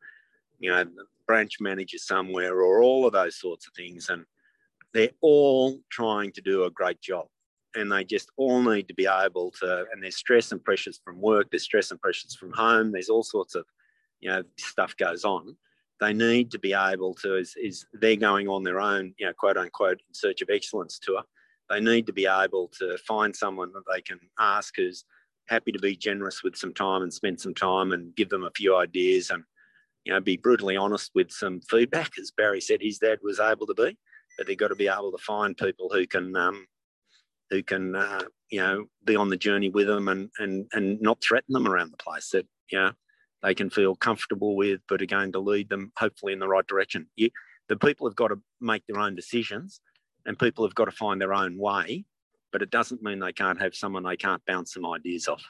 you 0.59 0.71
know 0.71 0.85
branch 1.27 1.57
managers 1.61 2.07
somewhere 2.07 2.63
or 2.63 2.83
all 2.83 3.07
of 3.07 3.13
those 3.13 3.39
sorts 3.39 3.67
of 3.67 3.75
things, 3.75 4.09
and 4.09 4.25
they're 4.95 5.11
all 5.21 5.79
trying 5.91 6.33
to 6.33 6.41
do 6.41 6.65
a 6.65 6.71
great 6.71 7.01
job. 7.03 7.27
and 7.75 7.93
they 7.93 8.05
just 8.05 8.31
all 8.37 8.63
need 8.63 8.89
to 8.89 8.95
be 8.95 9.07
able 9.07 9.51
to. 9.53 9.85
And 9.93 10.03
there's 10.03 10.17
stress 10.17 10.53
and 10.53 10.63
pressures 10.65 11.01
from 11.05 11.21
work. 11.21 11.51
There's 11.51 11.65
stress 11.65 11.91
and 11.91 12.01
pressures 12.01 12.35
from 12.35 12.53
home. 12.53 12.93
There's 12.93 13.11
all 13.11 13.23
sorts 13.23 13.55
of, 13.55 13.67
you 14.21 14.31
know, 14.31 14.43
stuff 14.59 14.97
goes 14.97 15.25
on. 15.25 15.57
They 16.01 16.13
need 16.13 16.51
to 16.53 16.59
be 16.59 16.73
able 16.73 17.15
to. 17.17 17.37
Is, 17.37 17.55
is 17.57 17.87
they're 17.93 18.17
going 18.17 18.49
on 18.49 18.63
their 18.63 18.81
own, 18.81 19.15
you 19.19 19.27
know, 19.27 19.33
quote 19.39 19.57
unquote, 19.57 20.01
in 20.09 20.15
search 20.15 20.43
of 20.43 20.51
excellence 20.51 20.99
tour. 20.99 21.23
They 21.71 21.81
need 21.81 22.07
to 22.07 22.13
be 22.13 22.27
able 22.27 22.69
to 22.79 22.97
find 23.07 23.35
someone 23.35 23.73
that 23.73 23.85
they 23.93 24.01
can 24.01 24.19
ask 24.39 24.75
who's 24.77 25.05
happy 25.49 25.73
to 25.73 25.79
be 25.79 25.97
generous 25.97 26.43
with 26.43 26.57
some 26.57 26.75
time 26.75 27.03
and 27.03 27.13
spend 27.13 27.41
some 27.41 27.55
time 27.55 27.93
and 27.93 28.15
give 28.15 28.29
them 28.29 28.45
a 28.45 28.51
few 28.55 28.77
ideas 28.77 29.31
and 29.31 29.45
you 30.05 30.13
know 30.13 30.21
be 30.21 30.37
brutally 30.37 30.77
honest 30.77 31.11
with 31.15 31.31
some 31.31 31.61
feedback 31.63 32.13
as 32.19 32.31
barry 32.31 32.61
said 32.61 32.81
his 32.81 32.99
dad 32.99 33.19
was 33.23 33.41
able 33.41 33.67
to 33.67 33.75
be. 33.75 33.97
But 34.37 34.47
they've 34.47 34.57
got 34.57 34.69
to 34.69 34.77
be 34.77 34.89
able 34.89 35.11
to 35.11 35.19
find 35.19 35.57
people 35.57 35.91
who 35.93 36.07
can 36.07 36.37
um, 36.37 36.67
who 37.51 37.63
can 37.63 37.95
uh, 37.95 38.23
you 38.51 38.61
know 38.61 38.87
be 39.05 39.17
on 39.17 39.29
the 39.29 39.37
journey 39.37 39.69
with 39.69 39.87
them 39.87 40.09
and 40.09 40.31
and 40.39 40.67
and 40.73 41.01
not 41.01 41.23
threaten 41.23 41.53
them 41.53 41.67
around 41.67 41.93
the 41.93 41.97
place 41.97 42.31
that 42.31 42.47
you 42.71 42.79
know 42.79 42.93
they 43.43 43.55
can 43.55 43.71
feel 43.71 43.95
comfortable 43.95 44.57
with 44.57 44.81
but 44.89 45.03
are 45.03 45.07
going 45.07 45.33
to 45.33 45.39
lead 45.39 45.69
them 45.69 45.93
hopefully 45.99 46.33
in 46.33 46.39
the 46.39 46.49
right 46.49 46.67
direction. 46.67 47.07
You, 47.17 47.31
the 47.69 47.77
people 47.77 48.09
have 48.09 48.17
got 48.17 48.29
to 48.29 48.41
make 48.61 48.87
their 48.87 49.01
own 49.01 49.15
decisions 49.15 49.81
and 50.27 50.39
people 50.39 50.65
have 50.65 50.75
got 50.75 50.87
to 50.87 50.91
find 50.91 51.21
their 51.21 51.35
own 51.35 51.59
way 51.59 52.05
but 52.53 52.63
it 52.63 52.71
doesn't 52.71 53.03
mean 53.03 53.19
they 53.19 53.33
can't 53.33 53.61
have 53.61 53.75
someone 53.75 54.03
they 54.03 54.17
can't 54.17 54.45
bounce 54.47 54.75
some 54.75 54.87
ideas 54.87 55.29
off. 55.29 55.43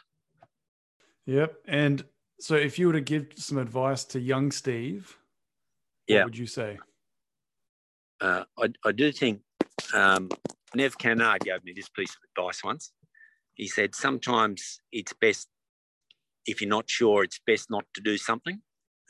Yep. 1.26 1.54
And 1.66 2.04
so 2.40 2.54
if 2.54 2.78
you 2.78 2.88
were 2.88 2.94
to 2.94 3.00
give 3.00 3.26
some 3.36 3.58
advice 3.58 4.04
to 4.06 4.20
young 4.20 4.50
Steve, 4.50 5.16
yeah. 6.06 6.18
what 6.18 6.26
would 6.26 6.38
you 6.38 6.46
say? 6.46 6.78
Uh, 8.20 8.44
I, 8.58 8.68
I 8.84 8.92
do 8.92 9.12
think 9.12 9.40
um, 9.94 10.28
Nev 10.74 10.98
Kennard 10.98 11.40
gave 11.40 11.62
me 11.64 11.72
this 11.74 11.88
piece 11.88 12.10
of 12.10 12.18
advice 12.36 12.64
once. 12.64 12.92
He 13.54 13.68
said, 13.68 13.94
sometimes 13.94 14.80
it's 14.92 15.12
best, 15.12 15.48
if 16.46 16.60
you're 16.60 16.70
not 16.70 16.88
sure, 16.88 17.24
it's 17.24 17.40
best 17.46 17.70
not 17.70 17.84
to 17.94 18.00
do 18.00 18.16
something. 18.16 18.60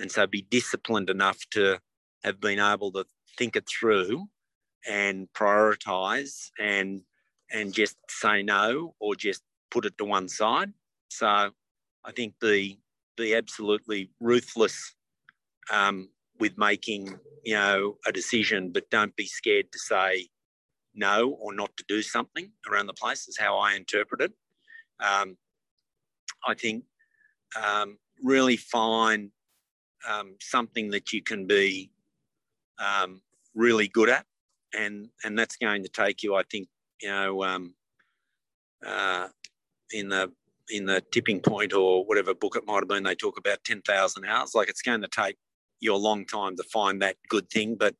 And 0.01 0.11
so 0.11 0.27
be 0.27 0.43
disciplined 0.43 1.11
enough 1.11 1.39
to 1.53 1.79
have 2.25 2.41
been 2.41 2.59
able 2.59 2.93
to 2.93 3.05
think 3.37 3.57
it 3.57 3.69
through 3.69 4.29
and 4.87 5.29
prioritize 5.35 6.51
and 6.59 7.03
and 7.53 7.73
just 7.73 7.97
say 8.09 8.43
no 8.43 8.95
or 9.01 9.15
just 9.15 9.43
put 9.71 9.87
it 9.87 9.97
to 9.99 10.05
one 10.05 10.29
side. 10.29 10.73
So 11.09 11.51
I 12.05 12.13
think 12.15 12.35
be 12.41 12.81
be 13.17 13.35
absolutely 13.35 14.11
ruthless 14.21 14.95
um, 15.73 16.09
with 16.39 16.57
making 16.57 17.19
you 17.45 17.55
know 17.55 17.97
a 18.07 18.13
decision, 18.13 18.71
but 18.73 18.91
don't 18.91 19.17
be 19.17 19.27
scared 19.27 19.73
to 19.73 19.79
say 19.79 20.29
no 20.95 21.31
or 21.31 21.55
not 21.55 21.77
to 21.77 21.85
do 21.89 22.03
something 22.03 22.51
around 22.71 22.87
the 22.87 22.95
place. 22.95 23.29
Is 23.29 23.39
how 23.39 23.59
I 23.59 23.75
interpret 23.75 24.21
it. 24.21 24.33
Um, 25.01 25.37
I 26.47 26.55
think 26.55 26.85
um, 27.61 27.99
really 28.23 28.57
find 28.57 29.31
um, 30.09 30.37
something 30.41 30.91
that 30.91 31.13
you 31.13 31.23
can 31.23 31.47
be 31.47 31.91
um, 32.79 33.21
really 33.55 33.89
good 33.89 34.09
at, 34.09 34.27
and 34.77 35.09
and 35.25 35.39
that's 35.39 35.57
going 35.57 35.83
to 35.83 35.89
take 35.89 36.23
you, 36.23 36.35
I 36.35 36.43
think, 36.51 36.69
you 37.03 37.09
know, 37.09 37.45
um, 37.45 37.75
uh, 38.85 39.29
in 39.93 40.09
the 40.09 40.33
in 40.71 40.85
the 40.85 41.03
tipping 41.13 41.41
point 41.41 41.73
or 41.73 42.05
whatever 42.05 42.35
book 42.35 42.57
it 42.57 42.67
might 42.67 42.81
have 42.81 42.89
been, 42.89 43.03
they 43.03 43.15
talk 43.15 43.39
about 43.39 43.65
ten 43.65 43.83
thousand 43.83 44.25
hours. 44.27 44.55
Like 44.55 44.69
it's 44.69 44.83
going 44.83 45.03
to 45.03 45.09
take 45.09 45.37
you 45.81 45.95
a 45.95 45.97
long 45.97 46.27
time 46.27 46.57
to 46.57 46.63
find 46.65 47.01
that 47.03 47.17
good 47.29 47.49
thing, 47.51 47.77
but 47.77 47.95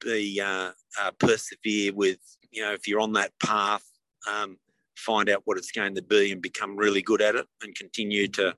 be 0.00 0.40
uh, 0.40 0.72
uh, 1.00 1.10
persevere 1.18 1.92
with 1.94 2.18
you 2.50 2.62
know 2.62 2.72
if 2.72 2.86
you're 2.86 3.00
on 3.00 3.12
that 3.14 3.32
path, 3.42 3.84
um, 4.30 4.58
find 4.96 5.28
out 5.28 5.42
what 5.44 5.58
it's 5.58 5.72
going 5.72 5.94
to 5.94 6.02
be 6.02 6.32
and 6.32 6.42
become 6.42 6.76
really 6.76 7.02
good 7.02 7.22
at 7.22 7.34
it, 7.34 7.46
and 7.62 7.74
continue 7.74 8.28
to 8.28 8.54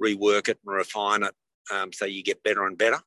rework 0.00 0.48
it 0.48 0.58
and 0.66 0.74
refine 0.74 1.22
it 1.22 1.34
um, 1.70 1.92
so 1.92 2.04
you 2.04 2.22
get 2.22 2.42
better 2.42 2.66
and 2.66 2.76
better 2.78 2.98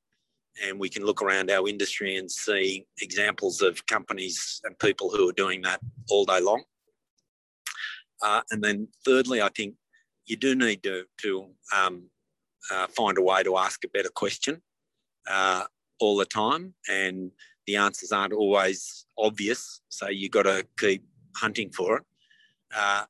and 0.63 0.79
we 0.79 0.89
can 0.89 1.05
look 1.05 1.21
around 1.21 1.51
our 1.51 1.67
industry 1.67 2.17
and 2.17 2.31
see 2.31 2.85
examples 3.01 3.61
of 3.61 3.85
companies 3.85 4.61
and 4.63 4.77
people 4.79 5.09
who 5.09 5.29
are 5.29 5.33
doing 5.33 5.61
that 5.61 5.79
all 6.09 6.25
day 6.25 6.39
long. 6.39 6.63
Uh, 8.21 8.41
and 8.51 8.63
then, 8.63 8.87
thirdly, 9.05 9.41
I 9.41 9.49
think 9.49 9.75
you 10.25 10.37
do 10.37 10.55
need 10.55 10.81
to, 10.83 11.03
to 11.21 11.45
um, 11.75 12.09
uh, 12.71 12.87
find 12.87 13.17
a 13.17 13.21
way 13.21 13.43
to 13.43 13.57
ask 13.57 13.83
a 13.83 13.89
better 13.89 14.09
question 14.09 14.61
uh, 15.29 15.63
all 15.99 16.17
the 16.17 16.25
time, 16.25 16.73
and 16.89 17.31
the 17.67 17.75
answers 17.75 18.11
aren't 18.11 18.33
always 18.33 19.05
obvious. 19.17 19.81
So 19.89 20.09
you've 20.09 20.31
got 20.31 20.43
to 20.43 20.65
keep 20.79 21.03
hunting 21.35 21.71
for 21.71 21.97
it. 21.97 22.03
Uh, 22.75 23.03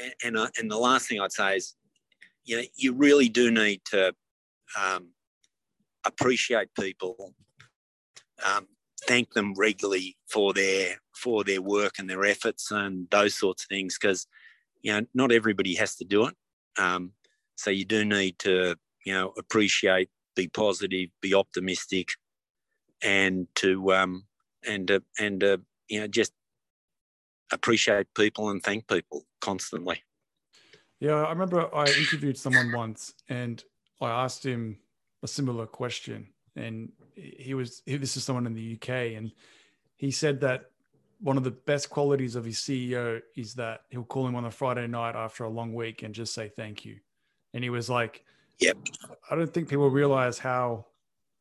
and 0.00 0.12
and, 0.24 0.36
uh, 0.36 0.48
and, 0.58 0.70
the 0.70 0.76
last 0.76 1.08
thing 1.08 1.20
I'd 1.20 1.32
say 1.32 1.56
is, 1.56 1.74
you 2.44 2.56
know, 2.58 2.62
you 2.76 2.92
really 2.92 3.28
do 3.28 3.50
need 3.50 3.80
to 3.86 4.14
um, 4.80 5.08
appreciate 6.06 6.68
people, 6.78 7.34
um, 8.44 8.66
thank 9.06 9.32
them 9.32 9.54
regularly 9.54 10.16
for 10.26 10.52
their 10.52 10.96
for 11.14 11.44
their 11.44 11.62
work 11.62 11.94
and 11.98 12.08
their 12.08 12.24
efforts 12.24 12.70
and 12.70 13.08
those 13.10 13.34
sorts 13.34 13.64
of 13.64 13.68
things 13.68 13.98
because 13.98 14.26
you 14.82 14.92
know 14.92 15.06
not 15.14 15.32
everybody 15.32 15.74
has 15.74 15.96
to 15.96 16.04
do 16.04 16.26
it. 16.26 16.34
Um, 16.78 17.12
so 17.56 17.70
you 17.70 17.84
do 17.84 18.04
need 18.04 18.38
to 18.40 18.76
you 19.04 19.12
know 19.12 19.32
appreciate, 19.38 20.10
be 20.34 20.48
positive, 20.48 21.10
be 21.20 21.34
optimistic, 21.34 22.10
and 23.02 23.46
to 23.56 23.92
um, 23.94 24.24
and 24.66 24.90
uh, 24.90 25.00
and 25.18 25.42
uh, 25.42 25.58
you 25.88 26.00
know 26.00 26.06
just 26.06 26.32
appreciate 27.52 28.06
people 28.14 28.50
and 28.50 28.62
thank 28.62 28.88
people 28.88 29.24
constantly. 29.40 30.02
Yeah, 30.98 31.24
I 31.24 31.30
remember 31.30 31.74
I 31.74 31.84
interviewed 31.84 32.38
someone 32.38 32.72
once 32.72 33.14
and 33.28 33.62
I 34.00 34.10
asked 34.10 34.44
him 34.44 34.78
a 35.22 35.28
similar 35.28 35.66
question, 35.66 36.28
and 36.56 36.92
he 37.14 37.54
was 37.54 37.82
he, 37.86 37.96
this 37.96 38.16
is 38.16 38.24
someone 38.24 38.46
in 38.46 38.54
the 38.54 38.74
UK, 38.74 39.16
and 39.16 39.32
he 39.96 40.10
said 40.10 40.40
that 40.40 40.70
one 41.20 41.36
of 41.36 41.44
the 41.44 41.50
best 41.50 41.88
qualities 41.88 42.36
of 42.36 42.44
his 42.44 42.56
CEO 42.58 43.20
is 43.36 43.54
that 43.54 43.82
he'll 43.90 44.04
call 44.04 44.26
him 44.26 44.36
on 44.36 44.44
a 44.44 44.50
Friday 44.50 44.86
night 44.86 45.16
after 45.16 45.44
a 45.44 45.48
long 45.48 45.72
week 45.72 46.02
and 46.02 46.14
just 46.14 46.34
say 46.34 46.48
thank 46.48 46.84
you. 46.84 46.96
And 47.54 47.64
he 47.64 47.70
was 47.70 47.88
like, 47.88 48.24
"Yep, 48.58 48.76
I 49.30 49.34
don't 49.34 49.52
think 49.52 49.68
people 49.68 49.88
realize 49.88 50.38
how 50.38 50.86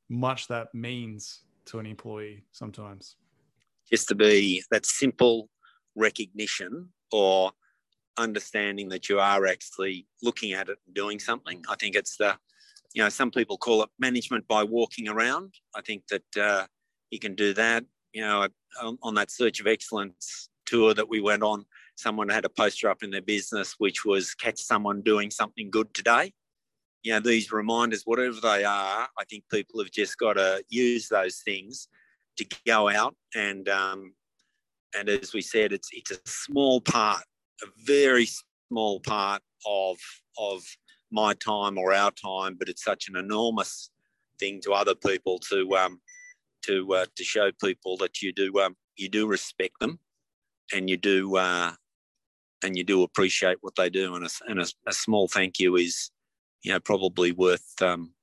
much 0.07 0.47
that 0.47 0.73
means 0.73 1.41
to 1.65 1.79
an 1.79 1.85
employee 1.85 2.45
sometimes." 2.51 3.17
Just 3.91 4.07
to 4.07 4.15
be 4.15 4.63
that 4.71 4.85
simple 4.85 5.49
recognition 5.95 6.89
or 7.11 7.51
understanding 8.17 8.89
that 8.89 9.09
you 9.09 9.19
are 9.19 9.45
actually 9.45 10.07
looking 10.21 10.53
at 10.53 10.69
it 10.69 10.77
and 10.85 10.95
doing 10.95 11.19
something. 11.19 11.63
I 11.69 11.75
think 11.75 11.95
it's 11.95 12.17
the 12.17 12.37
you 12.95 13.03
know, 13.03 13.09
some 13.09 13.29
people 13.29 13.57
call 13.57 13.83
it 13.83 13.89
management 13.99 14.47
by 14.47 14.63
walking 14.63 15.09
around. 15.09 15.53
I 15.75 15.81
think 15.81 16.03
that 16.07 16.37
uh, 16.41 16.65
you 17.11 17.19
can 17.19 17.35
do 17.35 17.53
that. 17.53 17.83
You 18.13 18.21
know, 18.21 18.47
on, 18.81 18.97
on 19.03 19.13
that 19.15 19.29
search 19.29 19.59
of 19.59 19.67
excellence 19.67 20.49
tour 20.65 20.93
that 20.93 21.09
we 21.09 21.19
went 21.19 21.43
on, 21.43 21.65
someone 21.97 22.29
had 22.29 22.45
a 22.45 22.49
poster 22.49 22.89
up 22.89 23.03
in 23.03 23.11
their 23.11 23.21
business 23.21 23.75
which 23.77 24.05
was 24.05 24.33
catch 24.33 24.59
someone 24.59 25.01
doing 25.01 25.29
something 25.29 25.69
good 25.69 25.93
today. 25.93 26.31
You 27.03 27.13
know, 27.13 27.19
these 27.19 27.51
reminders, 27.51 28.03
whatever 28.05 28.39
they 28.41 28.63
are, 28.63 29.07
I 29.19 29.23
think 29.29 29.43
people 29.51 29.81
have 29.81 29.91
just 29.91 30.17
got 30.17 30.33
to 30.33 30.63
use 30.69 31.09
those 31.09 31.41
things 31.43 31.89
to 32.37 32.45
go 32.65 32.89
out 32.89 33.15
and 33.35 33.67
um, 33.67 34.13
and 34.97 35.09
as 35.09 35.33
we 35.33 35.41
said, 35.41 35.73
it's 35.73 35.89
it's 35.91 36.11
a 36.11 36.19
small 36.25 36.79
part, 36.79 37.23
a 37.61 37.67
very 37.85 38.27
small 38.69 39.01
part 39.01 39.41
of 39.67 39.97
of 40.37 40.63
my 41.11 41.33
time 41.33 41.77
or 41.77 41.93
our 41.93 42.11
time, 42.11 42.55
but 42.57 42.69
it's 42.69 42.83
such 42.83 43.07
an 43.07 43.15
enormous 43.15 43.89
thing 44.39 44.59
to 44.61 44.73
other 44.73 44.95
people 44.95 45.39
to 45.39 45.75
um, 45.77 46.01
to 46.65 46.93
uh, 46.93 47.05
to 47.15 47.23
show 47.23 47.51
people 47.63 47.97
that 47.97 48.21
you 48.21 48.33
do 48.33 48.59
um, 48.59 48.75
you 48.95 49.09
do 49.09 49.27
respect 49.27 49.79
them 49.79 49.99
and 50.73 50.89
you 50.89 50.97
do 50.97 51.35
uh, 51.37 51.71
and 52.63 52.77
you 52.77 52.83
do 52.83 53.03
appreciate 53.03 53.57
what 53.61 53.75
they 53.75 53.89
do, 53.89 54.15
and 54.15 54.25
a, 54.25 54.29
and 54.47 54.59
a, 54.59 54.65
a 54.87 54.93
small 54.93 55.27
thank 55.27 55.59
you 55.59 55.75
is 55.75 56.11
you 56.63 56.71
know 56.71 56.79
probably 56.79 57.31
worth 57.31 57.81
um, 57.81 58.13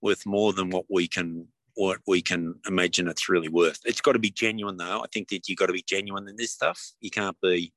worth 0.00 0.24
more 0.26 0.52
than 0.52 0.70
what 0.70 0.84
we 0.90 1.08
can 1.08 1.48
what 1.74 1.98
we 2.06 2.22
can 2.22 2.54
imagine 2.66 3.08
it's 3.08 3.28
really 3.28 3.48
worth. 3.48 3.80
It's 3.84 4.00
got 4.00 4.12
to 4.12 4.18
be 4.18 4.30
genuine 4.30 4.76
though. 4.76 5.00
I 5.00 5.06
think 5.12 5.28
that 5.28 5.48
you've 5.48 5.58
got 5.58 5.66
to 5.66 5.72
be 5.72 5.84
genuine 5.86 6.28
in 6.28 6.36
this 6.36 6.52
stuff. 6.52 6.80
You 7.00 7.10
can't 7.10 7.36
be 7.42 7.72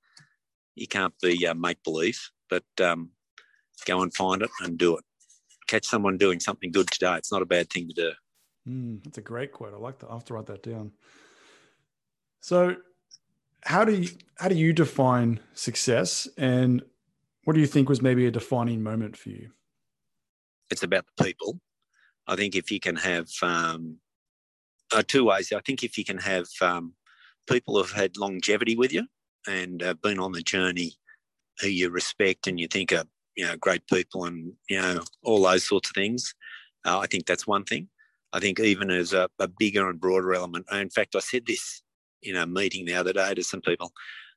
you 0.75 0.87
can't 0.87 1.13
be 1.21 1.47
uh, 1.47 1.55
make 1.55 1.81
believe, 1.83 2.29
but 2.49 2.65
um, 2.81 3.09
go 3.85 4.01
and 4.01 4.13
find 4.13 4.41
it 4.41 4.49
and 4.61 4.77
do 4.77 4.97
it. 4.97 5.03
Catch 5.67 5.85
someone 5.85 6.17
doing 6.17 6.39
something 6.39 6.71
good 6.71 6.89
today. 6.89 7.15
It's 7.15 7.31
not 7.31 7.41
a 7.41 7.45
bad 7.45 7.69
thing 7.69 7.87
to 7.89 7.93
do. 7.93 8.11
Mm, 8.67 9.03
that's 9.03 9.17
a 9.17 9.21
great 9.21 9.51
quote. 9.51 9.73
I 9.73 9.77
like 9.77 9.99
that. 9.99 10.09
I 10.09 10.13
have 10.13 10.25
to 10.25 10.33
write 10.33 10.45
that 10.47 10.63
down. 10.63 10.91
So, 12.41 12.75
how 13.63 13.83
do 13.83 13.93
you 13.93 14.09
how 14.37 14.47
do 14.49 14.55
you 14.55 14.71
define 14.71 15.39
success, 15.53 16.27
and 16.37 16.83
what 17.43 17.53
do 17.53 17.59
you 17.59 17.67
think 17.67 17.89
was 17.89 18.01
maybe 18.01 18.25
a 18.25 18.31
defining 18.31 18.83
moment 18.83 19.17
for 19.17 19.29
you? 19.29 19.51
It's 20.69 20.83
about 20.83 21.05
the 21.17 21.23
people. 21.23 21.59
I 22.27 22.35
think 22.35 22.55
if 22.55 22.71
you 22.71 22.79
can 22.79 22.97
have 22.97 23.27
um, 23.41 23.97
uh, 24.91 25.03
two 25.05 25.25
ways. 25.25 25.51
I 25.51 25.61
think 25.61 25.83
if 25.83 25.97
you 25.97 26.05
can 26.05 26.17
have 26.17 26.47
um, 26.61 26.93
people 27.47 27.75
who 27.75 27.81
have 27.81 27.91
had 27.91 28.17
longevity 28.17 28.75
with 28.75 28.93
you 28.93 29.07
and 29.47 29.81
uh, 29.83 29.93
been 29.95 30.19
on 30.19 30.31
the 30.31 30.41
journey 30.41 30.93
who 31.59 31.67
you 31.67 31.89
respect 31.89 32.47
and 32.47 32.59
you 32.59 32.67
think 32.67 32.91
are 32.91 33.05
you 33.37 33.45
know 33.45 33.55
great 33.55 33.87
people 33.87 34.25
and 34.25 34.51
you 34.69 34.81
know 34.81 35.01
all 35.23 35.43
those 35.43 35.63
sorts 35.63 35.89
of 35.89 35.93
things. 35.93 36.33
Uh, 36.83 36.99
I 36.99 37.07
think 37.07 37.25
that's 37.25 37.47
one 37.47 37.63
thing. 37.63 37.87
I 38.33 38.39
think 38.39 38.59
even 38.59 38.91
as 38.91 39.13
a, 39.13 39.29
a, 39.39 39.47
bigger 39.47 39.89
and 39.89 40.01
broader 40.01 40.33
element. 40.33 40.65
In 40.71 40.89
fact, 40.89 41.15
I 41.15 41.19
said 41.19 41.45
this 41.45 41.81
in 42.21 42.35
a 42.35 42.45
meeting 42.45 42.85
the 42.85 42.93
other 42.93 43.13
day 43.13 43.33
to 43.33 43.43
some 43.43 43.61
people. 43.61 43.93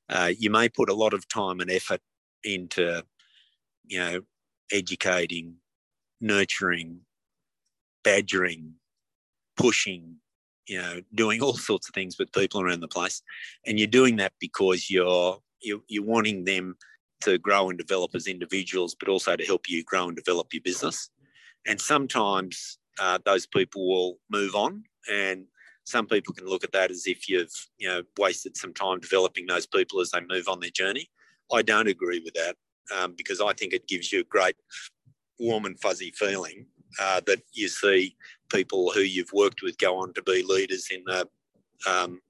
Uh, 0.08 0.32
you 0.38 0.50
may 0.50 0.68
put 0.68 0.88
a 0.88 0.94
lot 0.94 1.12
of 1.12 1.28
time 1.28 1.60
and 1.60 1.70
effort 1.70 2.00
into, 2.44 3.02
you 3.86 3.98
know, 3.98 4.20
educating, 4.72 5.54
nurturing, 6.20 7.00
badgering, 8.04 8.74
pushing, 9.56 10.16
you 10.66 10.80
know, 10.80 11.00
doing 11.14 11.42
all 11.42 11.54
sorts 11.54 11.88
of 11.88 11.94
things 11.94 12.16
with 12.18 12.32
people 12.32 12.60
around 12.60 12.80
the 12.80 12.88
place, 12.88 13.22
and 13.66 13.78
you're 13.78 13.88
doing 13.88 14.16
that 14.16 14.32
because 14.40 14.90
you're 14.90 15.38
you're, 15.62 15.80
you're 15.88 16.04
wanting 16.04 16.44
them 16.44 16.76
to 17.22 17.38
grow 17.38 17.68
and 17.68 17.78
develop 17.78 18.14
as 18.14 18.26
individuals, 18.26 18.94
but 18.94 19.08
also 19.08 19.36
to 19.36 19.44
help 19.44 19.68
you 19.68 19.84
grow 19.84 20.08
and 20.08 20.16
develop 20.16 20.52
your 20.52 20.62
business. 20.62 21.10
And 21.66 21.80
sometimes 21.80 22.78
uh, 22.98 23.18
those 23.24 23.46
people 23.46 23.88
will 23.88 24.18
move 24.30 24.54
on, 24.54 24.84
and 25.10 25.44
some 25.84 26.06
people 26.06 26.34
can 26.34 26.46
look 26.46 26.64
at 26.64 26.72
that 26.72 26.90
as 26.90 27.06
if 27.06 27.28
you've 27.28 27.52
you 27.78 27.88
know 27.88 28.02
wasted 28.18 28.56
some 28.56 28.74
time 28.74 29.00
developing 29.00 29.46
those 29.46 29.66
people 29.66 30.00
as 30.00 30.10
they 30.10 30.20
move 30.28 30.48
on 30.48 30.60
their 30.60 30.70
journey. 30.70 31.08
I 31.52 31.62
don't 31.62 31.88
agree 31.88 32.20
with 32.24 32.34
that 32.34 32.56
um, 32.96 33.14
because 33.16 33.40
I 33.40 33.52
think 33.52 33.72
it 33.72 33.88
gives 33.88 34.12
you 34.12 34.20
a 34.20 34.24
great 34.24 34.56
warm 35.38 35.64
and 35.64 35.80
fuzzy 35.80 36.12
feeling 36.12 36.66
uh, 37.00 37.20
that 37.26 37.42
you 37.52 37.68
see 37.68 38.16
people 38.52 38.90
who 38.92 39.00
you've 39.00 39.32
worked 39.32 39.62
with 39.62 39.78
go 39.78 39.96
on 39.96 40.12
to 40.14 40.22
be 40.22 40.44
leaders 40.46 40.88
in 40.90 41.02
the 41.06 41.28
um, 41.88 42.20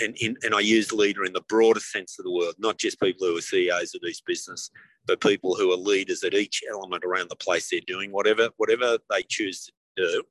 and, 0.00 0.16
in, 0.20 0.36
and 0.42 0.54
I 0.54 0.60
use 0.60 0.92
leader 0.92 1.24
in 1.24 1.32
the 1.32 1.42
broader 1.48 1.80
sense 1.80 2.18
of 2.18 2.24
the 2.24 2.32
word, 2.32 2.54
not 2.58 2.78
just 2.78 3.00
people 3.00 3.26
who 3.26 3.36
are 3.36 3.42
CEOs 3.42 3.94
of 3.94 4.02
each 4.08 4.22
business, 4.26 4.70
but 5.06 5.20
people 5.20 5.54
who 5.54 5.72
are 5.72 5.76
leaders 5.76 6.22
at 6.24 6.34
each 6.34 6.62
element 6.70 7.04
around 7.04 7.28
the 7.28 7.36
place 7.36 7.68
they're 7.70 7.80
doing 7.86 8.12
whatever 8.12 8.50
whatever 8.56 8.98
they 9.10 9.22
choose 9.28 9.64
to 9.64 9.72
do. 9.96 10.22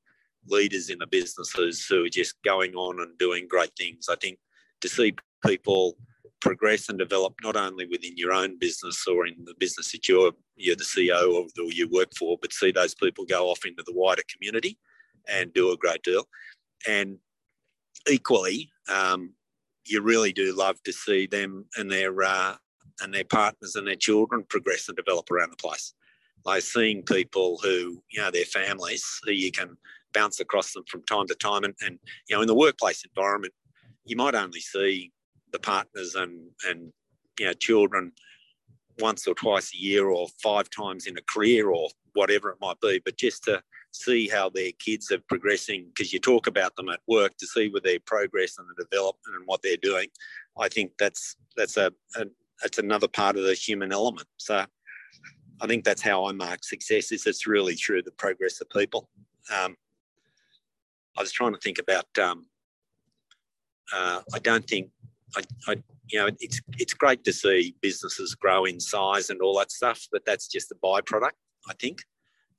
Leaders 0.46 0.90
in 0.90 0.98
the 0.98 1.06
businesses 1.06 1.86
who 1.86 2.04
are 2.04 2.08
just 2.08 2.34
going 2.42 2.74
on 2.74 3.00
and 3.00 3.16
doing 3.18 3.46
great 3.48 3.70
things. 3.78 4.08
I 4.10 4.16
think 4.16 4.38
to 4.80 4.88
see 4.88 5.14
people 5.46 5.96
progress 6.40 6.88
and 6.88 6.98
develop 6.98 7.34
not 7.42 7.56
only 7.56 7.86
within 7.86 8.16
your 8.16 8.32
own 8.32 8.58
business 8.58 9.06
or 9.06 9.26
in 9.26 9.36
the 9.44 9.54
business 9.58 9.92
that 9.92 10.08
you're 10.08 10.32
you're 10.56 10.76
the 10.76 10.84
CEO 10.84 11.38
of 11.38 11.50
or 11.58 11.72
you 11.72 11.88
work 11.88 12.10
for, 12.18 12.36
but 12.40 12.52
see 12.52 12.72
those 12.72 12.94
people 12.94 13.24
go 13.24 13.48
off 13.48 13.64
into 13.64 13.82
the 13.86 13.94
wider 13.94 14.22
community 14.32 14.78
and 15.28 15.54
do 15.54 15.70
a 15.70 15.76
great 15.76 16.02
deal. 16.02 16.26
And 16.88 17.18
equally, 18.10 18.70
um, 18.92 19.34
you 19.86 20.00
really 20.00 20.32
do 20.32 20.54
love 20.56 20.82
to 20.84 20.92
see 20.92 21.26
them 21.26 21.66
and 21.76 21.90
their 21.90 22.22
uh, 22.22 22.56
and 23.00 23.12
their 23.12 23.24
partners 23.24 23.74
and 23.74 23.86
their 23.86 23.96
children 23.96 24.44
progress 24.48 24.88
and 24.88 24.96
develop 24.96 25.30
around 25.30 25.50
the 25.50 25.56
place. 25.56 25.94
Like 26.44 26.62
seeing 26.62 27.02
people 27.02 27.58
who, 27.62 28.02
you 28.10 28.20
know, 28.20 28.30
their 28.30 28.44
families, 28.44 29.04
who 29.24 29.32
you 29.32 29.52
can 29.52 29.76
bounce 30.12 30.40
across 30.40 30.72
them 30.72 30.84
from 30.88 31.02
time 31.04 31.26
to 31.28 31.34
time. 31.34 31.64
And, 31.64 31.74
and 31.84 31.98
you 32.28 32.36
know, 32.36 32.42
in 32.42 32.48
the 32.48 32.54
workplace 32.54 33.04
environment, 33.04 33.54
you 34.04 34.16
might 34.16 34.34
only 34.34 34.60
see 34.60 35.12
the 35.52 35.58
partners 35.58 36.14
and, 36.14 36.50
and 36.68 36.92
you 37.38 37.46
know, 37.46 37.52
children 37.54 38.12
once 38.98 39.26
or 39.26 39.34
twice 39.34 39.72
a 39.74 39.78
year 39.78 40.08
or 40.08 40.26
five 40.42 40.68
times 40.70 41.06
in 41.06 41.16
a 41.16 41.22
career 41.32 41.70
or 41.70 41.88
whatever 42.14 42.50
it 42.50 42.58
might 42.60 42.80
be. 42.80 43.00
But 43.04 43.16
just 43.16 43.44
to 43.44 43.62
see 43.92 44.28
how 44.28 44.48
their 44.48 44.72
kids 44.78 45.10
are 45.12 45.18
progressing, 45.28 45.86
because 45.88 46.12
you 46.12 46.18
talk 46.18 46.46
about 46.46 46.74
them 46.76 46.88
at 46.88 47.00
work 47.06 47.36
to 47.38 47.46
see 47.46 47.68
where 47.68 47.80
their 47.80 48.00
progress 48.00 48.58
and 48.58 48.66
the 48.68 48.84
development 48.84 49.36
and 49.36 49.46
what 49.46 49.62
they're 49.62 49.76
doing. 49.76 50.08
I 50.58 50.68
think 50.68 50.92
that's 50.98 51.36
that's 51.56 51.76
a, 51.76 51.92
a 52.16 52.26
that's 52.62 52.78
another 52.78 53.08
part 53.08 53.36
of 53.36 53.44
the 53.44 53.54
human 53.54 53.92
element. 53.92 54.28
So 54.38 54.64
I 55.60 55.66
think 55.66 55.84
that's 55.84 56.02
how 56.02 56.26
I 56.26 56.32
mark 56.32 56.64
success 56.64 57.12
is 57.12 57.26
it's 57.26 57.46
really 57.46 57.74
through 57.74 58.02
the 58.02 58.12
progress 58.12 58.60
of 58.60 58.70
people. 58.70 59.08
Um, 59.54 59.76
I 61.16 61.20
was 61.20 61.32
trying 61.32 61.52
to 61.52 61.60
think 61.60 61.78
about. 61.78 62.06
Um, 62.18 62.46
uh, 63.94 64.22
I 64.32 64.38
don't 64.38 64.66
think 64.66 64.90
I, 65.36 65.42
I, 65.68 65.82
you 66.08 66.18
know, 66.18 66.28
it's 66.40 66.60
it's 66.78 66.94
great 66.94 67.24
to 67.24 67.32
see 67.32 67.74
businesses 67.80 68.34
grow 68.34 68.64
in 68.64 68.80
size 68.80 69.28
and 69.30 69.40
all 69.42 69.58
that 69.58 69.70
stuff, 69.70 70.08
but 70.10 70.24
that's 70.24 70.48
just 70.48 70.72
a 70.72 70.74
byproduct. 70.74 71.32
I 71.68 71.74
think 71.74 72.02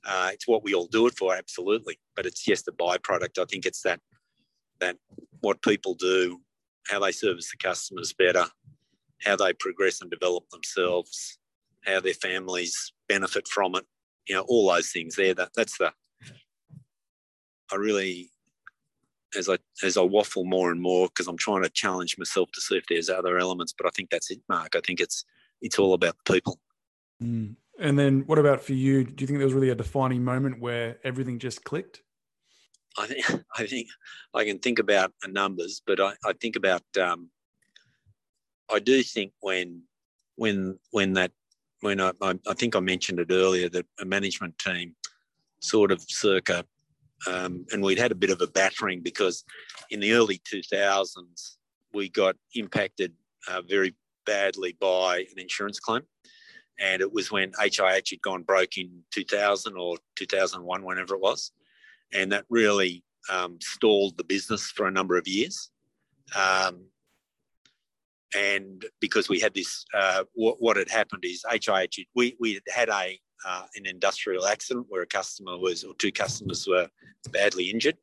uh, 0.06 0.32
it's 0.34 0.48
what 0.48 0.64
we 0.64 0.74
all 0.74 0.88
do 0.88 1.08
it 1.08 1.18
for, 1.18 1.36
absolutely, 1.36 2.00
but 2.16 2.26
it's 2.26 2.44
just 2.44 2.68
a 2.68 2.72
byproduct. 2.72 3.40
I 3.40 3.46
think 3.46 3.66
it's 3.66 3.82
that 3.84 4.00
that 4.80 4.98
what 5.40 5.62
people 5.62 5.94
do, 5.94 6.42
how 6.88 7.00
they 7.00 7.12
service 7.12 7.50
the 7.52 7.58
customers 7.58 8.14
better, 8.14 8.46
how 9.24 9.36
they 9.36 9.54
progress 9.54 10.02
and 10.02 10.12
develop 10.12 10.50
themselves, 10.50 11.38
how 11.86 12.00
their 12.00 12.14
families 12.14 12.92
benefit 13.08 13.48
from 13.48 13.76
it. 13.76 13.86
You 14.28 14.36
know, 14.36 14.46
all 14.48 14.72
those 14.72 14.92
things 14.92 15.16
there. 15.16 15.34
That 15.34 15.52
that's 15.56 15.78
the. 15.78 15.94
I 17.72 17.76
really, 17.76 18.30
as 19.38 19.50
I 19.50 19.58
as 19.84 19.98
I 19.98 20.02
waffle 20.02 20.46
more 20.46 20.72
and 20.72 20.82
more, 20.82 21.08
because 21.08 21.28
I'm 21.28 21.38
trying 21.38 21.64
to 21.64 21.70
challenge 21.70 22.18
myself 22.18 22.52
to 22.54 22.62
see 22.62 22.76
if 22.76 22.86
there's 22.88 23.10
other 23.10 23.38
elements. 23.38 23.74
But 23.78 23.88
I 23.88 23.92
think 23.96 24.10
that's 24.10 24.32
it, 24.32 24.40
Mark. 24.50 24.76
I 24.76 24.82
think 24.86 25.00
it's 25.00 25.24
it's 25.62 25.80
all 25.80 25.94
about 25.94 26.16
the 26.26 26.34
people. 26.34 26.60
Mm. 27.22 27.56
And 27.84 28.00
then, 28.00 28.24
what 28.28 28.40
about 28.40 28.64
for 28.64 28.72
you? 28.72 29.04
Do 29.04 29.22
you 29.22 29.28
think 29.28 29.40
there 29.40 29.46
was 29.46 29.54
really 29.54 29.70
a 29.70 29.76
defining 29.76 30.24
moment 30.24 30.62
where 30.62 31.00
everything 31.04 31.38
just 31.38 31.66
clicked? 31.66 32.02
I 32.98 33.08
think 33.08 33.26
I 33.58 33.68
think 33.68 33.90
I 34.34 34.46
can 34.46 34.60
think 34.60 34.80
about 34.80 35.12
numbers, 35.28 35.82
but 35.86 36.00
I, 36.00 36.14
I 36.26 36.32
think 36.32 36.56
about 36.56 36.84
um, 37.00 37.30
I 38.72 38.80
do 38.80 39.04
think 39.04 39.34
when 39.42 39.82
when 40.38 40.80
when 40.92 41.12
that 41.14 41.32
when 41.82 42.00
I, 42.00 42.12
I, 42.22 42.54
think 42.54 42.78
I 42.78 42.80
mentioned 42.80 43.20
it 43.20 43.28
earlier 43.30 43.68
that 43.68 43.86
a 44.00 44.06
management 44.06 44.58
team 44.58 44.96
sort 45.60 45.92
of 45.92 46.02
circa 46.08 46.64
um, 47.28 47.66
and 47.74 47.84
we'd 47.84 48.00
had 48.00 48.14
a 48.14 48.16
bit 48.16 48.30
of 48.30 48.40
a 48.40 48.48
battering 48.48 49.02
because 49.02 49.44
in 49.90 50.00
the 50.00 50.14
early 50.14 50.42
2000s 50.50 51.58
we 51.94 52.08
got 52.08 52.38
impacted 52.56 53.12
uh, 53.50 53.62
very 53.68 53.94
badly 54.26 54.78
by 54.80 55.26
an 55.30 55.38
insurance 55.38 55.78
claim 55.78 56.04
and 56.80 57.02
it 57.02 57.12
was 57.12 57.32
when 57.32 57.52
HIH 57.60 58.10
had 58.10 58.22
gone 58.22 58.44
broke 58.44 58.78
in 58.78 58.90
2000 59.12 59.78
or 59.78 59.98
2001 60.16 60.84
whenever 60.84 61.16
it 61.16 61.22
was. 61.22 61.52
And 62.14 62.32
that 62.32 62.46
really 62.50 63.04
um, 63.30 63.58
stalled 63.62 64.18
the 64.18 64.24
business 64.24 64.72
for 64.72 64.88
a 64.88 64.92
number 64.92 65.18
of 65.18 65.28
years. 65.28 65.70
Um, 66.36 66.86
and 68.36 68.84
because 69.00 69.30
we 69.30 69.40
had 69.40 69.54
this, 69.54 69.86
uh, 69.94 70.24
what, 70.34 70.78
had 70.78 70.90
happened 70.90 71.24
is 71.26 71.46
HIH, 71.50 72.06
we, 72.16 72.36
we 72.40 72.60
had 72.74 72.90
a 72.90 73.20
uh, 73.46 73.66
an 73.76 73.86
industrial 73.86 74.46
accident 74.46 74.86
where 74.90 75.02
a 75.02 75.08
customer 75.08 75.58
was, 75.58 75.84
or 75.84 75.94
two 75.96 76.12
customers 76.12 76.68
were 76.68 76.88
badly 77.32 77.70
injured, 77.70 77.98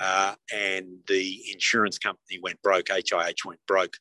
uh, 0.00 0.34
and 0.52 0.86
the 1.06 1.42
insurance 1.52 1.98
company 1.98 2.38
went 2.42 2.60
broke. 2.62 2.88
HIH 2.88 3.44
went 3.44 3.60
broke, 3.66 3.96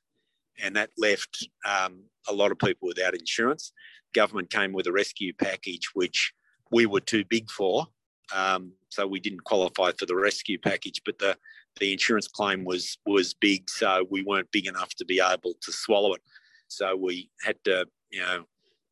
and 0.61 0.75
that 0.75 0.89
left 0.97 1.47
um, 1.65 2.03
a 2.27 2.33
lot 2.33 2.51
of 2.51 2.59
people 2.59 2.87
without 2.87 3.13
insurance. 3.13 3.71
Government 4.13 4.49
came 4.49 4.73
with 4.73 4.87
a 4.87 4.91
rescue 4.91 5.33
package, 5.33 5.89
which 5.93 6.33
we 6.71 6.85
were 6.85 6.99
too 6.99 7.23
big 7.25 7.49
for, 7.51 7.87
um, 8.33 8.71
so 8.89 9.07
we 9.07 9.19
didn't 9.19 9.43
qualify 9.43 9.91
for 9.97 10.05
the 10.05 10.15
rescue 10.15 10.57
package. 10.59 11.01
But 11.05 11.19
the 11.19 11.37
the 11.79 11.93
insurance 11.93 12.27
claim 12.27 12.65
was 12.65 12.97
was 13.05 13.33
big, 13.33 13.69
so 13.69 14.05
we 14.09 14.23
weren't 14.23 14.51
big 14.51 14.67
enough 14.67 14.93
to 14.95 15.05
be 15.05 15.21
able 15.21 15.53
to 15.61 15.71
swallow 15.71 16.13
it. 16.13 16.21
So 16.67 16.95
we 16.95 17.29
had 17.43 17.57
to, 17.65 17.85
you 18.11 18.21
know, 18.21 18.45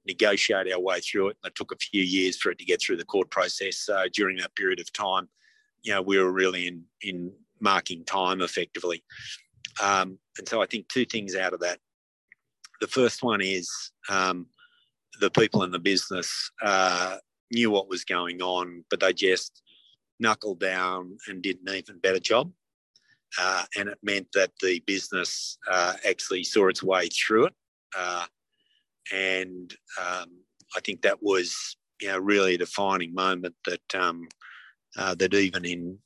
negotiate 0.06 0.72
our 0.72 0.80
way 0.80 0.99
through 0.99 1.30
it. 1.30 1.38
And 1.44 1.52
it 1.52 1.56
took 1.56 1.72
a 1.72 1.77
few 1.77 2.02
years 2.02 2.38
for 2.38 2.52
it 2.52 2.57
to 2.60 2.65
get 2.65 2.81
through 2.81 2.98
the 2.98 3.06
court 3.06 3.30
process. 3.30 3.77
So 3.77 4.06
during 4.14 4.38
that 4.38 4.56
period 4.56 4.80
of 4.80 4.91
time, 4.94 5.30
you 5.84 5.94
know, 5.94 6.02
we 6.02 6.18
were 6.18 6.31
really 6.31 6.68
in 6.68 6.84
in 7.02 7.31
marking 7.60 8.03
time 8.06 8.41
effectively. 8.41 9.03
Um, 9.81 10.19
and 10.37 10.47
so 10.47 10.61
I 10.61 10.65
think 10.65 10.87
two 10.87 11.05
things 11.05 11.35
out 11.35 11.53
of 11.53 11.59
that. 11.61 11.79
The 12.81 12.87
first 12.87 13.23
one 13.23 13.41
is 13.41 13.69
um, 14.09 14.47
the 15.19 15.31
people 15.31 15.63
in 15.63 15.71
the 15.71 15.79
business 15.79 16.51
uh, 16.61 17.17
knew 17.51 17.71
what 17.71 17.89
was 17.89 18.03
going 18.03 18.41
on, 18.41 18.83
but 18.89 18.99
they 18.99 19.13
just 19.13 19.61
knuckled 20.19 20.59
down 20.59 21.17
and 21.27 21.41
did 21.41 21.59
an 21.65 21.75
even 21.75 21.99
better 21.99 22.19
job. 22.19 22.51
Uh, 23.39 23.63
and 23.75 23.89
it 23.89 23.97
meant 24.01 24.27
that 24.33 24.51
the 24.61 24.79
business 24.85 25.57
uh, 25.69 25.93
actually 26.07 26.43
saw 26.43 26.67
its 26.67 26.81
way 26.81 27.07
through 27.09 27.45
it. 27.45 27.53
Uh, 27.97 28.25
and 29.13 29.73
um, 29.99 30.29
I 30.75 30.79
think 30.83 31.01
that 31.01 31.21
was, 31.21 31.77
you 32.01 32.07
know, 32.07 32.19
really 32.19 32.55
a 32.55 32.59
defining 32.59 33.13
moment 33.13 33.55
that 33.65 33.95
um, 33.95 34.27
uh, 34.97 35.15
that 35.15 35.33
even 35.33 35.65
in, 35.65 35.99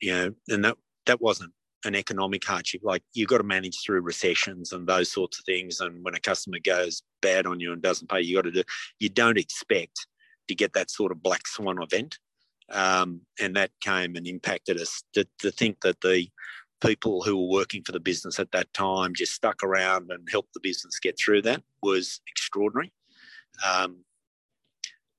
you 0.00 0.12
know, 0.12 0.34
and 0.48 0.64
that 0.64 0.76
that 1.06 1.20
wasn't 1.20 1.52
an 1.84 1.94
economic 1.94 2.44
hardship. 2.44 2.82
Like 2.84 3.02
you've 3.14 3.28
got 3.28 3.38
to 3.38 3.44
manage 3.44 3.78
through 3.84 4.02
recessions 4.02 4.72
and 4.72 4.86
those 4.86 5.10
sorts 5.10 5.38
of 5.38 5.44
things. 5.44 5.80
And 5.80 6.04
when 6.04 6.14
a 6.14 6.20
customer 6.20 6.58
goes 6.62 7.02
bad 7.22 7.46
on 7.46 7.60
you 7.60 7.72
and 7.72 7.82
doesn't 7.82 8.10
pay, 8.10 8.20
you 8.20 8.36
got 8.36 8.42
to 8.42 8.50
do. 8.50 8.62
You 8.98 9.08
don't 9.08 9.38
expect 9.38 10.06
to 10.48 10.54
get 10.54 10.72
that 10.74 10.90
sort 10.90 11.12
of 11.12 11.22
black 11.22 11.46
swan 11.46 11.82
event. 11.82 12.18
Um, 12.70 13.22
and 13.40 13.56
that 13.56 13.70
came 13.80 14.14
and 14.16 14.26
impacted 14.26 14.80
us 14.80 15.02
to, 15.14 15.26
to 15.40 15.50
think 15.50 15.80
that 15.80 16.00
the 16.02 16.28
people 16.80 17.22
who 17.22 17.36
were 17.36 17.58
working 17.58 17.82
for 17.82 17.92
the 17.92 18.00
business 18.00 18.38
at 18.38 18.52
that 18.52 18.72
time 18.72 19.14
just 19.14 19.34
stuck 19.34 19.62
around 19.62 20.10
and 20.10 20.28
helped 20.30 20.54
the 20.54 20.60
business 20.60 20.98
get 20.98 21.18
through 21.18 21.42
that 21.42 21.62
was 21.82 22.20
extraordinary. 22.28 22.92
Um, 23.66 24.04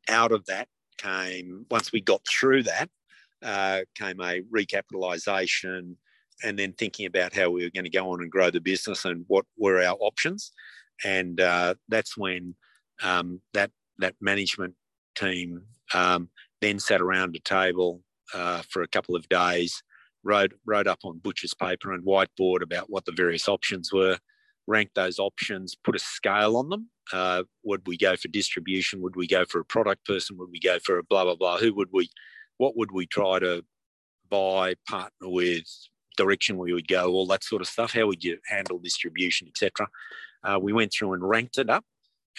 out 0.09 0.31
of 0.31 0.45
that 0.45 0.67
came, 0.97 1.65
once 1.69 1.91
we 1.91 2.01
got 2.01 2.21
through 2.27 2.63
that, 2.63 2.89
uh, 3.43 3.81
came 3.95 4.19
a 4.21 4.41
recapitalisation 4.41 5.95
and 6.43 6.57
then 6.57 6.73
thinking 6.73 7.05
about 7.05 7.33
how 7.33 7.49
we 7.49 7.63
were 7.63 7.71
going 7.71 7.85
to 7.85 7.89
go 7.89 8.11
on 8.11 8.21
and 8.21 8.31
grow 8.31 8.49
the 8.49 8.61
business 8.61 9.05
and 9.05 9.25
what 9.27 9.45
were 9.57 9.81
our 9.81 9.95
options. 9.99 10.51
And 11.03 11.39
uh, 11.39 11.75
that's 11.87 12.17
when 12.17 12.55
um, 13.03 13.41
that 13.53 13.71
that 13.99 14.15
management 14.21 14.75
team 15.15 15.63
um, 15.93 16.29
then 16.61 16.79
sat 16.79 17.01
around 17.01 17.35
a 17.35 17.39
table 17.39 18.01
uh, 18.33 18.61
for 18.69 18.81
a 18.81 18.87
couple 18.87 19.15
of 19.15 19.27
days, 19.29 19.81
wrote 20.23 20.53
wrote 20.65 20.87
up 20.87 20.99
on 21.03 21.19
butcher's 21.19 21.53
paper 21.53 21.93
and 21.93 22.05
whiteboard 22.05 22.61
about 22.61 22.89
what 22.89 23.05
the 23.05 23.11
various 23.11 23.47
options 23.47 23.91
were, 23.91 24.17
ranked 24.67 24.95
those 24.95 25.19
options, 25.19 25.75
put 25.75 25.95
a 25.95 25.99
scale 25.99 26.57
on 26.57 26.69
them. 26.69 26.89
Uh, 27.11 27.43
would 27.63 27.81
we 27.87 27.97
go 27.97 28.15
for 28.15 28.27
distribution? 28.27 29.01
Would 29.01 29.15
we 29.15 29.27
go 29.27 29.43
for 29.45 29.59
a 29.59 29.65
product 29.65 30.05
person? 30.05 30.37
Would 30.37 30.49
we 30.51 30.59
go 30.59 30.77
for 30.79 30.97
a 30.97 31.03
blah 31.03 31.23
blah 31.23 31.35
blah? 31.35 31.57
Who 31.57 31.73
would 31.75 31.89
we? 31.91 32.09
What 32.57 32.77
would 32.77 32.91
we 32.91 33.07
try 33.07 33.39
to 33.39 33.63
buy, 34.29 34.75
partner 34.87 35.29
with, 35.29 35.67
direction 36.17 36.57
we 36.57 36.73
would 36.73 36.87
go, 36.87 37.11
all 37.11 37.27
that 37.27 37.43
sort 37.43 37.61
of 37.61 37.67
stuff. 37.67 37.93
How 37.93 38.07
would 38.07 38.23
you 38.23 38.37
handle 38.47 38.79
distribution, 38.79 39.47
etc. 39.47 39.87
Uh, 40.43 40.59
we 40.61 40.73
went 40.73 40.91
through 40.91 41.13
and 41.13 41.27
ranked 41.27 41.57
it 41.57 41.69
up, 41.69 41.85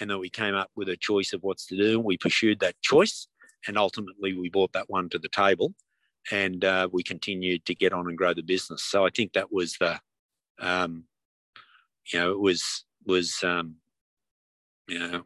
and 0.00 0.10
then 0.10 0.18
we 0.18 0.30
came 0.30 0.54
up 0.54 0.70
with 0.74 0.88
a 0.88 0.96
choice 0.96 1.32
of 1.32 1.42
what's 1.42 1.66
to 1.66 1.76
do. 1.76 2.00
We 2.00 2.16
pursued 2.16 2.60
that 2.60 2.80
choice, 2.82 3.28
and 3.66 3.78
ultimately 3.78 4.34
we 4.34 4.48
brought 4.48 4.72
that 4.72 4.90
one 4.90 5.08
to 5.10 5.18
the 5.18 5.28
table, 5.28 5.74
and 6.30 6.64
uh, 6.64 6.88
we 6.92 7.02
continued 7.02 7.64
to 7.66 7.74
get 7.74 7.92
on 7.92 8.08
and 8.08 8.18
grow 8.18 8.34
the 8.34 8.42
business. 8.42 8.82
So 8.84 9.06
I 9.06 9.10
think 9.10 9.32
that 9.32 9.52
was 9.52 9.76
the, 9.78 10.00
um, 10.60 11.04
you 12.12 12.18
know, 12.18 12.32
it 12.32 12.40
was 12.40 12.84
was 13.06 13.42
um, 13.42 13.76
you 14.88 14.98
know, 14.98 15.22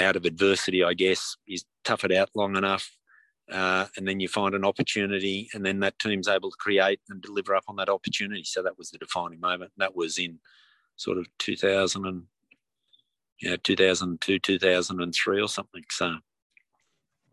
out 0.00 0.16
of 0.16 0.24
adversity, 0.24 0.82
I 0.82 0.94
guess, 0.94 1.36
is 1.46 1.64
tough 1.84 2.04
it 2.04 2.12
out 2.12 2.30
long 2.34 2.56
enough, 2.56 2.90
uh, 3.50 3.86
and 3.96 4.08
then 4.08 4.20
you 4.20 4.28
find 4.28 4.54
an 4.54 4.64
opportunity, 4.64 5.48
and 5.52 5.64
then 5.64 5.80
that 5.80 5.98
team's 5.98 6.28
able 6.28 6.50
to 6.50 6.56
create 6.58 7.00
and 7.08 7.20
deliver 7.20 7.54
up 7.54 7.64
on 7.68 7.76
that 7.76 7.88
opportunity. 7.88 8.44
So 8.44 8.62
that 8.62 8.78
was 8.78 8.90
the 8.90 8.98
defining 8.98 9.40
moment. 9.40 9.72
That 9.76 9.94
was 9.94 10.18
in 10.18 10.38
sort 10.96 11.18
of 11.18 11.26
2000 11.38 12.06
and 12.06 12.22
you 13.40 13.50
know 13.50 13.56
2002, 13.56 14.38
2003 14.38 15.40
or 15.40 15.48
something. 15.48 15.84
So. 15.90 16.16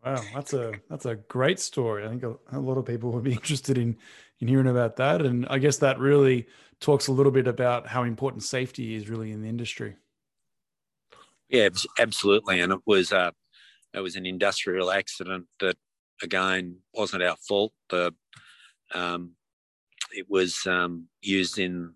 Wow, 0.05 0.21
that's 0.33 0.53
a 0.53 0.73
that's 0.89 1.05
a 1.05 1.15
great 1.15 1.59
story. 1.59 2.03
I 2.05 2.09
think 2.09 2.23
a, 2.23 2.35
a 2.51 2.59
lot 2.59 2.77
of 2.77 2.85
people 2.85 3.11
would 3.11 3.23
be 3.23 3.33
interested 3.33 3.77
in 3.77 3.97
in 4.39 4.47
hearing 4.47 4.67
about 4.67 4.95
that, 4.97 5.21
and 5.21 5.45
I 5.49 5.59
guess 5.59 5.77
that 5.77 5.99
really 5.99 6.47
talks 6.79 7.07
a 7.07 7.11
little 7.11 7.31
bit 7.31 7.47
about 7.47 7.87
how 7.87 8.03
important 8.03 8.43
safety 8.43 8.95
is 8.95 9.07
really 9.07 9.31
in 9.31 9.43
the 9.43 9.47
industry. 9.47 9.95
Yeah, 11.49 11.69
absolutely, 11.99 12.59
and 12.59 12.73
it 12.73 12.79
was 12.85 13.13
uh, 13.13 13.31
it 13.93 13.99
was 13.99 14.15
an 14.15 14.25
industrial 14.25 14.89
accident 14.91 15.45
that 15.59 15.77
again 16.23 16.77
wasn't 16.93 17.23
our 17.23 17.37
fault. 17.37 17.73
The 17.89 18.13
um, 18.93 19.31
it 20.13 20.27
was 20.29 20.65
um, 20.67 21.07
used 21.21 21.57
in 21.57 21.93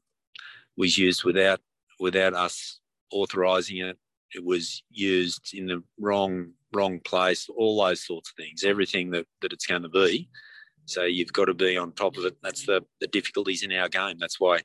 was 0.77 0.97
used 0.97 1.23
without 1.23 1.59
without 1.99 2.33
us 2.33 2.79
authorising 3.11 3.77
it. 3.77 3.97
It 4.33 4.43
was 4.43 4.83
used 4.89 5.51
in 5.53 5.67
the 5.67 5.83
wrong 5.99 6.51
wrong 6.73 6.99
place. 6.99 7.47
All 7.49 7.83
those 7.83 8.05
sorts 8.05 8.31
of 8.31 8.35
things. 8.35 8.63
Everything 8.63 9.11
that, 9.11 9.25
that 9.41 9.53
it's 9.53 9.65
going 9.65 9.83
to 9.83 9.89
be. 9.89 10.29
So 10.85 11.03
you've 11.03 11.33
got 11.33 11.45
to 11.45 11.53
be 11.53 11.77
on 11.77 11.93
top 11.93 12.17
of 12.17 12.25
it. 12.25 12.37
That's 12.43 12.65
the 12.65 12.81
the 13.01 13.07
difficulties 13.07 13.63
in 13.63 13.71
our 13.71 13.89
game. 13.89 14.17
That's 14.19 14.39
why 14.39 14.61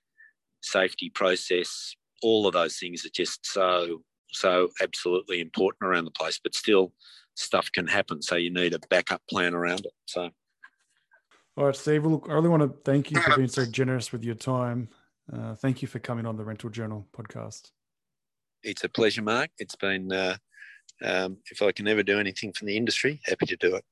safety 0.62 1.11
process, 1.11 1.95
all 2.23 2.47
of 2.47 2.53
those 2.55 2.78
things 2.78 3.05
are 3.07 3.11
just 3.15 3.47
so 3.47 4.03
so 4.32 4.69
absolutely 4.81 5.41
important 5.41 5.89
around 5.89 6.05
the 6.05 6.11
place. 6.12 6.39
But 6.43 6.55
still, 6.55 6.93
stuff 7.41 7.71
can 7.73 7.87
happen. 7.87 8.23
So 8.23 8.37
you 8.37 8.51
need 8.51 8.75
a 8.75 8.79
backup 8.91 9.23
plan 9.29 9.55
around 9.55 9.81
it. 9.87 9.93
So. 10.07 10.31
All 11.57 11.67
right, 11.67 11.77
Steve. 11.77 12.05
Look, 12.05 12.27
I 12.29 12.35
really 12.35 12.49
want 12.49 12.62
to 12.62 12.79
thank 12.85 13.11
you 13.11 13.21
for 13.21 13.37
being 13.37 13.49
so 13.49 13.67
generous 13.67 14.12
with 14.12 14.25
your 14.25 14.35
time. 14.35 14.89
Uh, 15.33 15.55
thank 15.55 15.83
you 15.83 15.89
for 15.89 15.99
coming 15.99 16.27
on 16.27 16.37
the 16.37 16.45
Rental 16.45 16.71
Journal 16.71 17.07
podcast. 17.17 17.71
It's 18.62 18.85
a 18.85 18.89
pleasure, 18.89 19.23
Mark. 19.23 19.51
It's 19.59 19.77
been, 19.77 20.12
uh, 20.12 20.37
um, 21.03 21.39
if 21.51 21.62
I 21.62 21.73
can 21.73 21.89
ever 21.89 22.03
do 22.03 22.19
anything 22.19 22.53
for 22.53 22.65
the 22.65 22.77
industry, 22.77 23.21
happy 23.25 23.47
to 23.47 23.57
do 23.57 23.77
it. 23.77 23.85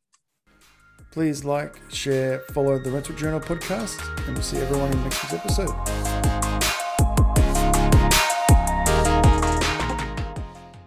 Please 1.10 1.44
like, 1.44 1.80
share, 1.90 2.40
follow 2.52 2.78
the 2.78 2.90
Rental 2.90 3.14
Journal 3.14 3.40
podcast, 3.40 3.98
and 4.26 4.34
we'll 4.34 4.42
see 4.42 4.58
everyone 4.58 4.92
in 4.92 5.02
next 5.04 5.22
week's 5.22 5.34
episode. 5.34 6.37